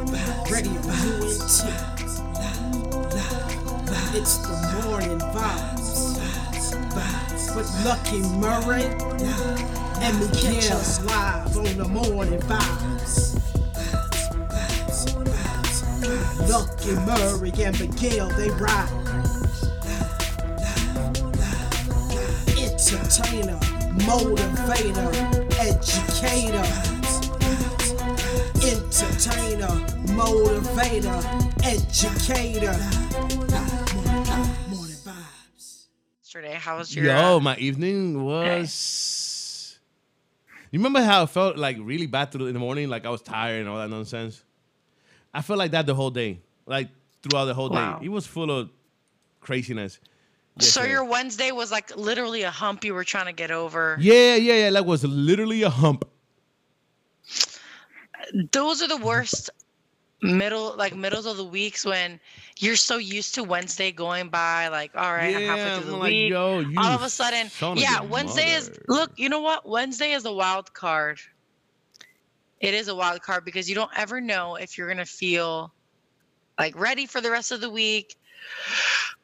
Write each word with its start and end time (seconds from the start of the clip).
Radio 0.00 0.72
UNT. 0.72 1.64
It's 4.16 4.38
the 4.38 4.56
morning 4.82 5.18
vibes. 5.18 6.16
With 7.54 7.68
Lucky 7.84 8.20
Murray 8.38 8.84
and 10.00 10.18
Miguel 10.18 10.80
live 11.04 11.56
on 11.56 11.76
the 11.76 11.86
morning 11.86 12.40
vibes. 12.40 13.36
Lucky 16.48 16.94
Murray 17.06 17.52
and 17.62 17.78
Miguel, 17.78 18.30
they 18.30 18.48
ride. 18.50 18.88
Entertainer, 22.56 23.58
motivator, 24.08 25.12
educator. 25.60 26.64
Entertainer, 28.62 29.89
motivator, 30.20 31.18
educator. 31.64 32.76
Morning 34.68 34.96
vibes. 34.96 35.86
yesterday. 36.20 36.52
How 36.54 36.76
was 36.76 36.94
your? 36.94 37.06
Yo, 37.06 37.36
uh, 37.36 37.40
my 37.40 37.56
evening 37.56 38.22
was. 38.22 39.78
You 40.70 40.78
remember 40.78 41.02
how 41.02 41.22
I 41.22 41.26
felt 41.26 41.56
like 41.56 41.78
really 41.80 42.06
bad 42.06 42.30
through 42.32 42.46
in 42.46 42.52
the 42.54 42.60
morning, 42.60 42.88
like 42.88 43.06
I 43.06 43.10
was 43.10 43.22
tired 43.22 43.60
and 43.60 43.68
all 43.68 43.78
that 43.78 43.88
nonsense. 43.90 44.44
I 45.32 45.40
felt 45.42 45.58
like 45.58 45.70
that 45.72 45.86
the 45.86 45.94
whole 45.94 46.10
day, 46.10 46.40
like 46.66 46.88
throughout 47.22 47.46
the 47.46 47.54
whole 47.54 47.70
Wow. 47.70 47.98
day. 47.98 48.06
It 48.06 48.08
was 48.10 48.26
full 48.26 48.50
of 48.50 48.70
craziness. 49.40 49.98
so 50.58 50.82
your 50.84 51.04
Wednesday 51.04 51.50
was 51.50 51.72
like 51.72 51.96
literally 51.96 52.42
a 52.42 52.50
hump 52.50 52.84
you 52.84 52.92
were 52.94 53.04
trying 53.04 53.26
to 53.26 53.32
get 53.32 53.50
over. 53.50 53.96
Yeah, 54.00 54.36
yeah, 54.36 54.64
yeah. 54.64 54.68
Like 54.68 54.84
was 54.84 55.02
literally 55.04 55.62
a 55.62 55.70
hump. 55.70 56.04
Those 58.52 58.82
are 58.82 58.88
the 58.88 58.98
worst 58.98 59.50
middle 60.22 60.74
like 60.76 60.94
middles 60.94 61.24
of 61.26 61.36
the 61.36 61.44
weeks 61.44 61.84
when 61.84 62.20
you're 62.58 62.76
so 62.76 62.98
used 62.98 63.34
to 63.34 63.42
Wednesday 63.42 63.90
going 63.90 64.28
by 64.28 64.68
like 64.68 64.90
all 64.94 65.12
right 65.12 65.34
I'm 65.34 65.42
halfway 65.42 65.80
through 65.80 65.90
the 65.90 65.96
like, 65.96 66.10
week. 66.10 66.30
Yo, 66.30 66.58
you 66.60 66.78
all 66.78 66.92
of 66.92 67.02
a 67.02 67.08
sudden 67.08 67.50
yeah 67.76 68.02
Wednesday 68.02 68.50
is 68.52 68.70
look 68.88 69.12
you 69.16 69.28
know 69.28 69.40
what? 69.40 69.66
Wednesday 69.68 70.12
is 70.12 70.24
a 70.24 70.32
wild 70.32 70.72
card. 70.74 71.18
It 72.60 72.74
is 72.74 72.88
a 72.88 72.94
wild 72.94 73.22
card 73.22 73.44
because 73.44 73.68
you 73.68 73.74
don't 73.74 73.90
ever 73.96 74.20
know 74.20 74.56
if 74.56 74.76
you're 74.76 74.88
gonna 74.88 75.06
feel 75.06 75.72
like 76.58 76.78
ready 76.78 77.06
for 77.06 77.22
the 77.22 77.30
rest 77.30 77.52
of 77.52 77.62
the 77.62 77.70
week 77.70 78.14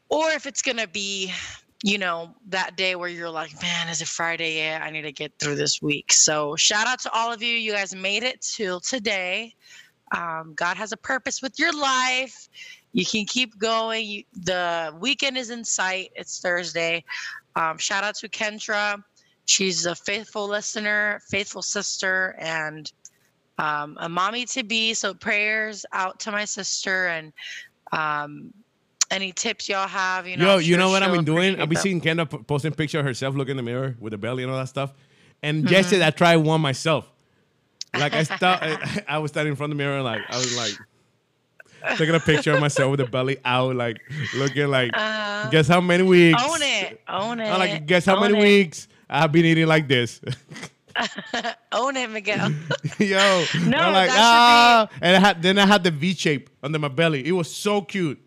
or 0.09 0.31
if 0.31 0.47
it's 0.47 0.63
gonna 0.63 0.87
be 0.87 1.31
you 1.83 1.99
know 1.99 2.35
that 2.49 2.75
day 2.77 2.97
where 2.97 3.11
you're 3.11 3.29
like 3.29 3.53
man 3.61 3.89
is 3.91 4.01
it 4.01 4.09
friday 4.09 4.57
yet? 4.57 4.81
I 4.81 4.89
need 4.89 5.03
to 5.03 5.13
get 5.13 5.33
through 5.39 5.57
this 5.57 5.83
week. 5.83 6.11
So 6.11 6.57
shout 6.57 6.87
out 6.87 7.01
to 7.01 7.13
all 7.13 7.31
of 7.31 7.43
you. 7.43 7.55
You 7.55 7.73
guys 7.73 7.95
made 7.95 8.23
it 8.23 8.41
till 8.41 8.81
today 8.81 9.55
um, 10.13 10.53
god 10.57 10.77
has 10.77 10.93
a 10.93 10.97
purpose 10.97 11.43
with 11.43 11.59
your 11.59 11.73
life 11.73 12.49
you 12.93 13.05
can 13.05 13.25
keep 13.25 13.59
going 13.59 14.07
you, 14.07 14.23
the 14.33 14.95
weekend 15.01 15.37
is 15.37 15.51
in 15.51 15.65
sight 15.65 16.11
it's 16.15 16.41
thursday 16.41 17.03
um, 17.57 17.77
shout 17.79 18.05
out 18.05 18.15
to 18.15 18.29
kendra 18.29 19.03
she's 19.47 19.87
a 19.87 19.95
faithful 19.95 20.47
listener 20.47 21.21
faithful 21.31 21.63
sister 21.63 22.37
and 22.39 22.93
um, 23.59 23.97
a 24.01 24.09
mommy 24.09 24.45
to 24.45 24.63
be 24.63 24.93
so 24.95 25.15
prayers 25.15 25.85
out 25.93 26.21
to 26.21 26.31
my 26.31 26.45
sister 26.45 27.07
and 27.07 27.33
um, 27.93 28.53
any 29.11 29.33
tips 29.33 29.69
y'all 29.69 29.89
have 29.89 30.27
you 30.27 30.37
know 30.37 30.45
Yo, 30.45 30.59
you 30.59 30.77
know 30.77 30.91
what 30.91 31.03
I've 31.03 31.13
been 31.13 31.25
doing? 31.25 31.61
I've 31.61 31.69
been 31.69 31.79
seeing 31.79 32.01
Kendra 32.01 32.47
posting 32.47 32.73
picture 32.73 32.99
of 32.99 33.07
herself 33.07 33.35
looking 33.35 33.53
in 33.53 33.57
the 33.59 33.63
mirror 33.63 33.97
with 34.01 34.11
the 34.11 34.19
belly 34.19 34.43
and 34.43 34.53
all 34.53 34.59
that 34.59 34.69
stuff. 34.69 34.93
And 35.43 35.65
Mm-hmm. 35.65 35.71
yesterday 35.71 36.07
I 36.07 36.11
tried 36.11 36.37
one 36.37 36.61
myself. 36.61 37.11
Like 37.95 38.15
I 38.15 38.23
start, 38.25 38.63
I, 38.63 39.05
I 39.09 39.19
was 39.19 39.31
standing 39.31 39.53
in 39.53 39.57
front 39.57 39.73
of 39.73 39.79
the 39.79 39.85
mirror, 39.85 40.03
like 40.03 40.23
I 40.29 40.37
was 40.37 40.57
like 40.57 41.97
taking 41.97 42.15
a 42.15 42.21
picture 42.21 42.53
of 42.53 42.61
myself 42.61 42.91
with 42.91 43.01
the 43.01 43.07
belly 43.07 43.39
out, 43.45 43.77
like 43.77 43.99
looking 44.35 44.69
like. 44.69 44.93
guess 45.51 45.69
how 45.69 45.81
many 45.81 46.03
weeks? 46.03 46.41
Uh, 46.43 46.49
own 46.51 46.63
it 46.63 47.01
own 47.09 47.41
it 47.41 47.49
I'm 47.49 47.59
like, 47.59 47.87
guess 47.87 48.05
how 48.05 48.21
many 48.21 48.39
it. 48.39 48.43
weeks 48.43 48.89
I've 49.09 49.33
been 49.33 49.45
eating 49.45 49.67
like 49.67 49.89
this? 49.89 50.21
own 51.73 51.97
it 51.97 52.11
miguel 52.11 52.51
Yo, 52.99 53.45
No, 53.67 53.79
I'm 53.79 53.93
like 53.93 54.11
ah, 54.13 54.89
and 55.03 55.17
I 55.17 55.21
had 55.21 55.43
then 55.43 55.59
I 55.59 55.67
had 55.67 55.85
the 55.85 55.91
V 55.91 56.15
shape 56.15 56.51
under 56.63 56.79
my 56.79 56.89
belly. 56.89 57.27
It 57.27 57.33
was 57.33 57.55
so 57.55 57.83
cute. 57.83 58.19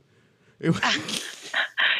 It 0.59 0.69
was, 0.69 1.23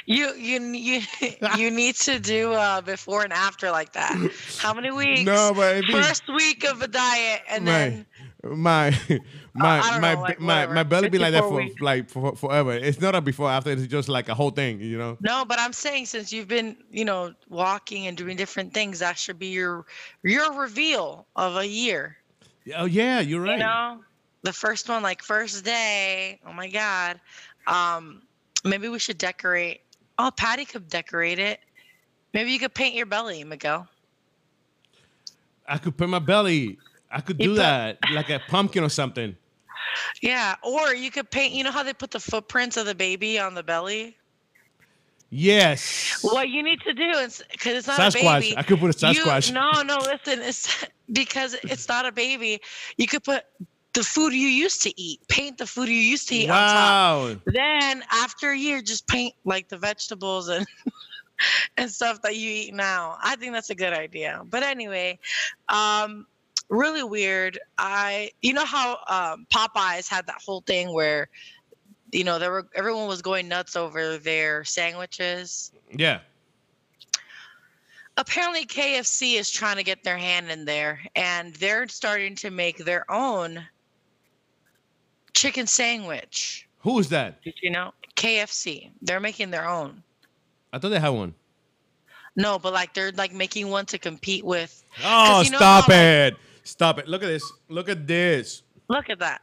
You 0.10 0.34
you 0.34 0.60
you 0.60 1.02
you 1.58 1.70
need 1.70 1.94
to 1.98 2.20
do 2.20 2.52
uh 2.54 2.82
before 2.82 3.24
and 3.24 3.32
after 3.32 3.70
like 3.70 3.94
that. 3.94 4.18
How 4.58 4.74
many 4.74 4.90
weeks? 4.90 5.24
No, 5.24 5.54
but 5.56 5.82
be- 5.82 5.92
first 5.92 6.28
week 6.28 6.64
of 6.64 6.82
a 6.82 6.88
diet 6.88 7.42
and 7.48 7.68
then 7.68 8.08
my 8.44 8.90
my 9.54 9.80
I 9.80 10.00
my 10.00 10.16
know, 10.16 10.22
like, 10.22 10.40
my, 10.40 10.66
my 10.66 10.82
belly 10.82 11.10
be 11.10 11.20
like 11.20 11.34
that 11.34 11.44
for 11.44 11.58
weeks. 11.58 11.80
like 11.80 12.10
for, 12.10 12.36
forever. 12.36 12.72
It's 12.72 13.00
not 13.00 13.14
a 13.14 13.22
before 13.22 13.52
after. 13.52 13.70
It's 13.70 13.86
just 13.86 14.10
like 14.10 14.30
a 14.30 14.34
whole 14.34 14.50
thing, 14.50 14.82
you 14.82 14.98
know. 14.98 15.16
no, 15.22 15.46
but 15.46 15.60
I'm 15.60 15.74
saying 15.74 16.08
since 16.08 16.34
you've 16.34 16.48
been 16.48 16.76
you 16.90 17.06
know 17.06 17.36
walking 17.48 18.08
and 18.08 18.18
doing 18.18 18.36
different 18.36 18.74
things, 18.74 18.98
that 19.00 19.16
should 19.16 19.38
be 19.38 19.50
your 19.50 19.86
your 20.24 20.60
reveal 20.60 21.28
of 21.36 21.56
a 21.56 21.68
year. 21.68 22.18
Oh 22.76 22.86
yeah, 22.86 23.20
you're 23.20 23.42
right. 23.42 23.60
You 23.60 23.64
know, 23.64 24.00
the 24.42 24.54
first 24.54 24.90
one 24.90 25.04
like 25.04 25.22
first 25.22 25.64
day. 25.64 26.40
Oh 26.48 26.54
my 26.54 26.68
god. 26.68 27.22
Um, 27.68 28.24
maybe 28.64 28.90
we 28.90 28.98
should 28.98 29.20
decorate. 29.20 29.82
Oh, 30.20 30.30
Patty 30.36 30.66
could 30.66 30.90
decorate 30.90 31.40
it. 31.40 31.62
Maybe 32.34 32.52
you 32.52 32.60
could 32.60 32.74
paint 32.74 32.94
your 32.94 33.06
belly, 33.06 33.44
Miguel. 33.44 33.88
I 35.68 35.78
could 35.78 35.98
paint 35.98 36.12
my 36.12 36.20
belly. 36.20 36.78
I 37.10 37.22
could 37.22 37.38
do 37.38 37.56
that 37.56 37.98
like 38.14 38.30
a 38.30 38.40
pumpkin 38.50 38.84
or 38.84 38.90
something. 38.90 39.36
Yeah, 40.22 40.56
or 40.62 40.94
you 40.94 41.10
could 41.10 41.32
paint. 41.32 41.54
You 41.54 41.64
know 41.64 41.72
how 41.72 41.84
they 41.84 41.94
put 41.94 42.12
the 42.12 42.20
footprints 42.20 42.76
of 42.78 42.86
the 42.86 42.94
baby 42.94 43.40
on 43.40 43.56
the 43.56 43.64
belly. 43.64 44.18
Yes. 45.32 46.20
What 46.22 46.50
you 46.50 46.64
need 46.64 46.82
to 46.82 46.94
do 46.94 47.10
is 47.12 47.42
because 47.52 47.78
it's 47.78 47.88
not 47.88 48.00
a 48.00 48.18
Sasquatch. 48.18 48.42
baby. 48.42 48.58
I 48.58 48.64
could 48.64 48.80
put 48.80 49.02
a 49.04 49.12
you- 49.14 49.24
Sasquatch. 49.24 49.54
no, 49.54 49.82
no, 49.84 49.98
listen. 49.98 50.42
It's 50.42 50.86
because 51.12 51.56
it's 51.64 51.88
not 51.88 52.06
a 52.06 52.12
baby. 52.12 52.60
You 52.98 53.08
could 53.08 53.24
put 53.24 53.44
the 53.94 54.04
food 54.04 54.34
you 54.34 54.48
used 54.48 54.84
to 54.84 55.02
eat. 55.02 55.20
Paint 55.28 55.58
the 55.58 55.66
food 55.66 55.90
you 55.90 55.96
used 55.96 56.30
to 56.30 56.36
eat 56.36 56.50
on 56.50 56.70
top. 56.70 57.42
Then 57.46 58.04
after 58.12 58.52
a 58.52 58.58
year, 58.58 58.82
just 58.82 59.08
paint 59.08 59.34
like 59.46 59.68
the 59.70 59.78
vegetables 59.78 60.48
and 60.50 60.66
and 61.78 61.90
stuff 61.90 62.22
that 62.22 62.36
you 62.36 62.50
eat 62.50 62.74
now. 62.74 63.18
I 63.22 63.36
think 63.36 63.54
that's 63.54 63.70
a 63.70 63.76
good 63.76 63.94
idea. 63.94 64.42
But 64.50 64.64
anyway, 64.64 65.20
um, 65.70 66.28
really 66.70 67.04
weird. 67.04 67.60
I 67.78 68.32
you 68.42 68.54
know 68.54 68.66
how 68.66 69.00
um, 69.08 69.48
Popeyes 69.54 70.08
had 70.08 70.28
that 70.28 70.42
whole 70.46 70.62
thing 70.62 70.94
where 70.94 71.30
you 72.12 72.24
know 72.24 72.40
there 72.40 72.52
were 72.52 72.68
everyone 72.76 73.08
was 73.08 73.22
going 73.22 73.48
nuts 73.48 73.76
over 73.76 74.18
their 74.18 74.64
sandwiches. 74.64 75.72
Yeah. 75.92 76.20
Apparently, 78.18 78.66
KFC 78.66 79.40
is 79.40 79.50
trying 79.50 79.78
to 79.78 79.84
get 79.84 80.04
their 80.04 80.18
hand 80.18 80.52
in 80.52 80.66
there, 80.66 81.00
and 81.16 81.56
they're 81.56 81.88
starting 81.88 82.36
to 82.36 82.52
make 82.52 82.78
their 82.80 83.10
own 83.10 83.66
chicken 85.40 85.66
sandwich. 85.68 86.68
Who 86.80 87.00
is 87.00 87.10
that? 87.10 87.42
Did 87.44 87.56
you 87.62 87.72
know? 87.72 87.94
KFC. 88.16 88.90
They're 89.02 89.20
making 89.20 89.52
their 89.52 89.68
own. 89.68 90.04
I 90.74 90.78
thought 90.80 90.90
they 90.90 91.00
had 91.00 91.10
one. 91.10 91.34
No, 92.36 92.60
but 92.60 92.74
like 92.74 92.94
they're 92.94 93.12
like 93.14 93.34
making 93.34 93.70
one 93.70 93.86
to 93.88 93.98
compete 93.98 94.46
with. 94.46 94.84
Oh, 95.04 95.42
you 95.42 95.50
know 95.52 95.58
stop 95.58 95.86
how, 95.86 95.94
like- 95.94 96.34
it! 96.34 96.38
Stop 96.64 97.00
it! 97.00 97.08
Look 97.08 97.24
at 97.24 97.28
this! 97.28 97.44
Look 97.70 97.90
at 97.90 98.06
this! 98.06 98.64
Look 98.88 99.10
at 99.10 99.20
that. 99.20 99.42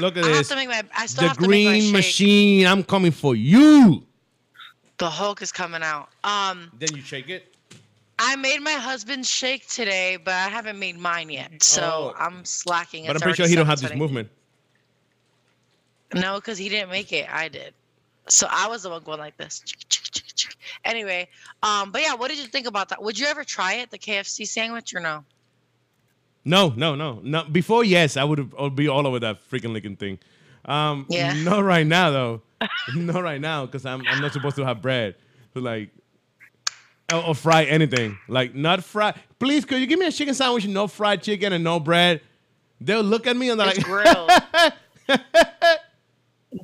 Look 0.00 0.16
at 0.16 0.24
I 0.24 0.28
have 0.28 0.36
this! 0.38 0.48
to 0.48 0.56
make 0.56 0.68
my. 0.68 0.82
I 0.96 1.06
still 1.06 1.22
The 1.22 1.28
have 1.28 1.36
to 1.38 1.48
make 1.48 1.64
my 1.66 1.70
green 1.78 1.92
machine. 1.92 2.66
I'm 2.66 2.82
coming 2.82 3.12
for 3.12 3.36
you. 3.36 4.04
The 4.98 5.08
Hulk 5.08 5.42
is 5.42 5.52
coming 5.52 5.82
out. 5.82 6.08
Um, 6.24 6.70
Then 6.78 6.94
you 6.94 7.02
shake 7.02 7.28
it. 7.28 7.54
I 8.18 8.36
made 8.36 8.60
my 8.60 8.72
husband 8.72 9.26
shake 9.26 9.68
today, 9.68 10.16
but 10.16 10.34
I 10.34 10.48
haven't 10.48 10.78
made 10.78 10.96
mine 10.98 11.28
yet, 11.30 11.62
so 11.62 11.82
Oh. 11.82 12.14
I'm 12.18 12.44
slacking. 12.44 13.06
But 13.06 13.16
I'm 13.16 13.22
pretty 13.22 13.36
sure 13.36 13.46
he 13.48 13.54
don't 13.56 13.66
have 13.66 13.80
this 13.80 13.90
7:20. 13.90 13.98
movement. 13.98 14.28
No, 16.14 16.36
because 16.36 16.58
he 16.58 16.68
didn't 16.68 16.90
make 16.90 17.12
it. 17.12 17.28
I 17.32 17.48
did. 17.48 17.74
So 18.28 18.46
I 18.50 18.68
was 18.68 18.82
the 18.82 18.90
one 18.90 19.02
going 19.02 19.18
like 19.18 19.36
this. 19.36 19.62
Anyway, 20.84 21.28
um, 21.62 21.90
but 21.90 22.02
yeah, 22.02 22.14
what 22.14 22.28
did 22.28 22.38
you 22.38 22.46
think 22.46 22.66
about 22.66 22.88
that? 22.90 23.02
Would 23.02 23.18
you 23.18 23.26
ever 23.26 23.44
try 23.44 23.74
it, 23.74 23.90
the 23.90 23.98
KFC 23.98 24.46
sandwich, 24.46 24.94
or 24.94 25.00
no? 25.00 25.24
No, 26.44 26.72
no, 26.76 26.94
no, 26.94 27.20
no. 27.22 27.44
Before, 27.44 27.84
yes, 27.84 28.16
I 28.16 28.24
would 28.24 28.74
be 28.76 28.88
all 28.88 29.06
over 29.06 29.18
that 29.20 29.38
freaking 29.50 29.72
licking 29.72 29.96
thing. 29.96 30.18
Um, 30.64 31.06
Yeah. 31.08 31.32
Not 31.44 31.64
right 31.64 31.86
now, 31.86 32.10
though. 32.10 32.42
not 32.94 33.22
right 33.24 33.40
now, 33.40 33.66
because 33.66 33.84
I'm 33.84 34.06
I'm 34.06 34.20
not 34.20 34.32
supposed 34.32 34.54
to 34.54 34.64
have 34.64 34.80
bread. 34.80 35.16
So 35.52 35.58
like, 35.60 35.90
or, 37.12 37.26
or 37.26 37.34
fry 37.34 37.64
anything. 37.64 38.16
Like 38.28 38.54
not 38.54 38.84
fry. 38.84 39.14
Please, 39.40 39.64
could 39.64 39.80
you 39.80 39.86
give 39.88 39.98
me 39.98 40.06
a 40.06 40.12
chicken 40.12 40.32
sandwich, 40.32 40.66
no 40.68 40.86
fried 40.86 41.22
chicken 41.24 41.52
and 41.52 41.64
no 41.64 41.80
bread? 41.80 42.20
They'll 42.80 43.02
look 43.02 43.26
at 43.26 43.36
me 43.36 43.50
and 43.50 43.58
they're 43.58 43.68
It's 43.68 43.78
like, 43.78 43.86
grilled. 43.86 44.30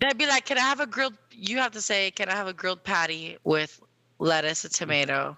They'd 0.01 0.19
be 0.19 0.27
like, 0.27 0.45
"Can 0.47 0.59
I 0.59 0.63
have 0.63 0.81
a 0.81 0.87
grilled?" 0.87 1.15
You 1.33 1.59
have 1.59 1.73
to 1.73 1.81
say, 1.81 2.11
"Can 2.11 2.29
I 2.29 2.35
have 2.35 2.47
a 2.47 2.53
grilled 2.53 2.85
patty 2.85 3.39
with 3.45 3.81
lettuce 4.19 4.65
and 4.65 4.73
tomato?" 4.73 5.37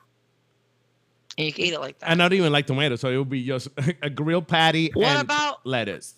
And 1.39 1.47
you 1.47 1.53
can 1.53 1.65
eat 1.65 1.73
it 1.73 1.81
like 1.81 1.99
that. 2.01 2.11
I 2.11 2.15
don't 2.15 2.33
even 2.33 2.51
like 2.53 2.67
tomato, 2.67 2.97
so 2.97 3.09
it 3.09 3.17
would 3.17 3.31
be 3.31 3.45
just 3.45 3.69
a 4.03 4.11
grilled 4.11 4.49
patty 4.49 4.91
What 4.95 5.07
and 5.07 5.21
about- 5.23 5.65
lettuce. 5.67 6.15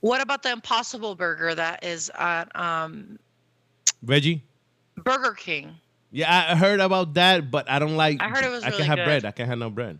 What 0.00 0.20
about 0.20 0.42
the 0.42 0.50
Impossible 0.50 1.14
Burger 1.14 1.54
that 1.54 1.84
is 1.84 2.10
at 2.18 2.54
um, 2.58 3.18
Veggie. 4.04 4.42
Burger 4.96 5.32
King? 5.32 5.76
Yeah, 6.10 6.46
I 6.50 6.56
heard 6.56 6.80
about 6.80 7.14
that, 7.14 7.50
but 7.52 7.70
I 7.70 7.78
don't 7.78 7.96
like. 7.96 8.20
I 8.20 8.28
heard 8.28 8.44
it 8.44 8.50
was 8.50 8.64
I 8.64 8.66
really 8.66 8.78
can't 8.78 8.88
have 8.88 8.98
good. 8.98 9.04
bread. 9.04 9.24
I 9.24 9.30
can't 9.30 9.48
have 9.48 9.58
no 9.58 9.70
bread. 9.70 9.98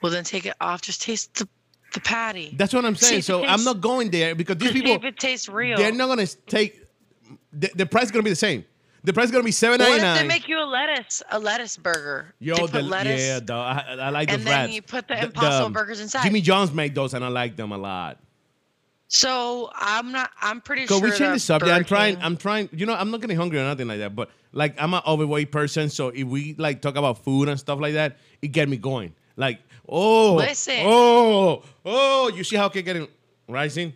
Well, 0.00 0.10
then 0.10 0.24
take 0.24 0.46
it 0.46 0.54
off. 0.60 0.80
Just 0.82 1.02
taste 1.02 1.34
the, 1.34 1.48
the 1.94 2.00
patty. 2.00 2.54
That's 2.56 2.72
what 2.72 2.84
I'm 2.84 2.96
saying. 2.96 3.22
So 3.22 3.44
I'm 3.44 3.64
not 3.64 3.80
going 3.80 4.10
there 4.10 4.34
because 4.34 4.58
these 4.58 4.72
people 4.78 4.92
if 4.92 5.04
it 5.04 5.18
tastes 5.18 5.48
real. 5.48 5.76
they're 5.76 5.92
not 5.92 6.08
gonna 6.08 6.26
take. 6.26 6.82
The, 7.52 7.70
the 7.74 7.86
price 7.86 8.04
is 8.04 8.10
gonna 8.10 8.22
be 8.22 8.30
the 8.30 8.36
same. 8.36 8.64
The 9.04 9.12
price 9.12 9.26
is 9.26 9.30
gonna 9.30 9.44
be 9.44 9.52
seven 9.52 9.80
what 9.80 9.88
ninety 9.88 9.96
if 9.96 10.14
they 10.14 10.20
nine. 10.20 10.28
make 10.28 10.48
you 10.48 10.58
a 10.58 10.64
lettuce, 10.64 11.22
a 11.30 11.38
lettuce 11.38 11.76
burger? 11.76 12.34
Yo, 12.38 12.66
the, 12.66 12.82
lettuce, 12.82 13.20
yeah, 13.20 13.40
dog. 13.40 13.84
I, 13.86 13.92
I 13.94 14.08
like 14.10 14.30
and 14.30 14.40
those 14.40 14.46
then 14.46 14.70
you 14.70 14.82
put 14.82 15.08
the 15.08 15.24
Impossible 15.24 15.70
Burgers 15.70 16.00
inside. 16.00 16.24
Jimmy 16.24 16.40
John's 16.40 16.72
make 16.72 16.94
those, 16.94 17.12
and 17.14 17.24
I 17.24 17.28
like 17.28 17.56
them 17.56 17.72
a 17.72 17.78
lot. 17.78 18.18
So 19.08 19.70
I'm 19.74 20.10
not. 20.10 20.30
I'm 20.40 20.60
pretty 20.60 20.86
sure. 20.86 21.00
we 21.00 21.10
change 21.10 21.34
the 21.34 21.38
subject. 21.38 21.70
I'm 21.70 21.84
trying. 21.84 22.16
I'm 22.20 22.36
trying. 22.36 22.70
You 22.72 22.86
know, 22.86 22.94
I'm 22.94 23.10
not 23.10 23.20
getting 23.20 23.36
hungry 23.36 23.58
or 23.58 23.64
nothing 23.64 23.86
like 23.86 23.98
that. 23.98 24.16
But 24.16 24.30
like, 24.52 24.74
I'm 24.80 24.94
an 24.94 25.02
overweight 25.06 25.52
person, 25.52 25.90
so 25.90 26.08
if 26.08 26.26
we 26.26 26.54
like 26.58 26.80
talk 26.80 26.96
about 26.96 27.22
food 27.22 27.48
and 27.48 27.60
stuff 27.60 27.78
like 27.80 27.94
that, 27.94 28.16
it 28.40 28.48
get 28.48 28.68
me 28.68 28.76
going. 28.78 29.14
Like, 29.36 29.60
oh, 29.88 30.34
Listen. 30.36 30.74
oh, 30.80 31.62
oh. 31.84 32.28
You 32.34 32.44
see 32.44 32.56
how 32.56 32.66
I 32.66 32.68
can 32.70 32.84
get 32.84 33.10
rising? 33.48 33.92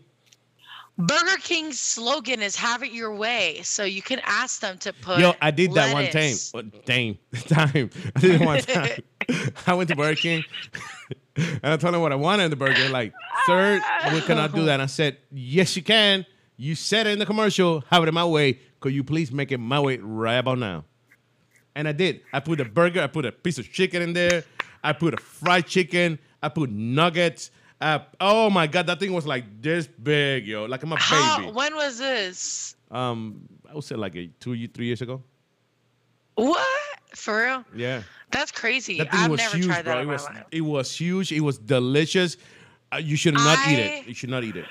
Burger 0.98 1.36
King's 1.40 1.78
slogan 1.78 2.42
is 2.42 2.56
"Have 2.56 2.82
it 2.82 2.90
your 2.90 3.14
way," 3.14 3.60
so 3.62 3.84
you 3.84 4.02
can 4.02 4.20
ask 4.24 4.60
them 4.60 4.78
to 4.78 4.92
put. 4.92 5.20
Yo, 5.20 5.32
I 5.40 5.52
did 5.52 5.72
that 5.74 5.92
one 5.92 6.06
time. 6.06 6.12
lettuce. 6.14 6.52
Uh, 6.52 6.62
Time, 6.84 7.18
time. 7.46 7.90
I 8.16 8.20
did 8.20 8.40
it 8.40 8.44
one 8.44 8.58
time. 8.60 8.90
I 9.66 9.74
went 9.74 9.88
to 9.90 9.96
Burger 9.96 10.16
King, 10.16 10.44
and 11.36 11.60
I 11.62 11.76
told 11.76 11.94
them 11.94 12.00
what 12.00 12.10
I 12.10 12.16
wanted 12.16 12.44
in 12.44 12.50
the 12.50 12.56
burger. 12.56 12.88
Like, 12.88 13.12
sir, 13.46 13.80
we 14.12 14.20
cannot 14.22 14.52
do 14.52 14.64
that. 14.64 14.74
And 14.74 14.82
I 14.82 14.86
said, 14.86 15.18
yes, 15.30 15.76
you 15.76 15.82
can. 15.82 16.26
You 16.56 16.74
said 16.74 17.06
it 17.06 17.10
in 17.10 17.20
the 17.20 17.26
commercial. 17.26 17.84
Have 17.90 18.02
it 18.02 18.08
in 18.08 18.14
my 18.14 18.24
way. 18.24 18.58
Could 18.80 18.92
you 18.92 19.04
please 19.04 19.30
make 19.30 19.52
it 19.52 19.58
my 19.58 19.78
way 19.78 19.98
right 19.98 20.38
about 20.38 20.58
now? 20.58 20.84
And 21.76 21.86
I 21.86 21.92
did. 21.92 22.22
I 22.32 22.40
put 22.40 22.60
a 22.60 22.64
burger. 22.64 23.00
I 23.02 23.06
put 23.06 23.24
a 23.24 23.30
piece 23.30 23.58
of 23.58 23.70
chicken 23.70 24.02
in 24.02 24.14
there. 24.14 24.42
I 24.84 24.92
put 24.92 25.14
a 25.14 25.16
fried 25.18 25.66
chicken. 25.66 26.18
I 26.42 26.48
put 26.48 26.70
nuggets. 26.70 27.50
Uh, 27.80 28.00
oh 28.20 28.50
my 28.50 28.66
god, 28.66 28.86
that 28.88 28.98
thing 29.00 29.12
was 29.12 29.26
like 29.26 29.44
this 29.62 29.86
big, 29.86 30.46
yo, 30.46 30.64
like 30.64 30.82
I'm 30.82 30.92
a 30.92 30.96
How? 30.98 31.38
baby. 31.40 31.52
When 31.52 31.74
was 31.76 31.98
this? 31.98 32.74
Um, 32.90 33.42
I 33.70 33.74
would 33.74 33.84
say 33.84 33.94
like 33.94 34.16
a 34.16 34.26
two, 34.40 34.66
three 34.68 34.86
years 34.86 35.00
ago. 35.02 35.22
What? 36.34 36.66
For 37.14 37.44
real? 37.44 37.64
Yeah. 37.74 38.02
That's 38.30 38.52
crazy. 38.52 38.98
That 38.98 39.10
thing 39.10 39.20
I've 39.20 39.30
was 39.30 39.38
never 39.38 39.56
huge, 39.56 39.66
tried 39.66 39.84
that 39.84 39.92
bro. 39.92 39.98
It 39.98 40.00
in 40.02 40.06
my 40.06 40.12
was 40.12 40.24
life. 40.24 40.44
it 40.52 40.60
was 40.60 40.96
huge. 40.96 41.32
It 41.32 41.40
was 41.40 41.58
delicious. 41.58 42.36
Uh, 42.92 42.96
you 42.98 43.16
should 43.16 43.34
not 43.34 43.58
eat 43.68 43.78
it. 43.78 44.06
You 44.06 44.14
should 44.14 44.30
not 44.30 44.44
eat 44.44 44.56
it. 44.56 44.66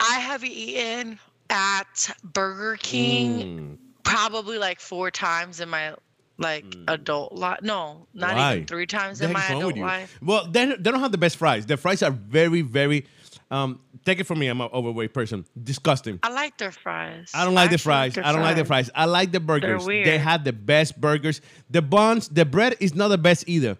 I 0.00 0.18
have 0.20 0.44
eaten 0.44 1.18
at 1.50 2.10
Burger 2.22 2.76
King 2.80 3.40
Mm. 3.40 3.78
probably 4.04 4.58
like 4.58 4.80
four 4.80 5.10
times 5.10 5.60
in 5.60 5.68
my 5.68 5.94
like 6.38 6.64
adult 6.88 7.32
life. 7.32 7.60
No, 7.62 8.06
not 8.14 8.36
Why? 8.36 8.54
even 8.54 8.66
three 8.66 8.86
times 8.86 9.18
The 9.18 9.26
in 9.26 9.32
my 9.32 9.46
adult 9.46 9.76
life. 9.76 10.18
Well, 10.22 10.46
they, 10.46 10.66
they 10.66 10.76
don't 10.76 11.00
have 11.00 11.12
the 11.12 11.18
best 11.18 11.36
fries. 11.36 11.66
The 11.66 11.76
fries 11.76 12.02
are 12.02 12.10
very, 12.10 12.62
very. 12.62 13.06
Um, 13.50 13.80
take 14.04 14.18
it 14.18 14.24
from 14.24 14.40
me. 14.40 14.48
I'm 14.48 14.60
an 14.60 14.68
overweight 14.72 15.14
person. 15.14 15.46
Disgusting. 15.62 16.18
I 16.22 16.30
like 16.30 16.58
their 16.58 16.72
fries. 16.72 17.30
I 17.34 17.44
don't 17.44 17.54
like 17.54 17.70
the 17.70 17.78
fries. 17.78 18.14
their 18.14 18.26
I 18.26 18.32
don't 18.32 18.42
like 18.42 18.56
the 18.56 18.64
fries. 18.64 18.90
I 18.94 19.04
like 19.04 19.32
the 19.32 19.40
burgers. 19.40 19.86
They 19.86 20.18
had 20.18 20.44
the 20.44 20.52
best 20.52 21.00
burgers. 21.00 21.40
The 21.70 21.82
buns, 21.82 22.28
the 22.28 22.44
bread 22.44 22.76
is 22.80 22.94
not 22.94 23.08
the 23.08 23.18
best 23.18 23.48
either. 23.48 23.78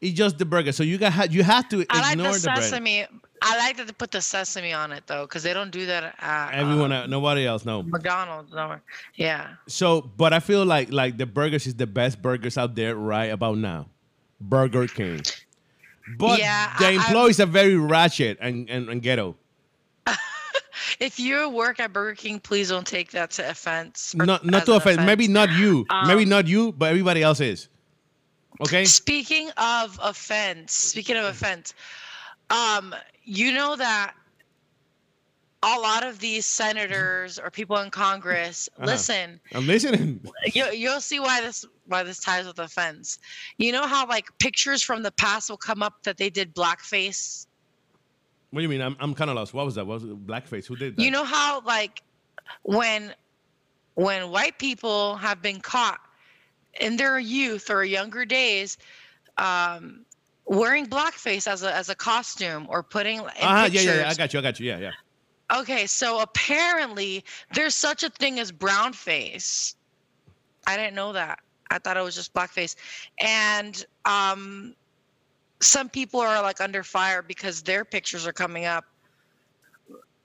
It's 0.00 0.16
just 0.16 0.38
the 0.38 0.44
burger. 0.44 0.72
So 0.72 0.84
you 0.84 0.96
got 0.96 1.32
you 1.32 1.42
have 1.42 1.68
to 1.70 1.84
I 1.90 2.00
like 2.00 2.12
ignore 2.12 2.32
the 2.32 2.38
the, 2.38 2.68
bread. 2.70 3.08
I 3.42 3.56
like 3.58 3.76
that 3.76 3.86
they 3.86 3.92
put 3.92 4.10
the 4.10 4.20
sesame 4.20 4.72
on 4.72 4.92
it 4.92 5.04
though, 5.06 5.22
because 5.22 5.42
they 5.42 5.52
don't 5.54 5.70
do 5.70 5.86
that 5.86 6.14
at 6.18 6.54
Everyone, 6.54 6.92
else, 6.92 7.08
nobody 7.08 7.46
else, 7.46 7.64
no. 7.64 7.82
McDonald's. 7.82 8.52
no. 8.52 8.78
Yeah. 9.14 9.48
So, 9.66 10.00
but 10.02 10.32
I 10.32 10.40
feel 10.40 10.64
like 10.64 10.92
like 10.92 11.18
the 11.18 11.26
burgers 11.26 11.66
is 11.66 11.74
the 11.74 11.86
best 11.86 12.20
burgers 12.22 12.58
out 12.58 12.74
there 12.74 12.96
right 12.96 13.26
about 13.30 13.58
now. 13.58 13.86
Burger 14.40 14.86
King. 14.86 15.20
But 16.16 16.38
Yeah, 16.38 16.72
the 16.78 16.86
I- 16.86 16.88
I- 16.90 16.92
employees 16.94 17.38
are 17.40 17.46
very 17.46 17.76
ratchet 17.76 18.38
and, 18.40 18.68
and, 18.70 18.88
and 18.88 19.02
ghetto. 19.02 19.36
If 21.00 21.20
you 21.20 21.48
work 21.50 21.80
at 21.80 21.92
Burger 21.92 22.14
King, 22.14 22.40
please 22.40 22.70
don't 22.70 22.86
take 22.86 23.10
that 23.12 23.30
to 23.32 23.48
offense. 23.50 24.14
Not 24.14 24.44
not 24.44 24.64
to 24.66 24.72
an 24.72 24.76
offense. 24.78 24.98
Maybe 25.00 25.28
not 25.28 25.50
you. 25.50 25.84
Maybe 26.06 26.22
Um, 26.22 26.28
not 26.28 26.46
you, 26.48 26.72
but 26.72 26.86
everybody 26.90 27.22
else 27.22 27.40
is. 27.40 27.68
Okay? 28.60 28.84
Speaking 28.84 29.50
of 29.56 29.98
offense, 30.02 30.72
speaking 30.72 31.16
of 31.16 31.24
offense, 31.26 31.74
um, 32.50 32.94
you 33.28 33.52
know 33.52 33.76
that 33.76 34.14
a 35.62 35.78
lot 35.80 36.06
of 36.06 36.18
these 36.18 36.46
senators 36.46 37.38
or 37.38 37.50
people 37.50 37.76
in 37.78 37.90
Congress 37.90 38.68
Uh-huh. 38.76 38.86
listen. 38.86 39.40
I'm 39.54 39.66
listening. 39.66 40.20
You, 40.54 40.66
you'll 40.66 41.00
see 41.00 41.20
why 41.20 41.40
this 41.40 41.64
why 41.86 42.02
this 42.04 42.20
ties 42.20 42.46
with 42.46 42.58
offense. 42.58 43.18
You 43.58 43.72
know 43.72 43.86
how 43.86 44.06
like 44.06 44.26
pictures 44.38 44.82
from 44.82 45.02
the 45.02 45.10
past 45.12 45.50
will 45.50 45.56
come 45.56 45.82
up 45.82 46.02
that 46.04 46.16
they 46.16 46.30
did 46.30 46.54
blackface. 46.54 47.46
What 48.50 48.60
do 48.60 48.62
you 48.62 48.68
mean? 48.68 48.80
I'm, 48.80 48.96
I'm 48.98 49.14
kind 49.14 49.28
of 49.30 49.36
lost. 49.36 49.52
What 49.52 49.66
was 49.66 49.74
that? 49.74 49.86
What 49.86 49.94
was 50.00 50.04
it? 50.04 50.26
Blackface? 50.26 50.66
Who 50.66 50.76
did 50.76 50.96
that? 50.96 51.02
You 51.02 51.10
know 51.10 51.24
how 51.24 51.60
like 51.62 52.02
when 52.62 53.14
when 53.94 54.30
white 54.30 54.58
people 54.58 55.16
have 55.16 55.42
been 55.42 55.60
caught 55.60 56.00
in 56.80 56.96
their 56.96 57.18
youth 57.18 57.68
or 57.68 57.84
younger 57.84 58.24
days 58.24 58.78
um, 59.38 60.04
wearing 60.48 60.86
blackface 60.86 61.46
as 61.46 61.62
a 61.62 61.74
as 61.74 61.88
a 61.88 61.94
costume 61.94 62.66
or 62.68 62.82
putting 62.82 63.18
in 63.18 63.24
Uh-huh, 63.26 63.68
yeah, 63.70 63.80
yeah, 63.80 64.00
yeah. 64.00 64.08
I 64.10 64.14
got 64.14 64.32
you. 64.32 64.40
I 64.40 64.42
got 64.42 64.60
you. 64.60 64.66
Yeah, 64.66 64.78
yeah. 64.78 64.92
Okay, 65.60 65.86
so 65.86 66.20
apparently 66.20 67.24
there's 67.54 67.74
such 67.74 68.02
a 68.02 68.10
thing 68.10 68.38
as 68.38 68.52
brown 68.52 68.92
face. 68.92 69.76
I 70.66 70.76
didn't 70.76 70.94
know 70.94 71.12
that. 71.12 71.38
I 71.70 71.78
thought 71.78 71.96
it 71.96 72.02
was 72.02 72.14
just 72.14 72.32
blackface. 72.34 72.76
And 73.20 73.84
um 74.04 74.74
some 75.60 75.88
people 75.88 76.20
are 76.20 76.42
like 76.42 76.60
under 76.60 76.82
fire 76.82 77.22
because 77.22 77.62
their 77.62 77.84
pictures 77.84 78.26
are 78.26 78.32
coming 78.32 78.64
up 78.64 78.84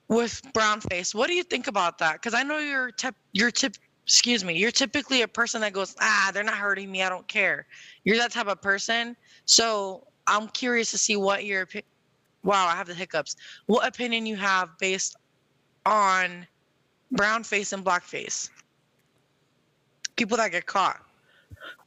with 0.10 0.42
brown 0.54 0.80
face. 0.80 1.16
What 1.16 1.28
do 1.28 1.34
you 1.34 1.44
think 1.44 1.68
about 1.68 1.98
that? 2.00 2.22
Cuz 2.22 2.34
I 2.34 2.44
know 2.44 2.60
you're 2.60 2.92
tip 2.92 3.16
you're 3.34 3.52
tip 3.52 3.76
excuse 4.06 4.44
me, 4.44 4.58
you're 4.58 4.72
typically 4.72 5.22
a 5.22 5.28
person 5.28 5.62
that 5.62 5.74
goes, 5.74 5.96
"Ah, 6.02 6.32
they're 6.34 6.44
not 6.44 6.58
hurting 6.58 6.92
me. 6.92 7.04
I 7.04 7.10
don't 7.10 7.28
care." 7.28 7.66
You're 8.04 8.18
that 8.18 8.32
type 8.32 8.48
of 8.48 8.62
person. 8.62 9.16
So, 9.46 10.06
I'm 10.28 10.48
curious 10.50 10.92
to 10.92 10.98
see 10.98 11.16
what 11.16 11.46
your 11.46 11.68
Wow, 12.44 12.68
I 12.68 12.76
have 12.76 12.88
the 12.88 12.94
hiccups. 12.94 13.36
What 13.68 13.88
opinion 13.88 14.26
you 14.26 14.36
have 14.36 14.70
based 14.78 15.16
on 15.86 16.46
brown 17.12 17.44
face 17.44 17.72
and 17.72 17.84
black 17.84 18.04
face? 18.04 18.50
People 20.18 20.38
that 20.38 20.52
get 20.52 20.66
caught, 20.66 21.02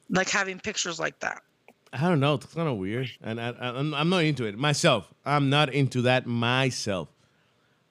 like 0.08 0.30
having 0.30 0.58
pictures 0.58 0.98
like 0.98 1.18
that. 1.20 1.42
I 1.92 2.08
don't 2.08 2.20
know. 2.20 2.34
It's 2.34 2.46
kind 2.54 2.68
of 2.68 2.76
weird, 2.78 3.10
and 3.22 3.40
I, 3.40 3.50
I, 3.50 3.68
I'm, 3.78 3.94
I'm 3.94 4.08
not 4.08 4.24
into 4.24 4.44
it 4.44 4.58
myself. 4.58 5.12
I'm 5.24 5.50
not 5.50 5.72
into 5.72 6.02
that 6.02 6.26
myself. 6.26 7.08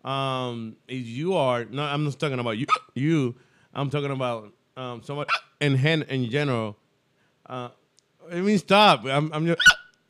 Um, 0.03 0.75
if 0.87 1.05
you 1.05 1.35
are, 1.35 1.65
no, 1.65 1.83
I'm 1.83 2.03
not 2.03 2.19
talking 2.19 2.39
about 2.39 2.57
you. 2.57 2.65
You, 2.93 3.35
I'm 3.73 3.89
talking 3.89 4.11
about 4.11 4.53
um 4.77 5.01
someone 5.03 5.27
in 5.61 5.75
hen 5.75 6.03
in 6.03 6.29
general. 6.29 6.77
Uh, 7.45 7.69
I 8.31 8.41
mean, 8.41 8.57
stop. 8.57 9.05
I'm, 9.05 9.31
I'm 9.31 9.45
just 9.45 9.61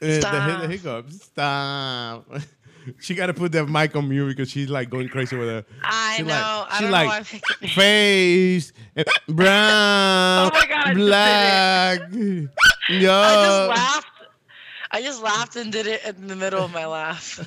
Eh, 0.05 0.15
the, 0.15 0.21
Stop. 0.21 0.61
the 0.61 0.67
hiccups. 0.67 1.23
Stop. 1.23 2.27
she 2.99 3.15
got 3.15 3.27
to 3.27 3.33
put 3.33 3.51
that 3.53 3.65
mic 3.67 3.95
on 3.95 4.07
mute 4.09 4.27
because 4.29 4.49
she's 4.51 4.69
like 4.69 4.89
going 4.89 5.09
crazy 5.09 5.35
with 5.35 5.47
her. 5.49 5.65
I 5.83 6.15
She 6.17 6.23
know. 6.23 6.29
like- 6.29 6.71
I 6.71 6.77
she 6.77 6.81
don't 6.83 6.91
like- 6.91 7.03
know. 7.05 7.09
Why 7.09 7.17
I'm 7.17 7.25
hiccuping. 7.25 7.69
face 7.69 8.73
brown, 9.27 10.47
Oh 10.47 10.51
my 10.53 10.65
God, 10.67 10.87
I 10.87 10.93
just 10.93 10.95
did 10.95 11.01
it. 11.01 11.05
black. 11.05 11.99
Yo, 12.89 13.11
I 13.11 13.45
just 13.45 13.69
laughed. 13.69 14.07
I 14.91 15.01
just 15.01 15.23
laughed 15.23 15.55
and 15.55 15.71
did 15.71 15.87
it 15.87 16.05
in 16.05 16.27
the 16.27 16.35
middle 16.35 16.63
of 16.63 16.71
my 16.71 16.85
laugh. 16.85 17.39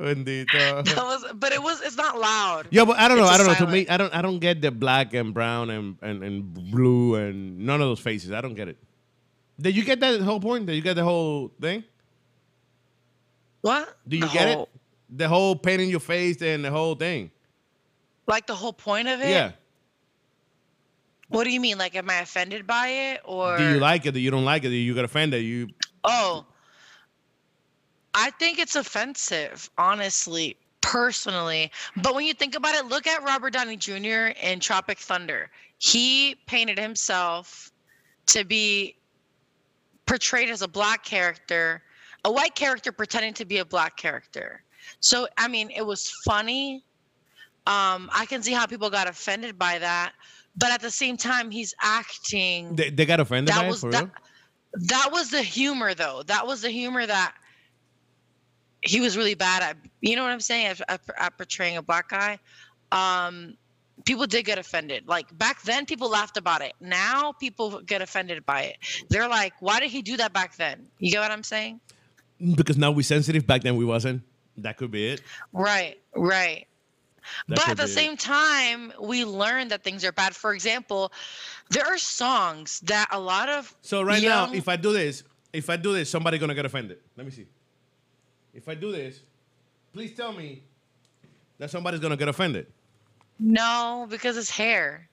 Bendito. 0.00 0.84
That 0.84 0.96
was, 1.04 1.24
but 1.34 1.52
it 1.52 1.62
was. 1.62 1.80
It's 1.82 1.96
not 1.96 2.18
loud. 2.18 2.66
Yeah, 2.70 2.84
but 2.84 2.98
I 2.98 3.06
don't 3.06 3.16
know. 3.16 3.26
I 3.26 3.36
don't 3.38 3.46
know. 3.46 3.54
To 3.54 3.66
me, 3.68 3.86
I 3.88 3.96
don't. 3.96 4.12
I 4.12 4.22
don't 4.22 4.40
get 4.40 4.60
the 4.60 4.72
black 4.72 5.14
and 5.14 5.32
brown 5.32 5.70
and, 5.70 5.96
and, 6.02 6.24
and 6.24 6.52
blue 6.72 7.14
and 7.14 7.60
none 7.60 7.80
of 7.80 7.86
those 7.88 8.00
faces. 8.00 8.32
I 8.32 8.40
don't 8.40 8.54
get 8.54 8.66
it. 8.68 8.76
Did 9.60 9.76
you 9.76 9.84
get 9.84 10.00
that 10.00 10.20
whole 10.20 10.40
point? 10.40 10.66
Did 10.66 10.74
you 10.74 10.82
get 10.82 10.94
the 10.94 11.04
whole 11.04 11.52
thing? 11.60 11.84
What? 13.60 13.96
Do 14.06 14.16
you 14.16 14.26
The 14.26 14.32
get 14.32 14.54
whole- 14.54 14.62
it? 14.64 15.16
The 15.16 15.28
whole 15.28 15.54
painting 15.54 15.90
your 15.90 16.00
face 16.00 16.42
and 16.42 16.64
the 16.64 16.70
whole 16.70 16.94
thing. 16.96 17.30
Like 18.26 18.46
the 18.46 18.54
whole 18.54 18.72
point 18.72 19.06
of 19.06 19.20
it. 19.20 19.28
Yeah. 19.30 19.52
What 21.28 21.44
do 21.44 21.50
you 21.50 21.60
mean? 21.60 21.78
Like, 21.78 21.94
am 21.94 22.10
I 22.10 22.16
offended 22.20 22.66
by 22.66 22.88
it, 22.88 23.20
or 23.24 23.56
Do 23.58 23.68
you 23.70 23.78
like 23.78 24.06
it? 24.06 24.12
Do 24.12 24.20
you 24.20 24.30
don't 24.30 24.44
like 24.44 24.64
it? 24.64 24.68
Do 24.70 24.74
you 24.74 24.94
get 24.94 25.04
offended? 25.04 25.42
You 25.42 25.68
Oh, 26.04 26.44
I 28.14 28.30
think 28.32 28.58
it's 28.58 28.76
offensive, 28.76 29.70
honestly, 29.78 30.56
personally. 30.80 31.70
But 31.96 32.14
when 32.14 32.26
you 32.26 32.34
think 32.34 32.54
about 32.54 32.74
it, 32.74 32.86
look 32.86 33.06
at 33.06 33.22
Robert 33.22 33.52
Downey 33.52 33.76
Jr. 33.76 34.32
in 34.42 34.60
Tropic 34.60 34.98
Thunder. 34.98 35.50
He 35.78 36.36
painted 36.46 36.78
himself 36.78 37.72
to 38.26 38.44
be 38.44 38.96
portrayed 40.06 40.50
as 40.50 40.62
a 40.62 40.68
black 40.68 41.04
character, 41.04 41.82
a 42.24 42.30
white 42.30 42.54
character 42.54 42.92
pretending 42.92 43.34
to 43.34 43.44
be 43.44 43.58
a 43.58 43.64
black 43.64 43.96
character. 43.96 44.62
So 45.00 45.26
I 45.38 45.48
mean, 45.48 45.70
it 45.70 45.84
was 45.84 46.10
funny. 46.24 46.84
Um, 47.66 48.10
I 48.12 48.26
can 48.28 48.42
see 48.42 48.52
how 48.52 48.66
people 48.66 48.90
got 48.90 49.08
offended 49.08 49.58
by 49.58 49.78
that, 49.78 50.12
but 50.56 50.70
at 50.70 50.82
the 50.82 50.90
same 50.90 51.16
time, 51.16 51.50
he's 51.50 51.74
acting. 51.80 52.76
They, 52.76 52.90
they 52.90 53.06
got 53.06 53.20
offended 53.20 53.54
by 53.54 53.62
that 53.62 53.66
it 53.66 53.70
was 53.70 53.80
for 53.80 53.90
that, 53.90 54.04
real. 54.04 54.12
that 54.74 55.08
was 55.10 55.30
the 55.30 55.42
humor 55.42 55.94
though. 55.94 56.22
That 56.26 56.46
was 56.46 56.60
the 56.60 56.70
humor 56.70 57.06
that 57.06 57.34
he 58.82 59.00
was 59.00 59.16
really 59.16 59.34
bad 59.34 59.62
at. 59.62 59.76
You 60.02 60.16
know 60.16 60.22
what 60.22 60.32
I'm 60.32 60.40
saying? 60.40 60.66
At, 60.66 60.80
at, 60.88 61.00
at 61.18 61.36
portraying 61.38 61.78
a 61.78 61.82
black 61.82 62.10
guy. 62.10 62.38
Um, 62.92 63.56
people 64.04 64.26
did 64.26 64.44
get 64.44 64.58
offended. 64.58 65.06
Like 65.06 65.36
back 65.36 65.62
then, 65.62 65.86
people 65.86 66.08
laughed 66.08 66.36
about 66.36 66.62
it. 66.62 66.72
Now 66.80 67.32
people 67.32 67.80
get 67.80 68.02
offended 68.02 68.44
by 68.44 68.62
it. 68.62 68.76
They're 69.08 69.28
like, 69.28 69.52
"Why 69.60 69.80
did 69.80 69.90
he 69.90 70.02
do 70.02 70.16
that 70.16 70.32
back 70.32 70.56
then?" 70.56 70.86
You 70.98 71.12
get 71.12 71.20
what 71.20 71.30
I'm 71.30 71.42
saying? 71.42 71.80
Because 72.56 72.76
now 72.76 72.90
we're 72.90 73.02
sensitive. 73.02 73.46
Back 73.46 73.62
then 73.62 73.76
we 73.76 73.84
wasn't. 73.84 74.22
That 74.56 74.76
could 74.76 74.90
be 74.90 75.08
it. 75.08 75.22
Right, 75.52 76.00
right. 76.14 76.66
That 77.48 77.56
but 77.56 77.68
at 77.68 77.76
the 77.76 77.84
be 77.84 77.90
it. 77.90 77.94
same 77.94 78.16
time, 78.16 78.92
we 79.00 79.24
learn 79.24 79.68
that 79.68 79.82
things 79.82 80.04
are 80.04 80.12
bad. 80.12 80.34
For 80.34 80.52
example, 80.52 81.12
there 81.70 81.86
are 81.86 81.98
songs 81.98 82.80
that 82.80 83.08
a 83.12 83.18
lot 83.18 83.48
of 83.48 83.74
So 83.82 84.02
right 84.02 84.22
now, 84.22 84.52
if 84.52 84.68
I 84.68 84.76
do 84.76 84.92
this, 84.92 85.24
if 85.52 85.70
I 85.70 85.76
do 85.76 85.92
this, 85.92 86.10
somebody 86.10 86.38
gonna 86.38 86.54
get 86.54 86.66
offended. 86.66 86.98
Let 87.16 87.26
me 87.26 87.32
see. 87.32 87.46
If 88.52 88.68
I 88.68 88.74
do 88.74 88.92
this, 88.92 89.20
please 89.92 90.14
tell 90.14 90.32
me 90.32 90.62
that 91.58 91.70
somebody's 91.70 92.00
gonna 92.00 92.16
get 92.16 92.28
offended. 92.28 92.66
No, 93.38 94.06
because 94.10 94.36
it's 94.36 94.50
hair. 94.50 95.08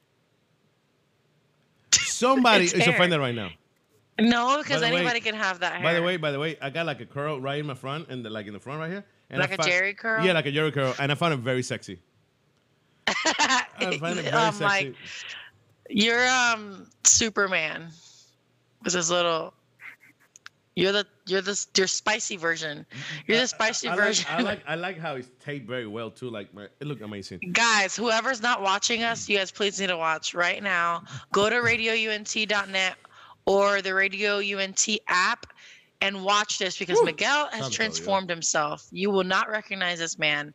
Somebody 1.94 2.64
It's 2.66 2.74
is 2.74 2.84
hair. 2.86 2.94
offended 2.96 3.20
right 3.20 3.36
now. 3.36 3.50
No, 4.20 4.58
because 4.60 4.82
the 4.82 4.88
way- 4.90 4.98
anybody 4.98 5.20
can 5.20 5.36
have 5.36 5.60
that 5.60 5.74
hair. 5.74 5.84
By 5.84 5.94
the 5.94 6.04
way, 6.04 6.18
by 6.18 6.32
the 6.32 6.40
way, 6.40 6.58
I 6.62 6.70
got 6.70 6.86
like 6.86 7.02
a 7.02 7.06
curl 7.06 7.40
right 7.42 7.60
in 7.60 7.66
my 7.66 7.74
front 7.74 8.10
and 8.10 8.24
the, 8.24 8.30
like 8.30 8.46
in 8.48 8.54
the 8.54 8.60
front 8.60 8.80
right 8.80 8.90
here. 8.92 9.04
And 9.30 9.42
I 9.42 9.46
Like 9.46 9.54
a 9.54 9.58
found- 9.58 9.70
Jerry 9.70 9.94
curl? 9.94 10.24
Yeah, 10.26 10.34
like 10.34 10.46
a 10.46 10.52
Jerry 10.52 10.72
curl, 10.72 10.94
and 11.00 11.12
I 11.12 11.16
found 11.16 11.34
it 11.34 11.38
very 11.38 11.64
sexy. 11.64 12.00
I 13.08 13.98
find 14.00 14.20
it 14.20 14.24
very 14.26 14.30
um, 14.36 14.54
sexy. 14.54 14.64
like 14.64 14.96
you're 15.90 16.28
um 16.28 16.88
Superman 17.04 17.88
with 18.84 18.94
his 18.94 19.10
little. 19.10 19.54
You're 20.76 20.94
the 20.94 21.06
you're 21.28 21.42
the 21.42 21.66
your 21.76 21.88
spicy 21.88 22.38
version. 22.38 22.86
You're 23.28 23.40
the 23.40 23.48
spicy 23.48 23.90
I 23.90 23.96
version. 23.96 24.26
like, 24.32 24.40
I 24.40 24.42
like 24.42 24.64
I 24.68 24.76
like 24.76 25.00
how 25.00 25.16
it's 25.16 25.30
taped 25.44 25.68
very 25.68 25.88
well 25.88 26.10
too. 26.10 26.30
Like 26.30 26.54
my, 26.54 26.68
it 26.80 26.88
looked 26.88 27.02
amazing. 27.02 27.40
guys, 27.52 27.96
whoever's 27.96 28.42
not 28.42 28.62
watching 28.62 29.04
us, 29.04 29.28
you 29.28 29.38
guys 29.38 29.52
please 29.52 29.80
need 29.82 29.88
to 29.88 29.98
watch 29.98 30.34
right 30.34 30.64
now. 30.64 31.04
Go 31.34 31.50
to 31.50 31.58
radiount.net 31.58 32.96
or 33.46 33.82
the 33.82 33.94
Radio 33.94 34.38
UNT 34.38 34.88
app 35.08 35.46
and 36.02 36.24
watch 36.24 36.58
this 36.58 36.78
because 36.78 37.00
Woo. 37.00 37.06
Miguel 37.06 37.50
has 37.52 37.64
Santo 37.64 37.76
transformed 37.76 38.30
himself. 38.30 38.88
You 38.92 39.12
will 39.12 39.24
not 39.24 39.50
recognize 39.50 40.00
this 40.00 40.18
man 40.18 40.54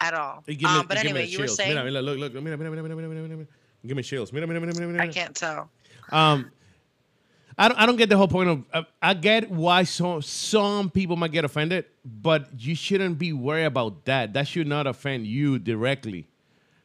at 0.00 0.14
all. 0.14 0.42
Me, 0.46 0.58
Um, 0.64 0.86
but 0.86 0.96
it 0.96 1.02
give 1.02 1.12
me 1.12 1.20
anyway, 1.20 1.26
you 1.26 1.38
were 1.38 1.48
saying 1.48 1.70
Mira, 1.74 1.84
mira, 1.84 2.02
look, 2.02 2.18
look, 2.18 2.32
mira, 2.32 2.56
mira, 2.56 2.70
mira, 2.70 2.82
mira, 2.82 2.96
mira, 2.96 3.08
mira, 3.08 3.36
mira. 3.36 3.46
Give 3.86 3.96
me 3.96 4.02
chills. 4.02 4.32
Mira, 4.32 4.46
mira, 4.46 4.60
mira, 4.60 4.74
mira, 4.74 4.88
mira. 4.88 5.02
I 5.04 5.08
can't 5.08 5.34
tell. 5.34 5.70
Um, 6.10 6.50
I 7.60 7.68
don't, 7.68 7.76
I 7.76 7.84
don't 7.84 7.96
get 7.96 8.08
the 8.08 8.16
whole 8.16 8.26
point 8.26 8.48
of. 8.48 8.64
Uh, 8.72 8.82
I 9.02 9.12
get 9.12 9.50
why 9.50 9.82
some 9.82 10.22
some 10.22 10.88
people 10.88 11.14
might 11.14 11.30
get 11.30 11.44
offended, 11.44 11.84
but 12.04 12.48
you 12.58 12.74
shouldn't 12.74 13.18
be 13.18 13.34
worried 13.34 13.66
about 13.66 14.06
that. 14.06 14.32
That 14.32 14.48
should 14.48 14.66
not 14.66 14.86
offend 14.86 15.26
you 15.26 15.58
directly, 15.58 16.26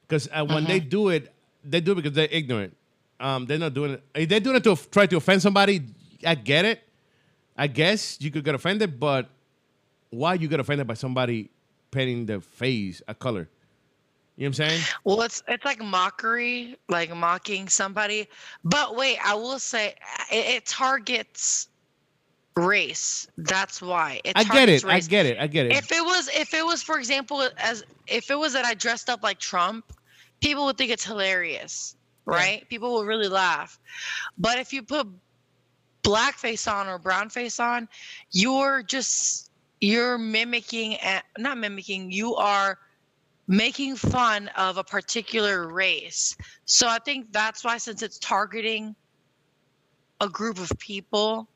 because 0.01 0.27
uh, 0.33 0.45
when 0.45 0.65
they 0.65 0.81
do 0.81 1.07
it, 1.07 1.33
they 1.63 1.79
do 1.79 1.93
it 1.93 1.95
because 1.95 2.11
they're 2.11 2.27
ignorant. 2.29 2.75
Um, 3.21 3.45
they're 3.45 3.57
not 3.57 3.73
doing 3.73 3.91
it. 3.91 4.03
If 4.13 4.27
they're 4.27 4.41
doing 4.41 4.57
it 4.57 4.65
to 4.65 4.73
f- 4.73 4.91
try 4.91 5.05
to 5.05 5.15
offend 5.15 5.41
somebody, 5.41 5.81
I 6.27 6.35
get 6.35 6.65
it. 6.65 6.81
I 7.55 7.67
guess 7.67 8.19
you 8.19 8.29
could 8.29 8.43
get 8.43 8.53
offended, 8.53 8.99
but 8.99 9.29
why 10.09 10.33
you 10.33 10.49
get 10.49 10.59
offended 10.59 10.87
by 10.87 10.95
somebody 10.95 11.51
painting 11.89 12.25
their 12.25 12.41
face 12.41 13.01
a 13.07 13.15
color? 13.15 13.47
You 14.37 14.43
know 14.43 14.49
what 14.49 14.59
I'm 14.59 14.69
saying? 14.69 14.81
Well, 15.05 15.21
it's 15.21 15.43
it's 15.47 15.63
like 15.63 15.81
mockery, 15.81 16.77
like 16.89 17.15
mocking 17.15 17.69
somebody. 17.69 18.27
But 18.65 18.95
wait, 18.95 19.17
I 19.23 19.33
will 19.33 19.59
say 19.59 19.95
it, 20.31 20.55
it 20.55 20.65
targets 20.65 21.69
race. 22.57 23.27
That's 23.37 23.81
why 23.81 24.19
it 24.25 24.33
I 24.35 24.43
get 24.43 24.67
it. 24.67 24.83
I 24.83 24.99
get 24.99 25.25
it. 25.25 25.37
I 25.39 25.47
get 25.47 25.67
it. 25.67 25.71
If 25.73 25.91
it 25.91 26.03
was, 26.03 26.29
if 26.33 26.53
it 26.53 26.65
was, 26.65 26.83
for 26.83 26.97
example, 26.97 27.47
as 27.57 27.83
if 28.07 28.29
it 28.29 28.37
was 28.37 28.53
that 28.53 28.65
I 28.65 28.73
dressed 28.73 29.09
up 29.09 29.23
like 29.23 29.39
Trump, 29.39 29.93
people 30.41 30.65
would 30.65 30.77
think 30.77 30.91
it's 30.91 31.05
hilarious, 31.05 31.95
right? 32.25 32.67
People 32.69 32.93
would 32.95 33.07
really 33.07 33.29
laugh. 33.29 33.79
But 34.37 34.59
if 34.59 34.73
you 34.73 34.83
put 34.83 35.07
blackface 36.03 36.71
on 36.71 36.87
or 36.87 36.99
brown 36.99 37.29
face 37.29 37.59
on, 37.59 37.87
you're 38.31 38.83
just 38.83 39.49
you're 39.79 40.17
mimicking, 40.17 40.97
not 41.37 41.57
mimicking. 41.57 42.11
You 42.11 42.35
are 42.35 42.79
making 43.47 43.95
fun 43.95 44.49
of 44.57 44.77
a 44.77 44.83
particular 44.83 45.67
race. 45.67 46.35
So 46.65 46.87
I 46.87 46.99
think 46.99 47.31
that's 47.31 47.63
why, 47.63 47.77
since 47.77 48.01
it's 48.01 48.17
targeting 48.19 48.95
a 50.21 50.29
group 50.29 50.57
of 50.59 50.71
people, 50.79 51.47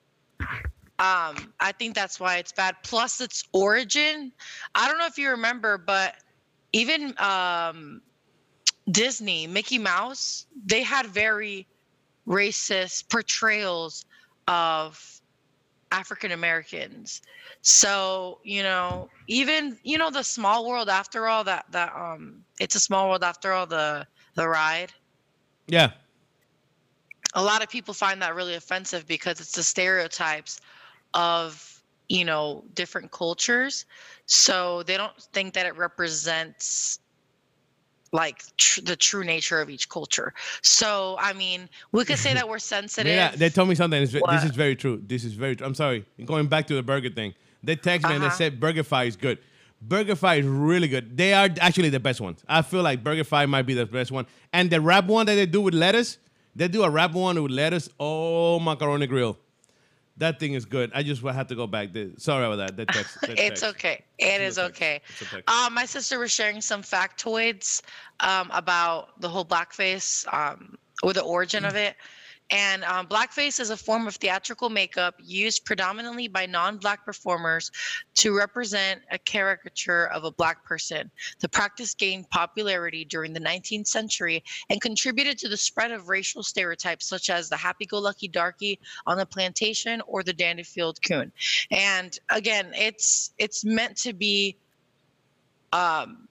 um, 1.00 1.54
I 1.60 1.72
think 1.78 1.96
that's 1.96 2.20
why 2.20 2.38
it's 2.38 2.52
bad. 2.52 2.76
Plus, 2.84 3.22
its 3.22 3.44
origin. 3.54 4.32
I 4.76 4.88
don't 4.88 4.98
know 4.98 5.08
if 5.08 5.18
you 5.18 5.30
remember, 5.30 5.78
but 5.78 6.16
even 6.74 7.16
um, 7.20 8.02
Disney, 8.92 9.48
Mickey 9.48 9.78
Mouse, 9.78 10.46
they 10.66 10.84
had 10.84 11.06
very 11.06 11.68
racist 12.28 13.10
portrayals 13.10 14.06
of 14.48 15.19
African 15.92 16.32
Americans. 16.32 17.22
So 17.62 18.40
you 18.44 18.64
know, 18.64 19.10
even 19.28 19.78
you 19.84 19.98
know, 19.98 20.10
the 20.12 20.24
Small 20.24 20.68
World 20.68 20.90
after 20.90 21.28
all 21.28 21.44
that 21.46 21.66
that 21.72 21.94
um, 21.96 22.44
it's 22.60 22.76
a 22.76 22.80
small 22.80 23.10
world 23.10 23.24
after 23.24 23.52
all 23.54 23.66
the 23.66 24.06
the 24.36 24.48
ride 24.48 24.94
yeah. 25.70 25.92
a 27.36 27.44
lot 27.44 27.62
of 27.62 27.70
people 27.70 27.94
find 27.94 28.22
that 28.22 28.36
really 28.36 28.56
offensive 28.56 29.06
because 29.08 29.40
it's 29.40 29.52
the 29.52 29.64
stereotypes 29.64 30.60
of 31.14 31.82
you 32.08 32.26
know 32.26 32.64
different 32.74 33.12
cultures 33.12 33.86
so 34.26 34.84
they 34.84 34.98
don't 34.98 35.16
think 35.34 35.54
that 35.54 35.66
it 35.66 35.78
represents 35.78 37.00
like 38.12 38.44
tr- 38.58 38.82
the 38.82 38.96
true 38.96 39.24
nature 39.24 39.62
of 39.62 39.70
each 39.70 39.88
culture 39.90 40.34
so 40.62 41.16
i 41.20 41.32
mean 41.34 41.70
we 41.92 42.04
could 42.06 42.18
say 42.18 42.34
that 42.34 42.48
we're 42.50 42.60
sensitive 42.78 43.14
Yeah, 43.16 43.32
they 43.36 43.50
told 43.50 43.70
me 43.70 43.76
something. 43.76 44.00
This 44.02 44.14
is 44.44 44.56
very 44.56 44.76
true. 44.76 45.02
This 45.06 45.24
is 45.24 45.34
very 45.34 45.56
true. 45.56 45.66
I'm 45.68 45.76
sorry. 45.76 46.06
Going 46.26 46.48
back 46.48 46.68
to 46.68 46.76
the 46.76 46.84
burger 46.84 47.10
thing. 47.10 47.34
They 47.64 47.76
text 47.76 48.08
me 48.08 48.14
and 48.16 48.24
they 48.24 48.28
Uh-huh. 48.28 48.36
said 48.36 48.60
BurgerFi 48.60 49.08
is 49.08 49.16
good. 49.16 49.38
BurgerFi 49.88 50.40
is 50.40 50.46
really 50.46 50.88
good. 50.88 51.18
They 51.18 51.34
are 51.34 51.50
actually 51.60 51.90
the 51.90 52.00
best 52.00 52.20
ones. 52.22 52.44
I 52.48 52.62
feel 52.62 52.82
like 52.84 53.04
BurgerFi 53.04 53.48
might 53.50 53.64
be 53.66 53.74
the 53.74 53.86
best 53.86 54.12
one. 54.12 54.26
And 54.54 54.70
the 54.70 54.80
wrap 54.82 55.06
one 55.06 55.26
that 55.28 55.36
they 55.36 55.46
do 55.46 55.62
with 55.62 55.74
lettuce, 55.74 56.18
they 56.56 56.68
do 56.68 56.84
a 56.84 56.90
wrap 56.90 57.14
one 57.14 57.42
with 57.42 57.52
lettuce. 57.52 57.90
Oh, 58.00 58.60
macaroni 58.60 59.08
grill. 59.08 59.38
That 60.20 60.40
thing 60.40 60.54
is 60.54 60.66
good. 60.66 60.92
I 60.94 61.02
just 61.04 61.22
had 61.24 61.48
to 61.50 61.56
go 61.56 61.66
back. 61.66 61.90
Sorry 62.18 62.46
about 62.46 62.58
that. 62.58 62.78
The 62.78 62.86
text, 62.94 63.20
the 63.22 63.32
it's 63.32 63.62
text. 63.62 63.64
okay 63.76 64.04
it 64.18 64.42
is 64.42 64.56
text. 64.56 64.70
okay 64.72 65.02
um 65.48 65.74
my 65.74 65.86
sister 65.86 66.20
was 66.20 66.32
sharing 66.32 66.62
some 66.62 66.82
factoids 66.84 67.82
um 68.20 68.50
about 68.54 69.20
the 69.22 69.30
whole 69.30 69.46
blackface 69.46 70.32
um 70.34 70.78
or 71.04 71.14
the 71.14 71.22
origin 71.22 71.64
Mm. 71.64 71.70
of 71.70 71.76
it 71.76 71.96
and 72.52 72.84
um, 72.84 73.08
blackface 73.08 73.60
is 73.60 73.70
a 73.70 73.78
form 73.78 74.08
of 74.08 74.16
theatrical 74.16 74.70
makeup 74.70 75.16
used 75.20 75.66
predominantly 75.66 76.28
by 76.28 76.46
non-black 76.46 77.06
performers 77.06 77.72
to 78.16 78.36
represent 78.36 79.02
a 79.12 79.20
caricature 79.20 80.08
of 80.08 80.24
a 80.24 80.32
black 80.32 80.64
person. 80.66 81.12
The 81.40 81.50
practice 81.50 81.94
gained 81.94 82.30
popularity 82.30 83.06
during 83.06 83.34
the 83.34 83.40
19th 83.40 83.88
century 83.88 84.44
and 84.70 84.82
contributed 84.82 85.38
to 85.40 85.50
the 85.50 85.58
spread 85.58 85.92
of 85.92 86.10
racial 86.10 86.42
stereotypes 86.42 87.06
such 87.06 87.30
as 87.30 87.50
the 87.50 87.58
happy-go-lucky 87.58 88.30
darky 88.30 88.80
on 89.06 89.18
the 89.18 89.26
plantation 89.26 90.02
or 90.08 90.24
the 90.24 90.34
dandified 90.34 90.70
coon. 91.08 91.32
And 91.72 92.18
again 92.30 92.72
it's 92.76 93.32
it's 93.38 93.64
meant 93.64 93.98
to 93.98 94.14
be 94.14 94.58
um 95.72 96.28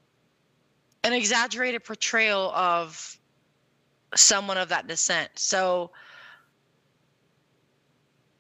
an 1.05 1.13
exaggerated 1.13 1.85
portrayal 1.85 2.51
of 2.51 3.19
someone 4.15 4.57
of 4.57 4.69
that 4.71 4.87
descent. 4.87 5.31
So 5.37 5.91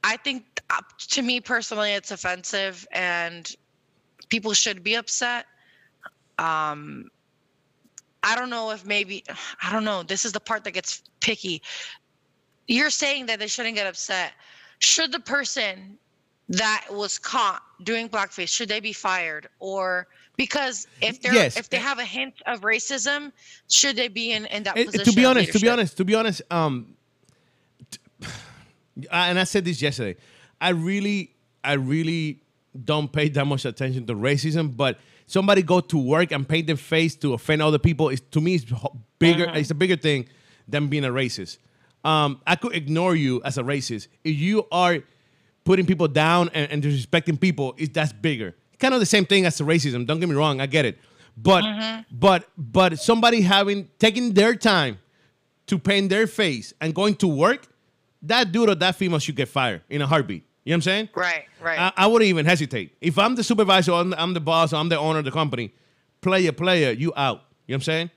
i 0.04 0.16
think 0.16 0.44
uh, 0.70 0.80
to 1.08 1.22
me 1.22 1.40
personally 1.40 1.92
it's 1.92 2.10
offensive 2.10 2.86
and 2.92 3.54
people 4.28 4.52
should 4.52 4.82
be 4.82 4.94
upset. 4.94 5.46
Um 6.38 7.10
i 8.22 8.34
don't 8.36 8.50
know 8.50 8.70
if 8.70 8.84
maybe 8.84 9.24
i 9.62 9.72
don't 9.72 9.84
know. 9.84 10.02
This 10.02 10.24
is 10.24 10.32
the 10.32 10.40
part 10.40 10.64
that 10.64 10.72
gets 10.72 11.02
picky. 11.20 11.62
You're 12.66 12.90
saying 12.90 13.26
that 13.26 13.38
they 13.38 13.46
shouldn't 13.46 13.76
get 13.76 13.86
upset. 13.86 14.32
Should 14.80 15.10
the 15.12 15.20
person 15.20 15.98
that 16.50 16.86
was 16.90 17.18
caught 17.18 17.62
doing 17.82 18.08
blackface 18.08 18.48
should 18.48 18.68
they 18.68 18.80
be 18.80 18.92
fired? 18.92 19.48
Or 19.58 20.06
because 20.36 20.86
if 21.00 21.20
they're 21.20 21.34
Yes. 21.34 21.56
if 21.56 21.68
they 21.70 21.78
have 21.78 21.98
a 21.98 22.04
hint 22.04 22.34
of 22.46 22.60
racism 22.60 23.32
should 23.68 23.96
they 23.96 24.08
be 24.08 24.32
in 24.32 24.46
in 24.46 24.62
that 24.64 24.76
Eh, 24.76 24.84
position 24.84 25.04
to 25.06 25.12
be 25.12 25.24
honest, 25.24 25.52
to 25.52 25.58
be 25.58 25.68
honest, 25.68 25.96
to 25.96 26.04
be 26.04 26.14
honest, 26.14 26.42
um, 26.50 26.94
and 29.10 29.38
I 29.38 29.44
said 29.44 29.64
this 29.64 29.80
yesterday. 29.80 30.18
I 30.60 30.70
really, 30.70 31.34
I 31.62 31.74
really 31.74 32.42
don't 32.84 33.12
pay 33.12 33.28
that 33.28 33.44
much 33.44 33.64
attention 33.64 34.06
to 34.06 34.14
racism, 34.14 34.76
but 34.76 34.98
somebody 35.26 35.62
go 35.62 35.80
to 35.80 35.98
work 35.98 36.32
and 36.32 36.48
paint 36.48 36.66
their 36.66 36.76
face 36.76 37.14
to 37.16 37.34
offend 37.34 37.62
other 37.62 37.78
people 37.78 38.08
is 38.08 38.20
to 38.32 38.40
me 38.40 38.54
is 38.54 38.66
bigger. 39.18 39.50
It's 39.54 39.70
a 39.70 39.74
bigger 39.74 39.96
thing 39.96 40.28
than 40.66 40.88
being 40.88 41.04
a 41.04 41.10
racist. 41.10 41.58
Um, 42.04 42.40
I 42.46 42.56
could 42.56 42.74
ignore 42.74 43.16
you 43.16 43.42
as 43.44 43.58
a 43.58 43.62
racist 43.62 44.08
if 44.24 44.36
you 44.36 44.66
are 44.70 44.98
putting 45.64 45.86
people 45.86 46.08
down 46.08 46.50
and, 46.54 46.70
and 46.70 46.82
disrespecting 46.82 47.40
people. 47.40 47.74
Is 47.76 47.90
that's 47.90 48.12
bigger? 48.12 48.54
Kind 48.78 48.94
of 48.94 49.00
the 49.00 49.06
same 49.06 49.26
thing 49.26 49.44
as 49.44 49.58
the 49.58 49.64
racism. 49.64 50.06
Don't 50.06 50.20
get 50.20 50.28
me 50.28 50.34
wrong, 50.34 50.60
I 50.60 50.66
get 50.66 50.84
it, 50.84 50.98
but 51.36 51.64
but 52.10 52.48
but 52.56 52.98
somebody 52.98 53.40
having 53.42 53.88
taking 53.98 54.32
their 54.34 54.54
time 54.54 54.98
to 55.66 55.78
paint 55.78 56.08
their 56.08 56.26
face 56.26 56.72
and 56.80 56.94
going 56.94 57.14
to 57.16 57.28
work, 57.28 57.66
that 58.22 58.52
dude 58.52 58.68
or 58.68 58.74
that 58.74 58.96
female 58.96 59.18
should 59.18 59.36
get 59.36 59.48
fired 59.48 59.82
in 59.88 60.02
a 60.02 60.06
heartbeat. 60.06 60.44
You 60.64 60.72
know 60.72 60.74
what 60.74 60.76
I'm 60.76 60.82
saying? 60.82 61.08
Right, 61.14 61.44
right. 61.62 61.78
I, 61.78 61.92
I 61.96 62.06
wouldn't 62.06 62.28
even 62.28 62.44
hesitate. 62.44 62.96
If 63.00 63.18
I'm 63.18 63.34
the 63.34 63.42
supervisor, 63.42 63.92
I'm 63.92 64.10
the, 64.10 64.20
I'm 64.20 64.34
the 64.34 64.40
boss, 64.40 64.72
I'm 64.72 64.88
the 64.88 64.98
owner 64.98 65.20
of 65.20 65.24
the 65.24 65.30
company, 65.30 65.72
player, 66.20 66.52
player, 66.52 66.90
you 66.90 67.12
out. 67.16 67.42
You 67.66 67.72
know 67.72 67.74
what 67.74 67.74
I'm 67.76 67.80
saying? 67.82 68.10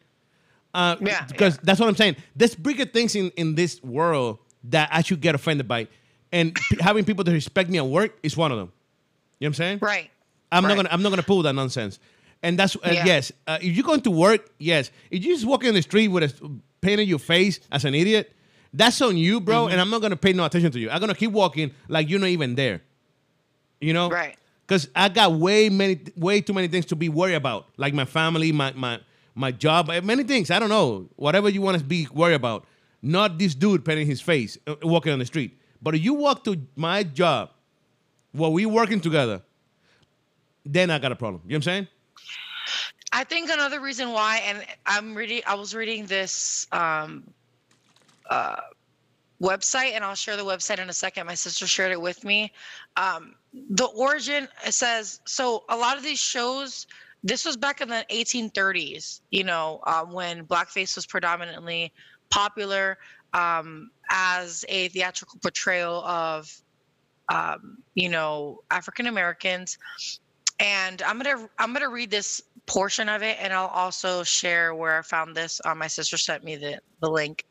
Uh, 0.74 0.96
Yeah, 1.02 1.26
Because 1.28 1.56
yeah. 1.56 1.62
that's 1.64 1.80
what 1.80 1.88
I'm 1.88 1.96
saying. 1.96 2.18
There's 2.36 2.56
bigger 2.56 2.86
things 2.86 3.16
in, 3.16 3.30
in 3.32 3.56
this 3.56 3.82
world 3.84 4.40
that 4.66 4.90
I 4.92 5.02
should 5.02 5.22
get 5.22 5.36
offended 5.36 5.68
by. 5.68 5.88
And 6.32 6.58
having 6.80 7.06
people 7.06 7.24
to 7.24 7.32
respect 7.32 7.70
me 7.70 7.78
at 7.78 7.86
work 7.86 8.18
is 8.24 8.36
one 8.36 8.52
of 8.52 8.58
them. 8.58 8.72
You 9.40 9.46
know 9.46 9.50
what 9.50 9.50
I'm 9.50 9.54
saying? 9.54 9.80
right. 9.82 10.10
I'm 10.54 10.64
not 10.64 10.76
gonna 10.76 10.90
I'm 10.92 11.02
not 11.02 11.12
gonna 11.12 11.24
pull 11.24 11.44
that 11.44 11.54
nonsense. 11.54 11.98
And 12.44 12.60
that's 12.60 12.76
uh, 12.76 12.80
Yeah. 12.92 13.06
yes. 13.06 13.32
Uh, 13.48 13.58
if 13.62 13.74
you're 13.76 13.86
going 13.86 14.02
to 14.02 14.12
work, 14.12 14.50
yes. 14.58 14.92
If 15.10 15.24
you 15.24 15.34
just 15.34 15.46
walking 15.46 15.70
in 15.70 15.76
the 15.76 15.82
street 15.82 16.10
with 16.10 16.24
a 16.24 16.28
paint 16.30 16.62
painting 16.82 17.08
your 17.08 17.20
face 17.20 17.62
as 17.72 17.86
an 17.86 17.96
idiot, 17.96 18.34
that's 18.74 19.02
on 19.02 19.18
you, 19.18 19.42
bro. 19.42 19.64
Mm-hmm. 19.64 19.72
And 19.72 19.82
I'm 19.82 19.90
not 19.90 20.02
gonna 20.02 20.16
pay 20.16 20.34
no 20.34 20.46
attention 20.46 20.72
to 20.72 20.80
you. 20.80 20.90
I'm 20.90 21.00
gonna 21.00 21.16
keep 21.16 21.32
walking 21.32 21.72
like 21.88 22.10
you're 22.10 22.20
not 22.20 22.30
even 22.30 22.56
there. 22.56 22.82
You 23.80 23.94
know? 23.94 24.10
Right. 24.10 24.38
Because 24.68 24.88
I 24.96 25.10
got 25.10 25.34
way 25.34 25.70
many, 25.70 26.00
way 26.16 26.40
too 26.40 26.54
many 26.54 26.68
things 26.70 26.86
to 26.88 26.96
be 26.96 27.10
worried 27.10 27.36
about, 27.36 27.68
like 27.78 27.94
my 27.94 28.06
family, 28.06 28.52
my 28.52 28.72
my 28.74 29.00
my 29.36 29.52
job, 29.52 29.90
uh, 29.90 30.02
many 30.02 30.24
things. 30.24 30.50
I 30.52 30.60
don't 30.60 30.70
know, 30.70 31.10
whatever 31.16 31.50
you 31.50 31.62
want 31.62 31.78
to 31.78 31.84
be 31.84 32.08
worried 32.14 32.36
about. 32.36 32.66
Not 33.02 33.40
this 33.40 33.56
dude 33.56 33.84
painting 33.84 34.06
his 34.06 34.22
face 34.22 34.58
uh, 34.68 34.76
walking 34.84 35.12
on 35.12 35.20
the 35.20 35.26
street. 35.26 35.58
But 35.82 35.96
if 35.96 36.04
you 36.04 36.14
walk 36.14 36.44
to 36.44 36.62
my 36.76 37.04
job 37.04 37.50
while 38.32 38.54
we 38.54 38.66
working 38.66 39.02
together, 39.02 39.42
then 40.64 40.92
I 40.92 41.00
got 41.00 41.12
a 41.12 41.16
problem. 41.16 41.42
You 41.46 41.50
know 41.50 41.54
what 41.54 41.58
I'm 41.58 41.64
saying? 41.64 41.88
I 43.12 43.24
think 43.24 43.50
another 43.50 43.82
reason 43.82 44.12
why, 44.12 44.38
and 44.46 44.64
I'm 44.86 45.16
reading, 45.16 45.42
I 45.46 45.56
was 45.56 45.76
reading 45.76 46.06
this 46.06 46.68
um, 46.72 47.24
uh, 48.32 48.62
website, 49.42 49.92
and 49.92 50.04
I'll 50.04 50.16
share 50.16 50.38
the 50.38 50.46
website 50.46 50.80
in 50.80 50.90
a 50.90 50.94
second. 50.94 51.28
My 51.28 51.36
sister 51.36 51.68
shared 51.68 51.92
it 51.92 52.02
with 52.02 52.24
me. 52.24 52.52
Um, 52.98 53.36
the 53.54 53.86
origin 53.86 54.48
says 54.70 55.20
so. 55.26 55.64
A 55.70 55.78
lot 55.78 55.98
of 55.98 56.04
these 56.04 56.20
shows, 56.20 56.88
this 57.24 57.46
was 57.46 57.58
back 57.58 57.82
in 57.82 57.90
the 57.90 58.06
1830s. 58.10 59.22
You 59.30 59.44
know, 59.44 59.82
uh, 59.86 60.06
when 60.06 60.46
blackface 60.46 60.96
was 60.96 61.06
predominantly 61.06 61.94
popular 62.30 62.98
um, 63.34 63.92
as 64.10 64.66
a 64.70 64.88
theatrical 64.88 65.38
portrayal 65.40 66.04
of, 66.06 66.50
um, 67.30 67.78
you 67.94 68.10
know, 68.10 68.64
African 68.72 69.08
Americans 69.08 69.78
and 70.62 71.02
I'm 71.02 71.18
gonna 71.20 71.50
I'm 71.58 71.74
gonna 71.74 71.90
read 71.90 72.12
this 72.12 72.42
portion 72.68 73.10
of 73.10 73.24
it, 73.24 73.38
and 73.42 73.52
I'll 73.52 73.68
also 73.68 74.24
share 74.24 74.76
where 74.76 75.00
I 75.00 75.02
found 75.02 75.36
this. 75.36 75.60
Uh, 75.66 75.74
my 75.74 75.88
sister 75.88 76.18
sent 76.18 76.44
me 76.44 76.56
the 76.56 76.80
the 77.02 77.10
link. 77.10 77.46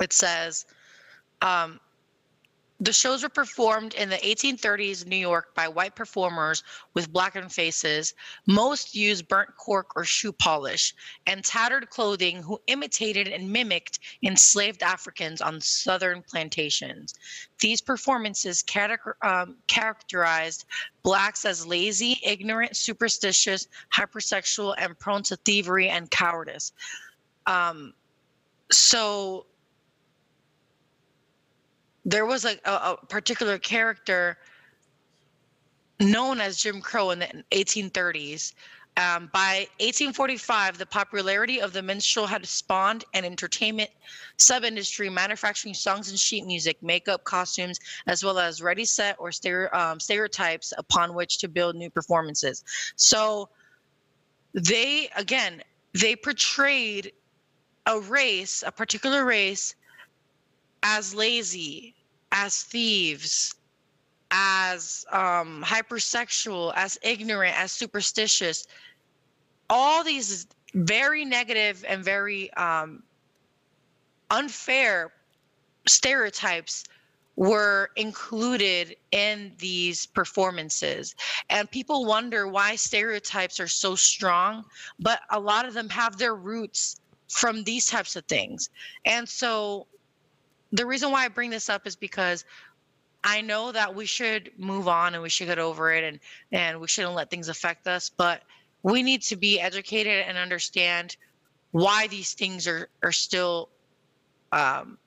It 0.00 0.12
says, 0.12 0.66
um, 1.42 1.80
the 2.80 2.92
shows 2.92 3.22
were 3.22 3.28
performed 3.28 3.94
in 3.94 4.10
the 4.10 4.16
1830s 4.16 5.06
New 5.06 5.16
York 5.16 5.54
by 5.54 5.68
white 5.68 5.94
performers 5.94 6.64
with 6.92 7.12
blackened 7.12 7.52
faces. 7.52 8.14
Most 8.46 8.94
used 8.96 9.28
burnt 9.28 9.56
cork 9.56 9.92
or 9.94 10.04
shoe 10.04 10.32
polish 10.32 10.92
and 11.26 11.44
tattered 11.44 11.88
clothing 11.88 12.42
who 12.42 12.60
imitated 12.66 13.28
and 13.28 13.50
mimicked 13.50 14.00
enslaved 14.22 14.82
Africans 14.82 15.40
on 15.40 15.60
southern 15.60 16.22
plantations. 16.22 17.14
These 17.60 17.80
performances 17.80 18.64
um, 19.22 19.56
characterized 19.68 20.64
blacks 21.04 21.44
as 21.44 21.66
lazy, 21.66 22.18
ignorant, 22.24 22.76
superstitious, 22.76 23.68
hypersexual, 23.94 24.74
and 24.78 24.98
prone 24.98 25.22
to 25.24 25.36
thievery 25.36 25.88
and 25.88 26.10
cowardice. 26.10 26.72
Um, 27.46 27.94
so 28.72 29.46
there 32.04 32.26
was 32.26 32.44
a, 32.44 32.58
a, 32.64 32.70
a 32.70 33.06
particular 33.08 33.58
character 33.58 34.38
known 36.00 36.40
as 36.40 36.58
Jim 36.58 36.80
Crow 36.80 37.10
in 37.10 37.20
the 37.20 37.44
1830s. 37.50 38.52
Um, 38.96 39.28
by 39.32 39.66
1845, 39.80 40.78
the 40.78 40.86
popularity 40.86 41.60
of 41.60 41.72
the 41.72 41.82
minstrel 41.82 42.26
had 42.26 42.46
spawned 42.46 43.04
an 43.12 43.24
entertainment 43.24 43.90
sub-industry 44.36 45.10
manufacturing 45.10 45.74
songs 45.74 46.10
and 46.10 46.18
sheet 46.18 46.46
music, 46.46 46.80
makeup, 46.80 47.24
costumes, 47.24 47.80
as 48.06 48.22
well 48.22 48.38
as 48.38 48.62
ready 48.62 48.84
set 48.84 49.16
or 49.18 49.32
stereo, 49.32 49.68
um, 49.72 49.98
stereotypes 49.98 50.72
upon 50.78 51.12
which 51.14 51.38
to 51.38 51.48
build 51.48 51.74
new 51.74 51.90
performances. 51.90 52.62
So 52.94 53.48
they, 54.52 55.10
again, 55.16 55.62
they 55.92 56.14
portrayed 56.14 57.12
a 57.86 57.98
race, 57.98 58.62
a 58.64 58.70
particular 58.70 59.24
race, 59.24 59.74
as 60.84 61.14
lazy, 61.14 61.94
as 62.30 62.62
thieves, 62.62 63.54
as 64.30 65.04
um, 65.10 65.64
hypersexual, 65.66 66.72
as 66.76 66.98
ignorant, 67.02 67.58
as 67.58 67.72
superstitious. 67.72 68.66
All 69.70 70.04
these 70.04 70.46
very 70.74 71.24
negative 71.24 71.84
and 71.88 72.04
very 72.04 72.52
um, 72.54 73.02
unfair 74.30 75.12
stereotypes 75.86 76.84
were 77.36 77.90
included 77.96 78.96
in 79.10 79.52
these 79.58 80.06
performances. 80.06 81.14
And 81.48 81.70
people 81.70 82.04
wonder 82.04 82.46
why 82.46 82.76
stereotypes 82.76 83.58
are 83.58 83.68
so 83.68 83.94
strong, 83.94 84.64
but 85.00 85.20
a 85.30 85.40
lot 85.40 85.66
of 85.66 85.74
them 85.74 85.88
have 85.88 86.18
their 86.18 86.34
roots 86.34 87.00
from 87.28 87.64
these 87.64 87.86
types 87.86 88.16
of 88.16 88.24
things. 88.26 88.68
And 89.04 89.28
so 89.28 89.86
the 90.74 90.84
reason 90.84 91.10
why 91.12 91.24
I 91.24 91.28
bring 91.28 91.50
this 91.50 91.68
up 91.68 91.86
is 91.86 91.94
because 91.94 92.44
I 93.22 93.40
know 93.40 93.72
that 93.72 93.94
we 93.94 94.06
should 94.06 94.50
move 94.58 94.88
on 94.88 95.14
and 95.14 95.22
we 95.22 95.28
should 95.28 95.46
get 95.46 95.58
over 95.58 95.92
it 95.92 96.04
and 96.04 96.18
and 96.52 96.80
we 96.80 96.88
shouldn't 96.88 97.14
let 97.14 97.30
things 97.30 97.48
affect 97.48 97.86
us, 97.86 98.10
but 98.10 98.42
we 98.82 99.02
need 99.02 99.22
to 99.22 99.36
be 99.36 99.60
educated 99.60 100.24
and 100.26 100.36
understand 100.36 101.16
why 101.70 102.08
these 102.08 102.34
things 102.34 102.66
are 102.66 102.88
are 103.04 103.12
still 103.12 103.70
um, 104.52 104.98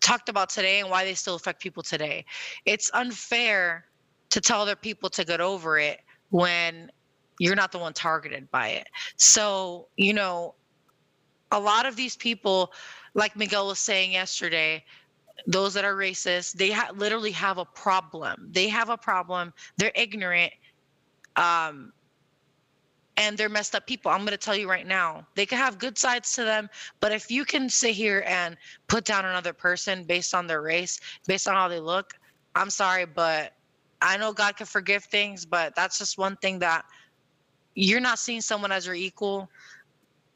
talked 0.00 0.28
about 0.28 0.50
today 0.50 0.80
and 0.80 0.90
why 0.90 1.04
they 1.04 1.14
still 1.14 1.36
affect 1.36 1.62
people 1.62 1.82
today. 1.82 2.24
It's 2.66 2.90
unfair 2.94 3.86
to 4.30 4.40
tell 4.40 4.60
other 4.60 4.76
people 4.76 5.08
to 5.10 5.24
get 5.24 5.40
over 5.40 5.78
it 5.78 6.00
when 6.30 6.90
you're 7.38 7.56
not 7.56 7.70
the 7.70 7.78
one 7.78 7.92
targeted 7.92 8.50
by 8.50 8.68
it. 8.68 8.88
So, 9.16 9.86
you 9.96 10.12
know, 10.12 10.54
a 11.52 11.60
lot 11.60 11.86
of 11.86 11.96
these 11.96 12.16
people, 12.16 12.72
like 13.14 13.36
Miguel 13.36 13.66
was 13.66 13.78
saying 13.78 14.12
yesterday, 14.12 14.84
those 15.46 15.74
that 15.74 15.84
are 15.84 15.94
racist, 15.94 16.52
they 16.52 16.70
ha- 16.70 16.90
literally 16.94 17.30
have 17.32 17.58
a 17.58 17.64
problem. 17.64 18.48
They 18.50 18.68
have 18.68 18.88
a 18.88 18.96
problem. 18.96 19.52
They're 19.76 19.92
ignorant. 19.94 20.52
Um, 21.36 21.92
and 23.16 23.38
they're 23.38 23.48
messed 23.48 23.74
up 23.74 23.86
people. 23.86 24.10
I'm 24.10 24.20
going 24.20 24.30
to 24.30 24.36
tell 24.36 24.56
you 24.56 24.68
right 24.68 24.86
now, 24.86 25.26
they 25.34 25.46
could 25.46 25.58
have 25.58 25.78
good 25.78 25.96
sides 25.96 26.32
to 26.34 26.44
them, 26.44 26.68
but 27.00 27.12
if 27.12 27.30
you 27.30 27.44
can 27.44 27.68
sit 27.68 27.94
here 27.94 28.24
and 28.26 28.56
put 28.88 29.04
down 29.04 29.24
another 29.24 29.52
person 29.52 30.04
based 30.04 30.34
on 30.34 30.46
their 30.46 30.62
race, 30.62 31.00
based 31.26 31.46
on 31.46 31.54
how 31.54 31.68
they 31.68 31.78
look, 31.78 32.14
I'm 32.56 32.70
sorry, 32.70 33.04
but 33.04 33.52
I 34.02 34.16
know 34.16 34.32
God 34.32 34.56
can 34.56 34.66
forgive 34.66 35.04
things, 35.04 35.46
but 35.46 35.74
that's 35.76 35.98
just 35.98 36.18
one 36.18 36.36
thing 36.36 36.58
that 36.60 36.84
you're 37.74 38.00
not 38.00 38.18
seeing 38.18 38.40
someone 38.40 38.72
as 38.72 38.86
your 38.86 38.94
equal. 38.94 39.48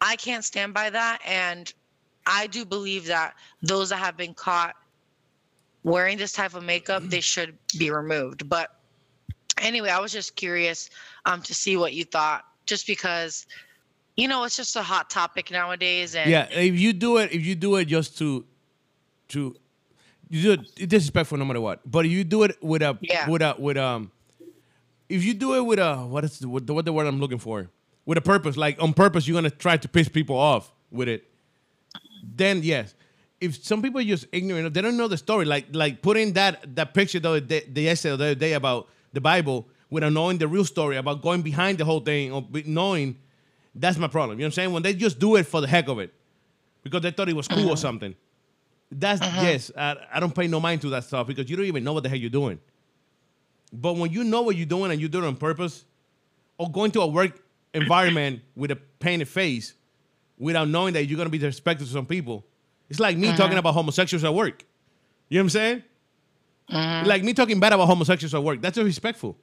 I 0.00 0.16
can't 0.16 0.44
stand 0.44 0.74
by 0.74 0.90
that. 0.90 1.20
And 1.26 1.72
I 2.28 2.46
do 2.46 2.64
believe 2.64 3.06
that 3.06 3.34
those 3.62 3.88
that 3.88 3.96
have 3.96 4.16
been 4.16 4.34
caught 4.34 4.74
wearing 5.82 6.18
this 6.18 6.32
type 6.32 6.54
of 6.54 6.62
makeup, 6.62 7.02
they 7.04 7.20
should 7.20 7.56
be 7.78 7.90
removed. 7.90 8.48
But 8.48 8.68
anyway, 9.56 9.88
I 9.88 9.98
was 9.98 10.12
just 10.12 10.36
curious 10.36 10.90
um, 11.24 11.40
to 11.42 11.54
see 11.54 11.76
what 11.78 11.94
you 11.94 12.04
thought, 12.04 12.44
just 12.66 12.86
because, 12.86 13.46
you 14.16 14.28
know, 14.28 14.44
it's 14.44 14.56
just 14.56 14.76
a 14.76 14.82
hot 14.82 15.08
topic 15.08 15.50
nowadays. 15.50 16.14
And 16.14 16.30
Yeah, 16.30 16.48
if 16.50 16.78
you 16.78 16.92
do 16.92 17.16
it, 17.16 17.32
if 17.32 17.46
you 17.46 17.54
do 17.54 17.76
it 17.76 17.86
just 17.86 18.18
to, 18.18 18.44
to, 19.28 19.56
you 20.28 20.42
do 20.42 20.62
it 20.76 20.88
disrespectful 20.88 21.38
no 21.38 21.46
matter 21.46 21.62
what. 21.62 21.80
But 21.90 22.04
if 22.04 22.12
you 22.12 22.24
do 22.24 22.42
it 22.42 22.62
with 22.62 22.82
a, 22.82 22.98
Yeah. 23.00 23.28
with 23.28 23.40
a, 23.40 23.54
with 23.58 23.78
um, 23.78 24.12
if 25.08 25.24
you 25.24 25.32
do 25.32 25.54
it 25.54 25.62
with 25.64 25.78
a, 25.78 25.96
what 25.96 26.24
is 26.24 26.40
the, 26.40 26.48
what 26.48 26.66
the, 26.66 26.74
what 26.74 26.84
the 26.84 26.92
word 26.92 27.06
I'm 27.06 27.20
looking 27.20 27.38
for? 27.38 27.70
With 28.04 28.18
a 28.18 28.22
purpose, 28.22 28.56
like 28.56 28.82
on 28.82 28.92
purpose, 28.92 29.26
you're 29.26 29.34
gonna 29.36 29.50
try 29.50 29.76
to 29.78 29.88
piss 29.88 30.08
people 30.08 30.36
off 30.36 30.72
with 30.90 31.08
it. 31.08 31.27
Then 32.22 32.62
yes, 32.62 32.94
if 33.40 33.62
some 33.62 33.82
people 33.82 34.00
are 34.00 34.04
just 34.04 34.26
ignorant, 34.32 34.72
they 34.74 34.80
don't 34.80 34.96
know 34.96 35.08
the 35.08 35.16
story. 35.16 35.44
Like 35.44 35.66
like 35.72 36.02
putting 36.02 36.32
that 36.34 36.74
that 36.76 36.94
picture 36.94 37.20
the 37.20 37.28
other 37.28 37.40
day, 37.40 37.64
the 37.70 37.82
yesterday 37.82 38.16
the 38.16 38.24
other 38.24 38.34
day 38.34 38.52
about 38.54 38.88
the 39.12 39.20
Bible 39.20 39.68
without 39.90 40.12
knowing 40.12 40.38
the 40.38 40.48
real 40.48 40.64
story 40.64 40.96
about 40.96 41.22
going 41.22 41.42
behind 41.42 41.78
the 41.78 41.84
whole 41.84 42.00
thing 42.00 42.32
or 42.32 42.42
be- 42.42 42.64
knowing 42.64 43.16
that's 43.74 43.96
my 43.96 44.08
problem. 44.08 44.38
You 44.38 44.42
know 44.42 44.46
what 44.46 44.48
I'm 44.48 44.52
saying? 44.52 44.72
When 44.72 44.82
they 44.82 44.94
just 44.94 45.18
do 45.18 45.36
it 45.36 45.44
for 45.44 45.60
the 45.60 45.68
heck 45.68 45.88
of 45.88 45.98
it 45.98 46.12
because 46.82 47.02
they 47.02 47.10
thought 47.10 47.28
it 47.28 47.36
was 47.36 47.48
cool 47.48 47.60
or 47.60 47.66
uh-huh. 47.66 47.76
something. 47.76 48.14
That's 48.90 49.20
uh-huh. 49.20 49.42
yes, 49.42 49.70
I, 49.76 49.96
I 50.14 50.20
don't 50.20 50.34
pay 50.34 50.46
no 50.46 50.60
mind 50.60 50.80
to 50.82 50.90
that 50.90 51.04
stuff 51.04 51.26
because 51.26 51.48
you 51.48 51.56
don't 51.56 51.66
even 51.66 51.84
know 51.84 51.92
what 51.92 52.02
the 52.02 52.08
hell 52.08 52.18
you're 52.18 52.30
doing. 52.30 52.58
But 53.72 53.96
when 53.96 54.10
you 54.10 54.24
know 54.24 54.42
what 54.42 54.56
you're 54.56 54.66
doing 54.66 54.90
and 54.90 55.00
you 55.00 55.08
do 55.08 55.22
it 55.22 55.26
on 55.26 55.36
purpose, 55.36 55.84
or 56.56 56.70
going 56.70 56.90
to 56.92 57.02
a 57.02 57.06
work 57.06 57.40
environment 57.74 58.40
with 58.56 58.70
a 58.70 58.76
painted 58.76 59.28
face 59.28 59.74
without 60.38 60.68
knowing 60.68 60.94
that 60.94 61.04
you're 61.06 61.16
gonna 61.18 61.30
be 61.30 61.38
disrespectful 61.38 61.86
to 61.86 61.92
some 61.92 62.06
people, 62.06 62.44
it's 62.88 63.00
like 63.00 63.16
me 63.16 63.28
uh-huh. 63.28 63.36
talking 63.36 63.58
about 63.58 63.74
homosexuals 63.74 64.24
at 64.24 64.32
work. 64.34 64.64
You 65.28 65.38
know 65.38 65.42
what 65.42 65.44
I'm 65.44 65.50
saying? 65.50 65.82
Uh-huh. 66.70 67.02
Like 67.06 67.22
me 67.22 67.32
talking 67.34 67.60
bad 67.60 67.72
about 67.72 67.86
homosexuals 67.86 68.34
at 68.34 68.42
work. 68.42 68.60
That's 68.62 68.76
disrespectful. 68.76 69.36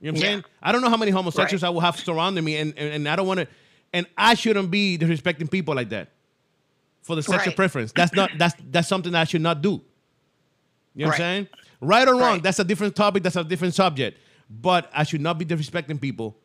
You 0.00 0.06
know 0.10 0.12
what 0.14 0.18
I'm 0.18 0.22
Yeah. 0.22 0.28
saying? 0.30 0.44
I 0.62 0.72
don't 0.72 0.82
know 0.82 0.90
how 0.90 0.96
many 0.96 1.12
homosexuals 1.12 1.62
Right. 1.62 1.68
I 1.68 1.70
will 1.70 1.80
have 1.80 1.98
surrounding 1.98 2.44
me, 2.44 2.56
and, 2.56 2.74
and, 2.76 2.94
and 2.94 3.08
I 3.08 3.14
don't 3.16 3.26
want 3.26 3.40
to, 3.40 3.48
and 3.92 4.06
I 4.16 4.34
shouldn't 4.34 4.70
be 4.70 4.98
disrespecting 4.98 5.50
people 5.50 5.74
like 5.74 5.90
that 5.90 6.10
for 7.02 7.14
the 7.16 7.22
sexual 7.22 7.50
Right. 7.50 7.56
preference. 7.56 7.92
That's 7.92 8.12
not 8.12 8.30
that's 8.36 8.54
that's 8.70 8.88
something 8.88 9.14
I 9.14 9.24
should 9.24 9.42
not 9.42 9.62
do. 9.62 9.80
You 10.94 11.04
know 11.04 11.06
what 11.06 11.14
I'm 11.14 11.18
saying? 11.18 11.48
Right 11.80 12.06
or 12.06 12.12
wrong, 12.12 12.20
Right. 12.34 12.42
that's 12.42 12.58
a 12.58 12.64
different 12.64 12.94
topic, 12.96 13.22
that's 13.22 13.36
a 13.36 13.44
different 13.44 13.74
subject. 13.74 14.18
But 14.50 14.90
I 14.94 15.04
should 15.04 15.20
not 15.20 15.38
be 15.38 15.44
disrespecting 15.44 16.00
people 16.00 16.36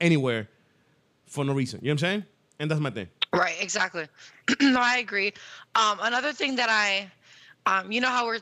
anywhere 0.00 0.48
for 1.26 1.44
no 1.44 1.52
reason. 1.52 1.80
You 1.82 1.88
know 1.88 1.92
what 1.92 1.92
I'm 1.92 1.98
saying? 1.98 2.24
And 2.58 2.70
that's 2.70 2.80
my 2.80 2.90
thing. 2.90 3.08
Right, 3.32 3.56
exactly. 3.60 4.06
no, 4.60 4.80
I 4.80 4.98
agree. 4.98 5.32
Um, 5.74 5.98
another 6.02 6.32
thing 6.32 6.56
that 6.56 6.68
I, 6.70 7.10
um, 7.66 7.92
you 7.92 8.00
know 8.00 8.08
how 8.08 8.26
we're 8.26 8.40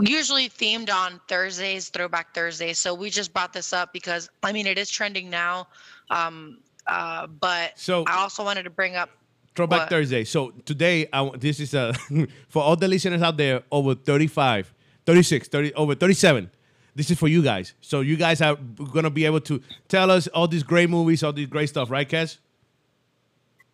usually 0.00 0.48
themed 0.48 0.90
on 0.90 1.20
Thursdays, 1.28 1.88
Throwback 1.88 2.34
Thursdays. 2.34 2.78
So 2.78 2.94
we 2.94 3.10
just 3.10 3.32
brought 3.32 3.52
this 3.52 3.72
up 3.72 3.92
because 3.92 4.28
I 4.42 4.52
mean 4.52 4.66
it 4.66 4.78
is 4.78 4.90
trending 4.90 5.30
now. 5.30 5.68
Um, 6.10 6.58
uh, 6.86 7.26
but 7.26 7.78
So- 7.78 8.04
I 8.06 8.16
also 8.18 8.44
wanted 8.44 8.64
to 8.64 8.70
bring 8.70 8.96
up. 8.96 9.10
Throwback 9.54 9.80
What? 9.80 9.88
Thursday. 9.88 10.24
So 10.24 10.50
today, 10.66 11.08
I, 11.14 11.30
this 11.38 11.60
is 11.60 11.74
uh, 11.74 11.94
for 12.50 12.62
all 12.62 12.76
the 12.76 12.86
listeners 12.88 13.22
out 13.22 13.38
there 13.38 13.62
over 13.72 13.94
35, 13.94 14.70
36, 15.06 15.48
30, 15.48 15.72
over 15.74 15.94
37. 15.94 16.50
This 16.94 17.10
is 17.10 17.18
for 17.18 17.26
you 17.26 17.42
guys. 17.42 17.72
So 17.80 18.00
you 18.02 18.16
guys 18.16 18.42
are 18.42 18.54
going 18.56 19.04
to 19.04 19.10
be 19.10 19.24
able 19.24 19.40
to 19.40 19.62
tell 19.88 20.10
us 20.10 20.26
all 20.28 20.46
these 20.46 20.62
great 20.62 20.90
movies, 20.90 21.22
all 21.22 21.32
these 21.32 21.46
great 21.46 21.70
stuff, 21.70 21.90
right, 21.90 22.06
Cass? 22.06 22.36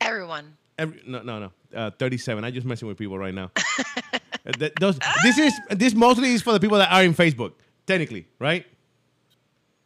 Everyone. 0.03 0.57
Every, 0.79 1.01
no, 1.07 1.23
no, 1.23 1.38
no. 1.38 1.53
Uh, 1.75 1.91
37. 1.91 2.45
I'm 2.45 2.53
just 2.53 2.67
messing 2.67 2.88
with 2.88 2.99
people 2.99 3.19
right 3.19 3.35
now. 3.35 3.51
Uh, 4.45 4.51
th- 4.51 4.73
those, 4.81 4.99
this 5.23 5.38
is 5.38 5.53
this 5.71 5.95
mostly 5.95 6.33
is 6.33 6.43
for 6.43 6.53
the 6.53 6.59
people 6.59 6.77
that 6.77 6.91
are 6.91 7.05
in 7.05 7.15
Facebook, 7.15 7.53
technically, 7.87 8.27
right? 8.41 8.67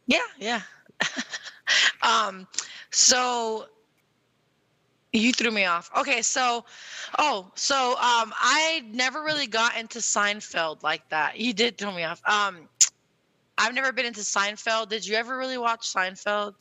Yeah, 0.07 0.17
yeah. 0.39 0.61
um, 2.01 2.47
so 2.89 3.67
you 5.13 5.31
threw 5.31 5.51
me 5.51 5.65
off. 5.65 5.89
Okay, 5.97 6.21
so 6.21 6.65
oh, 7.19 7.51
so 7.55 7.91
um 7.91 8.33
I 8.35 8.83
never 8.91 9.23
really 9.23 9.47
got 9.47 9.77
into 9.77 9.99
Seinfeld 9.99 10.83
like 10.83 11.07
that. 11.09 11.39
You 11.39 11.53
did 11.53 11.77
throw 11.77 11.91
me 11.91 12.03
off. 12.03 12.21
Um 12.25 12.67
I've 13.57 13.73
never 13.73 13.91
been 13.91 14.05
into 14.05 14.21
Seinfeld. 14.21 14.89
Did 14.89 15.05
you 15.05 15.15
ever 15.15 15.37
really 15.37 15.57
watch 15.57 15.81
Seinfeld? 15.81 16.53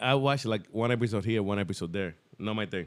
I 0.00 0.14
watched 0.14 0.44
like 0.44 0.66
one 0.70 0.92
episode 0.92 1.24
here, 1.24 1.42
one 1.42 1.58
episode 1.58 1.92
there. 1.92 2.14
Not 2.40 2.56
my 2.56 2.66
thing. 2.66 2.86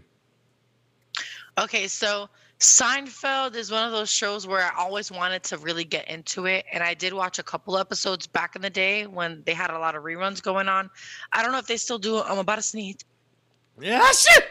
Okay, 1.60 1.88
so 1.88 2.28
Seinfeld 2.60 3.56
is 3.56 3.72
one 3.72 3.86
of 3.86 3.92
those 3.92 4.10
shows 4.12 4.48
where 4.48 4.62
I 4.64 4.72
always 4.78 5.12
wanted 5.12 5.44
to 5.44 5.58
really 5.60 5.84
get 5.84 6.08
into 6.10 6.48
it. 6.48 6.66
And 6.74 6.84
I 6.84 6.94
did 6.96 7.14
watch 7.14 7.38
a 7.38 7.44
couple 7.44 7.78
episodes 7.78 8.26
back 8.26 8.56
in 8.56 8.62
the 8.64 8.70
day 8.70 9.06
when 9.06 9.44
they 9.46 9.54
had 9.54 9.70
a 9.70 9.78
lot 9.78 9.94
of 9.96 10.04
reruns 10.04 10.42
going 10.42 10.68
on. 10.68 10.90
I 11.32 11.44
don't 11.44 11.52
know 11.52 11.60
if 11.60 11.68
they 11.68 11.78
still 11.78 12.00
do. 12.00 12.20
I'm 12.24 12.40
about 12.40 12.56
to 12.56 12.62
sneeze. 12.64 12.98
Yeah, 13.80 14.12
shit. 14.12 14.46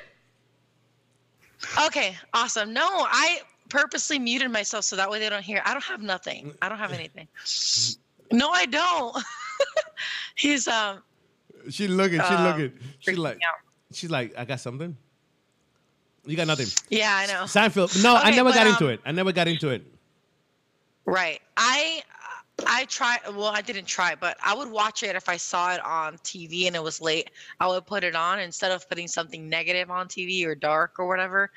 Okay, 1.86 2.16
awesome. 2.34 2.72
No, 2.72 2.86
I 2.88 3.40
purposely 3.68 4.18
muted 4.18 4.50
myself 4.50 4.84
so 4.84 4.94
that 4.96 5.10
way 5.10 5.18
they 5.18 5.28
don't 5.28 5.42
hear. 5.42 5.62
I 5.64 5.72
don't 5.72 5.84
have 5.84 6.02
nothing. 6.02 6.52
I 6.62 6.68
don't 6.68 6.78
have 6.78 6.92
anything. 6.92 7.26
No, 8.30 8.50
I 8.50 8.66
don't. 8.66 9.16
He's 10.36 10.66
um 10.68 11.02
She 11.70 11.86
looking. 11.88 12.18
She 12.20 12.26
Um, 12.34 12.44
looking. 12.44 12.78
She 13.00 13.14
like. 13.14 13.36
out. 13.46 13.54
She's 13.92 14.10
like, 14.10 14.34
I 14.36 14.44
got 14.44 14.60
something. 14.60 14.96
You 16.24 16.36
got 16.36 16.46
nothing. 16.46 16.68
yeah, 16.88 17.16
I 17.16 17.26
know. 17.26 17.44
Seinfeld. 17.44 18.02
No, 18.02 18.14
I 18.14 18.30
never 18.30 18.50
but, 18.50 18.54
got 18.54 18.66
into 18.68 18.86
um, 18.86 18.90
it. 18.92 19.00
I 19.04 19.12
never 19.12 19.32
got 19.32 19.48
into 19.48 19.70
it. 19.70 19.82
Right. 21.04 21.40
I 21.56 22.02
I 22.66 22.84
try 22.84 23.18
well, 23.30 23.46
I 23.46 23.60
didn't 23.60 23.86
try, 23.86 24.14
but 24.14 24.36
I 24.42 24.54
would 24.54 24.70
watch 24.70 25.02
it 25.02 25.16
if 25.16 25.28
I 25.28 25.36
saw 25.36 25.72
it 25.74 25.84
on 25.84 26.16
TV 26.18 26.66
and 26.66 26.76
it 26.76 26.82
was 26.82 27.00
late. 27.00 27.30
I 27.58 27.66
would 27.66 27.86
put 27.86 28.04
it 28.04 28.14
on 28.14 28.38
instead 28.38 28.70
of 28.70 28.88
putting 28.88 29.08
something 29.08 29.48
negative 29.48 29.90
on 29.90 30.06
TV 30.06 30.46
or 30.46 30.54
dark 30.54 30.98
or 30.98 31.08
whatever. 31.08 31.50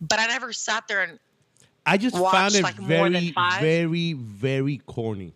But 0.00 0.18
I 0.18 0.26
never 0.26 0.52
sat 0.52 0.88
there 0.88 1.02
and 1.02 1.18
I 1.84 1.98
just 1.98 2.18
watch, 2.18 2.32
found 2.32 2.54
it 2.54 2.62
like, 2.62 2.76
very, 2.76 3.34
very, 3.60 4.12
very 4.14 4.78
corny. 4.86 5.32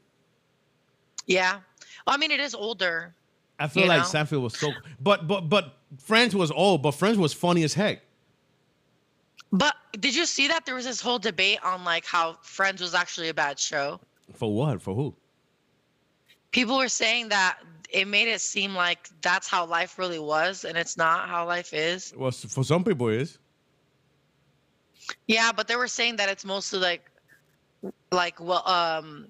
yeah. 1.27 1.61
Well, 2.07 2.15
I 2.15 2.17
mean 2.17 2.31
it 2.31 2.41
is 2.41 2.55
older. 2.55 3.15
I 3.61 3.69
feel 3.69 3.87
like 3.87 4.01
know? 4.01 4.05
Seinfeld 4.07 4.41
was 4.41 4.59
so, 4.59 4.73
but 5.01 5.29
but 5.29 5.49
but 5.49 5.77
Friends 5.99 6.35
was 6.35 6.51
old, 6.51 6.83
but 6.83 6.93
Friends 6.93 7.19
was 7.19 7.33
funny 7.33 7.63
as 7.63 7.75
heck. 7.75 8.01
But 9.53 9.75
did 9.99 10.15
you 10.15 10.25
see 10.27 10.49
that 10.49 10.65
there 10.65 10.75
was 10.75 10.87
this 10.87 11.01
whole 11.01 11.19
debate 11.19 11.59
on 11.63 11.85
like 11.85 12.07
how 12.07 12.39
Friends 12.43 12.81
was 12.81 12.95
actually 12.95 13.29
a 13.29 13.35
bad 13.35 13.59
show? 13.59 14.01
For 14.35 14.53
what? 14.53 14.81
For 14.81 14.95
who? 14.95 15.15
People 16.53 16.79
were 16.79 16.89
saying 16.89 17.29
that 17.29 17.59
it 17.91 18.07
made 18.07 18.29
it 18.29 18.41
seem 18.41 18.75
like 18.75 19.09
that's 19.21 19.49
how 19.49 19.67
life 19.67 19.99
really 19.99 20.19
was 20.19 20.65
and 20.65 20.79
it's 20.79 20.97
not 20.97 21.29
how 21.29 21.47
life 21.47 21.75
is. 21.75 22.15
Well, 22.17 22.31
for 22.31 22.65
some 22.65 22.83
people 22.83 23.09
it 23.09 23.21
is. 23.21 23.39
Yeah, 25.27 25.53
but 25.53 25.69
they 25.69 25.77
were 25.77 25.89
saying 25.89 26.17
that 26.17 26.29
it's 26.29 26.45
mostly 26.45 26.79
like 26.79 27.11
like 28.13 28.41
well 28.41 28.67
um 28.67 29.27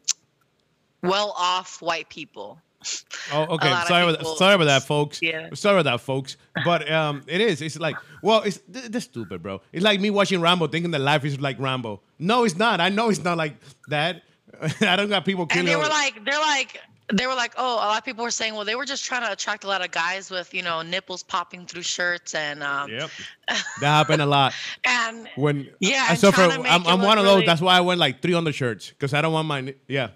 well 1.02 1.34
off 1.36 1.80
white 1.82 2.08
people. 2.10 2.60
Oh, 3.32 3.42
okay. 3.54 3.68
Sorry 3.86 4.02
about 4.02 4.12
that. 4.12 4.18
people- 4.20 4.36
Sorry 4.36 4.54
about 4.54 4.64
that, 4.64 4.82
folks. 4.82 5.20
Yeah. 5.22 5.50
Sorry 5.54 5.78
about 5.78 5.90
that, 5.90 6.00
folks. 6.00 6.36
But 6.64 6.90
um, 6.90 7.22
it 7.28 7.40
is. 7.40 7.62
It's 7.62 7.78
like, 7.78 7.94
well, 8.22 8.42
it's 8.42 8.58
th- 8.72 8.86
that's 8.86 9.04
stupid, 9.04 9.42
bro. 9.42 9.60
It's 9.72 9.84
like 9.84 10.00
me 10.00 10.10
watching 10.10 10.40
Rambo, 10.40 10.66
thinking 10.68 10.90
that 10.92 11.00
life 11.00 11.24
is 11.24 11.38
like 11.40 11.58
Rambo. 11.60 12.00
No, 12.18 12.44
it's 12.44 12.56
not. 12.56 12.80
I 12.80 12.88
know 12.88 13.08
it's 13.10 13.22
not 13.22 13.36
like 13.36 13.54
that. 13.88 14.22
I 14.80 14.96
don't 14.96 15.08
got 15.10 15.24
people 15.24 15.46
killing. 15.46 15.60
And 15.60 15.68
they 15.68 15.76
were 15.76 15.88
like 15.88 16.24
they're 16.24 16.40
like 16.40 16.80
they 17.12 17.26
were 17.26 17.34
like, 17.34 17.54
oh, 17.56 17.74
a 17.74 17.86
lot 17.90 17.98
of 17.98 18.04
people 18.04 18.24
were 18.24 18.30
saying, 18.30 18.54
well, 18.54 18.64
they 18.64 18.74
were 18.76 18.84
just 18.84 19.04
trying 19.04 19.22
to 19.26 19.32
attract 19.32 19.64
a 19.64 19.66
lot 19.68 19.84
of 19.84 19.90
guys 19.90 20.30
with, 20.30 20.54
you 20.54 20.62
know, 20.62 20.80
nipples 20.82 21.22
popping 21.24 21.66
through 21.66 21.82
shirts 21.82 22.34
and 22.34 22.62
um 22.62 22.88
Yep. 22.90 23.10
That 23.48 23.64
happened 23.82 24.22
a 24.22 24.26
lot. 24.26 24.54
and 24.84 25.28
When 25.36 25.68
Yeah, 25.80 26.06
I 26.08 26.14
suffer, 26.14 26.36
trying 26.36 26.50
to 26.52 26.62
make 26.62 26.72
I'm, 26.72 26.86
I'm 26.86 27.02
one 27.02 27.18
of 27.18 27.24
those. 27.24 27.44
That's 27.44 27.60
why 27.60 27.76
I 27.76 27.80
went 27.80 28.00
like 28.00 28.22
three 28.22 28.34
undershirts 28.34 28.90
because 28.90 29.12
I 29.14 29.20
don't 29.22 29.32
want 29.32 29.46
my 29.48 29.74
yeah. 29.88 30.10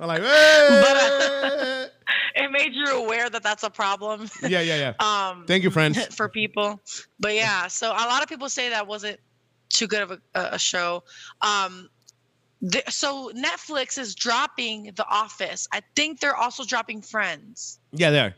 I'm 0.00 0.08
like, 0.08 0.22
hey! 0.22 1.86
it 2.34 2.50
made 2.50 2.74
you 2.74 2.86
aware 2.86 3.30
that 3.30 3.42
that's 3.42 3.62
a 3.62 3.70
problem. 3.70 4.28
yeah, 4.42 4.60
yeah, 4.60 4.92
yeah. 5.00 5.30
um 5.30 5.44
Thank 5.46 5.62
you, 5.62 5.70
friends. 5.70 6.04
for 6.14 6.28
people. 6.28 6.80
But 7.20 7.34
yeah, 7.34 7.68
so 7.68 7.90
a 7.90 8.06
lot 8.06 8.22
of 8.22 8.28
people 8.28 8.48
say 8.48 8.70
that 8.70 8.86
wasn't 8.86 9.18
too 9.68 9.86
good 9.86 10.02
of 10.02 10.10
a, 10.10 10.18
a 10.34 10.58
show. 10.58 11.04
Um, 11.40 11.88
the, 12.60 12.82
so 12.88 13.32
Netflix 13.34 13.98
is 13.98 14.14
dropping 14.14 14.92
The 14.94 15.06
Office. 15.08 15.66
I 15.72 15.82
think 15.96 16.20
they're 16.20 16.36
also 16.36 16.64
dropping 16.64 17.02
Friends. 17.02 17.80
Yeah, 17.92 18.10
they 18.10 18.20
are. 18.20 18.34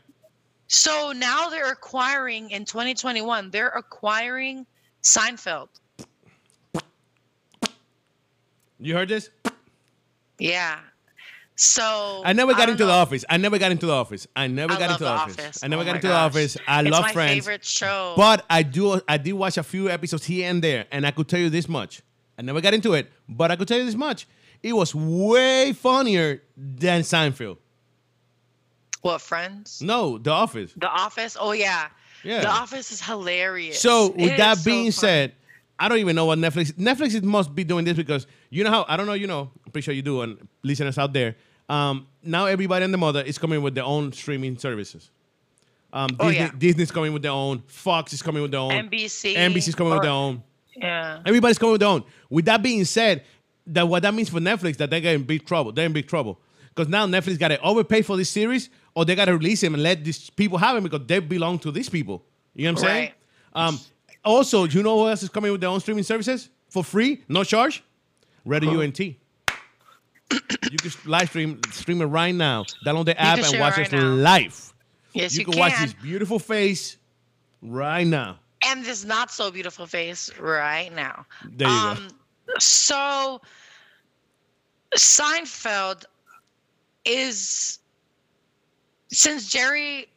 So 0.67 1.13
now 1.15 1.49
they're 1.49 1.71
acquiring 1.71 2.49
in 2.49 2.65
2021. 2.65 3.51
They're 3.51 3.69
acquiring 3.69 4.65
Seinfeld. 5.03 5.67
You 8.79 8.93
heard 8.93 9.09
this? 9.09 9.29
Yeah. 10.39 10.79
So 11.57 12.21
I 12.25 12.33
never 12.33 12.53
got 12.53 12.65
don't 12.65 12.71
into 12.73 12.85
the 12.85 12.91
office. 12.91 13.23
I 13.29 13.37
never 13.37 13.57
got 13.57 13.71
into 13.71 13.85
the 13.85 13.93
office. 13.93 14.27
I 14.35 14.47
never 14.47 14.73
I 14.73 14.77
got 14.79 14.91
into 14.91 15.03
the, 15.05 15.09
office. 15.09 15.37
Office. 15.39 15.63
I 15.63 15.67
never 15.67 15.83
Oh 15.83 15.85
got 15.85 15.95
into 15.95 16.07
the 16.07 16.13
office. 16.13 16.57
I 16.67 16.81
it's 16.81 16.89
love 16.91 17.03
my 17.03 17.13
Friends. 17.13 17.31
favorite 17.45 17.63
show. 17.63 18.13
But 18.17 18.43
I 18.49 18.63
do 18.63 18.99
I 19.07 19.17
did 19.17 19.33
watch 19.33 19.57
a 19.57 19.63
few 19.63 19.89
episodes 19.89 20.25
here 20.25 20.49
and 20.49 20.61
there, 20.61 20.85
and 20.91 21.07
I 21.07 21.11
could 21.11 21.29
tell 21.29 21.39
you 21.39 21.49
this 21.49 21.69
much. 21.69 22.01
I 22.37 22.41
never 22.41 22.59
got 22.59 22.73
into 22.73 22.93
it, 22.93 23.09
but 23.29 23.51
I 23.51 23.55
could 23.55 23.69
tell 23.69 23.77
you 23.77 23.85
this 23.85 23.95
much. 23.95 24.27
It 24.61 24.73
was 24.73 24.93
way 24.93 25.71
funnier 25.71 26.41
than 26.57 27.01
Seinfeld. 27.03 27.57
what 29.01 29.21
Friends? 29.21 29.81
No, 29.81 30.17
The 30.17 30.31
Office. 30.31 30.73
The 30.75 30.89
Office. 30.89 31.37
Oh 31.39 31.53
yeah. 31.53 31.87
Yeah. 32.23 32.41
The 32.41 32.49
Office 32.49 32.91
is 32.91 33.01
hilarious. 33.01 33.79
So 33.79 34.09
with 34.11 34.31
is 34.31 34.37
that 34.37 34.65
being 34.65 34.85
funny. 34.85 34.91
said, 34.91 35.33
I 35.77 35.87
don't 35.87 35.99
even 35.99 36.15
know 36.15 36.25
what 36.25 36.39
Netflix. 36.39 36.71
Netflix 36.73 37.21
must 37.23 37.53
be 37.55 37.63
doing 37.63 37.85
this 37.85 37.95
because 37.95 38.27
you 38.55 38.63
know 38.63 38.71
how 38.71 38.85
I 38.87 38.97
don't 38.97 39.05
know. 39.05 39.13
You 39.13 39.27
know, 39.27 39.51
I'm 39.65 39.71
pretty 39.71 39.83
sure 39.85 39.93
you 39.93 40.01
do, 40.01 40.21
and 40.21 40.47
listeners 40.63 40.97
out 40.97 41.13
there. 41.13 41.35
Um, 41.67 42.07
now 42.23 42.45
everybody 42.45 42.85
and 42.85 42.93
the 42.93 42.97
mother 42.97 43.21
is 43.21 43.37
coming 43.37 43.61
with 43.61 43.75
their 43.75 43.83
own 43.83 44.13
streaming 44.13 44.57
services. 44.57 45.09
Um, 45.91 46.09
Oh, 46.19 46.27
Disney, 46.27 46.39
yeah. 46.45 46.51
Disney's 46.57 46.91
coming 46.91 47.13
with 47.13 47.21
their 47.21 47.31
own. 47.31 47.63
Fox 47.67 48.13
is 48.13 48.21
coming 48.21 48.41
with 48.41 48.51
their 48.51 48.59
own. 48.59 48.71
NBC. 48.71 49.35
NBC's 49.35 49.75
coming 49.75 49.93
with 49.93 50.01
their 50.03 50.11
own. 50.11 50.43
Yeah. 50.75 51.21
Everybody's 51.25 51.57
coming 51.57 51.71
with 51.71 51.79
their 51.81 51.89
own. 51.89 52.03
With 52.29 52.45
that 52.45 52.61
being 52.61 52.83
said, 52.85 53.23
that 53.67 53.87
what 53.87 54.03
that 54.03 54.13
means 54.13 54.29
for 54.29 54.39
Netflix 54.39 54.77
that 54.77 54.89
they're 54.89 55.15
in 55.15 55.23
big 55.23 55.45
trouble. 55.45 55.71
They're 55.71 55.85
in 55.85 55.93
big 55.93 56.07
trouble 56.07 56.39
Because 56.69 56.89
now 56.89 57.07
Netflix 57.07 57.39
got 57.39 57.47
to 57.47 57.59
overpay 57.61 58.01
for 58.03 58.17
this 58.17 58.29
series, 58.29 58.69
or 58.93 59.05
they 59.05 59.15
got 59.15 59.25
to 59.25 59.37
release 59.37 59.63
him 59.63 59.73
and 59.73 59.81
let 59.81 60.03
these 60.03 60.29
people 60.29 60.57
have 60.57 60.75
him 60.77 60.83
because 60.83 61.07
they 61.07 61.19
belong 61.19 61.59
to 61.59 61.71
these 61.71 61.89
people. 61.89 62.23
You 62.53 62.65
know 62.65 62.73
what 62.73 62.83
I'm 62.83 62.87
saying? 62.89 63.11
Right. 63.55 63.67
Um, 63.67 63.79
also, 64.23 64.65
you 64.65 64.83
know 64.83 64.99
who 64.99 65.09
else 65.09 65.23
is 65.23 65.29
coming 65.29 65.51
with 65.51 65.61
their 65.61 65.69
own 65.69 65.79
streaming 65.79 66.03
services 66.03 66.49
for 66.69 66.83
free, 66.83 67.23
no 67.29 67.43
charge? 67.43 67.83
Radio 68.45 68.81
UNT. 68.81 68.99
you 68.99 69.17
can 70.29 70.91
live 71.05 71.29
stream 71.29 71.61
stream 71.71 72.01
it 72.01 72.05
right 72.05 72.33
now. 72.33 72.63
Download 72.85 73.05
the 73.05 73.19
app 73.19 73.37
and 73.37 73.45
stream 73.45 73.61
it 73.61 73.63
watch 73.63 73.77
right 73.77 73.87
us 73.87 73.91
now. 73.91 74.07
live. 74.07 74.73
Yes, 75.13 75.33
you, 75.33 75.39
you, 75.39 75.45
can, 75.45 75.53
can. 75.53 75.59
watch 75.59 75.79
this 75.79 75.93
beautiful 75.93 76.39
face 76.39 76.97
right 77.61 78.05
now. 78.05 78.39
and 78.65 78.83
this 78.83 79.05
not 79.05 79.31
so 79.31 79.51
beautiful 79.51 79.85
face 79.87 80.29
right 80.39 80.93
now. 80.93 81.25
There 81.43 81.67
you 81.67 81.73
go. 81.73 82.07
So 82.59 83.41
Seinfeld 84.95 86.05
is 87.05 87.79
since 89.11 89.49
Jerry 89.49 90.07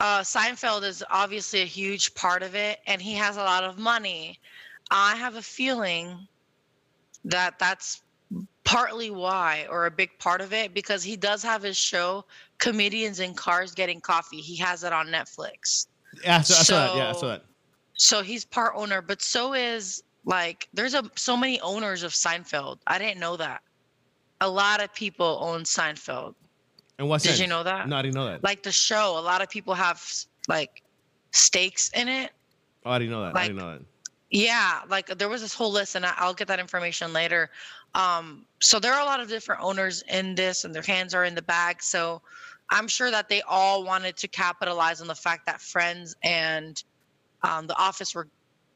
uh, 0.00 0.20
Seinfeld 0.20 0.82
is 0.82 1.04
obviously 1.10 1.60
a 1.60 1.66
huge 1.66 2.14
part 2.14 2.42
of 2.42 2.54
it, 2.54 2.80
and 2.86 3.02
he 3.02 3.14
has 3.14 3.36
a 3.36 3.42
lot 3.42 3.64
of 3.64 3.78
money. 3.78 4.38
I 4.90 5.14
have 5.16 5.36
a 5.36 5.42
feeling 5.42 6.26
that 7.24 7.58
that's 7.58 8.02
partly 8.64 9.10
why, 9.10 9.66
or 9.70 9.86
a 9.86 9.90
big 9.90 10.16
part 10.18 10.40
of 10.40 10.52
it, 10.52 10.72
because 10.74 11.02
he 11.02 11.16
does 11.16 11.42
have 11.42 11.62
his 11.62 11.76
show, 11.76 12.24
Comedians 12.58 13.20
in 13.20 13.34
Cars 13.34 13.74
Getting 13.74 14.00
Coffee. 14.00 14.40
He 14.40 14.56
has 14.56 14.84
it 14.84 14.92
on 14.92 15.08
Netflix. 15.08 15.86
Yeah, 16.24 16.38
I 16.38 16.42
saw, 16.42 16.54
I 16.60 16.62
saw 16.62 16.86
that. 16.86 16.96
Yeah, 16.96 17.08
I 17.08 17.12
saw 17.12 17.20
So- 17.20 17.28
that. 17.28 17.44
So 17.94 18.22
he's 18.22 18.46
part 18.46 18.72
owner, 18.76 19.02
but 19.02 19.20
so 19.20 19.52
is 19.52 20.02
like 20.24 20.68
there's 20.72 20.94
a 20.94 21.02
so 21.16 21.36
many 21.36 21.60
owners 21.60 22.02
of 22.02 22.12
Seinfeld. 22.12 22.78
I 22.86 22.98
didn't 22.98 23.20
know 23.20 23.36
that. 23.36 23.60
A 24.40 24.48
lot 24.48 24.82
of 24.82 24.94
people 24.94 25.38
own 25.42 25.64
Seinfeld. 25.64 26.34
And 26.98 27.10
what's 27.10 27.24
Did 27.24 27.34
that? 27.34 27.40
you 27.40 27.46
know 27.46 27.62
that? 27.62 27.88
No, 27.88 27.96
I 27.96 28.02
didn't 28.02 28.14
know 28.14 28.24
that. 28.24 28.42
Like 28.42 28.62
the 28.62 28.72
show, 28.72 29.18
a 29.18 29.20
lot 29.20 29.42
of 29.42 29.50
people 29.50 29.74
have 29.74 30.02
like 30.48 30.82
stakes 31.32 31.90
in 31.90 32.08
it. 32.08 32.30
oh, 32.86 32.90
I 32.90 32.98
didn't 32.98 33.10
know 33.10 33.22
that. 33.24 33.36
I 33.36 33.42
didn't 33.48 33.58
know 33.58 33.72
that. 33.72 33.82
Yeah, 34.30 34.82
like 34.88 35.06
there 35.18 35.28
was 35.28 35.40
this 35.42 35.54
whole 35.54 35.72
list, 35.72 35.96
and 35.96 36.06
I- 36.06 36.14
I'll 36.16 36.34
get 36.34 36.48
that 36.48 36.60
information 36.60 37.12
later. 37.12 37.50
Um, 37.94 38.44
so 38.60 38.78
there 38.78 38.92
are 38.94 39.00
a 39.00 39.04
lot 39.04 39.18
of 39.20 39.28
different 39.28 39.60
owners 39.62 40.02
in 40.08 40.34
this, 40.36 40.64
and 40.64 40.74
their 40.74 40.82
hands 40.82 41.14
are 41.14 41.24
in 41.24 41.34
the 41.34 41.42
bag. 41.42 41.82
So 41.82 42.22
I'm 42.70 42.86
sure 42.86 43.10
that 43.10 43.28
they 43.28 43.42
all 43.42 43.82
wanted 43.82 44.16
to 44.18 44.28
capitalize 44.28 45.00
on 45.00 45.08
the 45.08 45.14
fact 45.14 45.46
that 45.46 45.60
Friends 45.60 46.14
and 46.22 46.82
um, 47.42 47.66
The 47.66 47.76
Office 47.76 48.14
were 48.14 48.28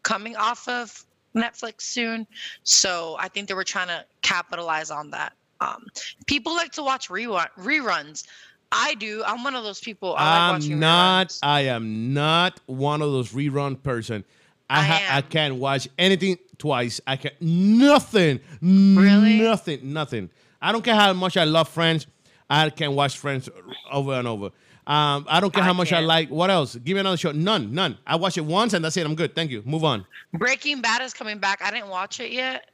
coming 0.03 0.35
off 0.37 0.67
of 0.67 1.05
Netflix 1.37 1.83
soon. 1.83 2.27
So 2.65 3.17
I 3.21 3.29
think 3.29 3.47
they 3.49 3.55
were 3.55 3.65
trying 3.65 3.89
to 3.89 4.05
capitalize 4.23 4.91
on 4.91 5.11
that. 5.11 5.35
Um, 5.61 5.87
people 6.27 6.55
like 6.55 6.73
to 6.73 6.83
watch 6.83 7.09
rerun, 7.09 7.47
reruns. 7.59 8.27
I 8.73 8.95
do. 8.95 9.23
I'm 9.25 9.45
one 9.45 9.55
of 9.55 9.63
those 9.63 9.79
people. 9.81 10.17
I 10.19 10.49
like 10.49 10.55
watching 10.59 10.73
I'm 10.75 10.81
not. 10.81 11.29
reruns. 11.29 11.39
I 11.45 11.61
am 11.63 12.13
not 12.13 12.59
one 12.67 13.03
of 13.03 13.13
those 13.13 13.31
rerun 13.33 13.81
person. 13.81 14.25
I 14.71 14.79
I 14.79 14.83
ha- 14.83 15.15
I 15.15 15.19
am. 15.19 15.23
can't 15.25 15.55
watch 15.57 15.89
anything 15.99 16.39
twice. 16.59 17.01
I 17.07 17.17
can 17.17 17.33
nothing. 17.41 18.41
Really? 18.63 19.41
Nothing. 19.41 19.93
Nothing. 19.93 20.31
I 20.61 20.73
don't 20.73 20.83
care 20.85 20.95
how 20.95 21.13
much 21.13 21.37
I 21.37 21.45
love 21.45 21.69
Friends. 21.69 22.07
I 22.49 22.71
can 22.71 22.95
watch 22.95 23.19
Friends 23.19 23.49
over 23.91 24.13
and 24.15 24.27
over. 24.29 24.47
Um, 24.87 25.27
I 25.29 25.41
don't 25.41 25.53
care 25.53 25.63
I 25.63 25.67
how 25.67 25.73
much 25.73 25.93
I 25.93 25.97
can't. 25.97 26.07
like. 26.07 26.29
What 26.31 26.51
else? 26.51 26.77
Give 26.77 26.95
me 26.95 27.01
another 27.01 27.17
show. 27.17 27.33
None. 27.33 27.73
None. 27.75 27.97
I 28.07 28.17
watch 28.17 28.37
it 28.39 28.43
once 28.45 28.73
and 28.75 28.85
that's 28.85 28.97
it. 28.97 29.07
I'm 29.07 29.15
good. 29.15 29.35
Thank 29.35 29.51
you. 29.51 29.63
Move 29.65 29.85
on. 29.85 30.05
Breaking 30.33 30.81
Bad 30.83 31.03
is 31.03 31.15
coming 31.15 31.39
back. 31.39 31.61
I 31.63 31.71
didn't 31.71 31.89
watch 31.89 32.21
it 32.21 32.33
yet. 32.33 32.71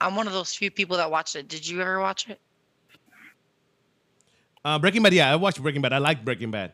I'm 0.00 0.14
one 0.16 0.26
of 0.26 0.32
those 0.34 0.54
few 0.54 0.70
people 0.70 0.96
that 0.98 1.10
watched 1.10 1.36
it. 1.36 1.48
Did 1.48 1.66
you 1.66 1.80
ever 1.80 2.00
watch 2.00 2.28
it? 2.28 2.38
Uh, 4.64 4.78
Breaking 4.78 5.02
Bad. 5.02 5.12
Yeah, 5.12 5.30
I 5.30 5.36
watched 5.36 5.62
Breaking 5.62 5.82
Bad. 5.82 5.92
I 5.92 5.98
like 5.98 6.24
Breaking 6.24 6.50
Bad. 6.50 6.72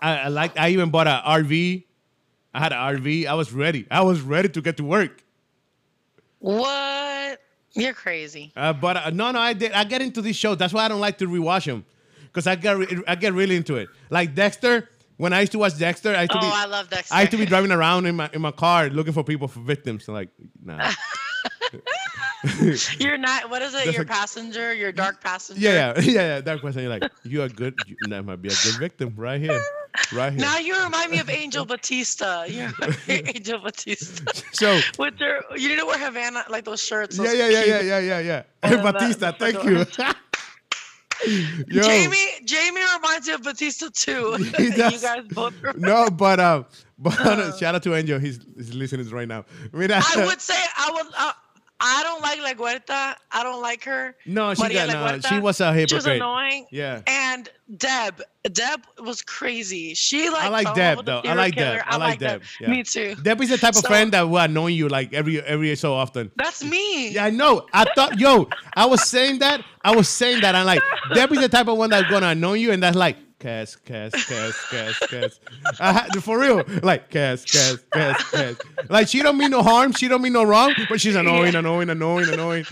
I, 0.00 0.16
I 0.18 0.28
like. 0.28 0.58
I 0.58 0.70
even 0.70 0.90
bought 0.90 1.06
an 1.08 1.20
RV. 1.24 1.84
I 2.56 2.60
had 2.60 2.72
an 2.72 2.78
RV. 2.78 3.26
I 3.26 3.34
was 3.34 3.52
ready. 3.52 3.86
I 3.90 4.00
was 4.00 4.22
ready 4.22 4.48
to 4.48 4.62
get 4.62 4.78
to 4.78 4.84
work. 4.84 5.22
What? 6.38 7.38
You're 7.74 7.92
crazy. 7.92 8.50
Uh, 8.56 8.72
but 8.72 8.96
uh, 8.96 9.10
no, 9.10 9.30
no, 9.30 9.38
I 9.38 9.52
did. 9.52 9.72
I 9.72 9.84
get 9.84 10.00
into 10.00 10.22
these 10.22 10.36
shows. 10.36 10.56
That's 10.56 10.72
why 10.72 10.86
I 10.86 10.88
don't 10.88 11.00
like 11.00 11.18
to 11.18 11.26
rewatch 11.26 11.66
them, 11.66 11.84
because 12.22 12.46
I 12.46 12.54
get 12.54 12.78
re- 12.78 13.02
I 13.06 13.14
get 13.14 13.34
really 13.34 13.56
into 13.56 13.76
it. 13.76 13.88
Like 14.10 14.34
Dexter. 14.34 14.88
When 15.18 15.32
I 15.32 15.40
used 15.40 15.52
to 15.52 15.58
watch 15.58 15.78
Dexter, 15.78 16.14
I 16.14 16.22
used 16.22 16.32
to 16.32 16.38
Oh, 16.38 16.42
be 16.42 16.46
I 16.46 16.66
love 16.66 16.90
Dexter. 16.90 17.14
I 17.14 17.20
used 17.22 17.30
to 17.32 17.38
be 17.38 17.46
driving 17.46 17.72
around 17.72 18.04
in 18.06 18.16
my 18.16 18.30
in 18.32 18.40
my 18.42 18.50
car 18.52 18.88
looking 18.90 19.12
for 19.14 19.24
people 19.24 19.48
for 19.48 19.60
victims. 19.60 20.08
Like, 20.08 20.28
nah. 20.62 20.92
You're 22.98 23.18
not. 23.18 23.50
What 23.50 23.62
is 23.62 23.74
it? 23.74 23.84
That's 23.84 23.96
Your 23.96 24.04
like- 24.04 24.08
passenger. 24.08 24.74
Your 24.74 24.92
dark 24.92 25.20
passenger. 25.22 25.60
yeah, 25.60 25.92
yeah, 25.96 26.00
yeah, 26.04 26.12
yeah. 26.36 26.40
That 26.40 26.60
question, 26.60 26.82
you're 26.82 26.90
like, 26.90 27.10
you 27.24 27.42
are 27.42 27.48
good. 27.48 27.74
You, 27.86 27.96
that 28.08 28.24
might 28.24 28.40
be 28.42 28.48
a 28.48 28.52
good 28.62 28.76
victim 28.78 29.14
right 29.16 29.40
here, 29.40 29.60
right 30.12 30.32
here. 30.32 30.40
Now 30.40 30.58
you 30.58 30.80
remind 30.82 31.10
me 31.10 31.18
of 31.18 31.30
Angel 31.30 31.64
Batista. 31.72 32.44
You're 32.44 32.72
Angel 33.08 33.58
Batista. 33.60 34.32
so 34.52 34.80
With 34.98 35.18
their, 35.18 35.42
you 35.56 35.76
to 35.76 35.84
wear 35.86 35.98
Havana 35.98 36.44
like 36.48 36.64
those 36.64 36.82
shirts. 36.82 37.18
yeah, 37.18 37.24
those 37.24 37.38
yeah, 37.38 37.48
yeah, 37.48 37.64
yeah, 37.64 37.80
yeah, 37.80 37.98
yeah, 37.98 38.18
yeah. 38.20 38.70
Love 38.70 38.82
that. 38.82 38.92
Batista, 38.94 39.32
That's 39.32 39.38
thank 39.38 39.64
you. 39.64 39.86
Yo, 41.68 41.82
Jamie, 41.82 42.28
Jamie 42.44 42.80
reminds 42.94 43.26
me 43.26 43.32
of 43.34 43.42
Batista 43.42 43.88
too. 43.92 44.36
You 44.58 44.70
guys 44.76 45.24
both. 45.30 45.54
No, 45.76 46.10
but 46.10 46.38
um, 46.38 46.66
but 46.98 47.14
shout 47.58 47.74
out 47.74 47.82
to 47.84 47.94
Angel. 47.94 48.18
He's 48.18 48.38
he's 48.54 48.74
listening 48.74 49.08
right 49.08 49.26
now. 49.26 49.46
Mira, 49.72 50.02
I 50.14 50.26
would 50.26 50.40
say 50.42 50.54
I 50.76 50.90
would. 50.92 51.06
Uh, 51.16 51.32
I 51.78 52.02
don't 52.02 52.22
like 52.22 52.40
La 52.40 52.54
Guerta. 52.54 53.14
I 53.30 53.42
don't 53.42 53.60
like 53.60 53.84
her. 53.84 54.16
no, 54.24 54.54
she 54.54 54.62
Maria 54.62 54.86
got 54.86 55.22
no. 55.22 55.28
She 55.28 55.38
was 55.38 55.60
a 55.60 55.86
She 55.86 55.94
was 55.94 56.06
annoying. 56.06 56.66
Yeah. 56.70 57.02
And 57.06 57.48
Deb, 57.76 58.22
Deb 58.50 58.80
was 58.98 59.20
crazy. 59.20 59.92
She 59.94 60.30
like 60.30 60.44
I 60.44 60.48
like 60.48 60.68
oh, 60.68 60.74
Deb, 60.74 60.96
with 60.96 61.06
the 61.06 61.20
though. 61.20 61.28
I 61.28 61.34
like 61.34 61.54
Deb. 61.54 61.72
killer. 61.72 61.82
I 61.86 61.96
like 61.96 62.18
Deb. 62.18 62.42
Yeah. 62.60 62.68
Me 62.70 62.82
too. 62.82 63.14
Deb 63.22 63.40
is 63.42 63.50
the 63.50 63.58
type 63.58 63.74
of 63.74 63.82
So- 63.82 63.88
friend 63.88 64.12
that 64.12 64.22
will 64.22 64.38
annoy 64.38 64.68
you 64.68 64.88
like 64.88 65.12
every 65.12 65.42
every 65.42 65.76
so 65.76 65.92
often. 65.92 66.30
That's 66.36 66.64
me. 66.64 67.10
Yeah, 67.10 67.26
I 67.26 67.30
know. 67.30 67.66
I 67.74 67.84
thought, 67.94 68.18
yo, 68.18 68.48
I 68.74 68.86
was 68.86 69.02
saying 69.06 69.40
that. 69.40 69.62
I 69.84 69.94
was 69.94 70.08
saying 70.08 70.40
that. 70.40 70.54
I'm 70.54 70.64
like, 70.64 70.80
Deb 71.12 71.30
is 71.32 71.40
the 71.40 71.48
type 71.48 71.68
of 71.68 71.76
one 71.76 71.90
that's 71.90 72.08
gonna 72.08 72.28
annoy 72.28 72.54
you, 72.54 72.72
and 72.72 72.82
that's 72.82 72.96
like, 72.96 73.16
Cass, 73.38 73.76
Cass, 73.76 74.12
Cass, 74.26 74.54
Cass, 74.70 74.98
Cass. 75.10 75.40
I 75.78 75.92
had, 75.92 76.24
for 76.24 76.38
real, 76.40 76.62
like 76.82 77.10
Cass, 77.10 77.44
Cass, 77.44 77.76
Cass, 77.92 78.30
Cass. 78.30 78.56
Like 78.88 79.08
she 79.08 79.22
don't 79.22 79.36
mean 79.36 79.50
no 79.50 79.62
harm, 79.62 79.92
she 79.92 80.08
don't 80.08 80.22
mean 80.22 80.32
no 80.32 80.42
wrong, 80.44 80.74
but 80.88 81.00
she's 81.00 81.14
annoying, 81.16 81.52
Yeah. 81.52 81.58
annoying, 81.58 81.90
annoying, 81.90 82.28
annoying. 82.32 82.64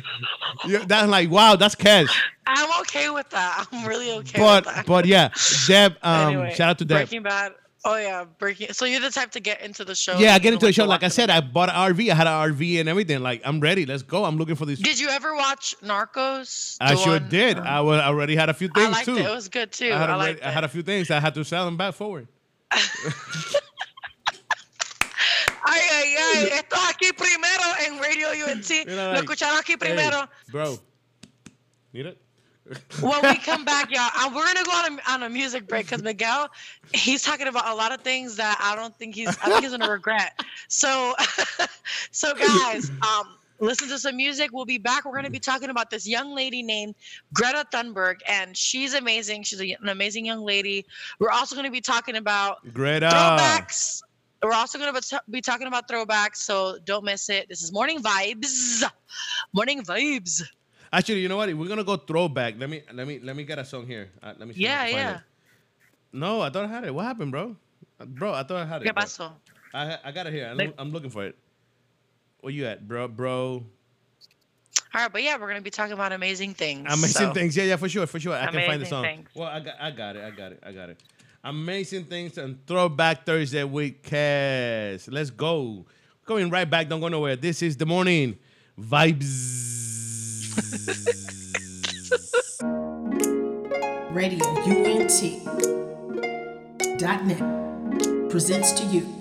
Yeah, 0.66 0.84
that's 0.86 1.08
like, 1.08 1.30
wow, 1.30 1.56
that's 1.56 1.74
Cass. 1.74 2.08
I'm 2.46 2.80
okay 2.80 3.10
with 3.10 3.28
that. 3.30 3.66
I'm 3.72 3.86
really 3.86 4.10
okay 4.12 4.38
But 4.38 4.64
with 4.66 4.74
that. 4.74 4.86
but 4.86 5.06
yeah, 5.06 5.30
Deb. 5.66 5.96
Um, 6.02 6.28
Anyway, 6.28 6.54
shout 6.54 6.70
out 6.70 6.78
to 6.78 6.84
Deb. 6.84 6.96
Breaking 6.98 7.22
Bad. 7.22 7.52
Oh 7.86 7.96
yeah, 7.96 8.24
Breaking. 8.38 8.72
So 8.72 8.86
you're 8.86 9.00
the 9.00 9.10
type 9.10 9.30
to 9.32 9.40
get 9.40 9.60
into 9.60 9.84
the 9.84 9.94
show. 9.94 10.16
Yeah, 10.18 10.34
I 10.34 10.38
get 10.38 10.54
into 10.54 10.64
the 10.64 10.72
show. 10.72 10.86
Like 10.86 11.02
I 11.02 11.08
said. 11.08 11.28
I 11.28 11.40
bought 11.42 11.68
an 11.68 11.74
RV. 11.74 12.10
I 12.10 12.14
had 12.14 12.26
an 12.26 12.32
RV 12.54 12.80
and 12.80 12.88
everything. 12.88 13.20
Like 13.22 13.42
I'm 13.44 13.60
ready. 13.60 13.84
Let's 13.84 14.02
go. 14.02 14.24
I'm 14.24 14.38
looking 14.38 14.54
for 14.54 14.64
these. 14.64 14.78
Did 14.78 14.98
you 14.98 15.08
ever 15.10 15.34
watch 15.34 15.74
Narcos? 15.82 16.78
I 16.80 16.94
sure 16.94 17.20
one- 17.20 17.28
did. 17.28 17.58
um, 17.58 17.66
I 17.66 17.80
wa- 17.82 17.98
already 18.00 18.36
had 18.36 18.48
a 18.48 18.54
few 18.54 18.70
I 18.74 18.80
things 18.80 18.92
liked 18.92 19.04
too. 19.06 19.18
it. 19.18 19.26
It 19.26 19.30
was 19.30 19.48
good 19.50 19.70
too. 19.70 19.90
I 19.90 19.96
I, 19.96 19.98
had, 19.98 20.10
already, 20.10 20.32
liked 20.34 20.44
I 20.46 20.50
had 20.50 20.64
a 20.64 20.68
few 20.68 20.82
things. 20.82 21.10
I 21.10 21.20
had 21.20 21.34
to 21.34 21.44
sell 21.44 21.66
them 21.66 21.76
back 21.76 21.92
forward. 21.94 22.26
Ay, 25.66 25.80
ay, 25.92 26.16
ay. 26.18 26.48
Esto 26.58 26.76
es 26.76 26.90
aquí 26.90 27.12
primero 27.16 27.64
en 27.86 27.98
Radio 27.98 28.28
UNT. 28.46 28.86
Lo 28.86 29.14
escucharon 29.14 29.58
aquí 29.58 29.76
primero. 29.78 30.28
bro. 30.52 30.78
Need 31.92 32.06
it? 32.06 32.20
When 33.00 33.22
we 33.22 33.36
come 33.36 33.64
back, 33.64 33.90
y'all, 33.90 34.34
we're 34.34 34.44
gonna 34.46 34.64
go 34.64 34.70
on 34.70 34.98
a, 34.98 35.12
on 35.12 35.22
a 35.24 35.28
music 35.28 35.66
break 35.66 35.86
because 35.86 36.02
Miguel, 36.02 36.48
he's 36.92 37.22
talking 37.22 37.46
about 37.46 37.68
a 37.68 37.74
lot 37.74 37.92
of 37.92 38.00
things 38.00 38.36
that 38.36 38.58
I 38.60 38.74
don't 38.74 38.96
think 38.96 39.14
he's. 39.14 39.28
I 39.28 39.48
think 39.48 39.62
he's 39.62 39.72
gonna 39.72 39.90
regret. 39.90 40.40
So, 40.68 41.14
so 42.10 42.32
guys, 42.34 42.90
um, 43.02 43.36
listen 43.60 43.88
to 43.88 43.98
some 43.98 44.16
music. 44.16 44.50
We'll 44.52 44.64
be 44.64 44.78
back. 44.78 45.04
We're 45.04 45.14
gonna 45.14 45.28
be 45.28 45.40
talking 45.40 45.68
about 45.68 45.90
this 45.90 46.06
young 46.06 46.34
lady 46.34 46.62
named 46.62 46.94
Greta 47.34 47.66
Thunberg, 47.70 48.16
and 48.26 48.56
she's 48.56 48.94
amazing. 48.94 49.42
She's 49.42 49.60
a, 49.60 49.72
an 49.72 49.90
amazing 49.90 50.24
young 50.24 50.42
lady. 50.42 50.86
We're 51.18 51.32
also 51.32 51.54
gonna 51.54 51.70
be 51.70 51.82
talking 51.82 52.16
about 52.16 52.58
Greta. 52.72 53.08
throwbacks. 53.08 54.02
We're 54.42 54.52
also 54.52 54.78
going 54.78 54.92
to 54.92 55.22
be 55.30 55.40
talking 55.40 55.66
about 55.68 55.88
throwbacks, 55.88 56.36
so 56.36 56.76
don't 56.84 57.02
miss 57.02 57.30
it. 57.30 57.48
This 57.48 57.62
is 57.62 57.72
Morning 57.72 58.02
Vibes. 58.02 58.84
Morning 59.54 59.82
Vibes. 59.82 60.42
Actually, 60.94 61.20
you 61.20 61.28
know 61.28 61.36
what? 61.36 61.52
We're 61.52 61.68
gonna 61.68 61.84
go 61.84 61.96
throwback. 61.96 62.54
Let 62.58 62.70
me 62.70 62.82
let 62.92 63.06
me 63.06 63.18
let 63.22 63.34
me 63.36 63.44
get 63.44 63.58
a 63.58 63.64
song 63.64 63.86
here. 63.86 64.10
Uh, 64.22 64.32
let 64.38 64.46
me. 64.48 64.54
see 64.54 64.60
Yeah, 64.62 64.86
yeah. 64.86 65.14
it. 65.16 65.20
No, 66.12 66.40
I 66.40 66.50
thought 66.50 66.64
I 66.64 66.68
had 66.68 66.84
it. 66.84 66.94
What 66.94 67.04
happened, 67.04 67.32
bro? 67.32 67.56
Uh, 67.98 68.04
Bro, 68.06 68.32
I 68.34 68.42
thought 68.44 68.58
I 68.58 68.64
had 68.66 68.82
it. 68.82 68.86
¿Qué 68.88 68.94
pasó? 68.94 69.32
I 69.72 69.98
I 70.04 70.12
got 70.12 70.26
it 70.26 70.32
here. 70.32 70.46
I'm, 70.48 70.72
I'm 70.78 70.90
looking 70.92 71.10
for 71.10 71.24
it. 71.24 71.36
Where 72.40 72.52
you 72.52 72.66
at, 72.66 72.86
bro? 72.86 73.08
Bro, 73.08 73.64
All 74.94 75.00
right, 75.02 75.10
but 75.12 75.22
yeah, 75.22 75.34
we're 75.34 75.48
going 75.48 75.56
to 75.56 75.62
be 75.62 75.70
talking 75.70 75.92
about 75.94 76.12
amazing 76.12 76.54
things. 76.54 76.86
amazing 76.86 77.28
so- 77.28 77.32
things. 77.32 77.56
Yeah, 77.56 77.64
yeah, 77.64 77.76
for 77.76 77.88
sure, 77.88 78.06
for 78.06 78.20
sure. 78.20 78.34
I 78.34 78.46
can 78.46 78.64
find 78.66 78.80
the 78.80 78.86
song. 78.86 79.02
things. 79.02 79.28
Well, 79.34 79.48
I 79.48 79.60
got 79.60 79.74
I 79.80 79.90
got 79.90 80.16
it. 80.16 80.22
I 80.24 80.30
got 80.30 80.52
it. 80.52 80.60
I 80.64 80.72
got 80.72 80.88
it. 80.90 81.02
Amazing 81.42 82.04
things 82.04 82.38
and 82.38 82.64
throwback 82.66 83.26
Thursday 83.26 83.64
with 83.64 84.00
Cass. 84.02 85.08
Let's 85.08 85.30
go. 85.30 85.84
Going 86.24 86.48
right 86.50 86.68
back. 86.68 86.88
Don't 86.88 87.00
go 87.00 87.08
nowhere. 87.08 87.36
This 87.36 87.60
is 87.62 87.76
the 87.76 87.84
morning 87.86 88.38
vibes. 88.78 89.83
Radio 94.12 94.44
net 97.26 98.30
presents 98.30 98.72
to 98.72 98.84
you 98.86 99.18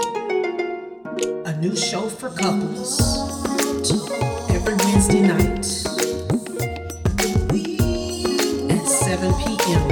a 1.46 1.56
new 1.58 1.76
show 1.76 2.08
for 2.08 2.30
couples 2.30 3.00
every 4.52 4.76
Wednesday 4.76 5.22
night 5.22 5.66
at 8.70 8.86
7 8.88 9.34
p.m. 9.34 9.90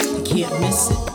You 0.00 0.22
can't 0.24 0.60
miss 0.60 0.90
it. 0.90 1.13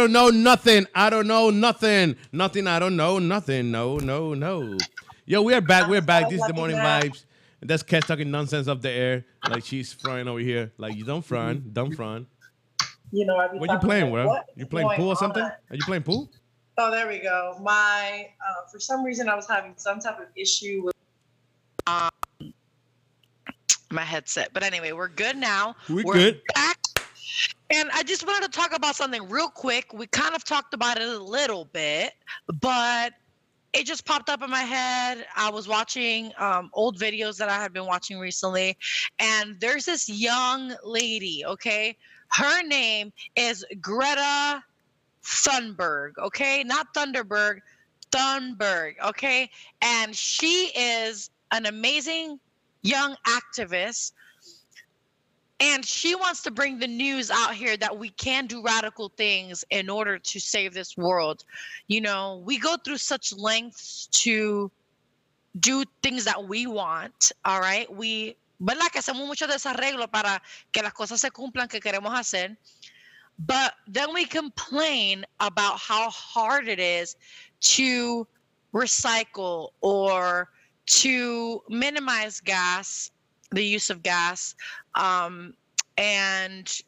Don't 0.00 0.12
know 0.12 0.30
nothing. 0.30 0.86
I 0.94 1.10
don't 1.10 1.26
know 1.26 1.50
nothing. 1.50 2.16
Nothing. 2.32 2.66
I 2.66 2.78
don't 2.78 2.96
know 2.96 3.18
nothing. 3.18 3.70
No, 3.70 3.98
no, 3.98 4.32
no. 4.32 4.78
Yo, 5.26 5.42
we're 5.42 5.60
back. 5.60 5.88
We're 5.88 6.00
back. 6.00 6.24
This 6.30 6.40
is 6.40 6.46
the 6.46 6.54
morning 6.54 6.78
vibes. 6.78 7.26
That's 7.60 7.82
Kat 7.82 8.06
talking 8.06 8.30
nonsense 8.30 8.66
up 8.66 8.80
the 8.80 8.88
air. 8.88 9.26
Like 9.46 9.62
she's 9.62 9.92
frying 9.92 10.26
over 10.26 10.38
here. 10.38 10.72
Like 10.78 10.96
you 10.96 11.04
don't 11.04 11.22
front. 11.22 11.74
Don't 11.74 11.94
front. 11.94 12.26
You 13.12 13.26
know, 13.26 13.36
I 13.36 13.48
be 13.48 13.58
What 13.58 13.70
you 13.70 13.78
playing, 13.78 14.10
like, 14.10 14.24
bro? 14.24 14.38
You 14.56 14.64
playing 14.64 14.88
pool 14.96 15.08
or 15.08 15.10
on? 15.10 15.16
something? 15.16 15.42
Are 15.42 15.76
you 15.76 15.82
playing 15.84 16.04
pool? 16.04 16.30
Oh, 16.78 16.90
there 16.90 17.06
we 17.06 17.18
go. 17.18 17.58
My, 17.60 18.28
uh, 18.40 18.68
for 18.72 18.80
some 18.80 19.04
reason, 19.04 19.28
I 19.28 19.34
was 19.34 19.46
having 19.46 19.74
some 19.76 20.00
type 20.00 20.18
of 20.18 20.28
issue 20.34 20.82
with. 20.84 20.94
my 23.90 24.02
headset. 24.02 24.54
But 24.54 24.62
anyway, 24.62 24.92
we're 24.92 25.08
good 25.08 25.36
now. 25.36 25.74
We 25.90 26.04
we're 26.04 26.14
good. 26.14 26.40
back. 26.54 26.79
And 27.70 27.88
I 27.92 28.02
just 28.02 28.26
wanted 28.26 28.52
to 28.52 28.58
talk 28.58 28.74
about 28.74 28.96
something 28.96 29.28
real 29.28 29.48
quick. 29.48 29.92
We 29.92 30.06
kind 30.08 30.34
of 30.34 30.44
talked 30.44 30.74
about 30.74 30.98
it 30.98 31.08
a 31.08 31.18
little 31.18 31.66
bit, 31.66 32.12
but 32.60 33.12
it 33.72 33.86
just 33.86 34.04
popped 34.04 34.28
up 34.28 34.42
in 34.42 34.50
my 34.50 34.62
head. 34.62 35.24
I 35.36 35.50
was 35.50 35.68
watching 35.68 36.32
um, 36.38 36.70
old 36.72 36.98
videos 36.98 37.36
that 37.36 37.48
I 37.48 37.60
had 37.60 37.72
been 37.72 37.86
watching 37.86 38.18
recently, 38.18 38.76
and 39.18 39.56
there's 39.60 39.84
this 39.84 40.08
young 40.08 40.74
lady, 40.84 41.44
okay? 41.46 41.96
Her 42.32 42.62
name 42.64 43.12
is 43.36 43.64
Greta 43.80 44.62
Thunberg, 45.22 46.12
okay? 46.18 46.64
Not 46.64 46.92
Thunderberg, 46.94 47.60
Thunberg, 48.10 48.94
okay? 49.04 49.50
And 49.82 50.14
she 50.16 50.72
is 50.76 51.30
an 51.52 51.66
amazing 51.66 52.40
young 52.82 53.16
activist 53.28 54.12
and 55.60 55.84
she 55.84 56.14
wants 56.14 56.42
to 56.42 56.50
bring 56.50 56.78
the 56.78 56.86
news 56.86 57.30
out 57.30 57.54
here 57.54 57.76
that 57.76 57.96
we 57.96 58.08
can 58.10 58.46
do 58.46 58.62
radical 58.62 59.10
things 59.10 59.62
in 59.70 59.90
order 59.90 60.18
to 60.18 60.40
save 60.40 60.72
this 60.72 60.96
world. 60.96 61.44
You 61.86 62.00
know, 62.00 62.42
we 62.44 62.58
go 62.58 62.76
through 62.82 62.96
such 62.96 63.32
lengths 63.34 64.08
to 64.24 64.70
do 65.60 65.84
things 66.02 66.24
that 66.24 66.42
we 66.42 66.66
want, 66.66 67.32
all 67.44 67.60
right? 67.60 67.92
We, 67.94 68.36
¿verdad? 68.60 68.90
Que 68.90 69.00
hacemos 69.00 69.26
mucho 69.26 69.46
desarreglo 69.46 70.10
para 70.10 70.40
que 70.72 70.82
las 70.82 70.94
cosas 70.94 71.20
se 71.20 71.30
cumplan 71.30 71.68
que 71.68 71.80
queremos 71.80 72.12
hacer. 72.14 72.56
But 73.38 73.74
then 73.86 74.14
we 74.14 74.24
complain 74.24 75.26
about 75.40 75.78
how 75.78 76.08
hard 76.10 76.68
it 76.68 76.78
is 76.78 77.16
to 77.60 78.26
recycle 78.72 79.70
or 79.80 80.50
to 80.86 81.62
minimize 81.68 82.40
gas, 82.40 83.10
the 83.50 83.64
use 83.64 83.90
of 83.90 84.02
gas. 84.02 84.54
Um, 84.94 85.54
and 85.96 86.80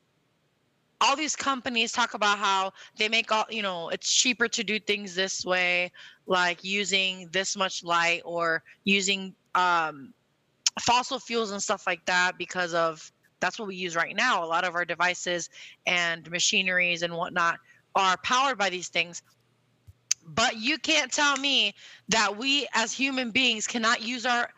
all 1.01 1.16
these 1.16 1.35
companies 1.35 1.90
talk 1.90 2.14
about 2.14 2.38
how 2.38 2.72
they 2.96 3.09
make 3.09 3.33
all, 3.33 3.44
you 3.51 3.62
know, 3.62 3.88
it's 3.88 4.11
cheaper 4.11 4.46
to 4.48 4.62
do 4.62 4.79
things 4.79 5.14
this 5.14 5.44
way, 5.44 5.90
like 6.27 6.62
using 6.62 7.29
this 7.33 7.57
much 7.57 7.83
light 7.83 8.22
or 8.25 8.62
using 8.85 9.35
um, 9.57 10.14
fossil 10.81 11.18
fuels 11.18 11.51
and 11.51 11.62
stuff 11.62 11.87
like 11.87 12.05
that 12.07 12.38
because 12.38 12.72
of 12.72 13.12
that's 13.40 13.59
what 13.59 13.66
we 13.66 13.75
use 13.75 13.96
right 13.96 14.14
now. 14.14 14.44
A 14.44 14.46
lot 14.46 14.64
of 14.64 14.77
our 14.77 14.85
devices 14.85 15.51
and 15.87 16.31
machineries 16.31 17.03
and 17.03 17.12
whatnot 17.12 17.59
are 17.96 18.16
powered 18.18 18.57
by 18.57 18.70
these 18.70 18.88
things. 18.88 19.22
But 20.25 20.57
you 20.57 20.79
can't 20.79 21.11
tell 21.11 21.37
me 21.37 21.75
that 22.09 22.37
we 22.37 22.68
as 22.75 22.92
human 22.92 23.33
beings 23.33 23.66
cannot 23.66 24.03
use 24.03 24.25
our 24.25 24.48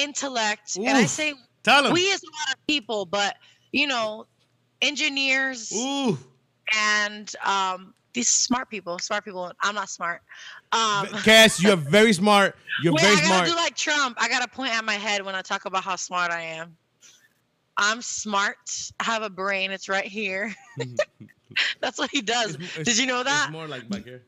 intellect. 0.00 0.76
and 0.76 0.88
I 0.88 1.06
say 1.06 1.34
Tell 1.62 1.92
we 1.92 2.02
is 2.02 2.22
a 2.22 2.26
lot 2.26 2.56
of 2.56 2.66
people, 2.66 3.04
but 3.04 3.36
you 3.72 3.86
know, 3.86 4.26
engineers 4.82 5.72
Ooh. 5.76 6.18
and 6.76 7.32
um, 7.44 7.94
these 8.14 8.28
smart 8.28 8.70
people, 8.70 8.98
smart 8.98 9.24
people. 9.24 9.52
I'm 9.62 9.74
not 9.74 9.88
smart. 9.88 10.22
Um, 10.72 11.06
Cass, 11.22 11.62
you're 11.62 11.76
very 11.76 12.12
smart. 12.12 12.56
You're 12.82 12.92
wait, 12.92 13.02
very 13.02 13.12
I 13.12 13.20
gotta 13.20 13.26
smart. 13.26 13.48
do 13.48 13.54
like 13.56 13.76
Trump. 13.76 14.16
I 14.20 14.28
gotta 14.28 14.48
point 14.48 14.74
at 14.74 14.84
my 14.84 14.94
head 14.94 15.24
when 15.24 15.34
I 15.34 15.42
talk 15.42 15.64
about 15.66 15.84
how 15.84 15.96
smart 15.96 16.30
I 16.30 16.42
am. 16.42 16.76
I'm 17.76 18.02
smart. 18.02 18.56
I 18.98 19.04
have 19.04 19.22
a 19.22 19.30
brain. 19.30 19.70
It's 19.70 19.88
right 19.88 20.04
here. 20.04 20.54
That's 21.80 21.98
what 21.98 22.10
he 22.10 22.22
does. 22.22 22.54
It's- 22.54 22.84
Did 22.84 22.98
you 22.98 23.06
know 23.06 23.22
that? 23.22 23.44
It's 23.48 23.52
more 23.52 23.66
like 23.66 23.88
back 23.88 24.04
here. 24.04 24.22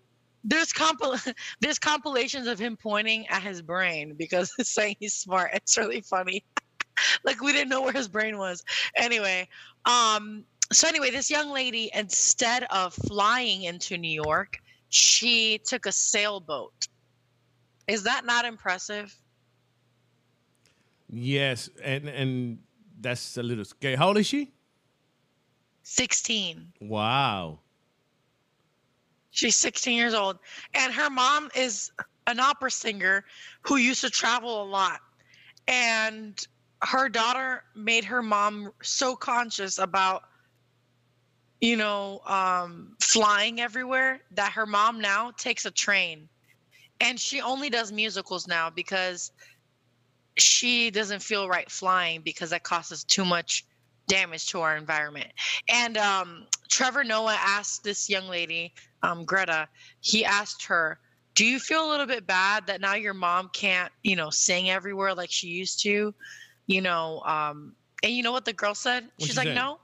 There's 0.45 0.73
compil- 0.73 1.35
there's 1.61 1.79
compilations 1.79 2.47
of 2.47 2.59
him 2.59 2.77
pointing 2.77 3.27
at 3.29 3.43
his 3.43 3.63
brain 3.63 4.15
because 4.17 4.53
it's 4.59 4.71
saying 4.71 4.97
he's 5.01 5.15
smart. 5.15 5.51
It's 5.55 5.77
really 5.77 6.01
funny. 6.01 6.45
like 7.25 7.41
we 7.41 7.53
didn't 7.53 7.69
know 7.69 7.83
where 7.83 7.93
his 7.93 8.09
brain 8.09 8.39
was. 8.39 8.63
Anyway, 8.97 9.49
um 9.85 10.45
so 10.73 10.89
anyway, 10.89 11.11
this 11.11 11.31
young 11.31 11.51
lady 11.51 11.91
instead 11.95 12.65
of 12.71 12.95
flying 12.95 13.65
into 13.65 13.99
New 13.99 14.11
York, 14.11 14.59
she 14.89 15.61
took 15.67 15.87
a 15.87 15.93
sailboat. 15.93 16.89
Is 17.89 18.05
that 18.05 18.25
not 18.25 18.45
impressive? 18.45 19.15
Yes, 21.11 21.69
and 21.85 22.09
and 22.09 22.59
that's 23.01 23.37
a 23.37 23.43
little 23.43 23.67
scary. 23.67 23.97
How 23.97 24.09
old 24.09 24.19
is 24.19 24.27
she? 24.27 24.53
16. 25.83 26.73
Wow. 26.81 27.59
She's 29.33 29.57
16 29.57 29.97
years 29.97 30.15
old. 30.15 30.39
And 30.75 30.93
her 30.93 31.11
mom 31.11 31.51
is 31.57 31.91
an 32.27 32.39
opera 32.39 32.71
singer 32.71 33.25
who 33.63 33.77
used 33.77 34.03
to 34.03 34.11
travel 34.11 34.63
a 34.63 34.67
lot. 34.67 35.01
And 35.67 36.47
her 36.83 37.09
daughter 37.09 37.65
made 37.75 38.05
her 38.05 38.23
mom 38.23 38.73
so 38.83 39.17
conscious 39.17 39.79
about, 39.79 40.25
you 41.61 41.77
know, 41.77 42.21
um, 42.27 42.95
flying 43.01 43.61
everywhere 43.61 44.21
that 44.33 44.53
her 44.53 44.67
mom 44.67 45.01
now 45.01 45.33
takes 45.33 45.65
a 45.65 45.71
train. 45.71 46.29
And 47.01 47.19
she 47.19 47.41
only 47.41 47.71
does 47.71 47.91
musicals 47.91 48.47
now 48.47 48.69
because 48.69 49.33
she 50.37 50.91
doesn't 50.91 51.23
feel 51.23 51.49
right 51.49 51.71
flying 51.71 52.21
because 52.21 52.51
that 52.51 52.65
causes 52.65 53.03
too 53.03 53.25
much 53.25 53.65
damage 54.13 54.47
to 54.49 54.61
our 54.61 54.77
environment. 54.77 55.29
And 55.71 55.97
um, 55.97 56.47
Trevor 56.69 57.03
Noah 57.03 57.39
asked 57.41 57.83
this 57.83 58.11
young 58.11 58.29
lady, 58.29 58.75
um, 59.03 59.25
Greta, 59.25 59.67
he 60.01 60.23
asked 60.23 60.67
her, 60.67 60.99
Do 61.35 61.47
you 61.47 61.59
feel 61.59 61.89
a 61.89 61.91
little 61.91 62.07
bit 62.07 62.27
bad 62.27 62.67
that 62.67 62.83
now 62.83 62.95
your 62.95 63.15
mom 63.15 63.49
can't, 63.55 63.91
you 64.03 64.15
know, 64.15 64.29
sing 64.29 64.69
everywhere 64.69 65.15
like 65.15 65.31
she 65.31 65.49
used 65.49 65.81
to? 65.85 66.15
You 66.67 66.83
know, 66.83 67.23
um, 67.25 67.75
and 68.03 68.13
you 68.13 68.23
know 68.23 68.33
what 68.33 68.45
the 68.45 68.53
girl 68.53 68.75
said? 68.75 69.05
What'd 69.05 69.27
She's 69.27 69.37
like, 69.39 69.49
say? 69.49 69.55
No, 69.55 69.79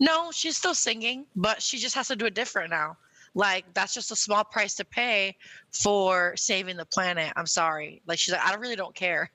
no, 0.00 0.32
she's 0.32 0.56
still 0.56 0.74
singing, 0.74 1.26
but 1.36 1.62
she 1.62 1.78
just 1.78 1.94
has 1.94 2.08
to 2.08 2.16
do 2.16 2.26
it 2.26 2.34
different 2.34 2.70
now. 2.70 2.96
Like, 3.34 3.64
that's 3.74 3.94
just 3.94 4.10
a 4.10 4.16
small 4.16 4.42
price 4.42 4.74
to 4.74 4.84
pay 4.84 5.36
for 5.70 6.34
saving 6.36 6.76
the 6.76 6.84
planet. 6.84 7.32
I'm 7.36 7.46
sorry. 7.46 8.02
Like, 8.06 8.18
she's 8.18 8.32
like, 8.32 8.44
I 8.44 8.54
really 8.56 8.76
don't 8.76 8.94
care. 8.94 9.30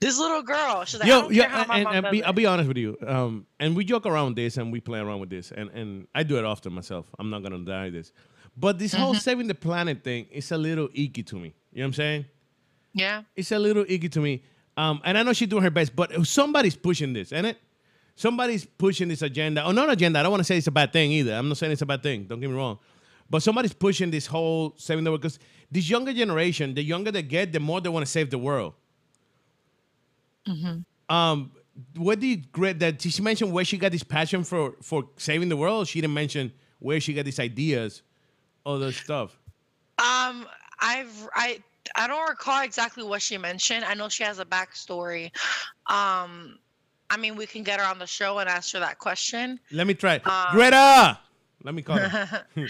This 0.00 0.18
little 0.18 0.42
girl, 0.42 0.84
she's 0.84 1.00
like, 1.00 1.08
I 1.08 1.12
Yo, 1.20 1.30
yo, 1.30 1.42
care 1.42 1.50
how 1.50 1.64
my 1.66 1.78
and, 1.78 1.88
and 2.06 2.10
be. 2.10 2.24
I'll 2.24 2.32
be 2.32 2.46
honest 2.46 2.68
with 2.68 2.76
you. 2.78 2.96
Um, 3.06 3.46
and 3.60 3.76
we 3.76 3.84
joke 3.84 4.06
around 4.06 4.34
this 4.36 4.56
and 4.56 4.72
we 4.72 4.80
play 4.80 4.98
around 4.98 5.20
with 5.20 5.30
this, 5.30 5.52
and 5.52 5.70
and 5.70 6.06
I 6.14 6.22
do 6.22 6.38
it 6.38 6.44
often 6.44 6.72
myself. 6.72 7.06
I'm 7.18 7.30
not 7.30 7.42
gonna 7.42 7.58
deny 7.58 7.90
this, 7.90 8.12
but 8.56 8.78
this 8.78 8.92
Mm-hmm. 8.92 9.02
whole 9.02 9.14
saving 9.14 9.46
the 9.48 9.54
planet 9.54 10.02
thing 10.02 10.26
is 10.30 10.50
a 10.52 10.58
little 10.58 10.88
icky 10.94 11.22
to 11.24 11.36
me. 11.36 11.54
You 11.72 11.78
know 11.78 11.84
what 11.84 11.86
I'm 11.88 11.92
saying? 11.94 12.24
yeah. 12.94 13.22
It's 13.36 13.52
a 13.52 13.58
little 13.58 13.84
icky 13.88 14.08
to 14.10 14.20
me. 14.20 14.42
Um, 14.76 15.00
and 15.04 15.16
I 15.18 15.22
know 15.22 15.32
she's 15.34 15.48
doing 15.48 15.62
her 15.62 15.70
best, 15.70 15.94
but 15.94 16.26
somebody's 16.26 16.76
pushing 16.76 17.12
this, 17.12 17.32
ain't 17.32 17.46
it? 17.46 17.58
Somebody's 18.16 18.64
pushing 18.66 19.08
this 19.08 19.22
agenda. 19.22 19.64
Oh, 19.64 19.72
not 19.72 19.90
agenda. 19.90 20.18
I 20.18 20.22
don't 20.22 20.30
want 20.32 20.40
to 20.40 20.44
say 20.44 20.56
it's 20.58 20.66
a 20.66 20.70
bad 20.70 20.92
thing 20.92 21.12
either. 21.12 21.34
I'm 21.34 21.48
not 21.48 21.56
saying 21.58 21.72
it's 21.72 21.82
a 21.82 21.86
bad 21.86 22.02
thing. 22.02 22.24
Don't 22.24 22.40
get 22.40 22.50
me 22.50 22.56
wrong. 22.56 22.78
But 23.30 23.42
somebody's 23.42 23.72
pushing 23.72 24.10
this 24.10 24.26
whole 24.26 24.74
saving 24.76 25.04
the 25.04 25.10
world 25.10 25.22
because 25.22 25.38
this 25.70 25.88
younger 25.88 26.12
generation, 26.12 26.74
the 26.74 26.82
younger 26.82 27.10
they 27.10 27.22
get, 27.22 27.52
the 27.52 27.60
more 27.60 27.80
they 27.80 27.88
want 27.88 28.04
to 28.04 28.10
save 28.10 28.28
the 28.30 28.38
world. 28.38 28.74
Um, 31.08 31.52
what 31.96 32.20
did 32.20 32.52
Greta? 32.52 32.78
great 32.78 32.78
that 32.80 33.02
she 33.02 33.22
mentioned 33.22 33.52
where 33.52 33.64
she 33.64 33.78
got 33.78 33.92
this 33.92 34.02
passion 34.02 34.44
for 34.44 34.74
for 34.82 35.04
saving 35.16 35.48
the 35.48 35.56
world? 35.56 35.88
She 35.88 36.00
didn't 36.00 36.14
mention 36.14 36.52
where 36.78 37.00
she 37.00 37.14
got 37.14 37.24
these 37.24 37.40
ideas, 37.40 38.02
all 38.64 38.78
this 38.78 38.96
stuff. 38.96 39.38
Um, 39.98 40.46
I've 40.80 41.28
I 41.34 41.62
I 41.96 42.06
don't 42.06 42.28
recall 42.28 42.62
exactly 42.62 43.04
what 43.04 43.22
she 43.22 43.38
mentioned. 43.38 43.84
I 43.84 43.94
know 43.94 44.08
she 44.08 44.24
has 44.24 44.38
a 44.38 44.44
backstory. 44.44 45.30
Um, 45.86 46.58
I 47.10 47.16
mean, 47.18 47.36
we 47.36 47.46
can 47.46 47.62
get 47.62 47.80
her 47.80 47.86
on 47.86 47.98
the 47.98 48.06
show 48.06 48.38
and 48.38 48.48
ask 48.48 48.72
her 48.72 48.80
that 48.80 48.98
question. 48.98 49.60
Let 49.70 49.86
me 49.86 49.94
try. 49.94 50.20
Uh, 50.24 50.52
Greta! 50.52 51.18
Let 51.62 51.74
me 51.74 51.82
call 51.82 51.98
her. 51.98 52.46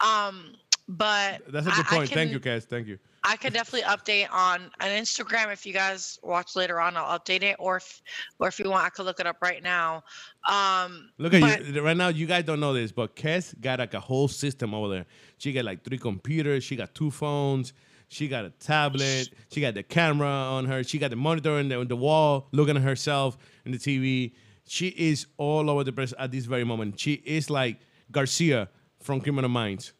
Um, 0.00 0.54
but 0.88 1.42
That's 1.52 1.66
a 1.66 1.70
good 1.70 1.86
I- 1.90 1.94
I 1.94 1.98
point. 1.98 2.10
Thank 2.10 2.32
you, 2.32 2.40
Cass. 2.40 2.64
Thank 2.64 2.88
you. 2.88 2.98
I 3.24 3.36
could 3.36 3.52
definitely 3.52 3.88
update 3.88 4.26
on 4.32 4.70
an 4.80 5.02
Instagram 5.02 5.52
if 5.52 5.64
you 5.64 5.72
guys 5.72 6.18
watch 6.22 6.56
later 6.56 6.80
on. 6.80 6.96
I'll 6.96 7.18
update 7.18 7.42
it, 7.42 7.56
or 7.58 7.76
if 7.76 8.02
or 8.38 8.48
if 8.48 8.58
you 8.58 8.68
want, 8.68 8.84
I 8.84 8.88
could 8.88 9.06
look 9.06 9.20
it 9.20 9.26
up 9.26 9.36
right 9.40 9.62
now. 9.62 10.02
Um, 10.48 11.10
Look 11.18 11.34
at 11.34 11.40
but- 11.40 11.66
you 11.66 11.82
right 11.82 11.96
now. 11.96 12.08
You 12.08 12.26
guys 12.26 12.44
don't 12.44 12.60
know 12.60 12.72
this, 12.72 12.90
but 12.90 13.14
Kes 13.14 13.58
got 13.60 13.78
like 13.78 13.94
a 13.94 14.00
whole 14.00 14.28
system 14.28 14.74
over 14.74 14.88
there. 14.88 15.06
She 15.38 15.52
got 15.52 15.64
like 15.64 15.84
three 15.84 15.98
computers. 15.98 16.64
She 16.64 16.74
got 16.76 16.94
two 16.94 17.10
phones. 17.10 17.72
She 18.08 18.28
got 18.28 18.44
a 18.44 18.50
tablet. 18.50 19.30
She 19.50 19.60
got 19.60 19.74
the 19.74 19.82
camera 19.82 20.28
on 20.28 20.66
her. 20.66 20.84
She 20.84 20.98
got 20.98 21.10
the 21.10 21.16
monitor 21.16 21.52
on 21.52 21.68
the, 21.68 21.78
on 21.78 21.88
the 21.88 21.96
wall, 21.96 22.48
looking 22.52 22.76
at 22.76 22.82
herself 22.82 23.38
in 23.64 23.72
the 23.72 23.78
TV. 23.78 24.32
She 24.66 24.88
is 24.88 25.26
all 25.38 25.70
over 25.70 25.82
the 25.82 25.92
place 25.92 26.12
at 26.18 26.30
this 26.30 26.44
very 26.44 26.64
moment. 26.64 27.00
She 27.00 27.14
is 27.14 27.48
like 27.48 27.78
Garcia 28.10 28.68
from 29.00 29.20
Criminal 29.20 29.48
Minds. 29.48 29.92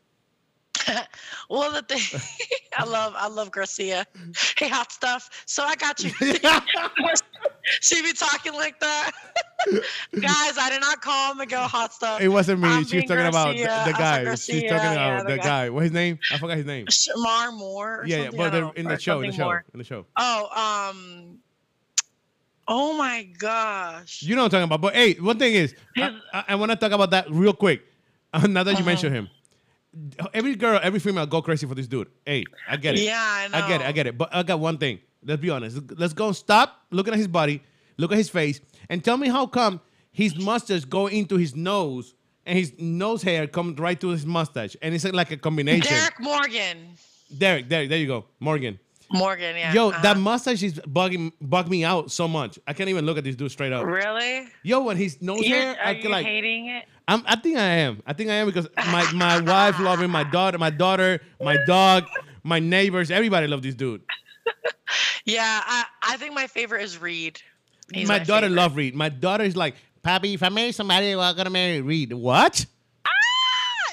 Well, 1.51 1.73
the 1.73 1.83
thing 1.83 2.21
I 2.79 2.85
love, 2.85 3.15
I 3.17 3.29
love 3.29 3.51
Garcia. 3.51 4.07
Hey, 4.57 4.69
hot 4.69 4.91
stuff. 4.93 5.29
So 5.47 5.63
I 5.65 5.75
got 5.77 6.03
you. 6.03 6.11
she 7.81 8.01
be 8.03 8.13
talking 8.13 8.55
like 8.55 8.81
that. 8.81 9.13
Guys, 10.21 10.59
I 10.59 10.69
did 10.71 10.81
not 10.81 11.01
call 11.01 11.33
him 11.33 11.41
and 11.41 11.51
go 11.51 11.61
hot 11.61 11.93
stuff. 11.93 12.21
It 12.21 12.29
wasn't 12.29 12.61
me. 12.61 12.69
I'm 12.69 12.85
she 12.85 12.97
was 12.97 13.05
talking 13.05 13.27
about 13.27 13.55
the, 13.55 13.63
the 13.63 13.93
guy. 13.97 14.25
Garcia, 14.25 14.61
She's 14.61 14.71
talking 14.71 14.85
yeah, 14.93 15.15
about 15.19 15.27
the 15.27 15.33
the 15.33 15.39
guy. 15.39 15.45
guy. 15.67 15.71
What's 15.71 15.85
his 15.85 15.93
name? 15.93 16.19
I 16.33 16.39
forgot 16.39 16.57
his 16.57 16.67
name. 16.67 16.87
Shemar 16.87 17.53
Moore. 17.57 18.01
or 18.01 18.07
Yeah, 18.07 18.23
yeah. 18.25 18.31
But 18.35 18.51
they're 18.51 18.73
in 18.75 18.87
the 18.87 18.99
show. 18.99 19.21
In 19.21 19.31
the 19.31 19.37
show. 19.37 19.45
more. 19.45 19.65
In 19.75 19.79
the 19.79 19.85
show. 19.85 20.07
Oh, 20.17 20.91
um. 20.91 21.39
Oh 22.69 22.97
my 22.97 23.25
gosh. 23.39 24.23
You 24.23 24.37
know 24.37 24.43
what 24.43 24.55
I'm 24.55 24.61
talking 24.63 24.65
about. 24.65 24.81
But 24.81 24.95
hey, 24.95 25.15
one 25.15 25.39
thing 25.39 25.55
is, 25.55 25.75
I, 25.97 26.17
I, 26.33 26.45
I 26.49 26.55
want 26.55 26.71
to 26.71 26.77
talk 26.77 26.93
about 26.93 27.11
that 27.11 27.31
real 27.31 27.53
quick. 27.53 27.83
Now 28.33 28.63
that 28.63 28.73
you 28.73 28.77
Uh-huh. 28.79 28.85
mention 28.87 29.13
him, 29.13 29.29
every 30.35 30.55
girl, 30.55 30.81
every 30.83 31.01
female 31.01 31.27
go 31.27 31.43
crazy 31.43 31.67
for 31.67 31.75
this 31.75 31.87
dude. 31.87 32.09
Hey, 32.25 32.45
I 32.69 32.77
get 32.77 32.95
it. 32.95 33.03
Yeah, 33.03 33.19
I 33.19 33.49
know. 33.49 33.59
I 33.59 33.69
get 33.69 33.81
it. 33.81 33.87
I 33.87 33.93
get 33.93 34.07
it. 34.07 34.19
But 34.19 34.35
I 34.35 34.43
got 34.43 34.61
one 34.61 34.79
thing. 34.79 35.01
Let's 35.25 35.41
be 35.41 35.51
honest. 35.51 35.79
Let's 35.97 36.13
go 36.13 36.33
stop 36.33 36.81
looking 36.91 37.13
at 37.13 37.19
his 37.19 37.29
body, 37.29 37.63
look 37.97 38.13
at 38.13 38.19
his 38.19 38.29
face, 38.29 38.61
and 38.89 39.05
tell 39.05 39.17
me 39.17 39.29
how 39.29 39.47
come 39.47 39.81
his 40.11 40.37
mustache 40.37 40.85
go 40.85 41.07
into 41.07 41.37
his 41.37 41.55
nose 41.55 42.15
and 42.45 42.59
his 42.59 42.73
nose 42.79 43.23
hair 43.23 43.47
comes 43.47 43.79
right 43.79 44.01
to 44.01 44.09
his 44.09 44.27
mustache, 44.27 44.77
and 44.83 44.95
it's 44.95 45.05
like 45.05 45.31
a 45.31 45.37
combination. 45.37 45.89
Derek 45.89 46.21
Morgan. 46.21 46.97
Derek, 47.37 47.69
Derek, 47.69 47.89
there 47.89 47.99
you 47.99 48.07
go, 48.07 48.25
Morgan. 48.41 48.79
Morgan, 49.13 49.57
yeah. 49.57 49.73
Yo, 49.73 49.89
uh-huh. 49.89 50.03
that 50.03 50.19
mustache 50.19 50.63
is 50.63 50.75
bugging 50.75 51.33
bug 51.41 51.69
me 51.69 51.85
out 51.85 52.11
so 52.11 52.27
much. 52.27 52.59
I 52.67 52.73
can't 52.73 52.89
even 52.89 53.05
look 53.05 53.19
at 53.19 53.25
this 53.25 53.37
dude 53.37 53.51
straight 53.51 53.73
up. 53.73 53.85
Really? 53.85 54.49
Yo, 54.63 54.83
when 54.83 54.97
he's 54.97 55.21
nose 55.21 55.47
You're, 55.47 55.59
hair, 55.59 55.77
are 55.79 55.87
I 55.87 55.91
you 55.93 56.03
can 56.03 56.11
like. 56.11 56.27
hating 56.27 56.67
it? 56.67 56.85
I'm, 57.09 57.23
I 57.27 57.37
think 57.37 57.59
I 57.59 57.63
am. 57.63 58.03
I 58.07 58.13
think 58.13 58.31
I 58.31 58.35
am 58.35 58.47
because 58.47 58.69
my, 58.77 59.11
my 59.13 59.41
wife 59.41 59.79
love 59.79 60.01
him, 60.01 60.11
my 60.11 60.25
daughter, 60.25 60.57
my 60.57 60.71
daughter, 60.71 61.21
my 61.41 61.59
dog, 61.67 62.05
my 62.43 62.59
neighbors, 62.59 63.11
everybody 63.11 63.47
love 63.47 63.63
this 63.63 63.75
dude. 63.75 64.03
Yeah, 65.25 65.61
I, 65.65 65.85
I 66.03 66.17
think 66.17 66.35
my 66.35 66.47
favorite 66.47 66.83
is 66.83 67.01
Reid. 67.01 67.41
He's 67.93 68.09
my, 68.09 68.19
daughter 68.19 68.47
favorite. 68.47 68.61
love 68.61 68.77
Reid. 68.77 68.95
My 68.95 69.09
daughter 69.09 69.45
is 69.45 69.57
like, 69.57 69.77
Papi, 70.03 70.35
if 70.35 70.43
I 70.43 70.49
marry 70.49 70.73
somebody, 70.73 71.13
I'm 71.15 71.37
gonna 71.37 71.51
marry 71.51 71.81
Reid. 71.81 72.13
What? 72.13 72.67
Ah, 73.07 73.11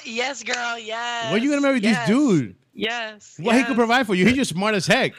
yes, 0.04 0.42
girl. 0.42 0.78
Yes. 0.78 1.30
Why 1.30 1.36
you 1.36 1.50
gonna 1.50 1.60
marry 1.60 1.78
yes, 1.78 2.08
this 2.08 2.16
dude? 2.16 2.56
Yes. 2.80 3.38
What 3.38 3.56
he 3.56 3.64
could 3.64 3.76
provide 3.76 4.06
for 4.06 4.14
you? 4.14 4.26
He's 4.26 4.36
just 4.36 4.50
smart 4.50 4.74
as 4.74 4.86
heck. 4.86 5.12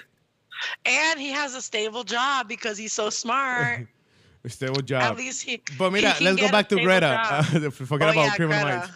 And 0.85 1.19
he 1.19 1.31
has 1.31 1.55
a 1.55 1.61
stable 1.61 2.03
job 2.03 2.47
because 2.47 2.77
he's 2.77 2.93
so 2.93 3.09
smart. 3.09 3.87
a 4.43 4.49
Stable 4.49 4.81
job. 4.81 5.01
At 5.01 5.17
least 5.17 5.43
he. 5.43 5.61
But 5.77 5.91
he 5.93 6.01
mira, 6.01 6.13
can 6.13 6.23
let's 6.25 6.37
go 6.39 6.49
back 6.49 6.69
to 6.69 6.79
Greta. 6.79 7.07
Uh, 7.29 7.43
forget 7.71 8.09
Oh, 8.09 8.11
about 8.11 8.15
yeah, 8.15 8.35
criminal 8.35 8.61
Greta. 8.61 8.89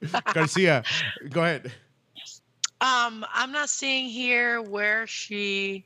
minds. 0.00 0.22
Garcia, 0.32 0.84
go 1.30 1.42
ahead. 1.42 1.72
Um, 2.80 3.24
I'm 3.32 3.52
not 3.52 3.70
seeing 3.70 4.08
here 4.08 4.60
where 4.62 5.06
she 5.06 5.84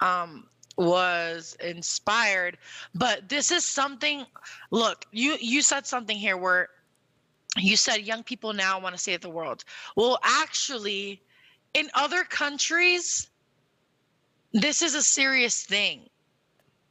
um 0.00 0.48
was 0.76 1.56
inspired, 1.60 2.58
but 2.94 3.28
this 3.28 3.50
is 3.50 3.64
something 3.64 4.24
look, 4.70 5.04
you 5.12 5.36
you 5.40 5.62
said 5.62 5.86
something 5.86 6.16
here 6.16 6.36
where 6.36 6.68
you 7.56 7.76
said 7.76 8.02
young 8.02 8.22
people 8.22 8.52
now 8.52 8.78
want 8.78 8.94
to 8.94 9.00
save 9.00 9.20
the 9.20 9.30
world. 9.30 9.64
Well, 9.96 10.18
actually, 10.22 11.22
in 11.74 11.88
other 11.94 12.24
countries, 12.24 13.30
this 14.52 14.82
is 14.82 14.94
a 14.94 15.02
serious 15.02 15.64
thing. 15.64 16.08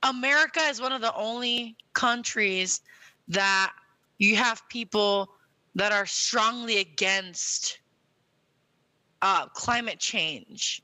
America 0.04 0.60
is 0.62 0.80
one 0.80 0.92
of 0.92 1.02
the 1.02 1.14
only 1.16 1.76
countries 1.94 2.82
that 3.28 3.74
you 4.20 4.36
have 4.36 4.68
people 4.70 5.30
that 5.76 5.92
are 5.92 6.06
strongly 6.06 6.80
against 6.80 7.80
uh, 9.22 9.48
climate 9.48 10.00
change, 10.00 10.82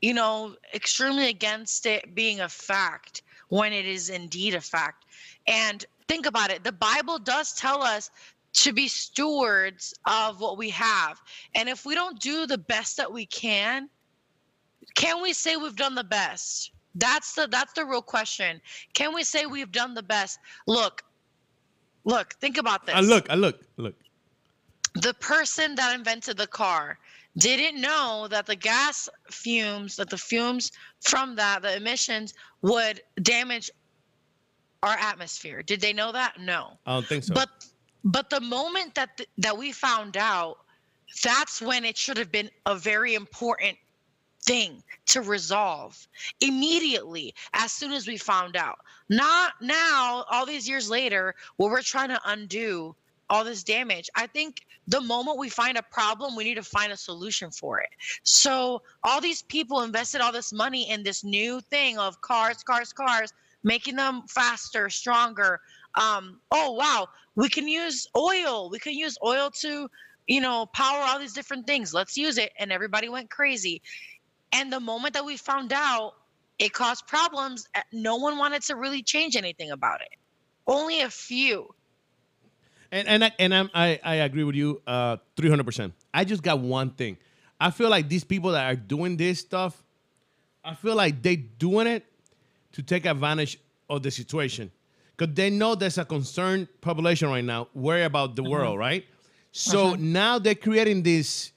you 0.00 0.14
know, 0.14 0.54
extremely 0.74 1.28
against 1.28 1.86
it 1.86 2.14
being 2.14 2.40
a 2.40 2.48
fact 2.48 3.22
when 3.48 3.72
it 3.72 3.86
is 3.86 4.10
indeed 4.10 4.54
a 4.54 4.60
fact. 4.60 5.04
And 5.46 5.84
think 6.08 6.26
about 6.26 6.50
it 6.50 6.62
the 6.64 6.72
Bible 6.72 7.18
does 7.18 7.52
tell 7.54 7.82
us 7.82 8.10
to 8.56 8.72
be 8.72 8.88
stewards 8.88 9.94
of 10.06 10.40
what 10.40 10.56
we 10.58 10.70
have. 10.70 11.20
And 11.54 11.68
if 11.68 11.84
we 11.84 11.94
don't 11.94 12.18
do 12.18 12.46
the 12.46 12.58
best 12.58 12.96
that 12.96 13.12
we 13.12 13.26
can, 13.26 13.88
can 14.94 15.22
we 15.22 15.32
say 15.32 15.56
we've 15.56 15.76
done 15.76 15.94
the 15.94 16.04
best? 16.04 16.72
That's 16.94 17.34
the 17.34 17.46
that's 17.48 17.74
the 17.74 17.84
real 17.84 18.00
question. 18.00 18.60
Can 18.94 19.14
we 19.14 19.22
say 19.24 19.44
we've 19.44 19.70
done 19.70 19.92
the 19.92 20.02
best? 20.02 20.38
Look, 20.66 21.04
look, 22.04 22.32
think 22.40 22.56
about 22.56 22.86
this 22.86 22.94
I 22.94 23.00
look, 23.00 23.28
I 23.28 23.34
look, 23.34 23.60
look. 23.76 23.94
the 24.94 25.12
person 25.14 25.74
that 25.74 25.94
invented 25.94 26.38
the 26.38 26.46
car 26.46 26.98
didn't 27.36 27.78
know 27.78 28.26
that 28.30 28.46
the 28.46 28.56
gas 28.56 29.10
fumes 29.30 29.96
that 29.96 30.08
the 30.08 30.16
fumes 30.16 30.72
from 31.02 31.36
that 31.36 31.60
the 31.60 31.76
emissions 31.76 32.32
would 32.62 33.02
damage 33.20 33.70
our 34.82 34.96
atmosphere 34.96 35.62
did 35.62 35.78
they 35.82 35.92
know 35.92 36.12
that 36.12 36.40
no 36.40 36.78
I 36.86 36.94
don't 36.94 37.06
think 37.06 37.24
so. 37.24 37.34
but 37.34 37.50
but 38.06 38.30
the 38.30 38.40
moment 38.40 38.94
that 38.94 39.16
th- 39.16 39.28
that 39.36 39.58
we 39.58 39.72
found 39.72 40.16
out 40.16 40.58
that's 41.22 41.60
when 41.60 41.84
it 41.84 41.96
should 41.96 42.16
have 42.16 42.30
been 42.30 42.50
a 42.66 42.74
very 42.74 43.14
important 43.14 43.76
thing 44.42 44.82
to 45.06 45.22
resolve 45.22 46.06
immediately 46.40 47.34
as 47.52 47.72
soon 47.72 47.92
as 47.92 48.06
we 48.06 48.16
found 48.16 48.56
out. 48.56 48.78
Not 49.08 49.54
now 49.60 50.24
all 50.30 50.46
these 50.46 50.68
years 50.68 50.88
later 50.88 51.34
where 51.56 51.70
we're 51.70 51.82
trying 51.82 52.10
to 52.10 52.20
undo 52.26 52.94
all 53.28 53.42
this 53.42 53.64
damage. 53.64 54.08
I 54.14 54.28
think 54.28 54.66
the 54.86 55.00
moment 55.00 55.38
we 55.38 55.48
find 55.48 55.76
a 55.76 55.82
problem 55.82 56.36
we 56.36 56.44
need 56.44 56.54
to 56.54 56.62
find 56.62 56.92
a 56.92 56.96
solution 56.96 57.50
for 57.50 57.80
it. 57.80 57.88
So 58.22 58.82
all 59.02 59.20
these 59.20 59.42
people 59.42 59.82
invested 59.82 60.20
all 60.20 60.32
this 60.32 60.52
money 60.52 60.88
in 60.88 61.02
this 61.02 61.24
new 61.24 61.60
thing 61.60 61.98
of 61.98 62.20
cars 62.20 62.62
cars 62.62 62.92
cars 62.92 63.32
making 63.64 63.96
them 63.96 64.22
faster 64.28 64.88
stronger 64.88 65.60
um, 65.96 66.40
oh 66.50 66.72
wow 66.72 67.08
we 67.36 67.48
can 67.48 67.68
use 67.68 68.08
oil 68.16 68.70
we 68.70 68.78
can 68.78 68.94
use 68.94 69.16
oil 69.24 69.50
to 69.50 69.88
you 70.26 70.40
know 70.40 70.66
power 70.74 71.02
all 71.04 71.18
these 71.18 71.32
different 71.32 71.66
things 71.66 71.94
let's 71.94 72.16
use 72.16 72.38
it 72.38 72.52
and 72.58 72.72
everybody 72.72 73.08
went 73.08 73.30
crazy 73.30 73.82
and 74.52 74.72
the 74.72 74.80
moment 74.80 75.14
that 75.14 75.24
we 75.24 75.36
found 75.36 75.72
out 75.72 76.14
it 76.58 76.72
caused 76.72 77.06
problems 77.06 77.68
uh, 77.74 77.80
no 77.92 78.16
one 78.16 78.38
wanted 78.38 78.62
to 78.62 78.76
really 78.76 79.02
change 79.02 79.36
anything 79.36 79.70
about 79.70 80.00
it 80.00 80.08
only 80.66 81.00
a 81.00 81.10
few 81.10 81.68
And 82.92 83.08
and 83.08 83.24
I, 83.24 83.32
and 83.38 83.54
I'm, 83.54 83.70
I 83.74 83.98
I 84.04 84.14
agree 84.16 84.44
with 84.44 84.54
you 84.54 84.80
uh 84.86 85.16
300%. 85.36 85.92
I 86.14 86.24
just 86.24 86.42
got 86.42 86.60
one 86.60 86.90
thing. 86.90 87.16
I 87.60 87.70
feel 87.70 87.88
like 87.90 88.08
these 88.08 88.24
people 88.24 88.52
that 88.52 88.70
are 88.72 88.76
doing 88.76 89.16
this 89.16 89.40
stuff, 89.40 89.82
I 90.64 90.74
feel 90.74 90.94
like 90.94 91.22
they 91.22 91.36
doing 91.36 91.86
it 91.86 92.04
to 92.72 92.82
take 92.82 93.06
advantage 93.06 93.58
of 93.88 94.02
the 94.02 94.10
situation. 94.10 94.70
Cuz 95.16 95.28
they 95.32 95.50
know 95.50 95.74
there's 95.74 95.98
a 95.98 96.04
concerned 96.04 96.68
population 96.80 97.28
right 97.28 97.44
now 97.44 97.68
worry 97.74 98.04
about 98.04 98.36
the 98.36 98.42
world, 98.42 98.78
right? 98.78 99.04
So 99.52 99.94
now 99.94 100.38
they're 100.38 100.54
creating 100.54 101.02
this 101.02 101.52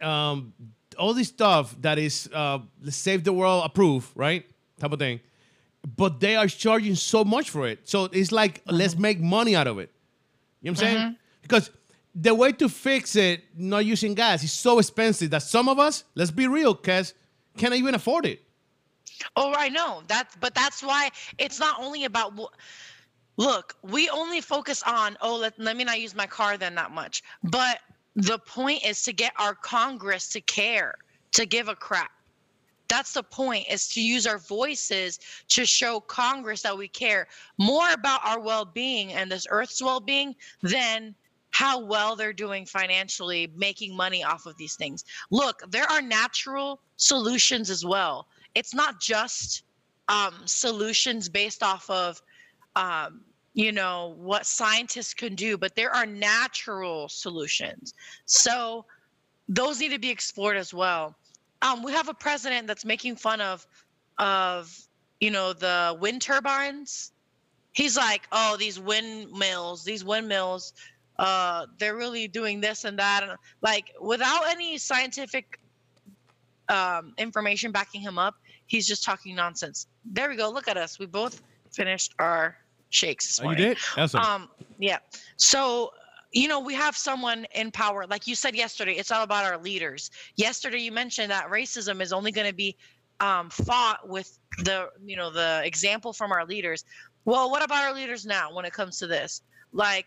um 0.00 0.52
all 0.98 1.14
this 1.14 1.28
stuff 1.28 1.74
that 1.80 1.98
is 1.98 2.28
uh 2.32 2.58
save 2.88 3.24
the 3.24 3.32
world 3.32 3.64
approved, 3.64 4.08
right? 4.14 4.44
Type 4.78 4.92
of 4.92 4.98
thing. 4.98 5.20
But 5.96 6.20
they 6.20 6.36
are 6.36 6.46
charging 6.46 6.94
so 6.94 7.24
much 7.24 7.50
for 7.50 7.66
it. 7.66 7.88
So 7.88 8.04
it's 8.06 8.30
like 8.32 8.62
let's 8.66 8.96
make 8.96 9.20
money 9.20 9.56
out 9.56 9.66
of 9.66 9.78
it. 9.78 9.90
You 10.62 10.70
know 10.70 10.74
what 10.74 10.82
I'm 10.82 10.86
saying? 10.96 11.16
Because 11.42 11.70
the 12.14 12.34
way 12.34 12.52
to 12.52 12.68
fix 12.68 13.14
it, 13.16 13.44
not 13.56 13.84
using 13.84 14.14
gas, 14.14 14.42
is 14.42 14.52
so 14.52 14.78
expensive 14.78 15.30
that 15.30 15.42
some 15.42 15.68
of 15.68 15.78
us, 15.78 16.04
let's 16.14 16.32
be 16.32 16.48
real, 16.48 16.74
Kes, 16.74 17.12
can't 17.56 17.74
even 17.74 17.94
afford 17.94 18.26
it. 18.26 18.42
Oh, 19.36 19.54
I 19.56 19.68
know 19.68 20.02
that, 20.08 20.34
but 20.40 20.54
that's 20.54 20.82
why 20.82 21.10
it's 21.38 21.58
not 21.58 21.80
only 21.80 22.04
about. 22.04 22.32
Look, 23.36 23.76
we 23.82 24.08
only 24.10 24.40
focus 24.40 24.82
on. 24.84 25.16
Oh, 25.20 25.36
let, 25.36 25.58
let 25.58 25.76
me 25.76 25.84
not 25.84 26.00
use 26.00 26.14
my 26.14 26.26
car 26.26 26.56
then 26.56 26.74
that 26.74 26.90
much. 26.90 27.22
But 27.44 27.78
the 28.16 28.38
point 28.40 28.84
is 28.84 29.02
to 29.04 29.12
get 29.12 29.32
our 29.38 29.54
Congress 29.54 30.28
to 30.30 30.40
care, 30.40 30.94
to 31.32 31.46
give 31.46 31.68
a 31.68 31.76
crap. 31.76 32.10
That's 32.88 33.12
the 33.12 33.22
point 33.22 33.66
is 33.70 33.86
to 33.90 34.00
use 34.00 34.26
our 34.26 34.38
voices 34.38 35.20
to 35.48 35.66
show 35.66 36.00
Congress 36.00 36.62
that 36.62 36.76
we 36.76 36.88
care 36.88 37.28
more 37.58 37.92
about 37.92 38.24
our 38.24 38.40
well-being 38.40 39.12
and 39.12 39.30
this 39.30 39.46
earth's 39.50 39.82
well-being 39.82 40.34
than 40.62 41.14
how 41.50 41.78
well 41.78 42.16
they're 42.16 42.32
doing 42.32 42.64
financially 42.64 43.52
making 43.56 43.94
money 43.94 44.24
off 44.24 44.46
of 44.46 44.56
these 44.56 44.74
things. 44.74 45.04
Look, 45.30 45.62
there 45.70 45.90
are 45.90 46.02
natural 46.02 46.80
solutions 46.96 47.70
as 47.70 47.84
well. 47.84 48.26
It's 48.58 48.74
not 48.74 49.00
just 49.00 49.62
um, 50.08 50.34
solutions 50.44 51.28
based 51.28 51.62
off 51.62 51.88
of 51.88 52.20
um, 52.74 53.20
you 53.54 53.70
know 53.70 54.16
what 54.18 54.46
scientists 54.46 55.14
can 55.14 55.36
do, 55.36 55.56
but 55.56 55.76
there 55.76 55.94
are 55.94 56.06
natural 56.06 57.08
solutions. 57.08 57.94
So 58.24 58.84
those 59.48 59.78
need 59.78 59.92
to 59.92 59.98
be 60.00 60.10
explored 60.10 60.56
as 60.56 60.74
well. 60.74 61.14
Um, 61.62 61.84
we 61.84 61.92
have 61.92 62.08
a 62.08 62.14
president 62.14 62.66
that's 62.66 62.84
making 62.84 63.14
fun 63.16 63.40
of 63.40 63.64
of 64.18 64.76
you 65.20 65.30
know 65.30 65.52
the 65.52 65.96
wind 66.00 66.20
turbines. 66.20 67.12
He's 67.72 67.96
like, 67.96 68.22
oh, 68.32 68.56
these 68.58 68.80
windmills, 68.80 69.84
these 69.84 70.04
windmills, 70.04 70.72
uh, 71.20 71.66
they're 71.78 71.94
really 71.96 72.26
doing 72.26 72.60
this 72.60 72.84
and 72.84 72.98
that, 72.98 73.22
and 73.22 73.32
like 73.62 73.92
without 74.00 74.48
any 74.48 74.78
scientific 74.78 75.60
um, 76.68 77.14
information 77.18 77.70
backing 77.72 78.00
him 78.00 78.18
up, 78.18 78.34
he's 78.68 78.86
just 78.86 79.02
talking 79.04 79.34
nonsense. 79.34 79.88
There 80.04 80.28
we 80.28 80.36
go. 80.36 80.48
Look 80.48 80.68
at 80.68 80.76
us. 80.76 80.98
We 80.98 81.06
both 81.06 81.42
finished 81.72 82.14
our 82.20 82.56
shakes 82.90 83.26
this 83.26 83.40
Oh, 83.44 83.50
you 83.50 83.56
did? 83.56 83.78
Awesome. 83.96 84.20
Um, 84.20 84.48
yeah. 84.78 84.98
So, 85.36 85.90
you 86.32 86.46
know, 86.46 86.60
we 86.60 86.74
have 86.74 86.96
someone 86.96 87.46
in 87.54 87.70
power, 87.70 88.06
like 88.06 88.26
you 88.26 88.34
said 88.34 88.54
yesterday, 88.54 88.92
it's 88.92 89.10
all 89.10 89.24
about 89.24 89.44
our 89.44 89.58
leaders. 89.58 90.10
Yesterday, 90.36 90.78
you 90.78 90.92
mentioned 90.92 91.30
that 91.30 91.48
racism 91.48 92.00
is 92.00 92.12
only 92.12 92.30
going 92.30 92.46
to 92.46 92.54
be 92.54 92.76
um, 93.20 93.50
fought 93.50 94.08
with 94.08 94.38
the, 94.58 94.88
you 95.04 95.16
know, 95.16 95.30
the 95.30 95.62
example 95.64 96.12
from 96.12 96.30
our 96.30 96.44
leaders. 96.44 96.84
Well, 97.24 97.50
what 97.50 97.64
about 97.64 97.84
our 97.84 97.94
leaders 97.94 98.24
now 98.24 98.54
when 98.54 98.64
it 98.64 98.72
comes 98.72 98.98
to 98.98 99.06
this? 99.06 99.42
Like, 99.72 100.06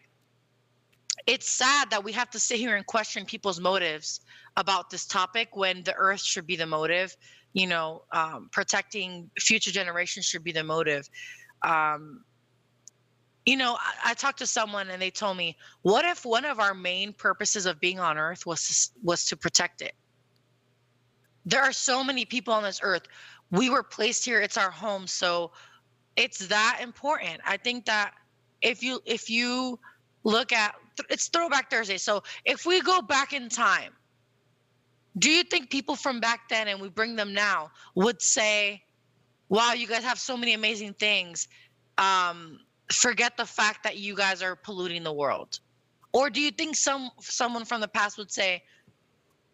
it's 1.27 1.49
sad 1.49 1.89
that 1.89 2.03
we 2.03 2.11
have 2.13 2.29
to 2.31 2.39
sit 2.39 2.57
here 2.57 2.75
and 2.75 2.85
question 2.85 3.25
people's 3.25 3.59
motives 3.59 4.21
about 4.57 4.89
this 4.89 5.05
topic 5.05 5.55
when 5.55 5.83
the 5.83 5.93
earth 5.95 6.21
should 6.21 6.47
be 6.47 6.55
the 6.55 6.65
motive. 6.65 7.15
You 7.53 7.67
know, 7.67 8.03
um, 8.13 8.49
protecting 8.51 9.29
future 9.39 9.71
generations 9.71 10.25
should 10.25 10.43
be 10.43 10.51
the 10.51 10.63
motive. 10.63 11.09
Um, 11.63 12.23
you 13.45 13.57
know, 13.57 13.77
I, 13.79 14.11
I 14.11 14.13
talked 14.13 14.39
to 14.39 14.47
someone 14.47 14.89
and 14.89 15.01
they 15.01 15.09
told 15.09 15.37
me, 15.37 15.57
what 15.81 16.05
if 16.05 16.25
one 16.25 16.45
of 16.45 16.59
our 16.59 16.73
main 16.73 17.13
purposes 17.13 17.65
of 17.65 17.79
being 17.79 17.99
on 17.99 18.17
earth 18.17 18.45
was 18.45 18.67
to, 18.67 18.99
was 19.03 19.25
to 19.25 19.35
protect 19.35 19.81
it? 19.81 19.93
There 21.45 21.61
are 21.61 21.73
so 21.73 22.03
many 22.03 22.23
people 22.23 22.53
on 22.53 22.63
this 22.63 22.79
earth. 22.83 23.03
We 23.49 23.69
were 23.69 23.83
placed 23.83 24.23
here, 24.23 24.39
it's 24.39 24.57
our 24.57 24.71
home, 24.71 25.07
so 25.07 25.51
it's 26.15 26.47
that 26.47 26.79
important. 26.81 27.41
I 27.45 27.57
think 27.57 27.85
that 27.85 28.13
if 28.61 28.83
you 28.83 29.01
if 29.05 29.29
you 29.29 29.79
look 30.23 30.53
at 30.53 30.75
it's 31.09 31.27
throwback 31.29 31.69
Thursday. 31.69 31.97
So 31.97 32.23
if 32.45 32.65
we 32.65 32.81
go 32.81 33.01
back 33.01 33.33
in 33.33 33.49
time, 33.49 33.93
do 35.17 35.29
you 35.29 35.43
think 35.43 35.69
people 35.69 35.95
from 35.95 36.19
back 36.19 36.49
then 36.49 36.67
and 36.67 36.81
we 36.81 36.89
bring 36.89 37.15
them 37.15 37.33
now 37.33 37.71
would 37.95 38.21
say, 38.21 38.83
"Wow, 39.49 39.73
you 39.73 39.87
guys 39.87 40.03
have 40.03 40.19
so 40.19 40.37
many 40.37 40.53
amazing 40.53 40.93
things." 40.93 41.47
Um, 41.97 42.59
forget 42.91 43.37
the 43.37 43.45
fact 43.45 43.83
that 43.83 43.97
you 43.97 44.15
guys 44.15 44.41
are 44.41 44.55
polluting 44.55 45.03
the 45.03 45.13
world 45.13 45.59
or 46.13 46.29
do 46.29 46.41
you 46.41 46.51
think 46.51 46.75
some 46.75 47.09
someone 47.19 47.65
from 47.65 47.81
the 47.81 47.87
past 47.87 48.17
would 48.17 48.31
say 48.31 48.63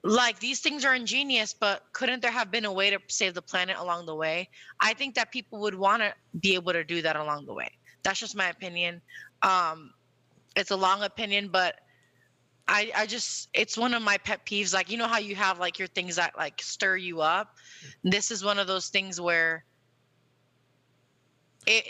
like 0.03 0.39
these 0.39 0.60
things 0.60 0.86
are 0.86 0.95
ingenious 0.95 1.53
but 1.53 1.84
couldn't 1.93 2.22
there 2.22 2.32
have 2.32 2.51
been 2.51 2.66
a 2.66 2.72
way 2.72 2.89
to 2.89 2.99
save 3.08 3.34
the 3.34 3.41
planet 3.41 3.76
along 3.78 4.05
the 4.05 4.16
way? 4.16 4.49
I 4.80 4.93
think 4.93 5.16
that 5.16 5.32
people 5.32 5.60
would 5.60 5.76
want 5.76 6.01
to 6.01 6.14
be 6.39 6.55
able 6.55 6.74
to 6.74 6.84
do 6.84 7.01
that 7.01 7.16
along 7.16 7.45
the 7.45 7.53
way. 7.53 7.70
That's 8.03 8.20
just 8.20 8.36
my 8.36 8.49
opinion. 8.49 9.01
Um 9.41 9.93
it's 10.55 10.72
a 10.72 10.76
long 10.76 11.03
opinion 11.03 11.49
but 11.49 11.76
I, 12.68 12.91
I 12.95 13.05
just 13.05 13.49
it's 13.53 13.78
one 13.78 13.93
of 13.93 14.01
my 14.01 14.18
pet 14.18 14.45
peeves 14.45 14.74
like 14.74 14.91
you 14.91 14.97
know 14.97 15.07
how 15.07 15.20
you 15.20 15.36
have 15.36 15.59
like 15.59 15.80
your 15.80 15.88
things 15.88 16.18
that 16.18 16.38
like 16.38 16.61
stir 16.61 16.97
you 16.97 17.22
up 17.22 17.55
mm. 18.03 18.11
this 18.11 18.30
is 18.32 18.43
one 18.43 18.59
of 18.59 18.68
those 18.68 18.89
things 18.89 19.22
where 19.22 19.63
it, 21.65 21.84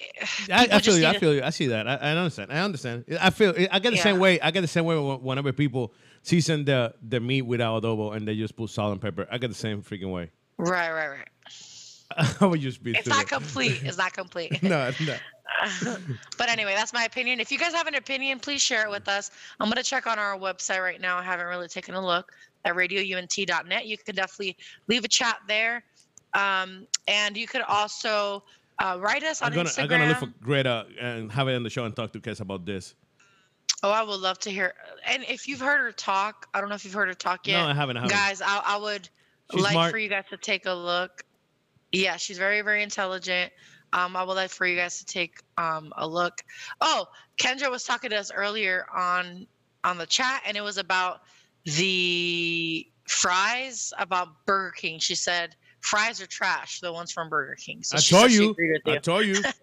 I, 0.52 0.68
I 0.72 0.80
feel 0.80 0.98
you. 0.98 1.06
I 1.06 1.14
to- 1.14 1.20
feel 1.20 1.34
you. 1.36 1.44
I 1.44 1.52
see 1.52 1.68
that. 1.68 1.88
I, 1.88 1.98
I 1.98 2.10
understand. 2.10 2.52
I 2.52 2.62
understand. 2.62 3.06
I 3.22 3.30
feel. 3.30 3.54
I 3.72 3.78
get 3.78 3.92
the 3.92 3.98
same 3.98 4.18
way. 4.18 4.42
I 4.42 4.50
get 4.50 4.62
the 4.62 4.68
same 4.68 4.86
way 4.86 4.96
wh- 4.96 5.24
whenever 5.24 5.54
people 5.54 5.94
season 6.24 6.66
the 6.66 6.94
the 7.08 7.20
meat 7.20 7.44
without 7.44 7.84
adobo 7.84 8.16
and 8.16 8.28
they 8.28 8.36
just 8.36 8.56
put 8.56 8.70
salt 8.70 8.92
and 8.92 9.02
pepper. 9.02 9.28
I 9.32 9.38
get 9.38 9.50
the 9.50 9.56
same 9.56 9.84
freaking 9.84 10.12
way. 10.12 10.32
right 10.58 10.92
right 10.92 11.10
right 11.10 11.28
I 12.42 12.46
would 12.46 12.62
just 12.62 12.82
be. 12.84 12.96
it's 12.96 13.08
not 13.08 13.28
complete 13.28 13.82
it's 13.84 13.98
not 13.98 14.14
complete 14.14 14.64
no, 14.64 14.92
no. 15.06 15.16
but 16.38 16.50
anyway 16.50 16.74
that's 16.76 16.94
my 16.94 17.04
opinion 17.06 17.40
if 17.40 17.52
you 17.52 17.58
guys 17.58 17.74
have 17.74 17.88
an 17.88 17.96
opinion 17.96 18.40
please 18.40 18.62
share 18.62 18.84
it 18.86 18.90
with 18.92 19.08
us 19.08 19.32
i'm 19.60 19.68
going 19.68 19.78
to 19.78 19.84
check 19.84 20.06
on 20.08 20.20
our 20.20 20.38
website 20.38 20.82
right 20.82 21.02
now 21.02 21.18
i 21.18 21.24
haven't 21.24 21.46
really 21.48 21.68
taken 21.68 21.96
a 21.96 22.06
look 22.06 22.32
at 22.66 22.76
radiount.net 22.76 23.86
you 23.88 23.98
can 23.98 24.16
definitely 24.16 24.56
leave 24.88 25.04
a 25.04 25.08
chat 25.08 25.38
there 25.48 25.84
um, 26.34 26.86
and 27.08 27.38
you 27.38 27.48
could 27.48 27.62
also 27.62 28.44
uh, 28.80 28.98
write 29.00 29.24
us 29.24 29.42
on 29.42 29.48
I'm 29.50 29.56
gonna 29.56 29.70
instagram 29.70 29.84
I'm 29.84 29.88
gonna 29.90 30.08
look 30.10 30.20
for 30.20 30.26
Greta 30.44 30.86
and 31.00 31.32
have 31.32 31.48
it 31.48 31.56
on 31.56 31.64
the 31.64 31.70
show 31.70 31.86
and 31.86 31.96
talk 31.96 32.12
to 32.14 32.20
Kes 32.20 32.42
about 32.42 32.66
this. 32.66 32.94
oh 33.84 33.90
i 33.92 34.04
would 34.04 34.20
love 34.20 34.38
to 34.40 34.50
hear 34.52 34.74
and 35.06 35.24
if 35.28 35.48
you've 35.48 35.62
heard 35.62 35.80
her 35.80 35.92
talk 35.92 36.48
i 36.54 36.60
don't 36.60 36.70
know 36.70 36.76
if 36.76 36.84
you've 36.86 36.94
heard 36.94 37.08
her 37.08 37.14
talk 37.14 37.48
yet 37.48 37.64
No, 37.64 37.70
I 37.70 37.74
haven't. 37.74 37.98
I 37.98 38.02
haven't. 38.02 38.16
guys 38.16 38.42
I, 38.42 38.62
I 38.66 38.78
would 38.78 39.10
She's 39.54 39.64
like 39.64 39.72
smart. 39.72 39.92
for 39.92 39.98
you 39.98 40.10
guys 40.10 40.26
to 40.30 40.38
take 40.38 40.66
a 40.66 40.74
look 40.74 41.24
yeah 41.94 42.18
she's 42.18 42.38
very 42.38 42.62
very 42.62 42.84
intelligent 42.84 43.52
um, 43.94 44.16
i 44.16 44.24
would 44.24 44.34
like 44.34 44.50
for 44.50 44.66
you 44.66 44.76
guys 44.76 45.00
to 45.00 45.06
take 45.06 45.42
um, 45.58 45.94
a 45.98 46.08
look 46.08 46.44
oh 46.82 47.06
kendra 47.40 47.70
was 47.70 47.84
talking 47.84 48.10
to 48.10 48.18
us 48.18 48.32
earlier 48.34 48.86
on 48.96 49.48
on 49.84 49.98
the 49.98 50.06
chat 50.06 50.42
and 50.46 50.58
it 50.58 50.62
was 50.62 50.78
about 50.78 51.22
the 51.66 52.88
fries 53.08 53.94
about 54.00 54.30
burger 54.46 54.72
king 54.72 55.00
she 55.00 55.16
said 55.16 55.56
fries 55.82 56.22
are 56.22 56.28
trash 56.28 56.80
the 56.82 56.92
ones 56.92 57.12
from 57.12 57.30
burger 57.30 57.56
king 57.56 57.82
so 57.84 57.98
I 57.98 58.02
told 58.02 58.32
you. 58.32 58.56
with 58.58 58.82
I 58.86 58.94
you. 58.94 59.00
told 59.00 59.26
you. 59.26 59.42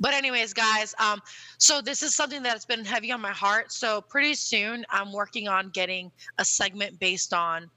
But 0.00 0.14
anyways, 0.14 0.52
guys, 0.52 0.94
um, 0.98 1.20
so 1.58 1.80
this 1.80 2.02
is 2.02 2.14
something 2.14 2.42
that's 2.42 2.64
been 2.64 2.84
heavy 2.84 3.12
on 3.12 3.20
my 3.20 3.32
heart. 3.32 3.72
So 3.72 4.00
pretty 4.00 4.34
soon, 4.34 4.84
I'm 4.90 5.12
working 5.12 5.48
on 5.48 5.70
getting 5.70 6.10
a 6.38 6.44
segment 6.44 6.98
based 6.98 7.34
on 7.34 7.70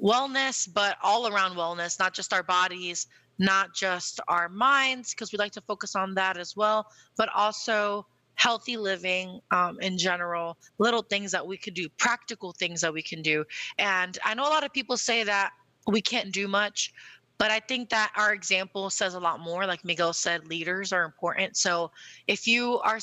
wellness, 0.00 0.68
but 0.72 0.96
all 1.02 1.26
around 1.26 1.56
wellness, 1.56 1.98
not 1.98 2.14
just 2.14 2.32
our 2.32 2.42
bodies, 2.42 3.06
not 3.38 3.74
just 3.74 4.20
our 4.28 4.48
minds, 4.48 5.12
because 5.12 5.32
we 5.32 5.38
like 5.38 5.52
to 5.52 5.60
focus 5.60 5.96
on 5.96 6.14
that 6.14 6.36
as 6.36 6.56
well, 6.56 6.86
but 7.16 7.28
also 7.34 8.06
healthy 8.36 8.76
living 8.76 9.40
um, 9.50 9.78
in 9.80 9.96
general, 9.96 10.56
little 10.78 11.02
things 11.02 11.30
that 11.32 11.46
we 11.46 11.56
could 11.56 11.74
do, 11.74 11.88
practical 11.98 12.52
things 12.52 12.80
that 12.80 12.92
we 12.92 13.02
can 13.02 13.22
do. 13.22 13.44
And 13.78 14.18
I 14.24 14.34
know 14.34 14.42
a 14.42 14.50
lot 14.50 14.64
of 14.64 14.72
people 14.72 14.96
say 14.96 15.24
that 15.24 15.50
we 15.86 16.00
can't 16.00 16.32
do 16.32 16.48
much, 16.48 16.92
but 17.38 17.50
I 17.50 17.60
think 17.60 17.90
that 17.90 18.12
our 18.16 18.32
example 18.32 18.90
says 18.90 19.14
a 19.14 19.20
lot 19.20 19.40
more. 19.40 19.66
Like 19.66 19.84
Miguel 19.84 20.12
said, 20.12 20.48
leaders 20.48 20.92
are 20.92 21.04
important. 21.04 21.56
So 21.56 21.90
if 22.26 22.46
you 22.46 22.78
are, 22.80 22.98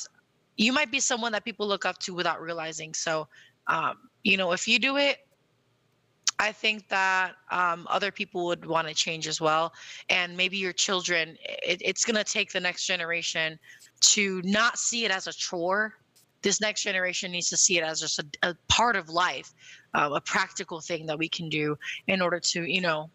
you 0.58 0.74
might 0.74 0.92
be 0.92 1.00
someone 1.00 1.32
that 1.34 1.46
people 1.46 1.68
look 1.68 1.86
up 1.86 1.98
to 2.00 2.14
without 2.14 2.42
realizing. 2.42 2.94
So, 2.94 3.28
um, 3.68 3.96
you 4.24 4.38
know, 4.38 4.52
if 4.52 4.68
you 4.68 4.80
do 4.80 4.98
it, 4.98 5.18
I 6.42 6.52
think 6.52 6.88
that 6.90 7.36
um, 7.52 7.86
other 7.88 8.12
people 8.12 8.46
would 8.48 8.66
want 8.66 8.88
to 8.88 8.96
change 8.96 9.28
as 9.28 9.40
well. 9.40 9.74
And 10.10 10.36
maybe 10.36 10.58
your 10.58 10.74
children, 10.74 11.38
it, 11.46 11.80
it's 11.86 12.04
going 12.04 12.16
to 12.16 12.24
take 12.24 12.52
the 12.52 12.60
next 12.60 12.88
generation 12.88 13.60
to 14.14 14.42
not 14.44 14.80
see 14.80 15.06
it 15.06 15.12
as 15.12 15.28
a 15.28 15.34
chore. 15.34 15.94
This 16.42 16.60
next 16.60 16.82
generation 16.82 17.32
needs 17.32 17.50
to 17.50 17.58
see 17.58 17.78
it 17.78 17.84
as 17.84 18.00
just 18.00 18.18
a, 18.18 18.26
a 18.42 18.56
part 18.70 18.96
of 18.96 19.08
life, 19.08 19.54
uh, 19.94 20.10
a 20.16 20.22
practical 20.22 20.82
thing 20.82 21.06
that 21.06 21.20
we 21.20 21.30
can 21.30 21.48
do 21.48 21.78
in 22.08 22.24
order 22.24 22.40
to, 22.40 22.64
you 22.64 22.82
know, 22.82 23.12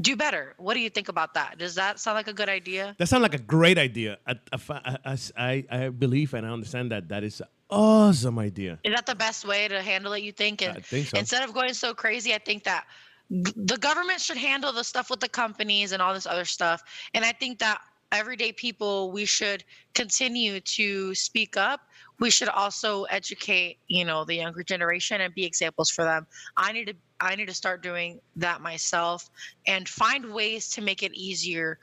do 0.00 0.16
better. 0.16 0.54
What 0.58 0.74
do 0.74 0.80
you 0.80 0.90
think 0.90 1.08
about 1.08 1.34
that? 1.34 1.56
Does 1.56 1.76
that 1.76 2.00
sound 2.00 2.16
like 2.16 2.26
a 2.26 2.32
good 2.32 2.48
idea? 2.48 2.96
That 2.98 3.06
sounds 3.06 3.22
like 3.22 3.34
a 3.34 3.38
great 3.56 3.78
idea. 3.78 4.18
I, 4.26 4.34
I, 4.52 5.18
I, 5.36 5.64
I, 5.70 5.88
believe 5.90 6.34
and 6.34 6.44
I 6.44 6.50
understand 6.50 6.90
that 6.90 7.08
that 7.10 7.22
is 7.22 7.40
awesome 7.70 8.38
idea. 8.38 8.78
Is 8.84 8.94
that 8.94 9.06
the 9.06 9.14
best 9.14 9.46
way 9.46 9.68
to 9.68 9.82
handle 9.82 10.12
it? 10.12 10.22
You 10.22 10.32
think? 10.32 10.62
And 10.62 10.76
I 10.76 10.80
think 10.80 11.08
so. 11.08 11.18
instead 11.18 11.42
of 11.42 11.54
going 11.54 11.74
so 11.74 11.94
crazy, 11.94 12.34
I 12.34 12.38
think 12.38 12.64
that 12.64 12.86
the 13.30 13.78
government 13.78 14.20
should 14.20 14.36
handle 14.36 14.72
the 14.72 14.82
stuff 14.82 15.08
with 15.08 15.20
the 15.20 15.28
companies 15.28 15.92
and 15.92 16.02
all 16.02 16.12
this 16.12 16.26
other 16.26 16.44
stuff. 16.44 16.82
And 17.14 17.24
I 17.24 17.32
think 17.32 17.60
that 17.60 17.80
everyday 18.12 18.52
people, 18.52 19.12
we 19.12 19.24
should 19.24 19.64
continue 19.94 20.60
to 20.60 21.14
speak 21.14 21.56
up. 21.56 21.80
we 22.18 22.30
should 22.30 22.48
also 22.48 23.04
educate, 23.04 23.78
you 23.88 24.04
know, 24.04 24.24
the 24.24 24.34
younger 24.34 24.62
generation 24.62 25.20
and 25.22 25.34
be 25.34 25.44
examples 25.44 25.90
for 25.90 26.04
them. 26.04 26.26
I 26.56 26.72
need 26.72 26.86
to 26.88 26.94
I 27.20 27.34
need 27.34 27.48
to 27.48 27.54
start 27.54 27.82
doing 27.82 28.20
that 28.36 28.60
myself 28.60 29.28
and 29.66 29.88
find 29.88 30.32
ways 30.32 30.68
to 30.70 30.82
make 30.82 31.02
it 31.02 31.12
easier. 31.14 31.78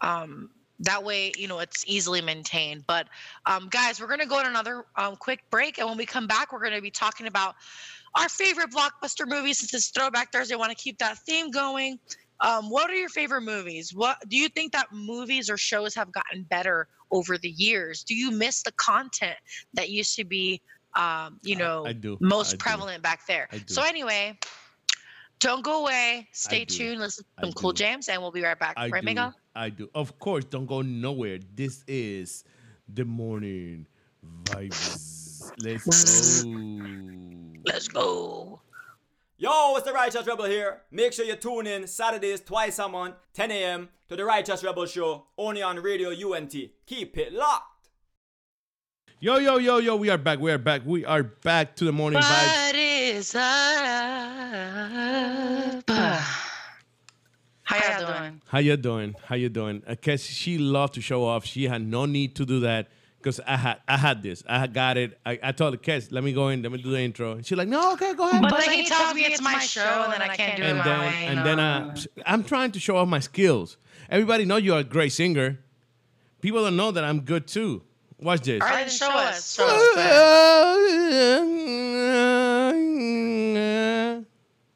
Um, 0.00 0.50
that 0.80 1.02
way, 1.02 1.32
you 1.36 1.48
know, 1.48 1.58
it's 1.58 1.84
easily 1.86 2.20
maintained. 2.20 2.84
But 2.86 3.08
um, 3.46 3.68
guys, 3.70 4.00
we're 4.00 4.06
gonna 4.06 4.26
go 4.26 4.38
on 4.38 4.46
another 4.46 4.84
um, 4.96 5.16
quick 5.16 5.40
break, 5.50 5.78
and 5.78 5.88
when 5.88 5.96
we 5.96 6.06
come 6.06 6.26
back, 6.26 6.52
we're 6.52 6.62
gonna 6.62 6.80
be 6.80 6.90
talking 6.90 7.26
about 7.26 7.56
our 8.14 8.28
favorite 8.28 8.70
blockbuster 8.70 9.26
movies. 9.26 9.58
Since 9.58 9.74
it's 9.74 9.88
Throwback 9.90 10.32
Thursday, 10.32 10.54
I 10.54 10.58
want 10.58 10.70
to 10.70 10.82
keep 10.82 10.98
that 10.98 11.18
theme 11.18 11.50
going. 11.50 11.98
Um, 12.40 12.70
what 12.70 12.88
are 12.90 12.94
your 12.94 13.08
favorite 13.08 13.42
movies? 13.42 13.92
What 13.94 14.16
do 14.28 14.36
you 14.36 14.48
think 14.48 14.72
that 14.72 14.92
movies 14.92 15.50
or 15.50 15.56
shows 15.56 15.94
have 15.94 16.12
gotten 16.12 16.44
better 16.44 16.88
over 17.10 17.36
the 17.36 17.50
years? 17.50 18.04
Do 18.04 18.14
you 18.14 18.30
miss 18.30 18.62
the 18.62 18.72
content 18.72 19.36
that 19.74 19.90
used 19.90 20.14
to 20.16 20.24
be, 20.24 20.62
um, 20.94 21.40
you 21.42 21.56
know, 21.56 21.84
I 21.86 21.92
do. 21.92 22.16
most 22.20 22.50
I 22.50 22.52
do. 22.52 22.58
prevalent 22.58 23.02
back 23.02 23.26
there? 23.26 23.48
I 23.50 23.58
do. 23.58 23.64
So 23.74 23.82
anyway, 23.82 24.38
don't 25.40 25.64
go 25.64 25.82
away. 25.82 26.28
Stay 26.32 26.64
tuned. 26.64 27.00
Listen 27.00 27.24
to 27.24 27.30
I 27.38 27.42
some 27.42 27.52
cool 27.54 27.72
do. 27.72 27.82
jams, 27.82 28.08
and 28.08 28.22
we'll 28.22 28.30
be 28.30 28.42
right 28.42 28.58
back. 28.58 28.74
I 28.76 28.88
right, 28.88 29.00
do. 29.00 29.06
Miguel? 29.06 29.34
I 29.58 29.70
do. 29.70 29.90
Of 29.92 30.18
course, 30.20 30.44
don't 30.44 30.66
go 30.66 30.82
nowhere. 30.82 31.40
This 31.54 31.82
is 31.88 32.44
the 32.88 33.04
morning 33.04 33.88
vibes. 34.44 35.50
Let's 35.60 35.84
go. 35.84 36.50
Let's 37.66 37.88
go. 37.88 38.60
Yo, 39.36 39.74
it's 39.76 39.84
the 39.84 39.92
Righteous 39.92 40.24
Rebel 40.26 40.44
here. 40.44 40.82
Make 40.92 41.12
sure 41.12 41.24
you 41.24 41.34
tune 41.34 41.66
in 41.66 41.88
Saturdays 41.88 42.40
twice 42.40 42.78
a 42.78 42.88
month, 42.88 43.16
10 43.34 43.50
a.m. 43.50 43.88
to 44.08 44.14
the 44.14 44.24
Righteous 44.24 44.62
Rebel 44.62 44.86
Show, 44.86 45.26
only 45.36 45.60
on 45.60 45.80
Radio 45.80 46.10
UNT. 46.10 46.54
Keep 46.86 47.18
it 47.18 47.32
locked. 47.32 47.88
Yo, 49.18 49.38
yo, 49.38 49.58
yo, 49.58 49.78
yo. 49.78 49.96
We 49.96 50.08
are 50.10 50.18
back. 50.18 50.38
We 50.38 50.52
are 50.52 50.58
back. 50.58 50.82
We 50.84 51.04
are 51.04 51.24
back 51.24 51.74
to 51.76 51.84
the 51.84 51.92
morning 51.92 52.20
vibes. 52.20 52.66
What 52.66 52.76
is 52.76 53.34
up? 55.88 56.44
How 57.68 57.76
y'all 57.98 58.06
doing? 58.06 58.40
How 58.46 58.58
you 58.60 58.76
doing? 58.78 59.14
How 59.26 59.34
you 59.34 59.50
doing? 59.50 59.82
Because 59.86 60.24
she 60.24 60.56
loved 60.56 60.94
to 60.94 61.02
show 61.02 61.26
off. 61.26 61.44
She 61.44 61.64
had 61.64 61.82
no 61.82 62.06
need 62.06 62.34
to 62.36 62.46
do 62.46 62.60
that. 62.60 62.88
Because 63.18 63.40
I 63.46 63.58
had 63.58 63.76
I 63.86 63.98
had 63.98 64.22
this. 64.22 64.42
I 64.48 64.58
had 64.58 64.72
got 64.72 64.96
it. 64.96 65.18
I, 65.26 65.38
I 65.42 65.52
told 65.52 65.74
her, 65.74 65.78
Kes, 65.78 66.10
let 66.10 66.24
me 66.24 66.32
go 66.32 66.48
in, 66.48 66.62
let 66.62 66.72
me 66.72 66.80
do 66.80 66.90
the 66.92 67.00
intro. 67.00 67.32
And 67.32 67.44
she's 67.44 67.58
like, 67.58 67.68
no, 67.68 67.92
okay, 67.92 68.14
go 68.14 68.30
ahead. 68.30 68.40
But 68.40 68.58
then 68.64 68.72
he 68.72 68.86
tells 68.86 69.12
me 69.12 69.26
it's 69.26 69.42
my 69.42 69.58
show, 69.58 69.82
and 70.04 70.12
then 70.14 70.22
I 70.22 70.34
can't 70.34 70.56
do 70.56 70.62
it 70.62 70.66
and 70.66 70.78
my 70.78 70.84
then 70.84 71.00
way. 71.00 71.26
and 71.26 71.44
then 71.44 71.60
I, 71.60 71.94
I'm 72.24 72.42
trying 72.42 72.70
to 72.72 72.80
show 72.80 72.96
off 72.96 73.06
my 73.08 73.18
skills. 73.18 73.76
Everybody 74.08 74.46
know 74.46 74.56
you're 74.56 74.78
a 74.78 74.84
great 74.84 75.12
singer. 75.12 75.58
People 76.40 76.62
don't 76.64 76.76
know 76.76 76.90
that 76.90 77.04
I'm 77.04 77.20
good 77.20 77.46
too. 77.48 77.82
Watch 78.18 78.40
this. 78.42 78.62
All 78.62 78.68
right, 78.68 78.86
then 78.86 78.88
show 78.88 79.10
us. 79.10 79.56
Show 79.56 79.66
us. 79.66 79.94
Go. 79.94 80.84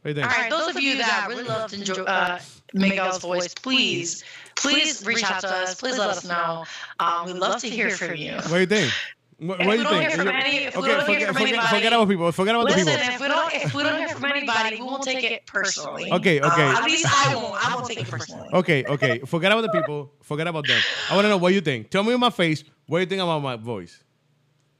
What 0.02 0.08
do 0.08 0.10
you 0.10 0.14
think? 0.14 0.30
All 0.30 0.42
right, 0.42 0.50
those 0.50 0.76
of 0.76 0.82
you 0.82 0.96
that 0.98 1.26
really 1.28 1.44
love 1.44 1.70
to 1.70 1.76
enjoy 1.76 2.02
uh, 2.02 2.38
Miguel's 2.74 3.18
voice, 3.18 3.54
please, 3.54 4.24
please 4.56 5.04
reach 5.06 5.22
out 5.24 5.40
to 5.42 5.48
us. 5.48 5.74
Please 5.74 5.98
let 5.98 6.10
us 6.10 6.24
know. 6.24 6.64
Um, 7.00 7.26
we'd 7.26 7.36
love 7.36 7.60
to 7.60 7.68
hear 7.68 7.90
from 7.90 8.16
you. 8.16 8.34
What 8.34 8.48
do 8.48 8.60
you 8.60 8.66
think? 8.66 8.92
What, 9.38 9.58
what 9.58 9.72
do 9.76 9.82
you 9.82 9.88
think? 9.88 10.00
hear 10.02 10.10
from 10.12 10.28
any- 10.28 10.68
okay, 10.68 10.70
forget, 10.70 11.04
forget, 11.04 11.22
anybody- 11.36 11.66
forget 11.68 11.92
about 11.92 12.08
people. 12.08 12.30
Forget 12.32 12.54
about 12.54 12.64
Listen, 12.66 12.84
the 12.84 12.92
people. 12.92 13.14
if 13.14 13.20
we 13.20 13.28
don't 13.28 13.54
if 13.54 13.74
we 13.74 13.82
don't 13.82 13.98
hear 13.98 14.08
from 14.10 14.24
anybody, 14.26 14.76
we 14.76 14.82
won't 14.82 15.02
take 15.02 15.24
it 15.24 15.46
personally. 15.46 16.12
Okay, 16.12 16.40
okay. 16.40 16.62
Uh, 16.64 16.78
at 16.78 16.84
least 16.84 17.06
I 17.08 17.34
won't. 17.34 17.68
I 17.68 17.74
won't 17.74 17.86
take 17.88 18.00
it 18.00 18.06
personally. 18.08 18.48
Okay, 18.52 18.84
okay. 18.84 19.18
Forget 19.26 19.50
about 19.50 19.62
the 19.62 19.70
people. 19.70 20.12
Forget 20.22 20.46
about 20.46 20.66
them. 20.68 20.80
I 21.10 21.16
want 21.16 21.24
to 21.24 21.28
know 21.28 21.38
what 21.38 21.52
you 21.54 21.60
think. 21.60 21.90
Tell 21.90 22.04
me 22.04 22.12
in 22.12 22.20
my 22.20 22.30
face 22.30 22.62
what 22.86 23.00
you 23.00 23.06
think 23.06 23.20
about 23.20 23.40
my 23.40 23.56
voice. 23.56 24.04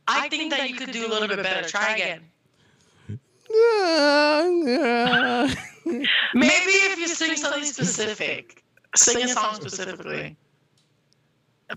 I 0.07 0.28
think 0.28 0.53
that 0.53 0.68
you 0.70 0.76
could 0.76 0.93
do 0.93 1.07
a 1.07 1.11
little 1.11 1.26
bit 1.28 1.43
better. 1.43 1.68
Try 1.68 1.95
again. 1.95 2.20
Maybe 6.34 6.72
if 6.88 6.98
you 6.98 7.09
sing 7.09 7.36
something 7.36 7.64
specific, 7.64 8.62
sing 8.96 9.22
a 9.24 9.28
song 9.28 9.55
specifically. 9.55 10.36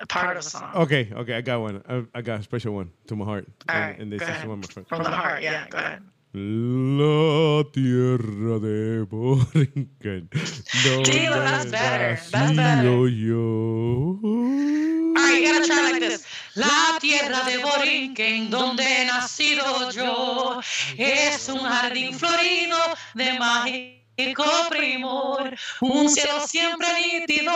A 0.01 0.05
part 0.07 0.35
of 0.35 0.43
a 0.45 0.49
song. 0.49 0.71
Okay, 0.75 1.09
okay. 1.15 1.35
I 1.35 1.41
got 1.41 1.61
one. 1.61 1.81
I, 1.87 2.03
I 2.17 2.21
got 2.21 2.41
a 2.41 2.43
special 2.43 2.73
one 2.73 2.91
to 3.07 3.15
my 3.15 3.23
heart. 3.23 3.47
All 3.69 3.75
And- 3.75 3.85
right, 3.91 3.99
and 3.99 4.11
this 4.11 4.19
go 4.19 4.25
is 4.25 4.29
ahead. 4.31 4.47
one, 4.49 4.59
my 4.59 4.67
friend. 4.67 4.87
From 4.89 5.03
the 5.03 5.09
heart, 5.09 5.41
yeah, 5.41 5.67
go 5.69 5.77
ahead. 5.77 6.03
La 6.37 7.63
tierra 7.71 8.59
de 8.59 9.05
Borinquen. 9.09 10.27
Dilo, 11.05 11.39
that's 11.41 11.65
better. 11.71 12.19
That's 12.29 12.51
better. 12.57 13.07
yo. 13.07 14.19
All 14.21 15.13
right, 15.15 15.41
you 15.41 15.53
gotta 15.53 15.65
try 15.65 15.91
like 15.91 16.01
this. 16.01 16.25
La 16.55 16.97
tierra 16.99 17.41
de 17.45 17.59
Borinquen, 17.59 18.49
donde 18.49 18.83
he 18.83 19.05
nacido 19.05 19.89
yo, 19.91 20.59
es 20.97 21.47
un 21.47 21.59
jardín 21.59 22.13
florido 22.13 22.79
de 23.13 23.39
mágico 23.39 24.04
primor. 24.69 25.55
Un 25.81 26.09
cielo 26.09 26.39
siempre 26.47 26.87
nítido 27.01 27.51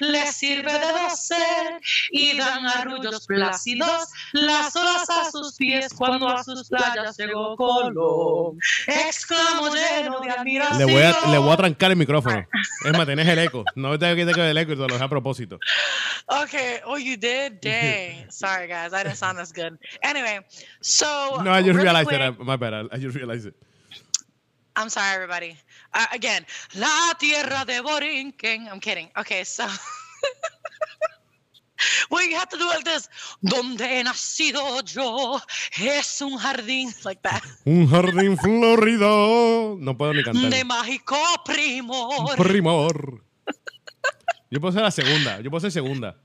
le 0.00 0.26
sirve 0.32 0.72
de 0.72 0.92
doser 0.92 1.80
y 2.10 2.36
dan 2.36 2.66
arrullos 2.66 3.26
plácidos 3.26 4.08
las 4.32 4.74
olas 4.76 5.08
a 5.10 5.30
sus 5.30 5.54
pies 5.56 5.92
cuando 5.94 6.28
a 6.28 6.42
sus 6.44 6.68
playas 6.68 7.16
llegó 7.16 7.56
Colón. 7.56 8.58
Exclamo 8.86 9.74
lleno 9.74 10.20
de 10.20 10.30
admiración. 10.30 10.78
Le 10.78 10.92
voy, 10.92 11.02
a, 11.02 11.30
le 11.30 11.38
voy 11.38 11.52
a 11.52 11.56
trancar 11.56 11.90
el 11.90 11.96
micrófono. 11.96 12.46
Es 12.84 12.92
más, 12.92 13.06
tenés 13.06 13.28
el 13.28 13.38
eco. 13.38 13.64
No 13.74 13.98
te 13.98 14.14
quites 14.16 14.36
el 14.36 14.58
eco 14.58 14.72
y 14.72 14.76
te 14.76 14.80
lo 14.80 14.86
dejé 14.88 15.04
a 15.04 15.08
propósito. 15.08 15.58
Okay. 16.26 16.80
Oh, 16.84 16.96
you 16.98 17.16
did? 17.16 17.60
Dang. 17.60 18.30
Sorry, 18.30 18.66
guys. 18.68 18.92
I 18.92 19.02
didn't 19.02 19.16
sound 19.16 19.38
as 19.38 19.52
good. 19.52 19.78
Anyway, 20.02 20.40
so. 20.80 21.40
No, 21.42 21.52
I 21.52 21.62
just 21.62 21.74
really 21.76 21.82
realized 21.84 22.08
quick- 22.08 22.20
it. 22.20 22.36
I- 22.40 22.44
My 22.44 22.56
bad. 22.56 22.74
I, 22.74 22.84
I 22.92 22.98
just 22.98 23.16
realized 23.16 23.46
it. 23.46 23.54
I'm 24.74 24.88
sorry, 24.88 25.14
everybody. 25.14 25.56
Uh, 25.94 26.06
again, 26.12 26.46
La 26.74 27.14
Tierra 27.18 27.64
de 27.64 27.80
Borinquen. 27.80 28.66
I'm 28.68 28.80
kidding. 28.80 29.10
Okay, 29.16 29.44
so. 29.44 29.66
you 32.10 32.36
have 32.36 32.48
to 32.48 32.56
do 32.56 32.66
like 32.66 32.84
this. 32.84 33.08
Donde 33.42 33.80
he 33.80 34.02
nacido 34.02 34.82
yo 34.84 35.40
es 35.80 36.20
un 36.22 36.38
jardín. 36.38 36.92
Like 37.04 37.20
that. 37.22 37.42
Un 37.64 37.88
jardín 37.88 38.38
florido. 38.38 39.76
No 39.78 39.96
puedo 39.96 40.14
ni 40.14 40.22
cantar. 40.22 40.50
De 40.50 40.64
mágico 40.64 41.16
primor. 41.44 42.36
Primor. 42.36 43.22
Yo 44.50 44.60
puedo 44.60 44.72
ser 44.72 44.82
la 44.82 44.90
segunda. 44.90 45.40
Yo 45.40 45.50
puedo 45.50 45.60
ser 45.60 45.72
segunda. 45.72 46.16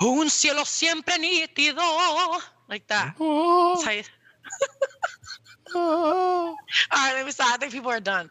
Un 0.00 0.30
cielo 0.30 0.64
siempre 0.64 1.18
nítido. 1.18 1.82
Like 2.68 2.86
that. 2.86 3.14
Oh, 3.18 3.80
All 5.74 6.56
right, 6.92 7.14
let 7.14 7.26
me 7.26 7.32
stop. 7.32 7.54
I 7.54 7.56
think 7.56 7.72
people 7.72 7.90
are 7.90 8.00
done. 8.00 8.30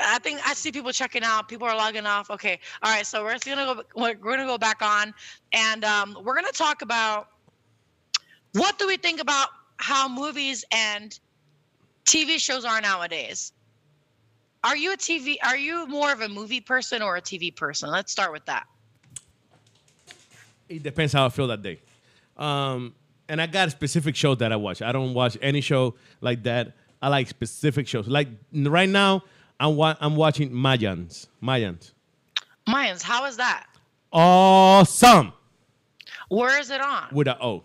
I 0.00 0.18
think 0.18 0.40
I 0.46 0.54
see 0.54 0.72
people 0.72 0.92
checking 0.92 1.22
out. 1.22 1.48
People 1.48 1.66
are 1.66 1.76
logging 1.76 2.06
off. 2.06 2.30
Okay. 2.30 2.58
All 2.82 2.92
right. 2.92 3.06
So 3.06 3.22
we're 3.22 3.38
gonna 3.38 3.74
go. 3.74 3.82
We're 3.94 4.14
gonna 4.14 4.46
go 4.46 4.58
back 4.58 4.82
on, 4.82 5.14
and 5.52 5.84
um, 5.84 6.18
we're 6.24 6.34
gonna 6.34 6.52
talk 6.52 6.82
about 6.82 7.28
what 8.52 8.78
do 8.78 8.86
we 8.86 8.96
think 8.96 9.20
about 9.20 9.48
how 9.76 10.08
movies 10.08 10.64
and 10.72 11.18
TV 12.04 12.38
shows 12.38 12.64
are 12.64 12.80
nowadays. 12.80 13.52
Are 14.64 14.76
you 14.76 14.92
a 14.92 14.96
TV? 14.96 15.36
Are 15.42 15.56
you 15.56 15.86
more 15.86 16.12
of 16.12 16.20
a 16.20 16.28
movie 16.28 16.60
person 16.60 17.02
or 17.02 17.16
a 17.16 17.22
TV 17.22 17.54
person? 17.54 17.90
Let's 17.90 18.12
start 18.12 18.32
with 18.32 18.44
that. 18.46 18.66
It 20.68 20.82
depends 20.82 21.12
how 21.12 21.26
I 21.26 21.28
feel 21.28 21.48
that 21.48 21.62
day. 21.62 21.80
Um, 22.36 22.94
and 23.28 23.40
I 23.40 23.46
got 23.46 23.70
specific 23.70 24.16
shows 24.16 24.38
that 24.38 24.52
I 24.52 24.56
watch. 24.56 24.82
I 24.82 24.92
don't 24.92 25.14
watch 25.14 25.36
any 25.42 25.60
show 25.60 25.94
like 26.20 26.42
that. 26.44 26.74
I 27.00 27.08
like 27.08 27.28
specific 27.28 27.86
shows. 27.88 28.06
Like 28.08 28.28
right 28.52 28.88
now, 28.88 29.22
I'm 29.58 29.76
wa- 29.76 29.96
I'm 30.00 30.16
watching 30.16 30.50
Mayans. 30.50 31.26
Mayans. 31.42 31.92
Mayans, 32.68 33.02
how 33.02 33.24
is 33.26 33.36
that? 33.38 33.66
Awesome 34.12 35.32
Where 36.28 36.60
is 36.60 36.70
it 36.70 36.80
on? 36.80 37.08
with 37.12 37.26
a 37.28 37.42
O. 37.42 37.64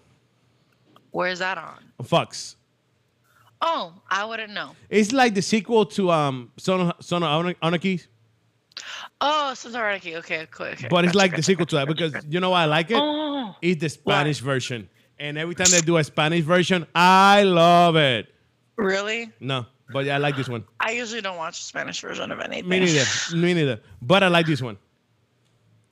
Where 1.12 1.28
is 1.30 1.40
that 1.40 1.58
on? 1.58 1.84
Fox. 2.06 2.56
Oh, 3.62 3.94
I 4.10 4.24
wouldn't 4.26 4.54
know. 4.54 4.76
It's 4.90 5.12
like 5.12 5.34
the 5.34 5.42
sequel 5.42 5.86
to 5.88 6.12
um 6.12 6.52
Son 6.58 6.80
of, 6.82 6.94
Son 7.00 7.24
of 7.24 7.30
Ana- 7.46 7.56
Anarchy, 7.62 8.02
Oh, 9.20 9.54
so 9.56 9.70
already 9.76 10.16
okay, 10.18 10.48
cool, 10.52 10.68
okay. 10.68 10.88
but 10.90 11.04
it's 11.04 11.12
gotcha, 11.14 11.18
like 11.18 11.32
the 11.32 11.38
gotcha. 11.38 11.44
sequel 11.44 11.66
to 11.68 11.76
that 11.78 11.88
because 11.88 12.14
you 12.30 12.40
know 12.40 12.52
why 12.52 12.64
I 12.64 12.66
like 12.66 12.92
it? 12.92 12.98
Oh, 13.00 13.56
It's 13.62 13.82
the 13.82 13.90
Spanish 13.90 14.40
version, 14.40 14.88
and 15.20 15.38
every 15.38 15.56
time 15.56 15.68
they 15.72 15.82
do 15.82 15.98
a 15.98 16.04
Spanish 16.04 16.44
version, 16.44 16.86
I 16.94 17.44
love 17.44 17.96
it. 17.96 18.28
really? 18.76 19.32
No, 19.40 19.66
but 19.92 20.06
yeah, 20.06 20.16
I 20.16 20.18
like 20.18 20.36
this 20.36 20.50
one. 20.50 20.64
I 20.80 20.92
usually 20.92 21.22
don't 21.22 21.38
watch 21.38 21.60
the 21.60 21.66
Spanish 21.66 22.02
version 22.02 22.32
of 22.32 22.40
anything. 22.40 22.70
Me 22.70 22.80
neither. 22.80 23.06
Me 23.36 23.54
neither. 23.54 23.80
But 24.02 24.24
I 24.24 24.28
like 24.28 24.46
this 24.46 24.62
one. 24.62 24.78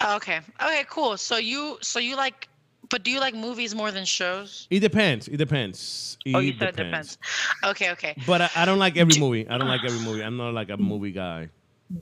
Oh, 0.01 0.17
okay. 0.17 0.39
Okay. 0.61 0.85
Cool. 0.89 1.17
So 1.17 1.37
you, 1.37 1.77
so 1.81 1.99
you 1.99 2.15
like, 2.15 2.47
but 2.89 3.03
do 3.03 3.11
you 3.11 3.19
like 3.19 3.33
movies 3.33 3.73
more 3.73 3.91
than 3.91 4.05
shows? 4.05 4.67
It 4.69 4.81
depends. 4.81 5.27
It 5.27 5.37
depends. 5.37 6.17
It 6.25 6.35
oh, 6.35 6.39
you 6.39 6.53
said 6.57 6.69
it 6.69 6.75
depends. 6.75 7.17
Okay. 7.63 7.91
Okay. 7.91 8.15
But 8.27 8.41
I, 8.41 8.49
I 8.57 8.65
don't 8.65 8.79
like 8.79 8.97
every 8.97 9.19
movie. 9.19 9.47
I 9.47 9.57
don't 9.57 9.67
like 9.67 9.83
every 9.83 9.99
movie. 9.99 10.23
I'm 10.23 10.37
not 10.37 10.53
like 10.53 10.69
a 10.69 10.77
movie 10.77 11.11
guy. 11.11 11.49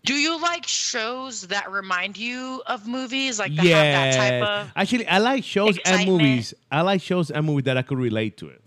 Do 0.06 0.14
you 0.14 0.42
like 0.42 0.66
shows 0.66 1.48
that 1.48 1.70
remind 1.70 2.18
you 2.18 2.64
of 2.68 2.88
movies, 2.88 3.38
like 3.38 3.54
that 3.56 3.66
yeah. 3.66 3.84
have 3.84 4.14
that 4.14 4.18
type 4.18 4.44
of? 4.44 4.72
Actually, 4.76 5.08
I 5.08 5.18
like 5.18 5.44
shows 5.44 5.78
and 5.86 6.08
movies. 6.08 6.54
I 6.72 6.82
like 6.82 7.02
shows 7.02 7.30
and 7.30 7.46
movies 7.46 7.66
that 7.66 7.78
I 7.78 7.82
could 7.82 7.98
relate 7.98 8.38
to 8.38 8.48
it. 8.48 8.62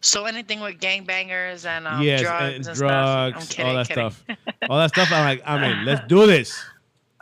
So 0.00 0.24
anything 0.24 0.60
with 0.60 0.78
gangbangers 0.78 1.64
and 1.64 1.86
um, 1.86 2.02
yes, 2.02 2.20
drugs 2.22 2.42
and 2.42 2.66
and, 2.66 2.76
drugs, 2.76 2.78
stuff. 2.78 3.34
I'm 3.34 3.46
kidding, 3.46 3.66
all 3.66 3.74
that 3.76 3.88
kidding. 3.88 4.10
stuff, 4.10 4.24
all 4.68 4.78
that 4.78 4.88
stuff. 4.90 5.12
I'm 5.12 5.24
like, 5.24 5.42
I 5.44 5.60
mean, 5.60 5.84
let's 5.84 6.06
do 6.08 6.26
this. 6.26 6.60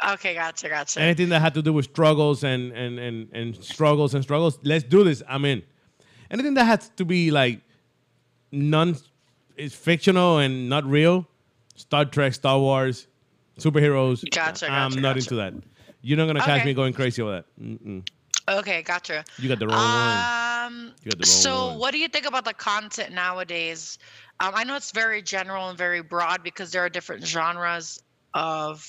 Okay, 0.07 0.35
gotcha, 0.35 0.69
gotcha. 0.69 1.01
Anything 1.01 1.31
that 1.31 1.41
had 1.41 1.55
to 1.55 1.63
do 1.63 1.73
with 1.73 1.87
struggles 1.87 2.45
and 2.45 2.73
and 2.73 2.99
and 2.99 3.29
and 3.33 3.65
struggles 3.65 4.15
and 4.15 4.23
struggles, 4.23 4.59
let's 4.63 4.85
do 4.85 5.05
this. 5.05 5.23
I'm 5.29 5.45
in. 5.45 5.63
Anything 6.31 6.55
that 6.55 6.65
has 6.65 6.91
to 6.97 7.05
be 7.05 7.31
like 7.31 7.61
non, 8.53 8.97
is 9.57 9.75
fictional 9.75 10.39
and 10.39 10.69
not 10.69 10.85
real. 10.85 11.27
Star 11.77 12.05
Trek, 12.05 12.35
Star 12.35 12.59
Wars, 12.59 13.07
superheroes. 13.59 14.29
Gotcha, 14.31 14.70
I'm 14.70 14.91
not 14.95 15.14
gotcha. 15.14 15.18
into 15.18 15.35
that. 15.37 15.55
You're 16.03 16.18
not 16.18 16.27
gonna 16.27 16.41
catch 16.41 16.59
Okay. 16.61 16.64
me 16.66 16.74
going 16.74 16.93
crazy 16.93 17.22
with 17.22 17.35
that. 17.35 17.61
Mm-mm. 17.62 18.07
Okay, 18.49 18.83
gotcha. 18.83 19.24
You 19.39 19.49
got 19.49 19.59
the 19.59 19.66
wrong 19.66 19.77
one. 19.77 20.66
Um, 20.66 20.93
You 21.03 21.11
got 21.11 21.18
the 21.18 21.22
wrong 21.22 21.24
so 21.24 21.66
one. 21.68 21.79
what 21.79 21.91
do 21.93 21.99
you 21.99 22.09
think 22.09 22.27
about 22.27 22.45
the 22.45 22.55
content 22.55 23.12
nowadays? 23.12 23.99
Um, 24.39 24.53
I 24.55 24.64
know 24.64 24.77
it's 24.77 24.93
very 24.93 25.20
general 25.22 25.68
and 25.68 25.77
very 25.79 26.01
broad 26.03 26.43
because 26.45 26.70
there 26.70 26.85
are 26.85 26.89
different 26.89 27.24
genres 27.27 28.03
of 28.35 28.89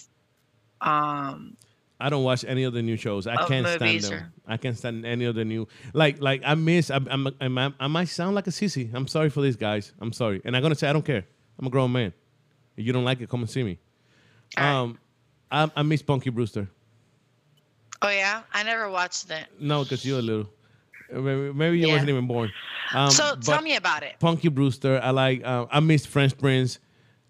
um 0.82 1.56
I 2.00 2.10
don't 2.12 2.24
watch 2.24 2.46
any 2.48 2.64
of 2.64 2.74
the 2.74 2.84
new 2.84 2.96
shows. 2.96 3.26
I 3.26 3.48
can't 3.48 3.66
stand 3.68 4.02
them. 4.02 4.14
or- 4.14 4.32
I 4.46 4.58
can't 4.58 4.78
stand 4.78 5.04
any 5.04 5.26
of 5.26 5.34
the 5.34 5.44
new. 5.44 5.68
Like, 5.94 6.22
like 6.22 6.44
I 6.46 6.54
miss. 6.54 6.92
I'm, 6.92 7.08
I'm, 7.10 7.28
I'm, 7.42 7.74
I 7.80 7.88
might 7.88 8.10
sound 8.10 8.36
like 8.36 8.46
a 8.46 8.52
sissy. 8.52 8.94
I'm 8.94 9.08
sorry 9.08 9.32
for 9.32 9.42
these 9.42 9.56
guys. 9.56 9.94
I'm 10.00 10.14
sorry, 10.14 10.40
and 10.46 10.56
I'm 10.56 10.62
gonna 10.62 10.76
say 10.76 10.88
I 10.88 10.94
don't 10.94 11.04
care. 11.06 11.26
I'm 11.58 11.66
a 11.66 11.72
grown 11.72 11.92
man. 11.92 12.14
If 12.78 12.86
you 12.86 12.94
don't 12.94 13.04
like 13.04 13.20
it, 13.22 13.30
come 13.30 13.42
and 13.42 13.50
see 13.50 13.64
me. 13.64 13.80
Um, 14.56 14.98
I, 15.52 15.70
I 15.76 15.84
miss 15.84 16.02
Punky 16.02 16.30
Brewster. 16.30 16.70
oh 18.02 18.10
yeah 18.10 18.44
i 18.54 18.64
never 18.64 18.90
watched 18.90 19.30
it 19.32 19.48
No, 19.60 19.84
because 19.84 20.06
you're 20.06 20.20
a 20.20 20.22
little. 20.22 20.50
Maybe, 21.12 21.54
maybe 21.54 21.80
you 21.80 21.88
Yeah. 21.88 21.94
wasn't 21.94 22.10
even 22.10 22.28
born. 22.28 22.52
Um, 22.94 23.10
so 23.12 23.36
tell 23.38 23.62
me 23.62 23.76
about 23.76 24.04
it 24.04 24.16
Punky 24.20 24.50
Brewster. 24.50 25.00
I 25.02 25.10
like. 25.12 25.44
Uh, 25.44 25.66
I 25.72 25.80
miss 25.80 26.06
French 26.06 26.38
Prince. 26.38 26.80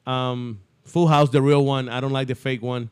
Um, 0.05 0.61
Full 0.85 1.07
House, 1.07 1.29
the 1.29 1.41
real 1.41 1.65
one. 1.65 1.89
I 1.89 1.99
don't 1.99 2.11
like 2.13 2.27
the 2.27 2.35
fake 2.35 2.61
one. 2.61 2.89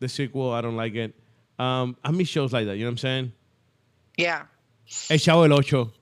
The 0.00 0.08
sequel, 0.08 0.50
I 0.52 0.60
don't 0.60 0.76
like 0.76 0.94
it. 0.94 1.14
Um, 1.58 1.96
I 2.04 2.10
miss 2.10 2.28
shows 2.28 2.52
like 2.52 2.66
that. 2.66 2.76
You 2.76 2.84
know 2.84 2.88
what 2.88 2.92
I'm 2.92 2.98
saying? 2.98 3.32
yeah 4.16 4.42
El 5.08 5.16
Chavo 5.18 5.48
del 5.48 5.58
Ocho. 5.58 5.92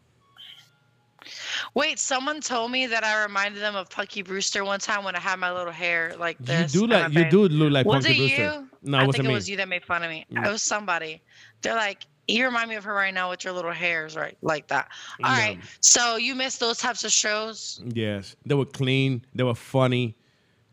Wait 1.74 1.98
someone 1.98 2.40
told 2.40 2.70
me 2.70 2.86
that 2.86 3.04
i 3.04 3.22
reminded 3.22 3.60
them 3.62 3.74
of 3.76 3.88
punky 3.90 4.22
brewster 4.22 4.64
one 4.64 4.78
time 4.80 5.04
when 5.04 5.14
i 5.16 5.20
had 5.20 5.38
my 5.38 5.52
little 5.52 5.72
hair 5.72 6.14
like 6.18 6.36
this. 6.38 6.74
You 6.74 6.86
do 6.86 6.86
like 6.92 7.12
you 7.12 7.28
do 7.30 7.48
look 7.48 7.72
like 7.72 7.86
was 7.86 8.04
Punky 8.04 8.12
it 8.12 8.18
Brewster. 8.36 8.42
you 8.42 8.68
No, 8.90 8.98
i 8.98 9.02
it 9.04 9.12
think 9.12 9.24
it 9.24 9.28
me. 9.28 9.34
was 9.34 9.48
you 9.48 9.56
that 9.56 9.68
made 9.68 9.84
fun 9.84 10.02
of 10.02 10.10
me 10.10 10.26
Mm. 10.32 10.46
it 10.46 10.50
was 10.50 10.62
somebody 10.62 11.22
they're 11.62 11.74
like 11.74 12.06
you 12.26 12.44
remind 12.44 12.68
me 12.68 12.76
of 12.76 12.84
her 12.84 12.92
right 12.92 13.14
now 13.14 13.30
with 13.30 13.42
your 13.44 13.52
little 13.54 13.72
hairs 13.72 14.14
right 14.14 14.36
like 14.42 14.68
that 14.68 14.88
All 15.24 15.30
No. 15.32 15.38
right 15.38 15.58
so 15.80 16.16
you 16.16 16.34
miss 16.34 16.58
those 16.58 16.78
types 16.78 17.02
of 17.04 17.10
shows 17.12 17.80
Yes, 17.94 18.36
they 18.44 18.54
were 18.54 18.66
clean. 18.66 19.24
They 19.34 19.44
were 19.44 19.54
funny. 19.54 20.14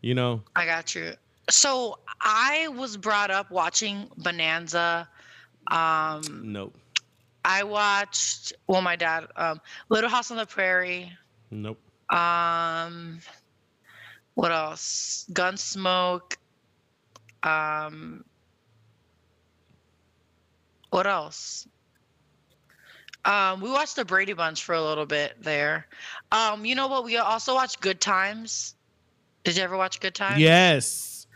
You 0.02 0.14
know. 0.14 0.42
I 0.54 0.66
got 0.66 0.94
you. 0.94 1.14
So 1.50 1.98
I 2.20 2.68
was 2.68 2.96
brought 2.96 3.30
up 3.30 3.50
watching 3.50 4.08
Bonanza. 4.18 5.08
Um, 5.68 6.42
Nope. 6.44 6.76
I 7.46 7.62
watched 7.62 8.54
well, 8.66 8.82
my 8.82 8.96
dad, 8.96 9.28
um, 9.36 9.60
Little 9.88 10.10
House 10.10 10.32
on 10.32 10.36
the 10.36 10.46
Prairie. 10.46 11.12
Nope. 11.52 11.78
Um, 12.10 13.20
what 14.34 14.50
else? 14.50 15.26
Gunsmoke. 15.32 16.36
Um, 17.44 18.24
what 20.90 21.06
else? 21.06 21.68
Um, 23.24 23.60
we 23.60 23.70
watched 23.70 23.94
the 23.94 24.04
Brady 24.04 24.32
Bunch 24.32 24.64
for 24.64 24.74
a 24.74 24.82
little 24.82 25.06
bit 25.06 25.40
there. 25.40 25.86
Um, 26.32 26.64
you 26.64 26.74
know 26.74 26.88
what? 26.88 27.04
We 27.04 27.16
also 27.16 27.54
watched 27.54 27.80
Good 27.80 28.00
Times. 28.00 28.74
Did 29.44 29.56
you 29.56 29.62
ever 29.62 29.76
watch 29.76 30.00
Good 30.00 30.16
Times? 30.16 30.40
Yes. 30.40 31.28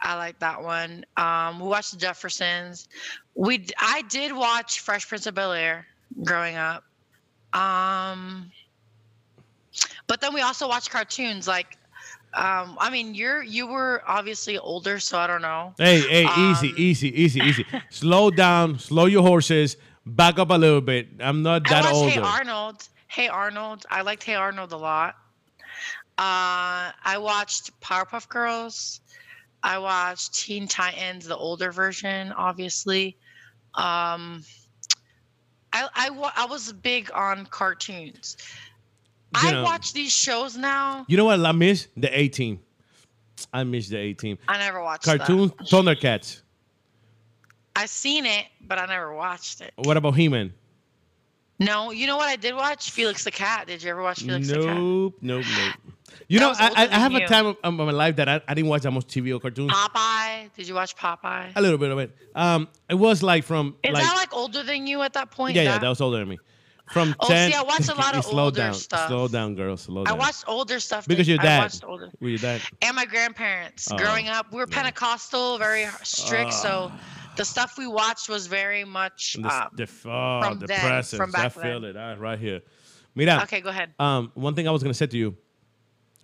I 0.00 0.14
like 0.14 0.38
that 0.38 0.62
one. 0.62 1.04
Um, 1.16 1.60
we 1.60 1.66
watched 1.66 1.90
The 1.90 1.98
Jeffersons. 1.98 2.88
We 3.40 3.64
I 3.78 4.02
did 4.02 4.34
watch 4.34 4.80
Fresh 4.80 5.08
Prince 5.08 5.26
of 5.26 5.34
Bel 5.34 5.52
Air 5.52 5.86
growing 6.24 6.56
up. 6.56 6.84
Um, 7.54 8.52
but 10.06 10.20
then 10.20 10.34
we 10.34 10.42
also 10.42 10.68
watched 10.68 10.90
cartoons 10.90 11.48
like. 11.48 11.78
Um, 12.34 12.76
I 12.78 12.90
mean, 12.90 13.14
you're 13.14 13.42
you 13.42 13.66
were 13.66 14.02
obviously 14.06 14.58
older, 14.58 15.00
so 15.00 15.18
I 15.18 15.26
don't 15.26 15.40
know. 15.40 15.74
Hey, 15.78 16.00
hey, 16.00 16.26
easy, 16.50 16.68
Um, 16.68 16.74
easy, 16.76 17.22
easy, 17.22 17.40
easy. 17.40 17.66
slow 17.88 18.30
down. 18.30 18.78
Slow 18.78 19.06
your 19.06 19.22
horses. 19.22 19.78
Back 20.04 20.38
up 20.38 20.50
a 20.50 20.54
little 20.54 20.82
bit. 20.82 21.08
I'm 21.18 21.42
not 21.42 21.66
I 21.66 21.70
that 21.70 21.84
watched 21.84 21.94
older. 21.94 22.10
Hey 22.10 22.20
Arnold. 22.20 22.88
Hey 23.08 23.28
Arnold. 23.28 23.86
I 23.90 24.02
liked 24.02 24.22
Hey 24.22 24.34
Arnold 24.34 24.72
a 24.72 24.76
lot. 24.76 25.16
Uh, 26.18 26.92
I 26.92 27.16
watched 27.18 27.70
Powerpuff 27.80 28.28
Girls. 28.28 29.00
I 29.62 29.78
watched 29.78 30.34
Teen 30.34 30.68
Titans, 30.68 31.26
the 31.26 31.36
older 31.36 31.72
version, 31.72 32.32
obviously. 32.32 33.16
Um, 33.74 34.42
I 35.72 35.88
I, 35.94 36.10
wa- 36.10 36.32
I 36.36 36.46
was 36.46 36.72
big 36.72 37.10
on 37.14 37.46
cartoons. 37.46 38.36
You 39.42 39.48
I 39.48 39.52
know- 39.52 39.62
watch 39.64 39.92
these 39.92 40.12
shows 40.12 40.56
now. 40.56 41.04
You 41.08 41.16
know 41.16 41.26
what 41.26 41.44
I 41.44 41.52
miss? 41.52 41.86
The 41.96 42.08
18. 42.18 42.58
I 43.52 43.64
miss 43.64 43.88
the 43.88 43.96
18. 43.96 44.36
I 44.48 44.58
never 44.58 44.82
watched 44.82 45.04
that. 45.04 45.18
Cartoons, 45.18 45.52
Thundercats. 45.70 46.42
I 47.76 47.86
seen 47.86 48.26
it, 48.26 48.46
but 48.66 48.78
I 48.78 48.86
never 48.86 49.14
watched 49.14 49.60
it. 49.60 49.72
What 49.76 49.96
about 49.96 50.12
He-Man? 50.16 50.52
No, 51.58 51.90
you 51.92 52.06
know 52.06 52.16
what 52.16 52.28
I 52.28 52.36
did 52.36 52.54
watch? 52.54 52.90
Felix 52.90 53.22
the 53.24 53.30
Cat. 53.30 53.66
Did 53.66 53.82
you 53.82 53.90
ever 53.90 54.02
watch 54.02 54.20
Felix 54.20 54.48
the 54.48 54.54
Cat? 54.64 54.76
Nope, 54.76 55.14
nope, 55.22 55.44
nope. 55.56 55.74
You 56.28 56.40
know, 56.40 56.50
I, 56.56 56.68
I, 56.68 56.82
I 56.82 56.86
than 56.86 57.00
have 57.00 57.14
a 57.14 57.26
time 57.26 57.46
of, 57.46 57.56
of 57.64 57.74
my 57.74 57.90
life 57.90 58.16
that 58.16 58.28
I, 58.28 58.40
I 58.46 58.54
didn't 58.54 58.68
watch 58.70 58.82
that 58.82 58.90
much 58.90 59.06
TV 59.06 59.34
or 59.34 59.40
cartoons. 59.40 59.72
Popeye. 59.72 60.50
Did 60.56 60.68
you 60.68 60.74
watch 60.74 60.96
Popeye? 60.96 61.52
A 61.56 61.60
little 61.60 61.78
bit 61.78 61.90
of 61.90 61.98
it. 61.98 62.16
Um, 62.34 62.68
it 62.88 62.94
was 62.94 63.22
like 63.22 63.44
from 63.44 63.76
Is 63.82 63.92
like 63.92 64.02
that 64.04 64.14
like 64.16 64.34
older 64.34 64.62
than 64.62 64.86
you 64.86 65.02
at 65.02 65.12
that 65.14 65.30
point? 65.30 65.54
yeah, 65.56 65.62
yeah, 65.62 65.72
That- 65.72 65.80
that 65.82 65.88
was 65.88 66.00
older 66.00 66.18
than 66.18 66.28
me. 66.28 66.38
From 66.92 67.14
Oh, 67.20 67.28
ten. 67.28 67.52
see, 67.52 67.56
I 67.56 67.62
watched 67.62 67.88
a 67.88 67.94
lot 68.04 68.16
of 68.16 68.24
slow 68.24 68.44
older 68.44 68.56
down, 68.62 68.74
stuff. 68.74 69.06
Slow 69.08 69.28
down, 69.28 69.54
girl. 69.54 69.76
Slow 69.76 70.04
down. 70.04 70.12
I 70.12 70.18
watched 70.18 70.44
older 70.48 70.80
stuff 70.80 71.06
because 71.06 71.26
than- 71.28 71.36
your 71.36 71.40
I 71.42 71.44
dad. 71.44 71.58
watched 71.60 71.84
older. 71.84 72.10
With 72.18 72.30
your 72.30 72.38
dad. 72.38 72.60
And 72.82 72.96
my 72.96 73.04
grandparents. 73.04 73.88
Oh, 73.92 73.96
Growing 73.96 74.28
up, 74.28 74.50
we 74.50 74.56
were 74.58 74.66
yeah. 74.68 74.74
Pentecostal, 74.74 75.58
very 75.58 75.86
strict. 76.02 76.52
so 76.52 76.90
the 77.36 77.44
stuff 77.44 77.78
we 77.78 77.86
watched 77.86 78.28
was 78.28 78.48
very 78.48 78.84
much. 78.84 79.36
And 79.36 79.46
Uh, 79.46 79.68
the, 79.72 79.86
the, 79.86 80.10
oh, 80.10 80.40
from 80.42 80.58
the 80.58 80.66
then, 80.66 80.80
presence. 80.80 81.16
from 81.16 81.30
I 81.36 81.48
feel 81.48 81.80
then. 81.80 81.90
it 81.90 81.96
ah, 81.96 82.16
right 82.18 82.38
here. 82.40 82.60
Mira, 83.14 83.40
okay, 83.44 83.60
go 83.60 83.68
ahead. 83.70 83.94
um, 84.00 84.32
one 84.34 84.54
thing 84.56 84.66
I 84.66 84.72
was 84.72 84.82
gonna 84.82 84.92
say 84.94 85.06
to 85.06 85.16
you 85.16 85.36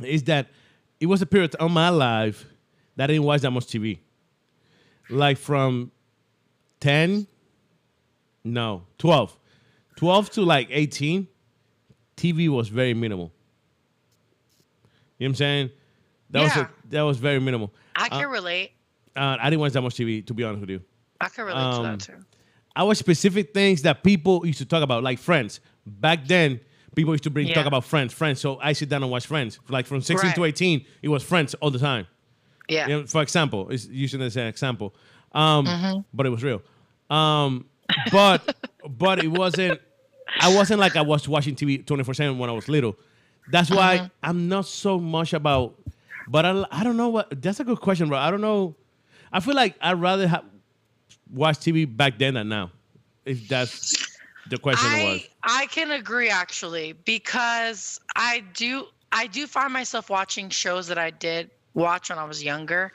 is 0.03 0.25
that 0.25 0.49
it 1.01 1.07
was 1.07 1.23
a 1.23 1.27
period 1.27 1.55
of 1.57 1.71
my 1.71 1.89
life 1.89 2.45
that 2.97 3.05
I 3.05 3.07
didn't 3.15 3.25
watch 3.25 3.43
that 3.43 3.51
much 3.51 3.67
TV. 3.67 3.99
Like 5.09 5.39
from 5.39 5.93
ten, 6.81 7.27
no, 8.45 8.83
twelve, 8.99 9.37
twelve 9.97 10.31
to 10.31 10.43
like 10.43 10.69
eighteen, 10.71 11.29
TV 12.17 12.49
was 12.49 12.69
very 12.69 12.95
minimal. 12.95 13.33
You 15.19 15.27
know 15.27 15.29
what 15.29 15.29
I'm 15.29 15.35
saying? 15.37 15.71
That 16.31 16.43
was 16.43 16.57
Yeah. 16.57 16.63
a, 16.63 16.89
that 16.91 17.03
was 17.03 17.19
very 17.19 17.41
minimal. 17.41 17.73
I 17.95 18.09
can 18.09 18.29
relate. 18.29 18.73
Uh, 19.15 19.37
I 19.41 19.49
didn't 19.49 19.61
watch 19.61 19.73
that 19.73 19.81
much 19.83 19.95
TV, 19.95 20.27
to 20.27 20.35
be 20.35 20.45
honest 20.45 20.61
with 20.61 20.71
you. 20.71 20.83
I 21.21 21.29
can 21.29 21.47
relate 21.47 21.59
to 21.61 21.67
um, 21.67 21.83
that 21.85 22.01
too. 22.01 22.19
I 22.75 22.83
watch 22.83 22.99
specific 22.99 23.55
things 23.55 23.83
that 23.83 24.03
people 24.05 24.45
used 24.47 24.59
to 24.59 24.67
talk 24.67 24.83
about, 24.83 25.03
like 25.03 25.19
Friends. 25.19 25.61
Back 25.87 26.27
then, 26.27 26.61
people 26.97 27.15
used 27.15 27.23
to 27.25 27.31
bring 27.31 27.47
talk 27.55 27.67
about 27.67 27.85
Friends, 27.85 28.13
Friends. 28.13 28.41
So 28.41 28.59
I 28.61 28.73
sit 28.73 28.89
down 28.89 29.03
and 29.05 29.13
watch 29.13 29.27
Friends. 29.27 29.61
Like 29.69 29.87
from 29.87 30.01
16 30.01 30.33
to 30.33 30.45
18, 30.45 30.85
it 31.03 31.09
was 31.09 31.23
Friends 31.23 31.55
all 31.55 31.71
the 31.71 31.79
time. 31.79 32.09
Yeah. 32.69 32.89
You 32.89 33.01
know, 33.03 33.07
for 33.07 33.23
example, 33.23 33.69
it's 33.71 33.87
using 33.87 34.21
as 34.23 34.37
an 34.37 34.49
example, 34.49 34.93
um, 35.33 35.65
Mm-hmm. 35.67 36.01
but 36.13 36.27
it 36.27 36.31
was 36.31 36.43
real. 36.43 36.61
Um, 37.09 37.67
but 38.11 38.57
but 38.89 39.23
it 39.23 39.29
wasn't. 39.29 39.81
I 40.41 40.53
wasn't 40.53 40.81
like 40.81 40.97
I 40.97 41.03
was 41.03 41.29
watching 41.29 41.55
TV 41.55 41.87
24 41.87 42.15
seven 42.15 42.39
when 42.39 42.51
I 42.51 42.53
was 42.53 42.69
little. 42.69 42.97
That's 43.53 43.71
why 43.71 43.99
Mm-hmm. 43.99 44.07
I'm 44.25 44.49
not 44.49 44.67
so 44.67 44.99
much 44.99 45.33
about. 45.33 45.75
But 46.29 46.45
I, 46.45 46.65
I 46.73 46.83
don't 46.83 46.97
know 46.97 47.11
what. 47.11 47.41
That's 47.41 47.61
a 47.61 47.65
good 47.65 47.81
question, 47.81 48.09
bro. 48.09 48.19
I 48.19 48.33
don't 48.33 48.41
know. 48.41 48.75
I 49.33 49.39
feel 49.39 49.55
like 49.55 49.77
I'd 49.81 50.01
rather 50.01 50.27
have 50.27 50.45
watch 51.33 51.59
TV 51.59 51.87
back 51.87 52.19
then 52.19 52.35
than 52.35 52.49
now. 52.49 52.73
If 53.25 53.47
that's 53.47 54.06
the 54.51 54.59
question 54.59 54.91
was. 54.93 55.29
I 55.45 55.63
I 55.63 55.67
can 55.67 55.91
agree 55.93 56.29
actually 56.29 56.93
because 56.93 58.01
I 58.15 58.43
do 58.55 58.87
I 59.13 59.27
do 59.27 59.47
find 59.47 59.73
myself 59.73 60.11
watching 60.11 60.51
shows 60.51 60.87
that 60.89 60.99
I 60.99 61.11
did 61.11 61.51
watch 61.75 62.11
when 62.11 62.19
I 62.19 62.25
was 62.25 62.43
younger, 62.43 62.93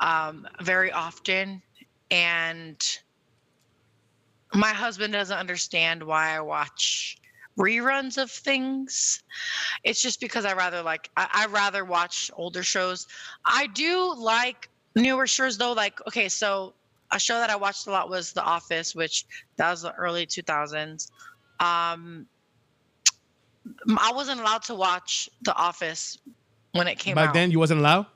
um, 0.00 0.46
very 0.60 0.92
often, 0.92 1.62
and 2.10 2.98
my 4.54 4.70
husband 4.70 5.12
doesn't 5.12 5.36
understand 5.36 6.02
why 6.02 6.36
I 6.36 6.40
watch 6.40 7.16
reruns 7.58 8.20
of 8.20 8.30
things. 8.30 9.22
It's 9.84 10.00
just 10.00 10.20
because 10.20 10.44
I 10.44 10.54
rather 10.54 10.82
like 10.82 11.10
I, 11.16 11.28
I 11.32 11.46
rather 11.46 11.84
watch 11.84 12.30
older 12.34 12.62
shows. 12.62 13.06
I 13.44 13.66
do 13.68 14.14
like 14.16 14.68
newer 14.96 15.26
shows 15.26 15.58
though. 15.58 15.72
Like 15.72 16.04
okay, 16.06 16.28
so 16.28 16.74
a 17.12 17.18
show 17.18 17.34
that 17.38 17.50
I 17.50 17.56
watched 17.56 17.86
a 17.86 17.90
lot 17.90 18.08
was 18.10 18.32
The 18.32 18.42
Office, 18.42 18.94
which 18.94 19.24
that 19.56 19.70
was 19.70 19.82
the 19.82 19.92
early 19.94 20.26
2000s. 20.26 21.10
Um, 21.60 22.26
I 23.98 24.12
wasn't 24.12 24.40
allowed 24.40 24.62
to 24.64 24.74
watch 24.74 25.28
The 25.42 25.54
Office 25.54 26.18
when 26.72 26.88
it 26.88 26.98
came 26.98 27.14
Back 27.14 27.28
out. 27.28 27.34
then, 27.34 27.50
you 27.50 27.58
wasn't 27.58 27.80
allowed. 27.80 28.06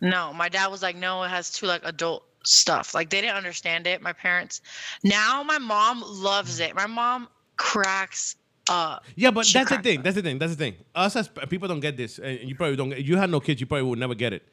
No, 0.00 0.32
my 0.32 0.48
dad 0.48 0.68
was 0.68 0.82
like, 0.82 0.96
no, 0.96 1.22
it 1.24 1.28
has 1.28 1.50
too 1.50 1.66
like 1.66 1.82
adult 1.84 2.24
stuff. 2.44 2.94
Like 2.94 3.10
they 3.10 3.20
didn't 3.20 3.36
understand 3.36 3.86
it. 3.86 4.00
My 4.00 4.12
parents. 4.12 4.60
Now 5.04 5.42
my 5.42 5.58
mom 5.58 6.02
loves 6.06 6.60
it. 6.60 6.74
My 6.74 6.86
mom 6.86 7.28
cracks 7.56 8.36
up. 8.70 9.04
Yeah, 9.16 9.30
but 9.32 9.44
She 9.46 9.58
that's 9.58 9.70
the 9.70 9.78
thing. 9.78 9.98
up. 9.98 10.04
That's 10.04 10.16
the 10.16 10.22
thing. 10.22 10.38
That's 10.38 10.52
the 10.52 10.58
thing. 10.58 10.76
Us 10.94 11.16
as 11.16 11.28
people 11.48 11.66
don't 11.68 11.80
get 11.80 11.96
this, 11.96 12.18
and 12.18 12.38
you 12.40 12.54
probably 12.54 12.76
don't. 12.76 12.96
You 12.96 13.16
had 13.16 13.28
no 13.30 13.40
kids, 13.40 13.60
you 13.60 13.66
probably 13.66 13.82
would 13.88 13.98
never 13.98 14.14
get 14.14 14.32
it. 14.32 14.46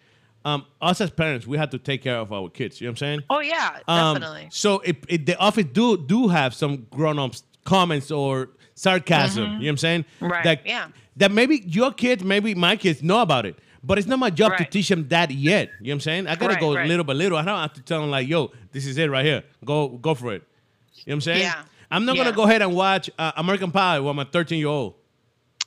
Um, 0.45 0.65
us 0.79 1.01
as 1.01 1.09
parents, 1.09 1.47
we 1.47 1.57
have 1.57 1.71
to 1.71 1.79
take 1.79 2.03
care 2.03 2.17
of 2.17 2.31
our 2.31 2.49
kids. 2.49 2.79
You 2.79 2.85
know 2.85 2.89
what 2.91 2.93
I'm 2.93 2.97
saying? 2.97 3.23
Oh 3.31 3.39
yeah, 3.39 3.79
Um, 3.87 4.13
definitely. 4.13 4.47
So 4.51 4.79
it, 4.81 4.97
it, 5.09 5.25
the 5.25 5.35
office 5.37 5.65
do 5.73 5.97
do 5.97 6.27
have 6.27 6.53
some 6.53 6.85
grown 6.91 7.17
ups 7.19 7.43
comments 7.63 8.11
or 8.11 8.49
sarcasm. 8.75 9.43
You 9.43 9.49
know 9.49 9.57
what 9.57 9.69
I'm 9.69 9.77
saying? 9.77 10.05
Right, 10.21 10.43
That, 10.43 10.65
yeah. 10.65 10.87
That 11.17 11.31
maybe 11.31 11.63
your 11.65 11.91
kids, 11.91 12.23
maybe 12.23 12.53
my 12.53 12.75
kids 12.75 13.01
know 13.01 13.21
about 13.21 13.45
it, 13.47 13.57
but 13.83 13.97
it's 13.97 14.05
not 14.07 14.19
my 14.19 14.29
job 14.29 14.57
to 14.57 14.65
teach 14.65 14.89
them 14.89 15.07
that 15.07 15.31
yet. 15.31 15.69
You 15.79 15.87
know 15.87 15.89
what 15.89 15.93
I'm 15.95 15.99
saying? 16.01 16.27
I 16.27 16.35
gotta 16.35 16.53
Right, 16.53 16.59
go 16.61 16.75
right. 16.75 16.87
little 16.87 17.05
by 17.05 17.13
little. 17.13 17.37
I 17.37 17.43
don't 17.43 17.57
have 17.57 17.73
to 17.73 17.81
tell 17.81 18.01
them 18.01 18.11
like, 18.11 18.27
yo, 18.27 18.51
this 18.71 18.85
is 18.85 18.97
it 18.99 19.09
right 19.09 19.25
here. 19.25 19.43
Go 19.63 19.87
go 19.87 20.13
for 20.13 20.33
it. 20.33 20.43
You 20.43 21.03
know 21.07 21.11
what 21.11 21.13
I'm 21.15 21.21
saying? 21.21 21.39
Yeah. 21.41 21.63
I'm 21.89 22.05
not 22.05 22.17
gonna 22.17 22.33
go 22.33 22.43
ahead 22.43 22.61
and 22.61 22.75
watch 22.75 23.09
uh, 23.17 23.31
American 23.37 23.71
Pie 23.71 23.99
while 23.99 24.11
I'm 24.11 24.19
a 24.19 24.25
13 24.25 24.59
year 24.59 24.67
old. 24.67 24.93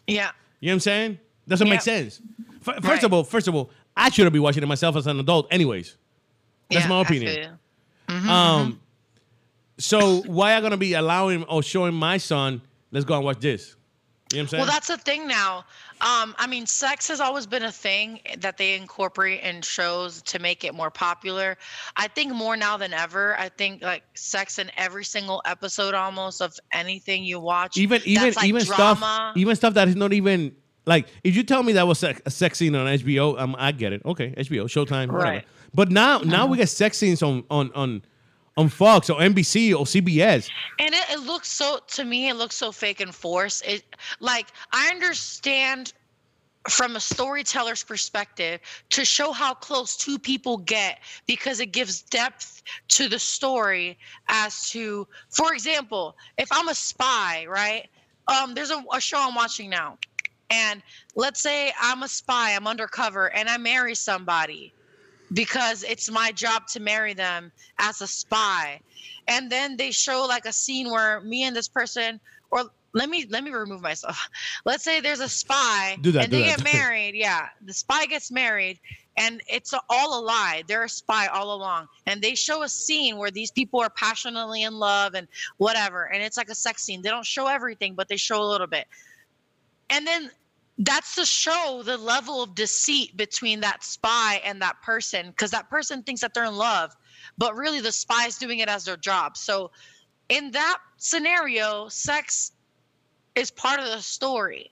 Yeah. 0.06 0.30
You 0.60 0.68
know 0.68 0.72
what 0.72 0.74
I'm 0.74 0.80
saying? 0.80 1.18
Doesn't 1.48 1.68
make 1.68 1.80
sense. 1.80 2.20
F- 2.66 2.74
first 2.74 2.84
Right. 2.84 3.02
of 3.04 3.12
all, 3.14 3.24
first 3.24 3.48
of 3.48 3.54
all, 3.54 3.70
I 3.98 4.10
shouldn't 4.10 4.32
be 4.32 4.38
watching 4.38 4.62
it 4.62 4.66
myself 4.66 4.96
as 4.96 5.06
an 5.06 5.18
adult, 5.20 5.48
anyways. 5.50 5.96
That's 6.70 6.84
yeah, 6.84 6.88
my 6.88 7.00
opinion. 7.02 7.34
feel 8.08 8.22
you. 8.22 8.30
Um, 8.30 8.80
so 9.78 10.22
why 10.22 10.54
are 10.54 10.60
gonna 10.60 10.76
be 10.76 10.94
allowing 10.94 11.44
or 11.44 11.62
showing 11.62 11.94
my 11.94 12.16
son? 12.16 12.62
Let's 12.90 13.04
go 13.04 13.14
and 13.14 13.24
watch 13.24 13.40
this. 13.40 13.76
You 14.32 14.38
know 14.38 14.42
what 14.42 14.42
I'm 14.42 14.48
saying? 14.48 14.60
Well, 14.60 14.70
that's 14.70 14.88
the 14.88 14.98
thing 14.98 15.26
now. 15.26 15.64
Um, 16.00 16.34
I 16.38 16.46
mean, 16.46 16.66
sex 16.66 17.08
has 17.08 17.18
always 17.20 17.46
been 17.46 17.64
a 17.64 17.72
thing 17.72 18.20
that 18.38 18.58
they 18.58 18.74
incorporate 18.74 19.40
in 19.40 19.62
shows 19.62 20.20
to 20.22 20.38
make 20.38 20.64
it 20.64 20.74
more 20.74 20.90
popular. 20.90 21.56
I 21.96 22.08
think 22.08 22.34
more 22.34 22.56
now 22.56 22.76
than 22.76 22.92
ever. 22.92 23.38
I 23.38 23.48
think 23.48 23.82
like 23.82 24.04
sex 24.14 24.58
in 24.58 24.70
every 24.76 25.04
single 25.04 25.40
episode 25.44 25.94
almost 25.94 26.42
of 26.42 26.58
anything 26.72 27.24
you 27.24 27.40
watch. 27.40 27.76
even 27.78 28.02
even 28.04 28.34
like, 28.34 28.44
even 28.44 28.64
drama. 28.64 28.96
stuff 28.96 29.36
even 29.36 29.56
stuff 29.56 29.74
that 29.74 29.88
is 29.88 29.96
not 29.96 30.12
even 30.12 30.54
like 30.88 31.06
if 31.22 31.36
you 31.36 31.42
tell 31.42 31.62
me 31.62 31.74
that 31.74 31.86
was 31.86 32.02
a, 32.02 32.14
sex 32.30 32.58
scene 32.58 32.74
on 32.74 32.86
HBO, 32.86 33.38
um, 33.38 33.54
I 33.58 33.72
get 33.72 33.92
it. 33.92 34.02
Okay, 34.04 34.30
HBO, 34.30 34.64
Showtime, 34.64 35.12
whatever. 35.12 35.18
Right. 35.18 35.44
But 35.74 35.90
now 35.90 36.18
now 36.18 36.46
we 36.46 36.56
get 36.56 36.68
sex 36.70 36.96
scenes 36.96 37.22
on 37.22 37.44
on 37.50 37.70
on 37.74 38.02
on 38.56 38.68
Fox 38.68 39.10
or 39.10 39.20
NBC 39.20 39.78
or 39.78 39.84
CBS. 39.84 40.48
And 40.78 40.94
it, 40.94 41.04
it 41.10 41.20
looks 41.20 41.48
so 41.48 41.80
to 41.88 42.04
me, 42.04 42.30
it 42.30 42.34
looks 42.34 42.56
so 42.56 42.72
fake 42.72 43.00
and 43.00 43.14
forced. 43.14 43.64
It 43.66 43.84
like 44.18 44.48
I 44.72 44.88
understand 44.88 45.92
from 46.68 46.96
a 46.96 47.00
storyteller's 47.00 47.84
perspective 47.84 48.60
to 48.90 49.04
show 49.04 49.32
how 49.32 49.54
close 49.54 49.96
two 49.96 50.18
people 50.18 50.56
get 50.56 51.00
because 51.26 51.60
it 51.60 51.66
gives 51.72 52.02
depth 52.02 52.62
to 52.88 53.08
the 53.08 53.18
story 53.18 53.98
as 54.28 54.68
to 54.70 55.06
for 55.30 55.54
example 55.54 56.16
if 56.36 56.48
i'm 56.50 56.68
a 56.68 56.74
spy 56.74 57.46
right 57.48 57.88
um 58.26 58.54
there's 58.54 58.70
a, 58.70 58.82
a 58.92 59.00
show 59.00 59.18
i'm 59.18 59.34
watching 59.34 59.70
now 59.70 59.96
and 60.50 60.82
let's 61.14 61.40
say 61.40 61.72
i'm 61.80 62.02
a 62.02 62.08
spy 62.08 62.54
i'm 62.54 62.66
undercover 62.66 63.32
and 63.34 63.48
i 63.48 63.56
marry 63.56 63.94
somebody 63.94 64.72
because 65.32 65.84
it's 65.84 66.10
my 66.10 66.32
job 66.32 66.66
to 66.68 66.80
marry 66.80 67.14
them 67.14 67.52
as 67.78 68.00
a 68.00 68.06
spy. 68.06 68.80
And 69.26 69.50
then 69.50 69.76
they 69.76 69.90
show 69.90 70.24
like 70.26 70.46
a 70.46 70.52
scene 70.52 70.90
where 70.90 71.20
me 71.20 71.44
and 71.44 71.54
this 71.54 71.68
person 71.68 72.20
or 72.50 72.64
let 72.94 73.10
me 73.10 73.26
let 73.28 73.44
me 73.44 73.50
remove 73.50 73.82
myself. 73.82 74.28
Let's 74.64 74.82
say 74.82 75.00
there's 75.00 75.20
a 75.20 75.28
spy 75.28 75.98
Do 76.00 76.12
that, 76.12 76.24
and 76.24 76.32
they 76.32 76.42
that. 76.42 76.58
get 76.58 76.72
married. 76.72 77.14
Yeah 77.14 77.48
the 77.64 77.74
spy 77.74 78.06
gets 78.06 78.30
married 78.30 78.78
and 79.16 79.42
it's 79.48 79.74
all 79.90 80.20
a 80.20 80.22
lie. 80.22 80.62
They're 80.66 80.84
a 80.84 80.88
spy 80.88 81.26
all 81.26 81.54
along. 81.54 81.88
And 82.06 82.22
they 82.22 82.34
show 82.34 82.62
a 82.62 82.68
scene 82.68 83.16
where 83.18 83.30
these 83.30 83.50
people 83.50 83.80
are 83.80 83.90
passionately 83.90 84.62
in 84.62 84.74
love 84.74 85.14
and 85.14 85.28
whatever 85.58 86.04
and 86.04 86.22
it's 86.22 86.36
like 86.36 86.48
a 86.48 86.54
sex 86.54 86.82
scene. 86.82 87.02
They 87.02 87.10
don't 87.10 87.26
show 87.26 87.46
everything 87.46 87.94
but 87.94 88.08
they 88.08 88.16
show 88.16 88.42
a 88.42 88.48
little 88.48 88.66
bit. 88.66 88.86
And 89.90 90.06
then 90.06 90.30
that's 90.78 91.16
to 91.16 91.26
show 91.26 91.82
the 91.84 91.96
level 91.96 92.42
of 92.42 92.54
deceit 92.54 93.16
between 93.16 93.60
that 93.60 93.82
spy 93.82 94.40
and 94.44 94.62
that 94.62 94.80
person 94.82 95.30
because 95.30 95.50
that 95.50 95.68
person 95.68 96.02
thinks 96.02 96.20
that 96.20 96.32
they're 96.34 96.44
in 96.44 96.54
love 96.56 96.94
but 97.36 97.56
really 97.56 97.80
the 97.80 97.92
spy 97.92 98.26
is 98.26 98.38
doing 98.38 98.60
it 98.60 98.68
as 98.68 98.84
their 98.84 98.96
job. 98.96 99.36
So 99.36 99.70
in 100.28 100.52
that 100.52 100.78
scenario 100.96 101.88
sex 101.88 102.52
is 103.34 103.50
part 103.50 103.80
of 103.80 103.86
the 103.86 104.00
story 104.00 104.70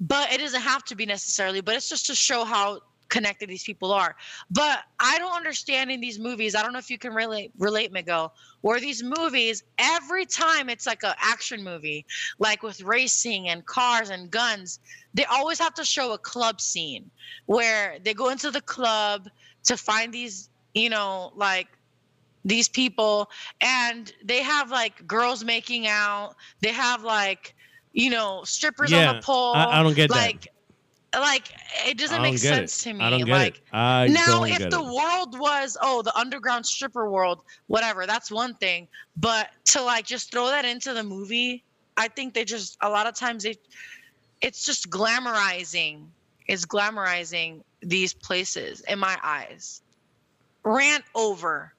but 0.00 0.32
it 0.32 0.38
doesn't 0.38 0.62
have 0.62 0.84
to 0.84 0.96
be 0.96 1.04
necessarily 1.04 1.60
but 1.60 1.74
it's 1.74 1.88
just 1.88 2.06
to 2.06 2.14
show 2.14 2.44
how 2.44 2.80
connected 3.10 3.48
these 3.48 3.62
people 3.62 3.92
are. 3.92 4.16
But 4.50 4.80
i 4.98 5.18
don't 5.18 5.36
understand 5.36 5.90
in 5.90 6.00
these 6.00 6.18
movies 6.18 6.54
i 6.54 6.62
don't 6.62 6.72
know 6.72 6.78
if 6.78 6.90
you 6.90 6.98
can 6.98 7.12
relate 7.12 7.52
relate 7.58 7.92
miguel 7.92 8.34
where 8.62 8.80
these 8.80 9.02
movies 9.02 9.62
every 9.78 10.24
time 10.24 10.70
it's 10.70 10.86
like 10.86 11.02
a 11.02 11.14
action 11.18 11.62
movie 11.62 12.06
like 12.38 12.62
with 12.62 12.80
racing 12.82 13.48
and 13.50 13.66
cars 13.66 14.08
and 14.08 14.30
guns 14.30 14.80
they 15.14 15.24
always 15.26 15.58
have 15.58 15.74
to 15.74 15.84
show 15.84 16.12
a 16.12 16.18
club 16.18 16.60
scene 16.60 17.10
where 17.46 17.98
they 18.04 18.14
go 18.14 18.28
into 18.30 18.50
the 18.50 18.60
club 18.62 19.28
to 19.64 19.76
find 19.76 20.12
these 20.12 20.50
you 20.74 20.90
know 20.90 21.32
like 21.36 21.68
these 22.44 22.68
people 22.68 23.28
and 23.60 24.12
they 24.24 24.42
have 24.42 24.70
like 24.70 25.06
girls 25.06 25.44
making 25.44 25.86
out 25.86 26.34
they 26.60 26.72
have 26.72 27.02
like 27.04 27.54
you 27.92 28.10
know 28.10 28.42
strippers 28.44 28.92
on 28.92 29.04
Yeah, 29.04 29.12
the 29.14 29.20
pole 29.22 29.54
I- 29.54 29.80
I 29.80 29.82
don't 29.82 29.94
get 29.94 30.10
that. 30.10 30.16
like 30.16 30.48
like 31.14 31.48
it 31.86 31.96
doesn't 31.96 32.22
make 32.22 32.38
sense 32.38 32.80
it. 32.80 32.90
to 32.90 32.94
me 32.94 33.04
I 33.04 33.10
don't 33.10 33.24
get 33.24 33.32
like 33.32 33.56
it. 33.56 33.62
I 33.72 34.08
now 34.08 34.44
if 34.44 34.68
the 34.68 34.82
it. 34.82 34.94
world 34.94 35.38
was 35.38 35.76
oh 35.80 36.02
the 36.02 36.16
underground 36.18 36.66
stripper 36.66 37.08
world 37.10 37.40
whatever 37.68 38.06
that's 38.06 38.30
one 38.32 38.54
thing 38.56 38.88
but 39.16 39.48
to 39.66 39.80
like 39.82 40.04
just 40.06 40.32
throw 40.32 40.46
that 40.48 40.64
into 40.64 40.92
the 40.92 41.04
movie 41.04 41.64
i 41.96 42.08
think 42.08 42.34
they 42.34 42.44
just 42.44 42.76
a 42.82 42.88
lot 42.90 43.06
of 43.06 43.14
times 43.14 43.44
they 43.44 43.54
it's 44.40 44.64
just 44.64 44.90
glamorizing 44.90 46.04
it's 46.46 46.66
glamorizing 46.66 47.62
these 47.80 48.12
places 48.12 48.80
in 48.82 48.98
my 48.98 49.16
eyes 49.22 49.82
rant 50.64 51.04
over 51.14 51.72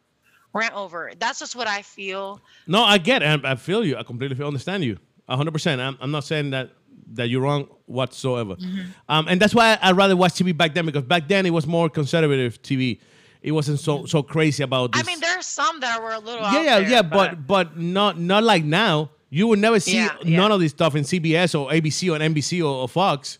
rant 0.54 0.74
over 0.74 1.12
that's 1.20 1.40
just 1.40 1.56
what 1.56 1.68
i 1.68 1.82
feel 1.82 2.40
No, 2.68 2.84
I 2.84 2.98
get 2.98 3.22
it. 3.22 3.46
I, 3.46 3.52
I 3.52 3.56
feel 3.56 3.86
you. 3.86 3.98
I 3.98 4.04
completely 4.04 4.36
feel, 4.38 4.48
understand 4.48 4.84
you. 4.84 4.98
hundred 5.30 5.52
percent. 5.52 5.82
I'm, 5.82 5.98
I'm 6.02 6.12
not 6.12 6.24
saying 6.24 6.52
that 6.52 6.72
that 7.14 7.28
you're 7.30 7.42
wrong 7.42 7.68
whatsoever. 7.86 8.56
Mm-hmm. 8.56 8.82
Um, 9.08 9.28
and 9.28 9.40
that's 9.40 9.54
why 9.54 9.78
I 9.82 9.92
rather 9.92 10.16
watch 10.16 10.34
TV 10.34 10.56
back 10.58 10.74
then 10.74 10.86
because 10.86 11.04
back 11.04 11.28
then 11.28 11.46
it 11.46 11.52
was 11.52 11.68
more 11.68 11.90
conservative 11.90 12.62
TV. 12.62 13.00
It 13.42 13.52
wasn't 13.52 13.80
so 13.80 14.06
so 14.06 14.24
crazy 14.24 14.64
about 14.64 14.94
this. 14.94 15.04
i 15.04 15.06
mean 15.06 15.20
there 15.20 15.38
are 15.38 15.42
some 15.44 15.80
that 15.82 16.02
were 16.02 16.14
a 16.14 16.20
little 16.20 16.42
yeah, 16.42 16.62
yeah, 16.64 16.80
there, 16.80 16.90
yeah, 16.90 17.02
but 17.04 17.46
but 17.46 17.78
not 17.78 18.20
not 18.20 18.44
like 18.44 18.64
now. 18.64 19.12
You 19.36 19.48
would 19.48 19.60
never 19.60 19.82
see 19.82 19.96
Yeah, 19.98 20.16
yeah. 20.24 20.38
none 20.38 20.52
of 20.54 20.62
this 20.62 20.72
stuff 20.72 20.96
in 20.96 21.04
CBS 21.04 21.60
or 21.60 21.70
ABC 21.70 22.10
or 22.10 22.18
NBC 22.20 22.62
or, 22.62 22.74
or 22.84 22.88
Fox. 22.88 23.38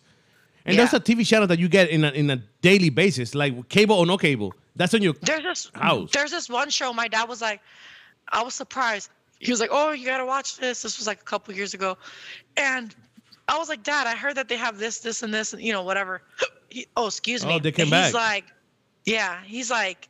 And 0.66 0.76
Yeah. 0.76 0.82
that's 0.84 0.92
a 0.92 1.00
TV 1.00 1.24
channel 1.26 1.46
that 1.46 1.58
you 1.58 1.68
get 1.68 1.88
in 1.88 2.04
a, 2.04 2.10
in 2.10 2.28
a 2.28 2.36
daily 2.60 2.90
basis, 2.90 3.34
like 3.34 3.70
cable 3.70 3.96
or 3.96 4.04
no 4.04 4.18
cable. 4.18 4.52
That's 4.74 4.92
on 4.92 5.00
your 5.00 5.14
There's 5.22 5.42
this 5.42 5.70
House. 5.74 6.10
there's 6.12 6.30
this 6.30 6.50
one 6.50 6.68
show 6.68 6.92
my 6.92 7.08
dad 7.08 7.24
was 7.30 7.40
like, 7.40 7.60
I 8.28 8.42
was 8.42 8.52
surprised. 8.54 9.08
He 9.38 9.50
was 9.50 9.58
like, 9.60 9.70
"Oh, 9.72 9.92
you 9.92 10.04
gotta 10.04 10.26
watch 10.26 10.58
this." 10.58 10.82
This 10.82 10.98
was 10.98 11.06
like 11.06 11.20
a 11.20 11.24
couple 11.24 11.54
years 11.54 11.72
ago, 11.74 11.96
and 12.56 12.94
I 13.48 13.56
was 13.58 13.68
like, 13.68 13.82
"Dad, 13.82 14.06
I 14.06 14.16
heard 14.16 14.34
that 14.34 14.48
they 14.48 14.56
have 14.56 14.78
this, 14.78 15.00
this, 15.00 15.22
and 15.22 15.32
this, 15.32 15.52
and 15.52 15.62
you 15.62 15.72
know, 15.72 15.82
whatever." 15.82 16.22
He, 16.68 16.86
oh, 16.96 17.06
excuse 17.06 17.44
oh, 17.44 17.48
me. 17.48 17.54
Oh, 17.54 17.58
they 17.58 17.70
came 17.72 17.84
And 17.84 17.90
back. 17.90 18.04
He's 18.06 18.14
like, 18.14 18.44
"Yeah." 19.04 19.40
He's 19.44 19.70
like, 19.70 20.08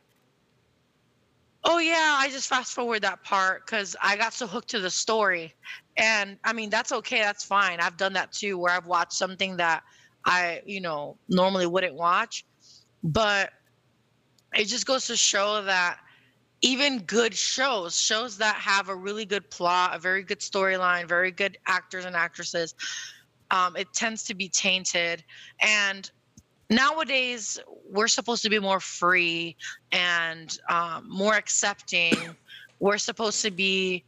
"Oh 1.69 1.79
yeah, 1.79 2.15
I 2.17 2.29
just 2.29 2.47
fast 2.47 2.73
forward 2.73 3.01
that 3.01 3.23
part 3.23 3.65
because 3.65 3.95
I 4.01 4.15
got 4.15 4.33
so 4.33 4.47
hooked 4.47 4.69
to 4.69 4.79
the 4.79 4.89
story." 4.89 5.53
And 5.97 6.39
I 6.45 6.53
mean, 6.53 6.69
that's 6.69 6.91
okay. 6.93 7.19
That's 7.19 7.43
fine. 7.43 7.79
I've 7.81 7.97
done 7.97 8.13
that 8.13 8.31
too, 8.31 8.57
where 8.57 8.71
I've 8.71 8.87
watched 8.87 9.13
something 9.13 9.57
that 9.57 9.83
I, 10.25 10.61
you 10.65 10.79
know, 10.79 11.17
normally 11.27 11.67
wouldn't 11.67 11.93
watch, 11.93 12.45
but 13.03 13.51
it 14.53 14.65
just 14.65 14.85
goes 14.85 15.07
to 15.07 15.17
show 15.17 15.61
that 15.63 15.99
even 16.61 16.99
good 16.99 17.35
shows, 17.35 17.99
shows 17.99 18.37
that 18.37 18.55
have 18.55 18.89
a 18.89 18.95
really 18.95 19.25
good 19.25 19.49
plot, 19.51 19.95
a 19.95 19.99
very 19.99 20.23
good 20.23 20.39
storyline, 20.39 21.07
very 21.07 21.31
good 21.31 21.57
actors 21.67 22.05
and 22.05 22.15
actresses, 22.15 22.73
um, 23.51 23.75
it 23.75 23.93
tends 23.93 24.23
to 24.23 24.33
be 24.33 24.49
tainted. 24.49 25.23
And 25.61 26.09
nowadays, 26.69 27.59
we're 27.89 28.07
supposed 28.07 28.43
to 28.43 28.49
be 28.49 28.59
more 28.59 28.79
free 28.79 29.55
and 29.91 30.57
um, 30.69 31.05
more 31.09 31.35
accepting. 31.35 32.35
We're 32.79 32.97
supposed 32.97 33.41
to 33.41 33.51
be. 33.51 34.03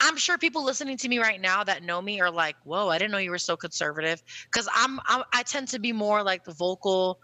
I'm 0.00 0.16
sure 0.16 0.36
people 0.36 0.64
listening 0.64 0.96
to 0.98 1.08
me 1.08 1.18
right 1.18 1.40
now 1.40 1.64
that 1.64 1.82
know 1.82 2.02
me 2.02 2.20
are 2.20 2.30
like, 2.30 2.56
"Whoa, 2.64 2.88
I 2.88 2.98
didn't 2.98 3.12
know 3.12 3.18
you 3.18 3.30
were 3.30 3.38
so 3.38 3.56
conservative." 3.56 4.22
Because 4.44 4.68
I'm, 4.74 5.00
I'm, 5.06 5.22
I 5.32 5.42
tend 5.42 5.68
to 5.68 5.78
be 5.78 5.92
more 5.92 6.22
like 6.22 6.44
the 6.44 6.52
vocal, 6.52 7.18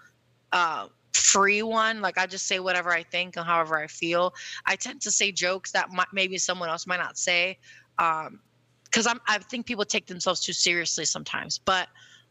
uh, 0.53 0.87
free 1.13 1.63
one. 1.63 2.01
Like 2.01 2.17
I 2.17 2.27
just 2.27 2.47
say 2.47 2.61
whatever 2.61 2.93
I 2.93 3.03
think 3.03 3.37
and 3.37 3.45
however 3.45 3.79
I 3.79 3.89
feel. 3.89 4.33
I 4.65 4.77
tend 4.77 5.03
to 5.03 5.11
say 5.11 5.33
jokes 5.33 5.73
that 5.73 5.91
might, 5.91 6.07
maybe 6.15 6.39
someone 6.39 6.71
else 6.71 6.87
might 6.87 6.97
not 7.01 7.19
say, 7.19 7.59
because 7.99 9.07
I'm 9.07 9.21
I 9.29 9.39
think 9.39 9.67
people 9.67 9.85
take 9.85 10.07
themselves 10.07 10.41
too 10.41 10.55
seriously 10.55 11.05
sometimes. 11.05 11.59
But 11.59 11.89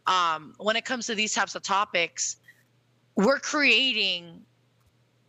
um, 0.08 0.53
when 0.58 0.76
it 0.76 0.86
comes 0.86 1.06
to 1.08 1.16
these 1.16 1.34
types 1.34 1.53
of 1.53 1.62
topics, 1.62 2.38
we're 3.16 3.39
creating 3.39 4.41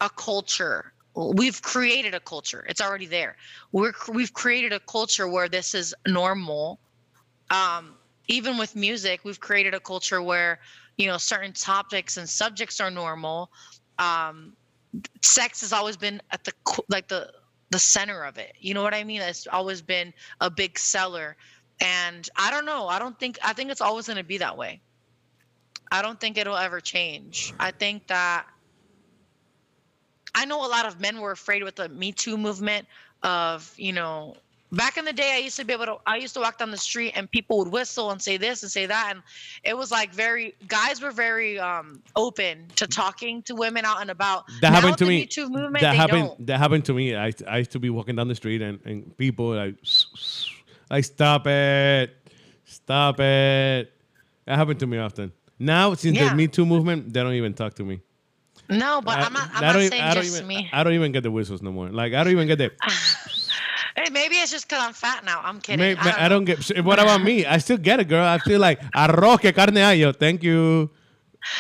a 0.01 0.11
culture. 0.11 0.93
We've 1.15 1.61
created 1.63 2.15
a 2.15 2.21
culture. 2.21 2.65
It's 2.69 2.81
already 2.81 3.07
there. 3.07 3.37
We're 3.73 3.93
we've 4.13 4.33
created 4.33 4.73
a 4.73 4.81
culture 4.81 5.27
where 5.29 5.49
this 5.49 5.75
is 5.75 5.95
normal. 6.07 6.79
Um, 7.51 7.95
even 8.29 8.59
with 8.59 8.77
music, 8.77 9.21
we've 9.25 9.41
created 9.41 9.73
a 9.73 9.81
culture 9.81 10.21
where 10.21 10.59
you 10.99 11.07
know 11.07 11.17
certain 11.17 11.53
topics 11.53 12.17
and 12.19 12.29
subjects 12.29 12.81
are 12.81 12.91
normal. 12.91 13.51
Um, 13.99 14.53
sex 15.23 15.63
has 15.63 15.73
always 15.73 15.97
been 15.97 16.21
at 16.33 16.45
the 16.45 16.53
like 16.89 17.09
the 17.09 17.33
the 17.71 17.79
center 17.79 18.25
of 18.25 18.39
it. 18.39 18.55
You 18.61 18.75
know 18.75 18.83
what 18.83 18.95
I 18.95 19.05
mean? 19.05 19.23
It's 19.23 19.47
always 19.47 19.81
been 19.81 20.13
a 20.41 20.51
big 20.51 20.79
seller. 20.79 21.37
And 21.81 22.29
I 22.37 22.51
don't 22.51 22.65
know. 22.65 22.89
I 22.89 22.99
don't 22.99 23.19
think 23.19 23.39
I 23.43 23.53
think 23.53 23.71
it's 23.71 23.81
always 23.81 24.07
going 24.07 24.19
to 24.19 24.25
be 24.25 24.39
that 24.39 24.57
way. 24.57 24.81
I 25.91 26.03
don't 26.03 26.21
think 26.21 26.37
it'll 26.37 26.57
ever 26.57 26.81
change. 26.81 27.55
I 27.59 27.71
think 27.71 28.07
that 28.09 28.47
I 30.35 30.45
know 30.45 30.65
a 30.67 30.69
lot 30.69 30.87
of 30.87 31.01
men 31.01 31.21
were 31.21 31.33
afraid 31.33 31.63
with 31.63 31.77
the 31.77 31.89
Me 31.89 32.13
Too 32.13 32.37
movement 32.37 32.87
of, 33.23 33.73
you 33.77 33.93
know, 33.93 34.37
back 34.73 34.97
in 34.97 35.05
the 35.05 35.13
day 35.13 35.33
I 35.35 35.39
used 35.39 35.57
to 35.57 35.65
be 35.65 35.73
able 35.73 35.87
to 35.87 35.97
I 36.07 36.17
used 36.17 36.35
to 36.35 36.41
walk 36.41 36.59
down 36.59 36.71
the 36.71 36.77
street 36.77 37.13
and 37.15 37.31
people 37.31 37.59
would 37.59 37.69
whistle 37.69 38.11
and 38.11 38.21
say 38.21 38.37
this 38.37 38.63
and 38.63 38.71
say 38.71 38.87
that 38.87 39.13
and 39.13 39.23
it 39.63 39.77
was 39.77 39.91
like 39.91 40.13
very 40.13 40.55
guys 40.67 41.01
were 41.01 41.11
very 41.11 41.59
um 41.59 42.03
open 42.17 42.67
to 42.77 42.87
talking 42.87 43.43
to 43.43 43.55
women 43.55 43.85
out 43.85 44.01
and 44.01 44.11
about. 44.11 44.47
That 44.61 44.71
Now 44.71 44.81
happened 44.81 44.99
to 44.99 45.07
me. 45.07 45.29
Movement, 45.37 45.81
that 45.81 45.95
happened. 45.95 46.29
don't. 46.29 46.47
That 46.47 46.59
happened 46.59 46.85
to 46.87 46.95
me. 46.95 47.17
I 47.17 47.33
I 47.49 47.59
used 47.59 47.73
to 47.73 47.79
be 47.79 47.91
walking 47.91 48.17
down 48.17 48.29
the 48.29 48.35
street 48.35 48.63
and, 48.63 48.81
and 48.85 49.17
people 49.17 49.55
like 49.55 49.77
like 50.91 51.05
stop 51.05 51.47
it, 51.47 52.11
stop 52.65 53.21
it. 53.21 53.93
That 54.47 54.57
happened 54.57 54.81
to 54.81 54.87
me 54.87 54.99
often. 54.99 55.33
Now 55.59 55.95
since 55.95 56.17
Yeah. 56.17 56.31
the 56.31 56.35
Me 56.37 56.49
Too 56.49 56.67
movement, 56.67 57.13
they 57.13 57.23
don't 57.23 57.35
even 57.35 57.55
talk 57.55 57.75
to 57.75 57.85
me. 57.85 58.01
No, 58.69 59.01
but 59.01 59.19
I, 59.19 59.23
I'm 59.23 59.33
not. 59.33 59.51
I'm 59.55 59.63
not 59.63 59.73
don't 59.75 59.83
e- 59.83 59.89
saying 59.89 60.13
just 60.15 60.37
even, 60.37 60.47
me. 60.49 60.69
I 60.73 60.83
don't 60.83 60.93
even 60.95 61.13
get 61.13 61.23
the 61.23 61.31
whistles 61.31 61.63
no 61.63 61.71
more. 61.73 61.89
Like 61.89 62.15
I 62.15 62.25
don't 62.25 62.33
even 62.33 62.47
get 62.49 62.59
the. 62.59 62.71
Hey, 63.99 64.11
maybe 64.13 64.35
it's 64.37 64.51
just 64.51 64.69
because 64.69 64.85
I'm 64.85 64.93
fat 64.93 65.25
now. 65.25 65.41
I'm 65.43 65.59
kidding. 65.59 65.79
May- 65.79 65.97
I 65.97 66.05
don't 66.05 66.19
I 66.25 66.29
don't 66.29 66.45
get. 66.45 66.85
What 66.85 66.99
about 66.99 67.23
me? 67.23 67.47
I 67.47 67.57
still 67.57 67.79
get 67.79 67.99
it, 67.99 68.09
girl. 68.09 68.27
I 68.27 68.37
feel 68.39 68.61
like 68.61 68.79
arroz 68.93 69.41
que 69.41 69.53
carne 69.53 69.73
ayo. 69.77 70.15
Thank 70.15 70.43
you. 70.43 70.91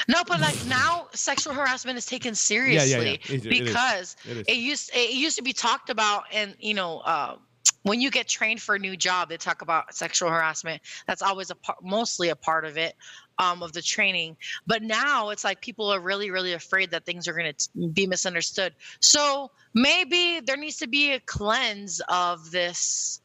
No, 0.06 0.22
but 0.28 0.40
like 0.40 0.62
now, 0.66 1.06
sexual 1.14 1.54
harassment 1.54 1.96
is 1.96 2.04
taken 2.04 2.30
yeah. 2.30 2.34
seriously 2.34 3.20
It- 3.24 3.30
it 3.30 3.46
is. 3.46 3.46
because 3.46 4.16
It 4.28 4.48
it 4.50 4.56
used 4.58 4.90
it 4.94 5.14
used 5.14 5.38
to 5.38 5.42
be 5.42 5.54
talked 5.54 5.88
about, 5.88 6.24
and 6.30 6.54
you 6.58 6.74
know, 6.74 6.98
uh, 7.06 7.36
when 7.84 8.02
you 8.02 8.10
get 8.10 8.28
trained 8.28 8.60
for 8.60 8.74
a 8.74 8.78
new 8.78 8.96
job, 8.98 9.30
they 9.30 9.38
talk 9.38 9.62
about 9.62 9.94
sexual 9.94 10.28
harassment. 10.28 10.82
That's 11.06 11.22
always 11.22 11.48
a 11.50 11.54
part, 11.54 11.78
mostly 11.82 12.28
a 12.28 12.36
part 12.36 12.66
of 12.66 12.76
it, 12.76 12.96
um, 13.38 13.62
of 13.62 13.72
the 13.72 13.82
training. 13.82 14.36
But 14.66 14.82
now 14.82 15.30
it's 15.30 15.44
like 15.44 15.60
people 15.60 15.92
are 15.92 16.00
really, 16.00 16.30
really 16.30 16.52
afraid 16.52 16.90
that 16.90 17.04
things 17.04 17.28
are 17.28 17.32
going 17.32 17.52
to 17.52 17.88
be 17.88 18.06
misunderstood. 18.06 18.74
So 19.00 19.50
maybe 19.74 20.40
there 20.40 20.56
needs 20.56 20.76
to 20.78 20.86
be 20.86 21.12
a 21.12 21.20
cleanse 21.20 22.00
of 22.08 22.50
this, 22.50 23.20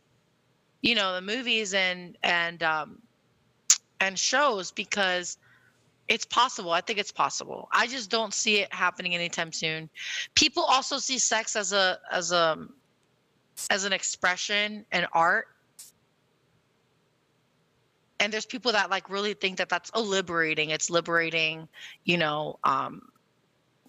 you 0.81 0.95
know, 0.95 1.15
the 1.15 1.21
movies 1.21 1.73
and 1.73 2.17
and 2.23 2.61
um, 2.63 3.01
and 3.99 4.17
shows 4.17 4.71
because 4.71 5.37
it's 6.07 6.25
possible. 6.25 6.71
I 6.71 6.81
think 6.81 6.99
it's 6.99 7.11
possible. 7.11 7.69
I 7.71 7.87
just 7.87 8.09
don't 8.09 8.33
see 8.33 8.57
it 8.57 8.73
happening 8.73 9.15
anytime 9.15 9.53
soon. 9.53 9.89
People 10.35 10.63
also 10.63 10.97
see 10.97 11.17
sex 11.17 11.55
as 11.55 11.71
a 11.71 11.99
as 12.11 12.31
a 12.31 12.67
as 13.69 13.85
an 13.85 13.93
expression 13.93 14.85
and 14.91 15.07
art. 15.13 15.47
And 18.21 18.31
there's 18.31 18.45
people 18.45 18.71
that 18.71 18.91
like 18.91 19.09
really 19.09 19.33
think 19.33 19.57
that 19.57 19.67
that's 19.67 19.89
oh, 19.95 20.01
liberating. 20.03 20.69
It's 20.69 20.91
liberating, 20.91 21.67
you 22.03 22.17
know, 22.19 22.59
um, 22.63 23.01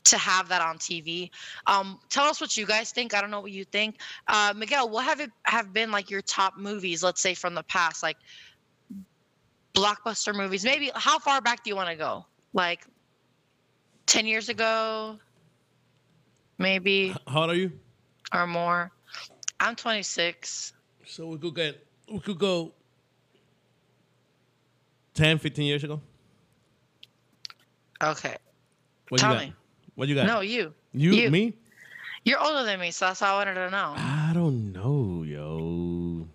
to 0.04 0.16
have 0.16 0.48
that 0.48 0.62
on 0.62 0.78
TV. 0.78 1.28
Um, 1.66 2.00
tell 2.08 2.24
us 2.24 2.40
what 2.40 2.56
you 2.56 2.64
guys 2.64 2.92
think. 2.92 3.12
I 3.14 3.20
don't 3.20 3.30
know 3.30 3.40
what 3.42 3.52
you 3.52 3.66
think. 3.66 4.00
Uh, 4.28 4.54
Miguel, 4.56 4.88
what 4.88 5.04
have 5.04 5.20
it 5.20 5.30
have 5.44 5.74
been 5.74 5.90
like 5.90 6.10
your 6.10 6.22
top 6.22 6.56
movies? 6.56 7.02
Let's 7.02 7.20
say 7.20 7.34
from 7.34 7.54
the 7.54 7.62
past, 7.64 8.02
like 8.02 8.16
blockbuster 9.74 10.34
movies. 10.34 10.64
Maybe 10.64 10.90
how 10.94 11.18
far 11.18 11.42
back 11.42 11.62
do 11.62 11.68
you 11.68 11.76
want 11.76 11.90
to 11.90 11.96
go? 11.96 12.24
Like 12.54 12.86
10 14.06 14.24
years 14.26 14.48
ago, 14.48 15.18
maybe 16.56 17.14
How 17.28 17.42
old 17.42 17.50
are 17.50 17.54
you? 17.54 17.72
or 18.32 18.46
more. 18.46 18.90
I'm 19.60 19.76
26. 19.76 20.72
So 21.04 21.26
we 21.26 21.36
could 21.36 21.54
get. 21.54 21.86
We 22.10 22.18
could 22.20 22.38
go. 22.38 22.72
10, 25.14 25.38
15 25.38 25.64
years 25.64 25.84
ago. 25.84 26.00
Okay. 28.02 28.36
What 29.08 29.20
Tell 29.20 29.32
you 29.32 29.38
got? 29.38 29.46
me. 29.46 29.54
What 29.94 30.08
you 30.08 30.14
got? 30.14 30.26
No, 30.26 30.40
you. 30.40 30.72
You, 30.92 31.12
you. 31.12 31.30
me? 31.30 31.54
You're 32.24 32.40
older 32.42 32.64
than 32.64 32.78
me, 32.80 32.90
so 32.90 33.06
that's 33.06 33.20
all 33.22 33.34
I 33.36 33.44
wanted 33.44 33.54
to 33.54 33.70
know. 33.70 33.94
I 33.96 34.30
don't 34.34 34.72
know, 34.72 35.22
yo. 35.24 36.28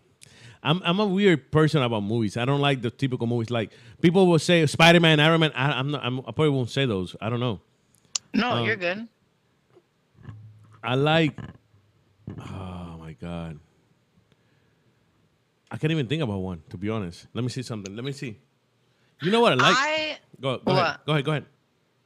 I'm 0.63 0.81
I'm 0.83 0.99
a 0.99 1.05
weird 1.05 1.49
person 1.51 1.81
about 1.81 2.01
movies. 2.03 2.35
I 2.35 2.43
don't 2.43 2.59
like 2.59 2.81
the 2.81 2.89
typical 2.91 3.25
movies. 3.25 3.49
Like 3.49 3.71
people 4.01 4.27
will 4.27 4.39
say 4.39 4.65
Spider 4.65 4.99
Man, 4.99 5.19
Iron 5.19 5.39
Man. 5.39 5.51
I, 5.55 5.71
I'm 5.79 5.91
not. 5.91 6.03
I'm, 6.03 6.19
I 6.19 6.23
probably 6.23 6.49
won't 6.49 6.69
say 6.69 6.85
those. 6.85 7.15
I 7.21 7.29
don't 7.29 7.39
know. 7.39 7.61
No, 8.33 8.51
Um, 8.51 8.65
you're 8.65 8.75
good. 8.75 9.07
I 10.83 10.95
like. 10.95 11.39
Oh 12.37 12.97
my 12.99 13.13
god. 13.13 13.59
I 15.71 15.77
can't 15.77 15.91
even 15.91 16.07
think 16.07 16.21
about 16.21 16.39
one. 16.39 16.61
To 16.69 16.77
be 16.77 16.89
honest, 16.89 17.27
let 17.33 17.43
me 17.43 17.49
see 17.49 17.61
something. 17.61 17.95
Let 17.95 18.03
me 18.03 18.11
see. 18.11 18.37
You 19.21 19.31
know 19.31 19.41
what 19.41 19.53
I 19.53 19.55
like? 19.55 19.75
I 19.77 20.17
go 20.41 20.57
go 20.57 20.71
ahead. 20.73 20.97
Go 21.05 21.11
ahead. 21.13 21.25
Go 21.25 21.31
ahead. 21.31 21.45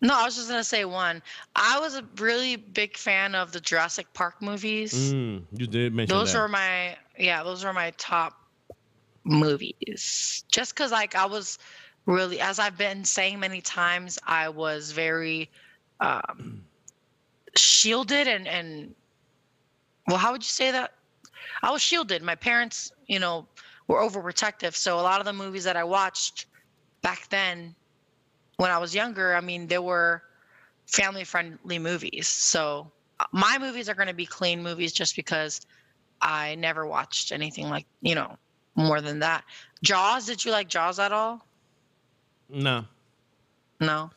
no, 0.01 0.14
I 0.16 0.26
was 0.26 0.36
just 0.36 0.49
gonna 0.49 0.64
say 0.64 0.86
one. 0.86 1.22
I 1.55 1.80
was 1.80 1.95
a 1.95 2.03
really 2.18 2.55
big 2.55 2.97
fan 2.97 3.36
of 3.36 3.51
the 3.51 3.59
Jurassic 3.59 4.12
Park 4.14 4.41
movies. 4.41 5.14
Mm, 5.14 5.43
you 5.53 5.68
did 5.68 5.93
mention 5.93 6.16
those 6.16 6.34
that. 6.34 6.39
are 6.39 6.47
my 6.47 6.95
yeah 7.18 7.43
those 7.43 7.64
were 7.64 7.74
my 7.74 7.91
top 7.97 8.41
movies 9.24 10.43
just 10.51 10.74
because 10.74 10.91
like 10.91 11.16
i 11.16 11.26
was 11.26 11.59
really 12.07 12.39
as 12.41 12.57
i've 12.57 12.78
been 12.78 13.05
saying 13.05 13.39
many 13.39 13.62
times 13.62 14.18
i 14.26 14.49
was 14.49 14.91
very 14.91 15.49
um 15.99 16.64
shielded 17.55 18.28
and 18.28 18.47
and 18.47 18.95
well 20.07 20.18
how 20.18 20.32
would 20.32 20.41
you 20.41 20.49
say 20.49 20.72
that 20.72 20.93
i 21.62 21.70
was 21.70 21.82
shielded 21.82 22.24
my 22.24 22.34
parents 22.34 22.91
you 23.07 23.20
know 23.20 23.45
were 23.88 23.99
overprotective 23.99 24.74
so 24.74 24.99
a 24.99 25.01
lot 25.01 25.20
of 25.20 25.26
the 25.26 25.34
movies 25.34 25.64
that 25.64 25.78
i 25.78 25.84
watched 25.84 26.47
back 27.02 27.28
then 27.30 27.74
when 28.58 28.70
i 28.72 28.78
was 28.78 28.93
younger 28.93 29.36
i 29.36 29.41
mean 29.41 29.68
there 29.68 29.82
were 29.82 30.22
family 30.88 31.24
friendly 31.24 31.80
movies 31.80 32.28
so 32.28 32.91
uh, 33.20 33.26
my 33.32 33.58
movies 33.60 33.88
are 33.89 33.93
going 33.95 34.08
to 34.08 34.14
be 34.14 34.26
clean 34.26 34.64
movies 34.64 34.91
just 34.91 35.16
because 35.16 35.62
I 36.24 36.54
never 36.56 36.86
watched 36.86 37.32
anything 37.32 37.68
like, 37.70 37.88
you 38.02 38.14
know, 38.14 38.38
more 38.76 39.02
than 39.02 39.20
that. 39.20 39.43
Jaws, 39.84 40.28
did 40.28 40.45
you 40.45 40.52
like 40.52 40.68
Jaws 40.68 40.99
at 40.99 41.12
all? 41.12 41.43
no. 42.49 42.86
No. 43.80 44.12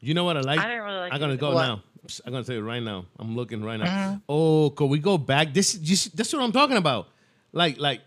You 0.00 0.14
know 0.14 0.24
what 0.24 0.36
I 0.36 0.40
like? 0.40 0.58
I 0.58 0.64
didn't 0.68 0.82
really 0.82 0.98
like 0.98 1.12
I'm 1.12 1.20
gonna 1.20 1.36
go 1.36 1.54
What? 1.54 1.62
now. 1.66 1.82
I'm 2.26 2.32
gonna 2.32 2.44
tell 2.44 2.56
you 2.56 2.62
right 2.62 2.82
now. 2.82 3.06
I'm 3.18 3.36
looking 3.36 3.62
right 3.64 3.78
now. 3.78 3.86
Mhm. 3.86 4.22
Oh, 4.28 4.70
could 4.70 4.86
we 4.86 4.98
go 4.98 5.16
back? 5.16 5.54
This 5.54 5.78
you 5.80 5.96
see, 5.96 6.10
that's 6.12 6.32
what 6.32 6.42
I'm 6.42 6.52
talking 6.52 6.76
about. 6.76 7.08
Like, 7.52 7.78
like, 7.78 8.00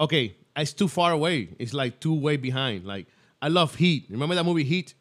okay, 0.00 0.34
it's 0.56 0.72
too 0.72 0.88
far 0.88 1.12
away. 1.12 1.50
It's 1.58 1.74
like 1.74 2.00
too 2.00 2.14
way 2.14 2.36
behind. 2.38 2.86
Like, 2.86 3.06
I 3.44 3.48
love 3.48 3.74
Heat. 3.74 4.06
Remember 4.08 4.34
that 4.34 4.44
movie 4.44 4.64
Heat 4.64 4.94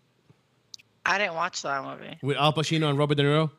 I 1.05 1.17
didn't 1.17 1.35
watch 1.35 1.61
that 1.61 1.81
movie. 1.83 2.17
with 2.21 2.35
Al 2.37 2.51
Pacino 2.51 2.89
and 2.89 2.97
Robert 2.97 3.15
De 3.15 3.23
Niro? 3.23 3.49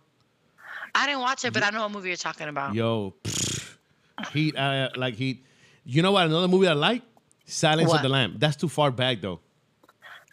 I 0.94 1.06
didn't 1.06 1.20
watch 1.22 1.42
it, 1.46 1.54
but 1.54 1.62
I 1.62 1.70
know 1.70 1.80
what 1.82 1.90
movie 1.90 2.08
you're 2.08 2.16
talking 2.18 2.48
about. 2.48 2.74
Yo, 2.74 3.14
pfft, 3.24 3.76
Heat. 4.32 4.58
I 4.58 4.90
like 4.96 5.14
Heat. 5.14 5.44
You 5.84 6.02
know 6.02 6.12
what? 6.12 6.26
Another 6.26 6.48
movie 6.48 6.68
I 6.68 6.74
like, 6.74 7.02
Silence 7.46 7.88
What? 7.88 7.96
of 7.96 8.02
the 8.02 8.08
Lamb. 8.10 8.36
That's 8.38 8.56
too 8.56 8.68
far 8.68 8.90
back 8.90 9.22
though. 9.22 9.40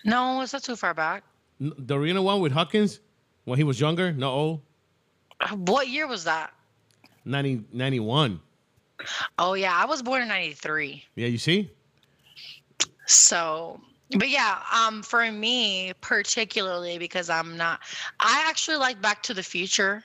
No, 0.03 0.41
it's 0.41 0.51
not 0.51 0.63
too 0.63 0.75
far 0.75 0.93
back. 0.93 1.23
The 1.61 1.95
original 1.97 2.25
one 2.25 2.41
with 2.41 2.51
Hawkins 2.51 2.99
when 3.45 3.57
he 3.57 3.63
was 3.63 3.79
younger, 3.79 4.11
not 4.11 4.31
old. 4.33 4.61
What 5.55 5.87
year 5.87 6.07
was 6.07 6.25
that? 6.25 6.53
90, 7.23 7.63
91. 7.71 8.39
Oh 9.39 9.53
yeah, 9.53 9.73
I 9.75 9.85
was 9.85 10.01
born 10.03 10.21
in 10.23 10.27
'93. 10.27 11.03
Yeah, 11.15 11.27
you 11.27 11.37
see? 11.37 11.71
So, 13.05 13.81
but 14.17 14.29
yeah, 14.29 14.59
um, 14.73 15.01
for 15.03 15.29
me 15.31 15.93
particularly 16.01 16.97
because 16.97 17.29
I'm 17.29 17.57
not. 17.57 17.79
I 18.19 18.45
actually 18.47 18.77
like 18.77 19.01
Back 19.01 19.23
to 19.23 19.33
the 19.33 19.43
Future. 19.43 20.03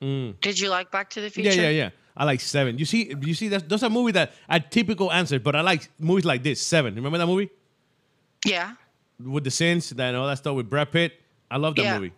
Mm. 0.00 0.40
Did 0.40 0.58
you 0.58 0.68
like 0.68 0.90
Back 0.90 1.10
to 1.10 1.20
the 1.20 1.30
Future? 1.30 1.50
Yeah, 1.50 1.62
yeah, 1.62 1.70
yeah. 1.70 1.90
I 2.16 2.24
like 2.24 2.40
seven. 2.40 2.78
You 2.78 2.84
see, 2.84 3.14
you 3.22 3.34
see, 3.34 3.48
that's, 3.48 3.64
those 3.64 3.82
are 3.82 3.88
movies 3.90 4.14
that 4.14 4.32
are 4.48 4.58
typical 4.60 5.10
answer 5.12 5.38
but 5.40 5.56
I 5.56 5.60
like 5.62 5.88
movies 5.98 6.24
like 6.24 6.42
this. 6.42 6.60
Seven. 6.60 6.94
Remember 6.94 7.18
that 7.18 7.26
movie 7.26 7.50
Yeah. 8.44 8.74
with 9.18 9.44
the 9.44 9.50
sins 9.50 9.90
that 9.90 10.08
and 10.08 10.16
all 10.16 10.26
that 10.26 10.38
stuff 10.38 10.56
with 10.56 10.68
Brad 10.68 10.90
Pitt? 10.92 11.20
I 11.50 11.56
love 11.56 11.74
that 11.76 11.82
Yeah. 11.82 11.98
movie. 11.98 12.12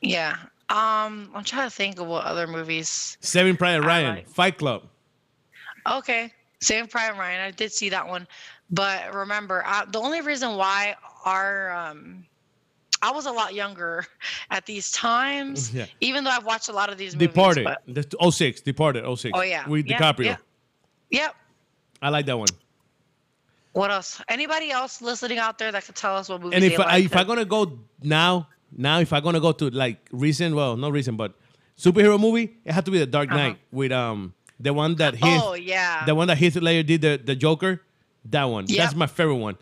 Yeah. 0.00 0.36
Um, 0.70 1.30
I'm 1.34 1.44
trying 1.44 1.68
to 1.68 1.74
think 1.74 1.98
of 2.00 2.06
what 2.06 2.24
other 2.24 2.46
movies. 2.46 3.18
Seven 3.20 3.56
Private 3.56 3.84
Ryan, 3.86 4.14
like- 4.16 4.28
Fight 4.28 4.56
Club. 4.56 4.84
Okay, 5.86 6.32
Saving 6.60 6.88
Private 6.88 7.18
Ryan. 7.18 7.40
I 7.40 7.50
did 7.50 7.72
see 7.72 7.88
that 7.90 8.06
one, 8.06 8.26
but 8.72 9.14
remember, 9.14 9.62
I, 9.64 9.84
the 9.84 9.98
only 10.00 10.20
reason 10.22 10.56
why 10.56 10.96
our 11.24 11.70
um, 11.70 12.24
I 13.02 13.10
was 13.12 13.26
a 13.26 13.32
lot 13.32 13.54
younger 13.54 14.06
at 14.50 14.64
these 14.66 14.90
times. 14.92 15.74
Yeah. 15.74 15.86
Even 16.00 16.24
though 16.24 16.30
I've 16.30 16.44
watched 16.46 16.68
a 16.68 16.72
lot 16.72 16.90
of 16.90 16.98
these 16.98 17.14
movies. 17.14 17.28
Departed. 17.28 17.66
The 17.86 18.30
06. 18.30 18.60
Departed. 18.62 19.04
06. 19.18 19.32
Oh 19.34 19.42
yeah. 19.42 19.68
With 19.68 19.86
yeah, 19.86 19.98
DiCaprio. 19.98 20.24
Yeah. 20.24 20.36
Yep. 21.10 21.34
I 22.00 22.08
like 22.08 22.26
that 22.26 22.38
one. 22.38 22.48
What 23.72 23.90
else? 23.90 24.20
Anybody 24.28 24.70
else 24.70 25.00
listening 25.00 25.38
out 25.38 25.58
there 25.58 25.72
that 25.72 25.84
could 25.84 25.94
tell 25.94 26.16
us 26.16 26.28
what 26.28 26.42
movies 26.42 26.56
And 26.56 26.64
if 26.64 26.78
I, 26.78 26.84
like 26.84 27.04
if 27.04 27.16
I'm 27.16 27.26
gonna 27.26 27.44
go 27.44 27.78
now, 28.02 28.48
now 28.76 29.00
if 29.00 29.12
I'm 29.12 29.22
gonna 29.22 29.40
go 29.40 29.52
to 29.52 29.70
like 29.70 29.98
recent, 30.12 30.54
well, 30.54 30.76
not 30.76 30.92
recent, 30.92 31.16
but 31.16 31.34
superhero 31.78 32.20
movie, 32.20 32.56
it 32.64 32.72
had 32.72 32.84
to 32.84 32.90
be 32.90 32.98
The 32.98 33.06
Dark 33.06 33.30
Uh-huh. 33.30 33.38
Knight 33.38 33.58
with 33.70 33.92
um 33.92 34.34
the 34.60 34.72
one 34.72 34.94
that 34.96 35.14
Heath, 35.14 35.40
Oh 35.42 35.54
yeah. 35.54 36.04
the 36.04 36.14
one 36.14 36.28
that 36.28 36.38
Heath 36.38 36.56
Ledger 36.56 36.82
did 36.82 37.00
the 37.00 37.20
the 37.22 37.34
Joker. 37.34 37.80
That 38.26 38.44
one. 38.44 38.66
Yep. 38.68 38.78
That's 38.78 38.94
my 38.94 39.06
favorite 39.06 39.36
one, 39.36 39.56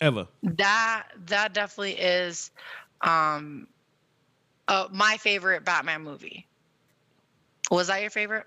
ever. 0.00 0.26
that 0.42 1.08
that 1.26 1.52
definitely 1.52 1.92
is 1.92 2.50
um 3.02 3.66
uh, 4.66 4.86
my 4.92 5.16
favorite 5.18 5.64
Batman 5.64 6.02
movie. 6.02 6.46
Was 7.70 7.86
that 7.88 8.00
your 8.00 8.10
favorite 8.10 8.44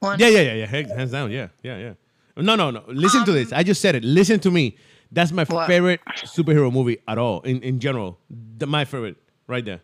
one? 0.00 0.18
Yeah, 0.18 0.28
yeah, 0.28 0.40
yeah, 0.52 0.54
yeah. 0.54 0.66
Hands 0.66 1.10
down. 1.12 1.30
Yeah, 1.30 1.48
yeah, 1.62 1.78
yeah. 1.78 1.92
No, 2.36 2.54
no, 2.54 2.70
no. 2.70 2.84
Listen 2.88 3.24
to 3.24 3.32
this. 3.32 3.52
I 3.52 3.62
just 3.62 3.80
said 3.80 3.94
it. 3.96 4.04
Listen 4.04 4.38
to 4.40 4.50
me. 4.50 4.76
That's 5.10 5.32
my 5.32 5.42
Um, 5.42 5.48
What? 5.50 5.66
favorite 5.66 6.00
superhero 6.24 6.72
movie 6.72 6.98
at 7.08 7.18
all 7.18 7.40
in, 7.42 7.62
in 7.62 7.80
general. 7.80 8.18
The, 8.58 8.66
my 8.66 8.84
favorite, 8.84 9.16
right 9.46 9.64
there. 9.64 9.80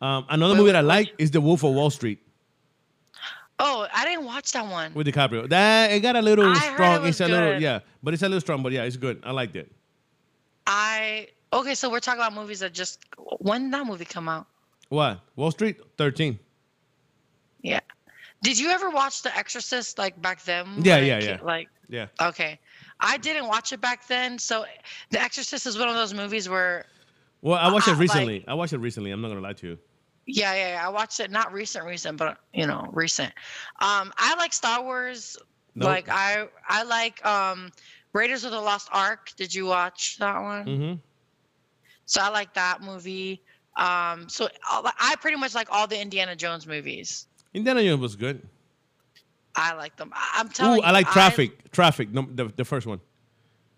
Um, 0.00 0.26
another 0.28 0.54
Wait, 0.54 0.58
movie 0.58 0.72
that 0.72 0.78
I 0.78 0.80
like 0.82 1.12
is 1.18 1.30
The 1.30 1.40
Wolf 1.40 1.64
of 1.64 1.72
Wall 1.74 1.90
Street 1.90 2.20
Oh, 3.58 3.86
I 3.94 4.04
didn't 4.04 4.24
watch 4.24 4.50
that 4.52 4.66
one. 4.66 4.92
with 4.94 5.06
DiCaprio. 5.06 5.48
That 5.48 5.92
it 5.92 6.00
got 6.00 6.16
a 6.16 6.22
little 6.22 6.46
I 6.46 6.54
strong. 6.72 7.04
it 7.04 7.08
It's 7.08 7.20
a 7.20 7.28
little 7.28 7.60
yeah, 7.60 7.80
but 8.02 8.12
it's 8.14 8.22
a 8.22 8.28
little 8.28 8.40
strong. 8.40 8.62
But 8.62 8.72
yeah, 8.72 8.82
it's 8.82 8.96
good. 8.96 9.20
I 9.24 9.30
liked 9.30 9.54
it. 9.56 9.70
I 10.66 11.28
okay, 11.52 11.74
so 11.74 11.90
we're 11.90 12.00
talking 12.00 12.20
about 12.20 12.34
movies 12.34 12.60
that 12.60 12.72
just 12.72 13.00
when 13.38 13.64
did 13.64 13.74
that 13.74 13.86
movie 13.86 14.04
come 14.04 14.28
out? 14.28 14.46
What? 14.88 15.20
Wall 15.36 15.50
Street 15.50 15.78
thirteen. 15.96 16.38
Yeah. 17.62 17.80
Did 18.42 18.58
you 18.58 18.70
ever 18.70 18.90
watch 18.90 19.22
The 19.22 19.34
Exorcist 19.36 19.98
like 19.98 20.20
back 20.20 20.42
then? 20.44 20.66
Yeah, 20.82 20.96
it 20.96 21.06
yeah, 21.06 21.18
yeah. 21.20 21.38
Like 21.42 21.68
Yeah. 21.88 22.06
okay, 22.20 22.58
I 23.00 23.16
didn't 23.18 23.46
watch 23.46 23.72
it 23.72 23.80
back 23.80 24.06
then. 24.08 24.38
So 24.38 24.64
The 25.10 25.20
Exorcist 25.20 25.66
is 25.66 25.78
one 25.78 25.88
of 25.88 25.94
those 25.94 26.12
movies 26.12 26.48
where 26.48 26.86
Well, 27.40 27.58
I 27.58 27.72
watched 27.72 27.88
it 27.88 27.92
like- 27.92 28.00
recently. 28.00 28.44
I 28.48 28.54
watched 28.54 28.72
it 28.72 28.78
recently. 28.78 29.12
I'm 29.12 29.20
not 29.22 29.28
gonna 29.28 29.40
lie 29.40 29.52
to 29.54 29.66
you. 29.68 29.78
Yeah, 30.26 30.54
yeah, 30.54 30.68
yeah. 30.74 30.86
I 30.86 30.90
watched 30.90 31.20
it 31.20 31.30
not 31.30 31.52
recent, 31.52 31.84
recent, 31.84 32.16
but 32.18 32.38
you 32.52 32.66
know, 32.66 32.88
recent. 32.92 33.32
Um, 33.80 34.12
I 34.16 34.34
like 34.38 34.52
Star 34.52 34.82
Wars. 34.82 35.36
Nope. 35.74 35.88
Like 35.88 36.08
I, 36.08 36.46
I 36.68 36.84
like 36.84 37.24
um, 37.26 37.70
Raiders 38.12 38.44
of 38.44 38.52
the 38.52 38.60
Lost 38.60 38.88
Ark. 38.92 39.30
Did 39.36 39.54
you 39.54 39.66
watch 39.66 40.16
that 40.18 40.40
one? 40.40 40.66
Mm-hmm. 40.66 40.94
So 42.06 42.20
I 42.22 42.28
like 42.28 42.54
that 42.54 42.80
movie. 42.82 43.42
Um, 43.76 44.28
so 44.28 44.48
I 44.64 44.92
I 45.00 45.16
pretty 45.16 45.36
much 45.36 45.54
like 45.54 45.68
all 45.70 45.86
the 45.86 46.00
Indiana 46.00 46.36
Jones 46.36 46.66
movies. 46.66 47.26
Indiana 47.52 47.82
Jones 47.82 48.00
was 48.00 48.16
good. 48.16 48.40
I 49.56 49.74
like 49.74 49.96
them. 49.96 50.10
I- 50.14 50.36
I'm 50.36 50.48
telling 50.48 50.74
Ooh, 50.74 50.76
you. 50.76 50.82
I 50.82 50.90
like 50.90 51.08
Traffic. 51.10 51.70
Traffic. 51.70 52.12
No, 52.12 52.26
the, 52.32 52.52
the 52.56 52.64
first 52.64 52.86
one. 52.86 53.00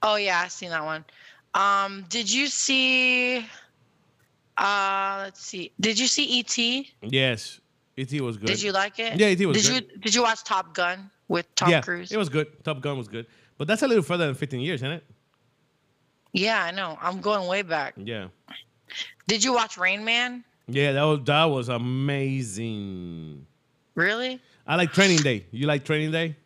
oh 0.03 0.17
yeah, 0.17 0.43
I 0.45 0.49
seen 0.49 0.71
that 0.71 0.85
one. 0.85 1.05
Um, 1.55 2.05
did 2.11 2.31
you 2.31 2.47
see? 2.49 3.47
Uh, 4.59 5.21
let's 5.25 5.41
see. 5.41 5.73
Did 5.81 5.99
you 5.99 6.07
see 6.07 6.25
E.T.? 6.25 6.91
Yes, 7.03 7.61
E.T. 7.97 8.21
was 8.21 8.37
good. 8.37 8.47
Did 8.47 8.63
you 8.63 8.73
like 8.73 8.99
it? 8.99 9.19
Yeah, 9.19 9.29
E.T. 9.29 9.47
was 9.47 9.63
did 9.63 9.73
good. 9.73 9.93
you 9.93 10.01
Did 10.01 10.15
you 10.15 10.23
watch 10.23 10.45
Top 10.45 10.75
Gun 10.75 11.11
with 11.29 11.53
Tom 11.55 11.71
yeah, 11.71 11.81
Cruise? 11.81 12.13
it 12.13 12.17
was 12.17 12.29
good. 12.29 12.65
Top 12.65 12.81
Gun 12.81 12.97
was 12.97 13.09
good, 13.09 13.27
but 13.59 13.69
that's 13.69 13.83
a 13.83 13.89
little 13.89 14.03
further 14.03 14.27
than 14.27 14.35
15 14.35 14.61
years, 14.61 14.81
isn't 14.81 14.91
it? 14.93 15.05
Yeah, 16.33 16.63
I 16.63 16.71
know. 16.71 16.99
I'm 17.01 17.21
going 17.21 17.49
way 17.49 17.63
back. 17.63 17.95
Yeah. 17.97 18.29
Did 19.27 19.43
you 19.43 19.55
watch 19.55 19.79
Rain 19.79 20.05
Man? 20.05 20.45
Yeah, 20.69 20.93
that 20.93 21.03
was 21.03 21.21
that 21.25 21.45
was 21.45 21.69
amazing. 21.69 23.47
Really? 23.95 24.41
I 24.67 24.77
like 24.77 24.93
Training 24.93 25.19
Day. 25.19 25.47
You 25.51 25.67
like 25.67 25.85
Training 25.85 26.11
Day? 26.11 26.37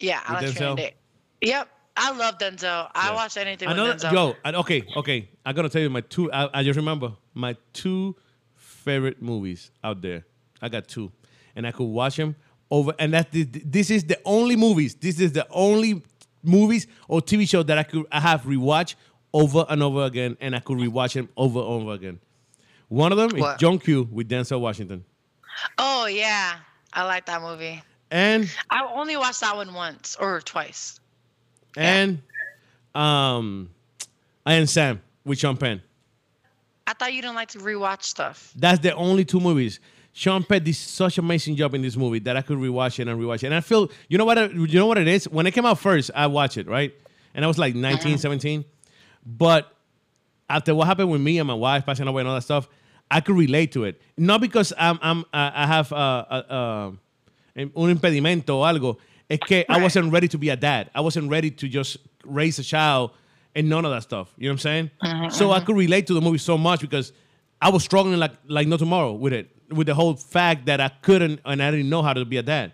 Yeah, 0.00 0.20
I 0.26 0.34
With 0.34 0.42
like 0.42 0.56
Training 0.56 0.76
Day. 0.76 0.94
Yep, 1.42 1.68
I 1.96 2.12
love 2.12 2.38
Denzel. 2.38 2.90
I 2.94 3.12
watch 3.14 3.36
anything 3.36 3.68
Another 3.68 3.94
with 3.94 4.02
Denzel. 4.02 4.12
yo, 4.12 4.36
I- 4.44 4.52
okay, 4.52 4.84
okay. 4.96 5.28
I 5.44 5.52
gotta 5.52 5.68
tell 5.68 5.80
you 5.82 5.90
my 5.90 6.02
two. 6.02 6.30
I, 6.32 6.60
I 6.60 6.62
just 6.62 6.76
remember 6.76 7.12
my 7.34 7.56
two 7.72 8.14
favorite 8.54 9.22
movies 9.22 9.70
out 9.82 10.02
there. 10.02 10.24
I 10.60 10.68
got 10.68 10.88
two, 10.88 11.10
and 11.54 11.66
I 11.66 11.72
could 11.72 11.84
watch 11.86 12.16
them 12.16 12.36
over. 12.70 12.94
And 12.98 13.14
that 13.14 13.28
this 13.32 13.90
is 13.90 14.04
the 14.04 14.18
only 14.24 14.56
movies. 14.56 14.94
This 14.94 15.20
is 15.20 15.32
the 15.32 15.46
only 15.50 16.02
movies 16.42 16.86
or 17.08 17.20
TV 17.20 17.48
show 17.48 17.62
that 17.62 17.78
I 17.78 17.82
could 17.82 18.06
I 18.12 18.20
have 18.20 18.42
rewatched 18.42 18.94
over 19.32 19.64
and 19.68 19.82
over 19.82 20.04
again, 20.04 20.36
and 20.40 20.54
I 20.54 20.60
could 20.60 20.78
rewatch 20.78 21.14
them 21.14 21.28
over 21.36 21.58
and 21.60 21.68
over 21.68 21.92
again. 21.92 22.20
One 22.88 23.10
of 23.12 23.18
them 23.18 23.34
is 23.36 23.40
What? 23.42 23.58
John 23.58 23.78
Q 23.78 24.08
with 24.12 24.28
Denzel 24.28 24.60
Washington, 24.60 25.04
Oh 25.78 26.06
yeah, 26.06 26.58
I 26.92 27.04
like 27.04 27.26
that 27.26 27.42
movie. 27.42 27.82
and 28.10 28.48
I 28.70 28.86
only 28.94 29.16
watched 29.16 29.40
that 29.40 29.56
one 29.56 29.74
once 29.74 30.16
or 30.20 30.40
twice. 30.40 31.00
And 31.76 32.22
um, 32.94 33.70
I 34.44 34.54
Am 34.54 34.66
Sam 34.66 35.00
with 35.24 35.38
Sean 35.38 35.56
Penn. 35.56 35.82
I 36.86 36.92
thought 36.94 37.12
you 37.12 37.20
didn't 37.20 37.34
like 37.34 37.48
to 37.48 37.58
rewatch 37.58 38.04
stuff. 38.04 38.52
That's 38.56 38.78
the 38.80 38.94
only 38.94 39.24
two 39.24 39.40
movies. 39.40 39.80
Sean 40.12 40.42
Penn 40.44 40.62
did 40.64 40.74
such 40.74 41.18
amazing 41.18 41.56
job 41.56 41.74
in 41.74 41.82
this 41.82 41.96
movie 41.96 42.20
that 42.20 42.36
I 42.36 42.42
could 42.42 42.58
rewatch 42.58 42.98
it 42.98 43.08
and 43.08 43.20
rewatch 43.20 43.42
it. 43.42 43.46
And 43.46 43.54
I 43.54 43.60
feel, 43.60 43.90
you 44.08 44.16
know 44.16 44.24
what, 44.24 44.38
it- 44.38 44.52
you 44.52 44.78
know 44.78 44.86
what 44.86 44.96
it 44.98 45.08
is? 45.08 45.28
When 45.28 45.46
it 45.46 45.50
came 45.52 45.66
out 45.66 45.78
first, 45.78 46.10
I 46.14 46.26
watched 46.28 46.56
it, 46.56 46.66
right? 46.66 46.94
And 47.34 47.44
I 47.44 47.48
was 47.48 47.58
like 47.58 47.74
19, 47.74 48.16
17. 48.18 48.64
But 49.26 49.70
after 50.48 50.74
what 50.74 50.86
happened 50.86 51.10
with 51.10 51.20
me 51.20 51.38
and 51.38 51.46
my 51.48 51.54
wife 51.54 51.84
passing 51.84 52.06
away 52.06 52.20
and 52.20 52.28
all 52.28 52.36
that 52.36 52.42
stuff, 52.42 52.68
I 53.10 53.20
could 53.20 53.36
relate 53.36 53.72
to 53.72 53.84
it. 53.84 54.00
Not 54.16 54.40
because 54.40 54.72
I'm, 54.78 54.98
I'm 55.02 55.24
I 55.32 55.66
have 55.66 55.92
uh, 55.92 55.96
uh, 55.96 56.42
uh, 56.48 56.90
un 57.56 57.94
impedimento 57.94 58.50
o 58.50 58.62
algo. 58.62 58.96
Es 59.28 59.38
que 59.40 59.64
I 59.68 59.80
wasn't 59.80 60.12
ready 60.12 60.28
to 60.28 60.38
be 60.38 60.50
a 60.50 60.56
dad. 60.56 60.90
I 60.94 61.00
wasn't 61.00 61.30
ready 61.30 61.50
to 61.50 61.68
just 61.68 61.98
raise 62.24 62.58
a 62.58 62.62
child 62.62 63.10
and 63.54 63.68
none 63.68 63.84
of 63.84 63.90
that 63.90 64.02
stuff. 64.02 64.32
You 64.36 64.48
know 64.48 64.52
what 64.52 64.54
I'm 64.54 64.58
saying? 64.58 64.90
Mm-hmm, 65.02 65.28
so 65.30 65.50
I 65.50 65.56
mm-hmm. 65.56 65.66
could 65.66 65.76
relate 65.76 66.06
to 66.08 66.14
the 66.14 66.20
movie 66.20 66.38
so 66.38 66.56
much 66.56 66.80
because 66.80 67.12
I 67.60 67.70
was 67.70 67.82
struggling 67.82 68.18
like 68.18 68.32
like 68.46 68.68
no 68.68 68.76
tomorrow 68.76 69.12
with 69.12 69.32
it, 69.32 69.50
with 69.70 69.88
the 69.88 69.94
whole 69.94 70.14
fact 70.14 70.66
that 70.66 70.80
I 70.80 70.88
couldn't 71.02 71.40
and 71.44 71.62
I 71.62 71.70
didn't 71.70 71.88
know 71.88 72.02
how 72.02 72.12
to 72.12 72.24
be 72.24 72.36
a 72.36 72.42
dad. 72.42 72.72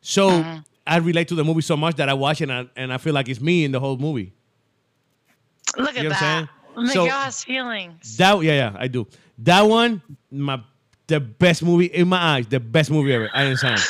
So 0.00 0.30
mm-hmm. 0.30 0.58
I 0.86 0.96
relate 0.98 1.28
to 1.28 1.34
the 1.34 1.44
movie 1.44 1.60
so 1.60 1.76
much 1.76 1.96
that 1.96 2.08
I 2.08 2.14
watch 2.14 2.40
it 2.40 2.48
and 2.48 2.52
I, 2.52 2.80
and 2.80 2.92
I 2.92 2.98
feel 2.98 3.12
like 3.12 3.28
it's 3.28 3.40
me 3.40 3.64
in 3.64 3.72
the 3.72 3.80
whole 3.80 3.96
movie. 3.96 4.32
Look 5.76 5.90
at 5.90 5.96
You 5.96 6.02
know 6.04 6.08
what 6.10 6.20
that. 6.20 6.48
I'm 6.76 6.86
saying? 6.86 6.94
So- 6.94 7.06
has 7.06 7.44
feelings. 7.44 8.16
That 8.16 8.42
yeah 8.42 8.52
yeah 8.52 8.76
I 8.78 8.88
do. 8.88 9.06
That 9.38 9.62
one 9.62 10.00
my 10.30 10.62
the 11.08 11.20
best 11.20 11.62
movie 11.62 11.86
in 11.86 12.08
my 12.08 12.16
eyes, 12.16 12.46
the 12.46 12.60
best 12.60 12.90
movie 12.90 13.12
ever. 13.12 13.28
I 13.34 13.44
understand. 13.44 13.82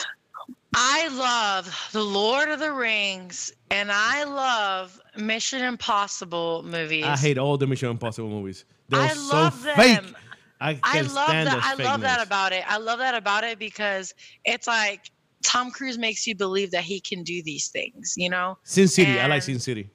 I 0.74 1.08
love 1.08 1.90
The 1.92 2.02
Lord 2.02 2.48
of 2.48 2.58
the 2.58 2.72
Rings 2.72 3.52
and 3.70 3.90
I 3.92 4.24
love 4.24 4.98
Mission 5.16 5.62
Impossible 5.62 6.62
movies. 6.64 7.04
I 7.04 7.16
hate 7.16 7.38
all 7.38 7.58
the 7.58 7.66
Mission 7.66 7.90
Impossible 7.90 8.28
movies. 8.28 8.64
They're 8.88 9.00
I 9.00 9.08
so 9.08 9.36
love 9.36 9.62
them. 9.62 9.76
fake. 9.76 10.14
I 10.60 10.78
I 10.82 11.00
love 11.00 11.28
that. 11.28 11.60
I 11.62 11.74
love 11.74 12.00
that 12.02 12.24
about 12.24 12.52
it. 12.52 12.64
I 12.68 12.78
love 12.78 13.00
that 13.00 13.14
about 13.14 13.42
it 13.44 13.58
because 13.58 14.14
it's 14.44 14.66
like 14.66 15.10
Tom 15.42 15.70
Cruise 15.70 15.98
makes 15.98 16.26
you 16.26 16.36
believe 16.36 16.70
that 16.70 16.84
he 16.84 17.00
can 17.00 17.24
do 17.24 17.42
these 17.42 17.68
things, 17.68 18.14
you 18.16 18.30
know? 18.30 18.58
Sin 18.62 18.88
City. 18.88 19.18
I 19.18 19.26
like 19.26 19.42
Sin 19.42 19.58
City. 19.58 19.90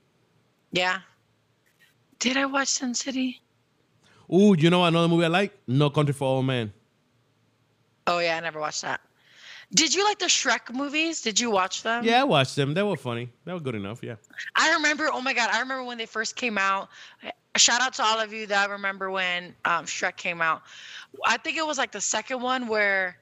Yeah. 0.74 0.99
Did 2.20 2.38
I 2.38 2.45
watch 2.45 2.68
Sin 2.68 2.94
City? 2.94 3.41
Ooh, 4.32 4.56
you 4.58 4.70
know 4.70 4.84
another 4.84 5.08
movie 5.08 5.24
I 5.24 5.30
like? 5.30 5.58
No 5.68 5.90
Country 5.90 6.14
for 6.14 6.26
Old 6.26 6.45
Men. 6.45 6.74
Oh 8.06 8.20
yeah, 8.20 8.38
I 8.38 8.40
never 8.41 8.60
watched 8.60 8.82
that. 8.82 8.99
Did 9.73 9.94
you 9.94 10.03
like 10.06 10.18
the 10.19 10.27
Shrek 10.27 10.73
movies? 10.73 11.22
Did 11.22 11.39
you 11.39 11.52
watch 11.52 11.84
them? 11.84 12.03
Yeah, 12.06 12.22
I 12.22 12.23
watched 12.23 12.56
them. 12.56 12.73
They 12.73 12.84
were 12.84 12.95
funny. 12.95 13.30
They 13.45 13.52
were 13.53 13.60
good 13.60 13.76
enough. 13.76 14.02
Yeah. 14.02 14.15
I 14.56 14.73
remember. 14.73 15.10
Oh 15.11 15.22
my 15.22 15.34
god, 15.34 15.49
I 15.52 15.60
remember 15.60 15.84
when 15.84 15.98
they 15.98 16.06
first 16.06 16.35
came 16.38 16.57
out. 16.57 16.89
Shout 17.57 17.81
out 17.81 17.94
to 17.95 18.03
all 18.03 18.19
of 18.19 18.31
you 18.31 18.45
that 18.48 18.69
remember 18.69 19.10
when 19.11 19.53
um, 19.65 19.85
Shrek 19.85 20.15
came 20.15 20.41
out. 20.41 20.61
I 21.26 21.38
think 21.38 21.57
it 21.57 21.65
was 21.65 21.77
like 21.77 21.91
the 21.91 21.99
second 22.02 22.41
one 22.41 22.68
where 22.68 23.18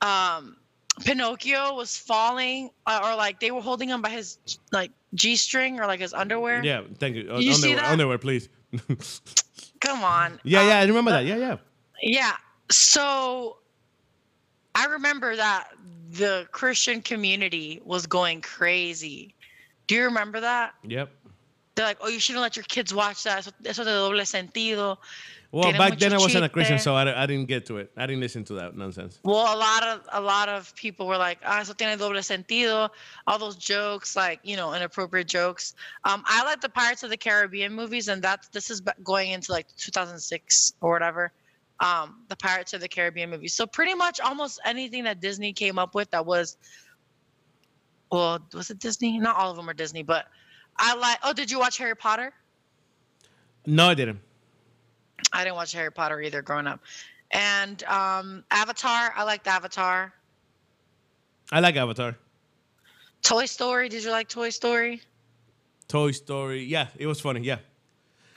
um, 0.00 0.56
Pinocchio 1.04 1.74
was 1.74 1.96
falling, 1.96 2.70
uh, 2.86 3.00
or 3.04 3.14
like 3.16 3.40
they 3.40 3.50
were 3.50 3.60
holding 3.60 3.88
him 3.90 4.00
by 4.00 4.10
his 4.10 4.38
like 4.70 4.92
g 5.14 5.36
string 5.36 5.78
or 5.78 5.86
like 5.86 6.00
his 6.00 6.14
underwear. 6.14 6.64
Yeah. 6.64 6.82
Thank 6.98 7.16
you. 7.16 7.30
Uh, 7.30 7.38
You 7.38 7.52
see 7.52 7.72
underwear, 7.72 7.76
that? 7.84 7.92
underwear, 7.92 8.18
please. 8.18 8.48
Come 9.80 10.04
on. 10.04 10.40
yeah, 10.44 10.66
yeah. 10.66 10.78
I 10.78 10.82
Um, 10.82 10.88
remember 10.88 11.10
that. 11.10 11.26
Yeah, 11.26 11.36
yeah. 11.36 11.56
Yeah. 12.02 12.32
So 12.70 13.58
I 14.74 14.86
remember 14.86 15.36
that 15.36 15.68
the 16.10 16.46
Christian 16.52 17.02
community 17.02 17.80
was 17.84 18.06
going 18.06 18.40
crazy. 18.40 19.34
Do 19.86 19.94
you 19.94 20.04
remember 20.04 20.40
that? 20.40 20.74
Yep. 20.84 21.10
They're 21.74 21.86
like, 21.86 21.98
oh, 22.02 22.08
you 22.08 22.20
shouldn't 22.20 22.42
let 22.42 22.56
your 22.56 22.64
kids 22.64 22.92
watch 22.92 23.24
that. 23.24 23.38
Eso, 23.64 23.84
de 23.84 23.90
doble 23.90 24.24
sentido. 24.24 24.98
Well, 25.50 25.64
Tiene 25.64 25.76
back 25.78 25.98
then 25.98 26.14
I 26.14 26.18
wasn't 26.18 26.44
a 26.44 26.48
Christian, 26.48 26.78
so 26.78 26.94
I, 26.94 27.22
I 27.22 27.26
didn't 27.26 27.46
get 27.46 27.66
to 27.66 27.76
it. 27.76 27.92
I 27.96 28.06
didn't 28.06 28.20
listen 28.20 28.42
to 28.44 28.54
that 28.54 28.74
nonsense. 28.74 29.18
Well, 29.22 29.54
a 29.54 29.56
lot 29.56 29.82
of 29.82 30.00
a 30.12 30.20
lot 30.20 30.48
of 30.48 30.74
people 30.76 31.06
were 31.06 31.18
like, 31.18 31.40
"Ah, 31.44 31.60
eso 31.60 31.74
tiene 31.74 31.98
doble 31.98 32.22
sentido." 32.22 32.88
All 33.26 33.38
those 33.38 33.56
jokes, 33.56 34.16
like 34.16 34.40
you 34.42 34.56
know, 34.56 34.72
inappropriate 34.72 35.28
jokes. 35.28 35.74
Um, 36.04 36.22
I 36.24 36.42
like 36.44 36.62
the 36.62 36.70
Pirates 36.70 37.02
of 37.02 37.10
the 37.10 37.18
Caribbean 37.18 37.74
movies, 37.74 38.08
and 38.08 38.22
that's 38.22 38.48
this 38.48 38.70
is 38.70 38.80
going 39.02 39.32
into 39.32 39.52
like 39.52 39.66
2006 39.76 40.72
or 40.80 40.90
whatever. 40.90 41.32
Um, 41.82 42.22
the 42.28 42.36
Pirates 42.36 42.72
of 42.74 42.80
the 42.80 42.88
Caribbean 42.88 43.28
movies. 43.28 43.54
So 43.54 43.66
pretty 43.66 43.92
much 43.92 44.20
almost 44.20 44.60
anything 44.64 45.02
that 45.02 45.20
Disney 45.20 45.52
came 45.52 45.80
up 45.80 45.96
with 45.96 46.08
that 46.12 46.24
was, 46.24 46.56
well, 48.12 48.38
was 48.54 48.70
it 48.70 48.78
Disney? 48.78 49.18
Not 49.18 49.36
all 49.36 49.50
of 49.50 49.56
them 49.56 49.68
are 49.68 49.74
Disney, 49.74 50.04
but 50.04 50.26
I 50.78 50.94
like. 50.94 51.18
Oh, 51.24 51.32
did 51.32 51.50
you 51.50 51.58
watch 51.58 51.78
Harry 51.78 51.96
Potter? 51.96 52.32
No, 53.66 53.88
I 53.88 53.94
didn't. 53.94 54.20
I 55.32 55.42
didn't 55.42 55.56
watch 55.56 55.72
Harry 55.72 55.90
Potter 55.90 56.20
either 56.20 56.40
growing 56.40 56.68
up. 56.68 56.80
And 57.32 57.82
um, 57.84 58.44
Avatar, 58.50 59.12
I 59.16 59.24
liked 59.24 59.48
Avatar. 59.48 60.12
I 61.50 61.60
like 61.60 61.76
Avatar. 61.76 62.16
Toy 63.22 63.46
Story, 63.46 63.88
did 63.88 64.04
you 64.04 64.10
like 64.10 64.28
Toy 64.28 64.50
Story? 64.50 65.00
Toy 65.88 66.12
Story. 66.12 66.64
Yeah, 66.64 66.88
it 66.96 67.06
was 67.06 67.20
funny. 67.20 67.40
Yeah. 67.40 67.58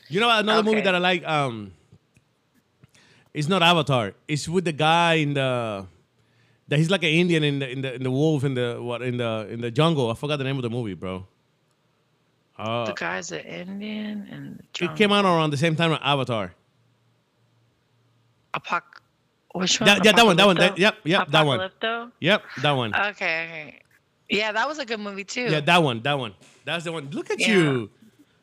You 0.10 0.20
know 0.20 0.30
another 0.30 0.64
movie 0.64 0.82
that 0.82 0.96
I 0.96 1.00
like? 1.00 1.24
Um, 1.28 1.74
it's 3.36 3.48
not 3.48 3.62
Avatar. 3.62 4.14
It's 4.28 4.48
with 4.48 4.66
the 4.66 4.72
guy 4.72 5.16
in 5.16 5.34
the 5.34 5.86
that 6.68 6.80
he's 6.80 6.90
like 6.90 7.04
an 7.04 7.10
Indian 7.10 7.44
in 7.44 7.60
the 7.60 7.70
in 7.70 7.82
the 7.82 7.94
in 7.96 8.04
the 8.04 8.12
wolf 8.12 8.44
in 8.44 8.54
the 8.56 8.80
what 8.82 9.02
in 9.02 9.18
the 9.18 9.48
in 9.52 9.62
the 9.62 9.70
jungle. 9.72 10.10
I 10.10 10.14
forgot 10.16 10.38
the 10.38 10.44
name 10.46 10.56
of 10.56 10.64
the 10.64 10.70
movie, 10.70 10.94
bro. 10.94 11.28
Uh, 12.58 12.86
the 12.86 12.94
guy's 12.94 13.32
an 13.32 13.42
Indian 13.42 14.28
and 14.32 14.64
it 14.80 14.96
came 14.96 15.12
out 15.12 15.26
around 15.26 15.50
the 15.52 15.58
same 15.58 15.76
time 15.76 15.92
as 15.92 16.00
Avatar. 16.02 16.54
Apoc- 18.54 19.02
which 19.54 19.80
one? 19.80 19.88
That, 19.88 20.06
yeah, 20.06 20.14
that 20.14 20.26
one, 20.26 20.38
that 20.38 20.46
one. 20.46 20.56
That, 20.58 20.78
yep, 20.78 20.96
yep, 21.04 21.28
that 21.30 21.46
one. 21.46 21.70
Yep, 22.20 22.44
that 22.62 22.72
one. 22.72 22.96
Okay, 22.96 23.10
okay. 23.12 23.80
Yeah, 24.30 24.54
that 24.54 24.68
was 24.68 24.80
a 24.80 24.86
good 24.86 25.00
movie 25.00 25.24
too. 25.26 25.48
Yeah, 25.50 25.60
that 25.62 25.84
one, 25.84 26.02
that 26.04 26.18
one. 26.18 26.34
That's 26.64 26.86
the 26.86 26.92
one. 26.92 27.10
Look 27.12 27.30
at 27.30 27.40
Yeah. 27.40 27.50
you, 27.50 27.90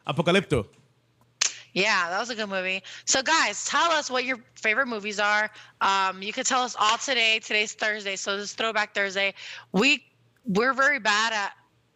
Apocalypto. 0.06 0.66
Yeah, 1.73 2.11
that 2.11 2.19
was 2.20 2.28
a 2.31 2.35
good 2.35 2.49
movie. 2.49 2.82
So, 3.07 3.23
guys, 3.23 3.65
tell 3.65 3.90
us 3.93 4.11
what 4.11 4.24
your 4.24 4.39
favorite 4.55 4.86
movies 4.89 5.19
are. 5.19 5.51
Um, 5.81 6.23
you 6.23 6.32
could 6.32 6.44
tell 6.47 6.62
us 6.62 6.77
all 6.78 6.99
today. 6.99 7.39
Today's 7.43 7.73
Thursday, 7.73 8.16
so 8.16 8.36
this 8.36 8.51
is 8.51 8.53
Throwback 8.55 8.94
Thursday. 8.94 9.35
We 9.73 10.05
we're 10.44 10.74
very 10.74 10.99
bad 10.99 11.32
at 11.32 11.53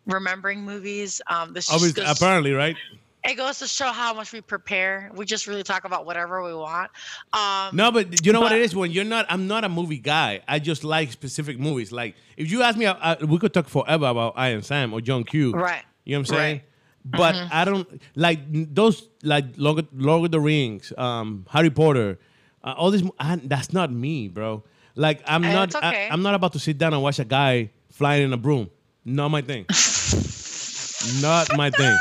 remembering 0.07 0.63
movies. 0.63 1.21
Um, 1.27 1.53
this 1.53 1.71
Obviously, 1.71 2.05
goes, 2.05 2.17
apparently, 2.19 2.53
right? 2.53 2.77
it 3.25 3.35
goes 3.35 3.59
to 3.59 3.67
show 3.67 3.89
how 3.89 4.15
much 4.15 4.33
we 4.33 4.41
prepare. 4.41 5.11
We 5.15 5.27
just 5.27 5.47
really 5.49 5.65
talk 5.65 5.85
about 5.85 6.07
whatever 6.07 6.43
we 6.45 6.55
want. 6.55 6.91
Um, 7.33 7.75
No, 7.77 7.91
but 7.91 8.25
you 8.25 8.33
know 8.33 8.41
what 8.41 8.53
it 8.53 8.63
is 8.63 8.75
when 8.75 8.93
you're 8.93 9.05
not. 9.05 9.27
I'm 9.29 9.47
not 9.49 9.65
a 9.65 9.69
movie 9.69 9.99
guy. 9.99 10.41
I 10.49 10.59
just 10.59 10.85
like 10.85 11.11
specific 11.13 11.59
movies. 11.59 11.91
Like 11.93 12.15
if 12.37 12.51
you 12.51 12.63
ask 12.63 12.79
me, 12.79 12.87
I, 12.87 13.13
I- 13.15 13.25
we 13.25 13.39
could 13.39 13.53
talk 13.53 13.69
forever 13.69 14.07
about 14.07 14.35
I 14.37 14.51
Am 14.51 14.63
Sam 14.63 14.95
or 14.95 15.01
John 15.01 15.25
Q. 15.25 15.53
Right. 15.53 15.83
You 16.05 16.13
know 16.15 16.21
what 16.21 16.31
I'm 16.31 16.35
saying? 16.37 16.57
Right. 16.59 16.63
But 17.09 17.35
Mm-hmm. 17.37 17.49
I 17.53 17.65
don't 17.65 18.03
like 18.17 18.41
those 18.75 19.09
like 19.23 19.45
Lord, 19.57 19.79
of- 19.79 19.89
Lord 19.93 20.25
of 20.27 20.31
the 20.33 20.41
Rings, 20.41 20.93
um, 20.99 21.47
Harry 21.51 21.71
Potter, 21.71 22.19
uh, 22.65 22.75
all 22.77 22.91
this. 22.91 23.03
I, 23.21 23.37
that's 23.37 23.73
not 23.73 23.93
me, 23.93 24.27
bro. 24.29 24.65
Like 24.97 25.21
I'm 25.27 25.45
Eh, 25.45 25.53
not. 25.53 25.75
okay. 25.75 26.09
I, 26.11 26.13
am 26.13 26.23
not 26.23 26.35
about 26.35 26.53
to 26.55 26.59
sit 26.59 26.79
down 26.79 26.95
and 26.95 27.03
watch 27.03 27.19
a 27.21 27.25
guy 27.25 27.71
flying 27.91 28.25
in 28.25 28.33
a 28.33 28.37
broom. 28.37 28.71
Not 29.05 29.29
my 29.29 29.41
thing. 29.43 29.67
not 31.23 31.57
my 31.57 31.71
thing. 31.71 31.97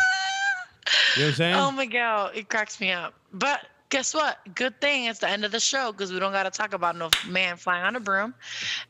You 1.15 1.22
know 1.22 1.26
what 1.26 1.27
I'm 1.27 1.34
saying? 1.34 1.56
Oh 1.56 1.72
my 1.72 1.86
god, 1.86 2.32
it 2.36 2.49
cracks 2.49 2.80
me 2.80 2.91
up. 2.91 3.14
But 3.34 3.61
guess 3.90 4.14
what? 4.14 4.40
Good 4.56 4.80
thing 4.82 5.06
it's 5.06 5.19
the 5.19 5.30
end 5.30 5.45
of 5.45 5.52
the 5.52 5.60
show 5.60 5.91
because 5.91 6.11
we 6.11 6.19
don't 6.19 6.32
got 6.32 6.44
to 6.44 6.52
talk 6.52 6.73
about 6.73 6.95
no 6.95 7.10
man 7.27 7.57
flying 7.57 7.84
on 7.86 7.95
a 7.95 7.99
broom. 7.99 8.34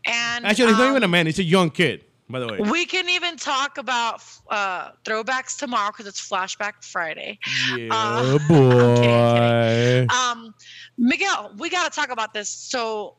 And 0.05 0.45
Actually, 0.45 0.69
it's 0.69 0.77
not 0.79 0.85
um, 0.87 0.91
even 0.91 1.03
a 1.03 1.07
man. 1.07 1.27
It's 1.27 1.39
a 1.39 1.43
young 1.43 1.69
kid, 1.71 2.05
by 2.29 2.39
the 2.39 2.47
way. 2.47 2.59
We 2.59 2.85
can 2.85 3.09
even 3.09 3.37
talk 3.37 3.77
about 3.77 4.21
uh, 4.49 4.91
throwbacks 5.05 5.57
tomorrow 5.57 5.91
because 5.91 6.07
it's 6.07 6.27
Flashback 6.27 6.73
Friday. 6.81 7.37
Yeah, 7.69 7.89
Uh, 7.91 8.39
boy. 8.47 10.07
Um, 10.13 10.53
Miguel, 10.97 11.53
we 11.57 11.69
got 11.69 11.91
to 11.91 11.95
talk 11.99 12.09
about 12.09 12.33
this. 12.33 12.49
So 12.49 13.17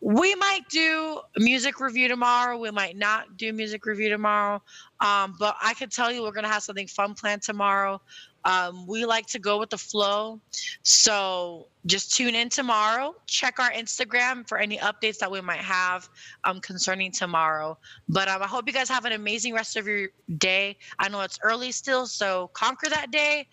we 0.00 0.34
might 0.36 0.60
do 0.70 1.20
a 1.36 1.40
music 1.40 1.80
review 1.80 2.08
tomorrow. 2.08 2.58
We 2.58 2.70
might 2.70 2.96
not 2.96 3.36
do 3.36 3.52
music 3.52 3.86
review 3.86 4.08
tomorrow. 4.08 4.62
Um, 5.00 5.34
but 5.38 5.56
I 5.60 5.74
can 5.74 5.88
tell 5.88 6.12
you 6.12 6.22
we're 6.22 6.32
gonna 6.32 6.48
have 6.48 6.62
something 6.62 6.86
fun 6.86 7.14
planned 7.14 7.42
tomorrow. 7.42 8.00
Um, 8.46 8.86
we 8.86 9.04
like 9.04 9.26
to 9.26 9.38
go 9.40 9.58
with 9.58 9.70
the 9.70 9.76
flow. 9.78 10.40
So 10.84 11.66
just 11.84 12.14
tune 12.16 12.34
in 12.34 12.48
tomorrow. 12.48 13.14
Check 13.26 13.58
our 13.58 13.70
Instagram 13.72 14.46
for 14.48 14.56
any 14.56 14.78
updates 14.78 15.18
that 15.18 15.30
we 15.30 15.40
might 15.40 15.58
have 15.58 16.08
um, 16.44 16.60
concerning 16.60 17.10
tomorrow. 17.10 17.76
But 18.08 18.28
um, 18.28 18.42
I 18.42 18.46
hope 18.46 18.68
you 18.68 18.72
guys 18.72 18.88
have 18.88 19.04
an 19.04 19.12
amazing 19.12 19.52
rest 19.52 19.76
of 19.76 19.86
your 19.86 20.08
day. 20.38 20.76
I 21.00 21.08
know 21.08 21.20
it's 21.22 21.38
early 21.42 21.72
still, 21.72 22.06
so 22.06 22.48
conquer 22.54 22.88
that 22.88 23.10
day. 23.10 23.48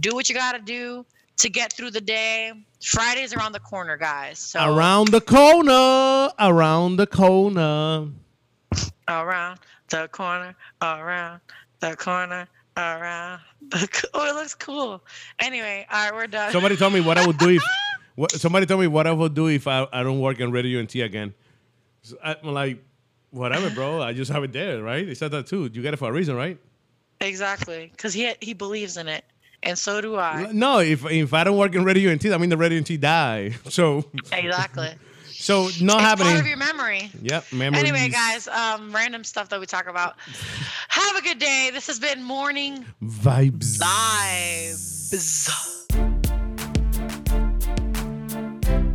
Do 0.00 0.14
what 0.14 0.28
you 0.28 0.34
got 0.34 0.52
to 0.52 0.60
do 0.60 1.04
to 1.38 1.50
get 1.50 1.72
through 1.72 1.90
the 1.90 2.00
day. 2.00 2.52
Friday's 2.84 3.34
around 3.34 3.52
the 3.52 3.60
corner, 3.60 3.96
guys. 3.96 4.38
So 4.38 4.60
Around 4.74 5.08
the 5.08 5.20
corner, 5.20 6.30
around 6.38 6.96
the 6.96 7.06
corner. 7.06 8.08
around 9.08 9.58
the 9.88 10.08
corner, 10.12 10.54
around 10.82 11.40
the 11.80 11.96
corner, 11.96 12.48
around 12.76 13.40
the. 13.68 14.08
Oh, 14.14 14.28
it 14.28 14.34
looks 14.34 14.54
cool. 14.54 15.02
Anyway, 15.40 15.86
all 15.90 16.04
right, 16.04 16.14
we're 16.14 16.26
done. 16.26 16.52
Somebody 16.52 16.76
told 16.76 16.92
me 16.92 17.00
what 17.00 17.18
I 17.18 17.26
would 17.26 17.38
do 17.38 17.50
if. 17.50 17.62
What, 18.16 18.32
somebody 18.32 18.64
told 18.64 18.80
me 18.80 18.86
what 18.86 19.06
I 19.06 19.12
would 19.12 19.34
do 19.34 19.48
if 19.48 19.66
I, 19.68 19.86
I 19.92 20.02
don't 20.02 20.20
work 20.20 20.40
in 20.40 20.50
Radio 20.50 20.80
UNT 20.80 20.94
again. 20.94 21.34
So 22.00 22.16
I'm 22.24 22.54
like, 22.54 22.82
whatever, 23.28 23.68
bro. 23.68 24.00
I 24.00 24.14
just 24.14 24.32
have 24.32 24.42
it 24.42 24.54
there, 24.54 24.82
right? 24.82 25.06
They 25.06 25.12
said 25.12 25.32
that 25.32 25.46
too. 25.46 25.70
You 25.70 25.82
get 25.82 25.92
it 25.92 25.98
for 25.98 26.08
a 26.08 26.12
reason, 26.12 26.34
right? 26.34 26.58
exactly, 27.20 27.88
because 27.92 28.14
he 28.14 28.32
he 28.40 28.54
believes 28.54 28.96
in 28.96 29.06
it, 29.08 29.24
and 29.62 29.76
so 29.78 30.00
do 30.00 30.16
I. 30.16 30.50
No, 30.50 30.78
if 30.78 31.04
if 31.04 31.34
I 31.34 31.44
don't 31.44 31.58
work 31.58 31.74
in 31.74 31.84
Radio 31.84 32.10
UNT, 32.10 32.24
I 32.24 32.38
mean 32.38 32.48
the 32.48 32.56
Radio 32.56 32.78
UNT 32.78 33.00
die. 33.00 33.54
So 33.68 34.04
Exactly. 34.32 34.94
So 35.46 35.62
not 35.62 35.70
it's 35.70 35.84
happening. 35.90 36.26
part 36.26 36.40
of 36.40 36.46
your 36.48 36.56
memory. 36.56 37.08
Yep, 37.22 37.52
memories. 37.52 37.80
Anyway, 37.80 38.08
guys, 38.08 38.48
um, 38.48 38.92
random 38.92 39.22
stuff 39.22 39.48
that 39.50 39.60
we 39.60 39.66
talk 39.66 39.86
about. 39.86 40.16
Have 40.88 41.14
a 41.14 41.22
good 41.22 41.38
day. 41.38 41.70
This 41.72 41.86
has 41.86 42.00
been 42.00 42.20
Morning 42.20 42.84
Vibes. 43.00 43.78
Vibes. 43.78 45.12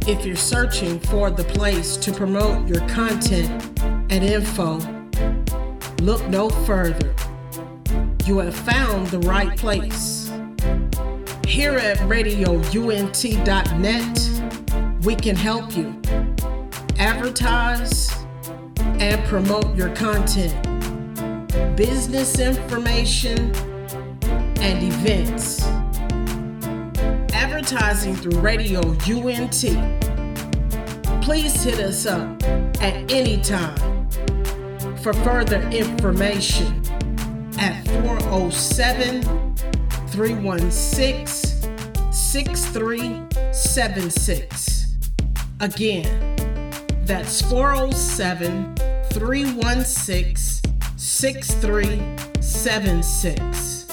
If 0.05 0.25
you're 0.25 0.35
searching 0.35 0.99
for 0.99 1.31
the 1.31 1.45
place 1.45 1.95
to 1.95 2.11
promote 2.11 2.67
your 2.67 2.85
content 2.89 3.79
and 3.79 4.21
info, 4.21 4.79
look 6.01 6.27
no 6.27 6.49
further. 6.49 7.15
You 8.25 8.39
have 8.39 8.55
found 8.55 9.07
the 9.07 9.19
right 9.19 9.57
place. 9.57 10.29
Here 11.47 11.77
at 11.77 11.97
radiount.net, 11.99 12.59
we 15.05 15.15
can 15.15 15.37
help 15.37 15.77
you 15.77 16.01
advertise 17.21 18.09
and 18.75 19.23
promote 19.27 19.75
your 19.75 19.95
content, 19.95 20.55
business 21.77 22.39
information, 22.39 23.53
and 24.59 24.81
events 24.81 25.61
advertising 27.31 28.15
through 28.15 28.39
Radio 28.39 28.79
UNT. 29.07 29.61
Please 31.23 31.63
hit 31.63 31.79
us 31.79 32.07
up 32.07 32.41
at 32.81 33.11
any 33.11 33.39
time 33.41 33.77
for 34.97 35.13
further 35.13 35.61
information 35.69 36.81
at 37.59 37.85
407 38.03 39.21
316 40.07 41.71
6376. 42.11 44.87
Again, 45.59 46.30
that's 47.11 47.41
407 47.41 48.73
316 49.11 50.71
6376. 50.95 53.87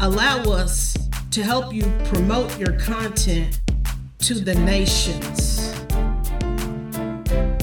allow 0.00 0.42
us 0.42 0.94
to 1.30 1.42
help 1.42 1.72
you 1.72 1.84
promote 2.04 2.58
your 2.58 2.78
content 2.78 3.62
to 4.18 4.34
the 4.34 4.54
nations. 4.56 5.72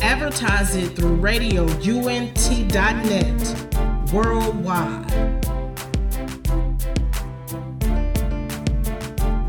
Advertise 0.01 0.75
it 0.75 0.95
through 0.95 1.17
radiount.net 1.17 4.11
worldwide. 4.11 5.11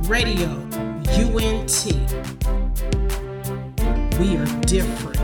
Radio 0.06 0.61
UNT. 1.14 1.92
We 4.18 4.36
are 4.36 4.60
different. 4.62 5.21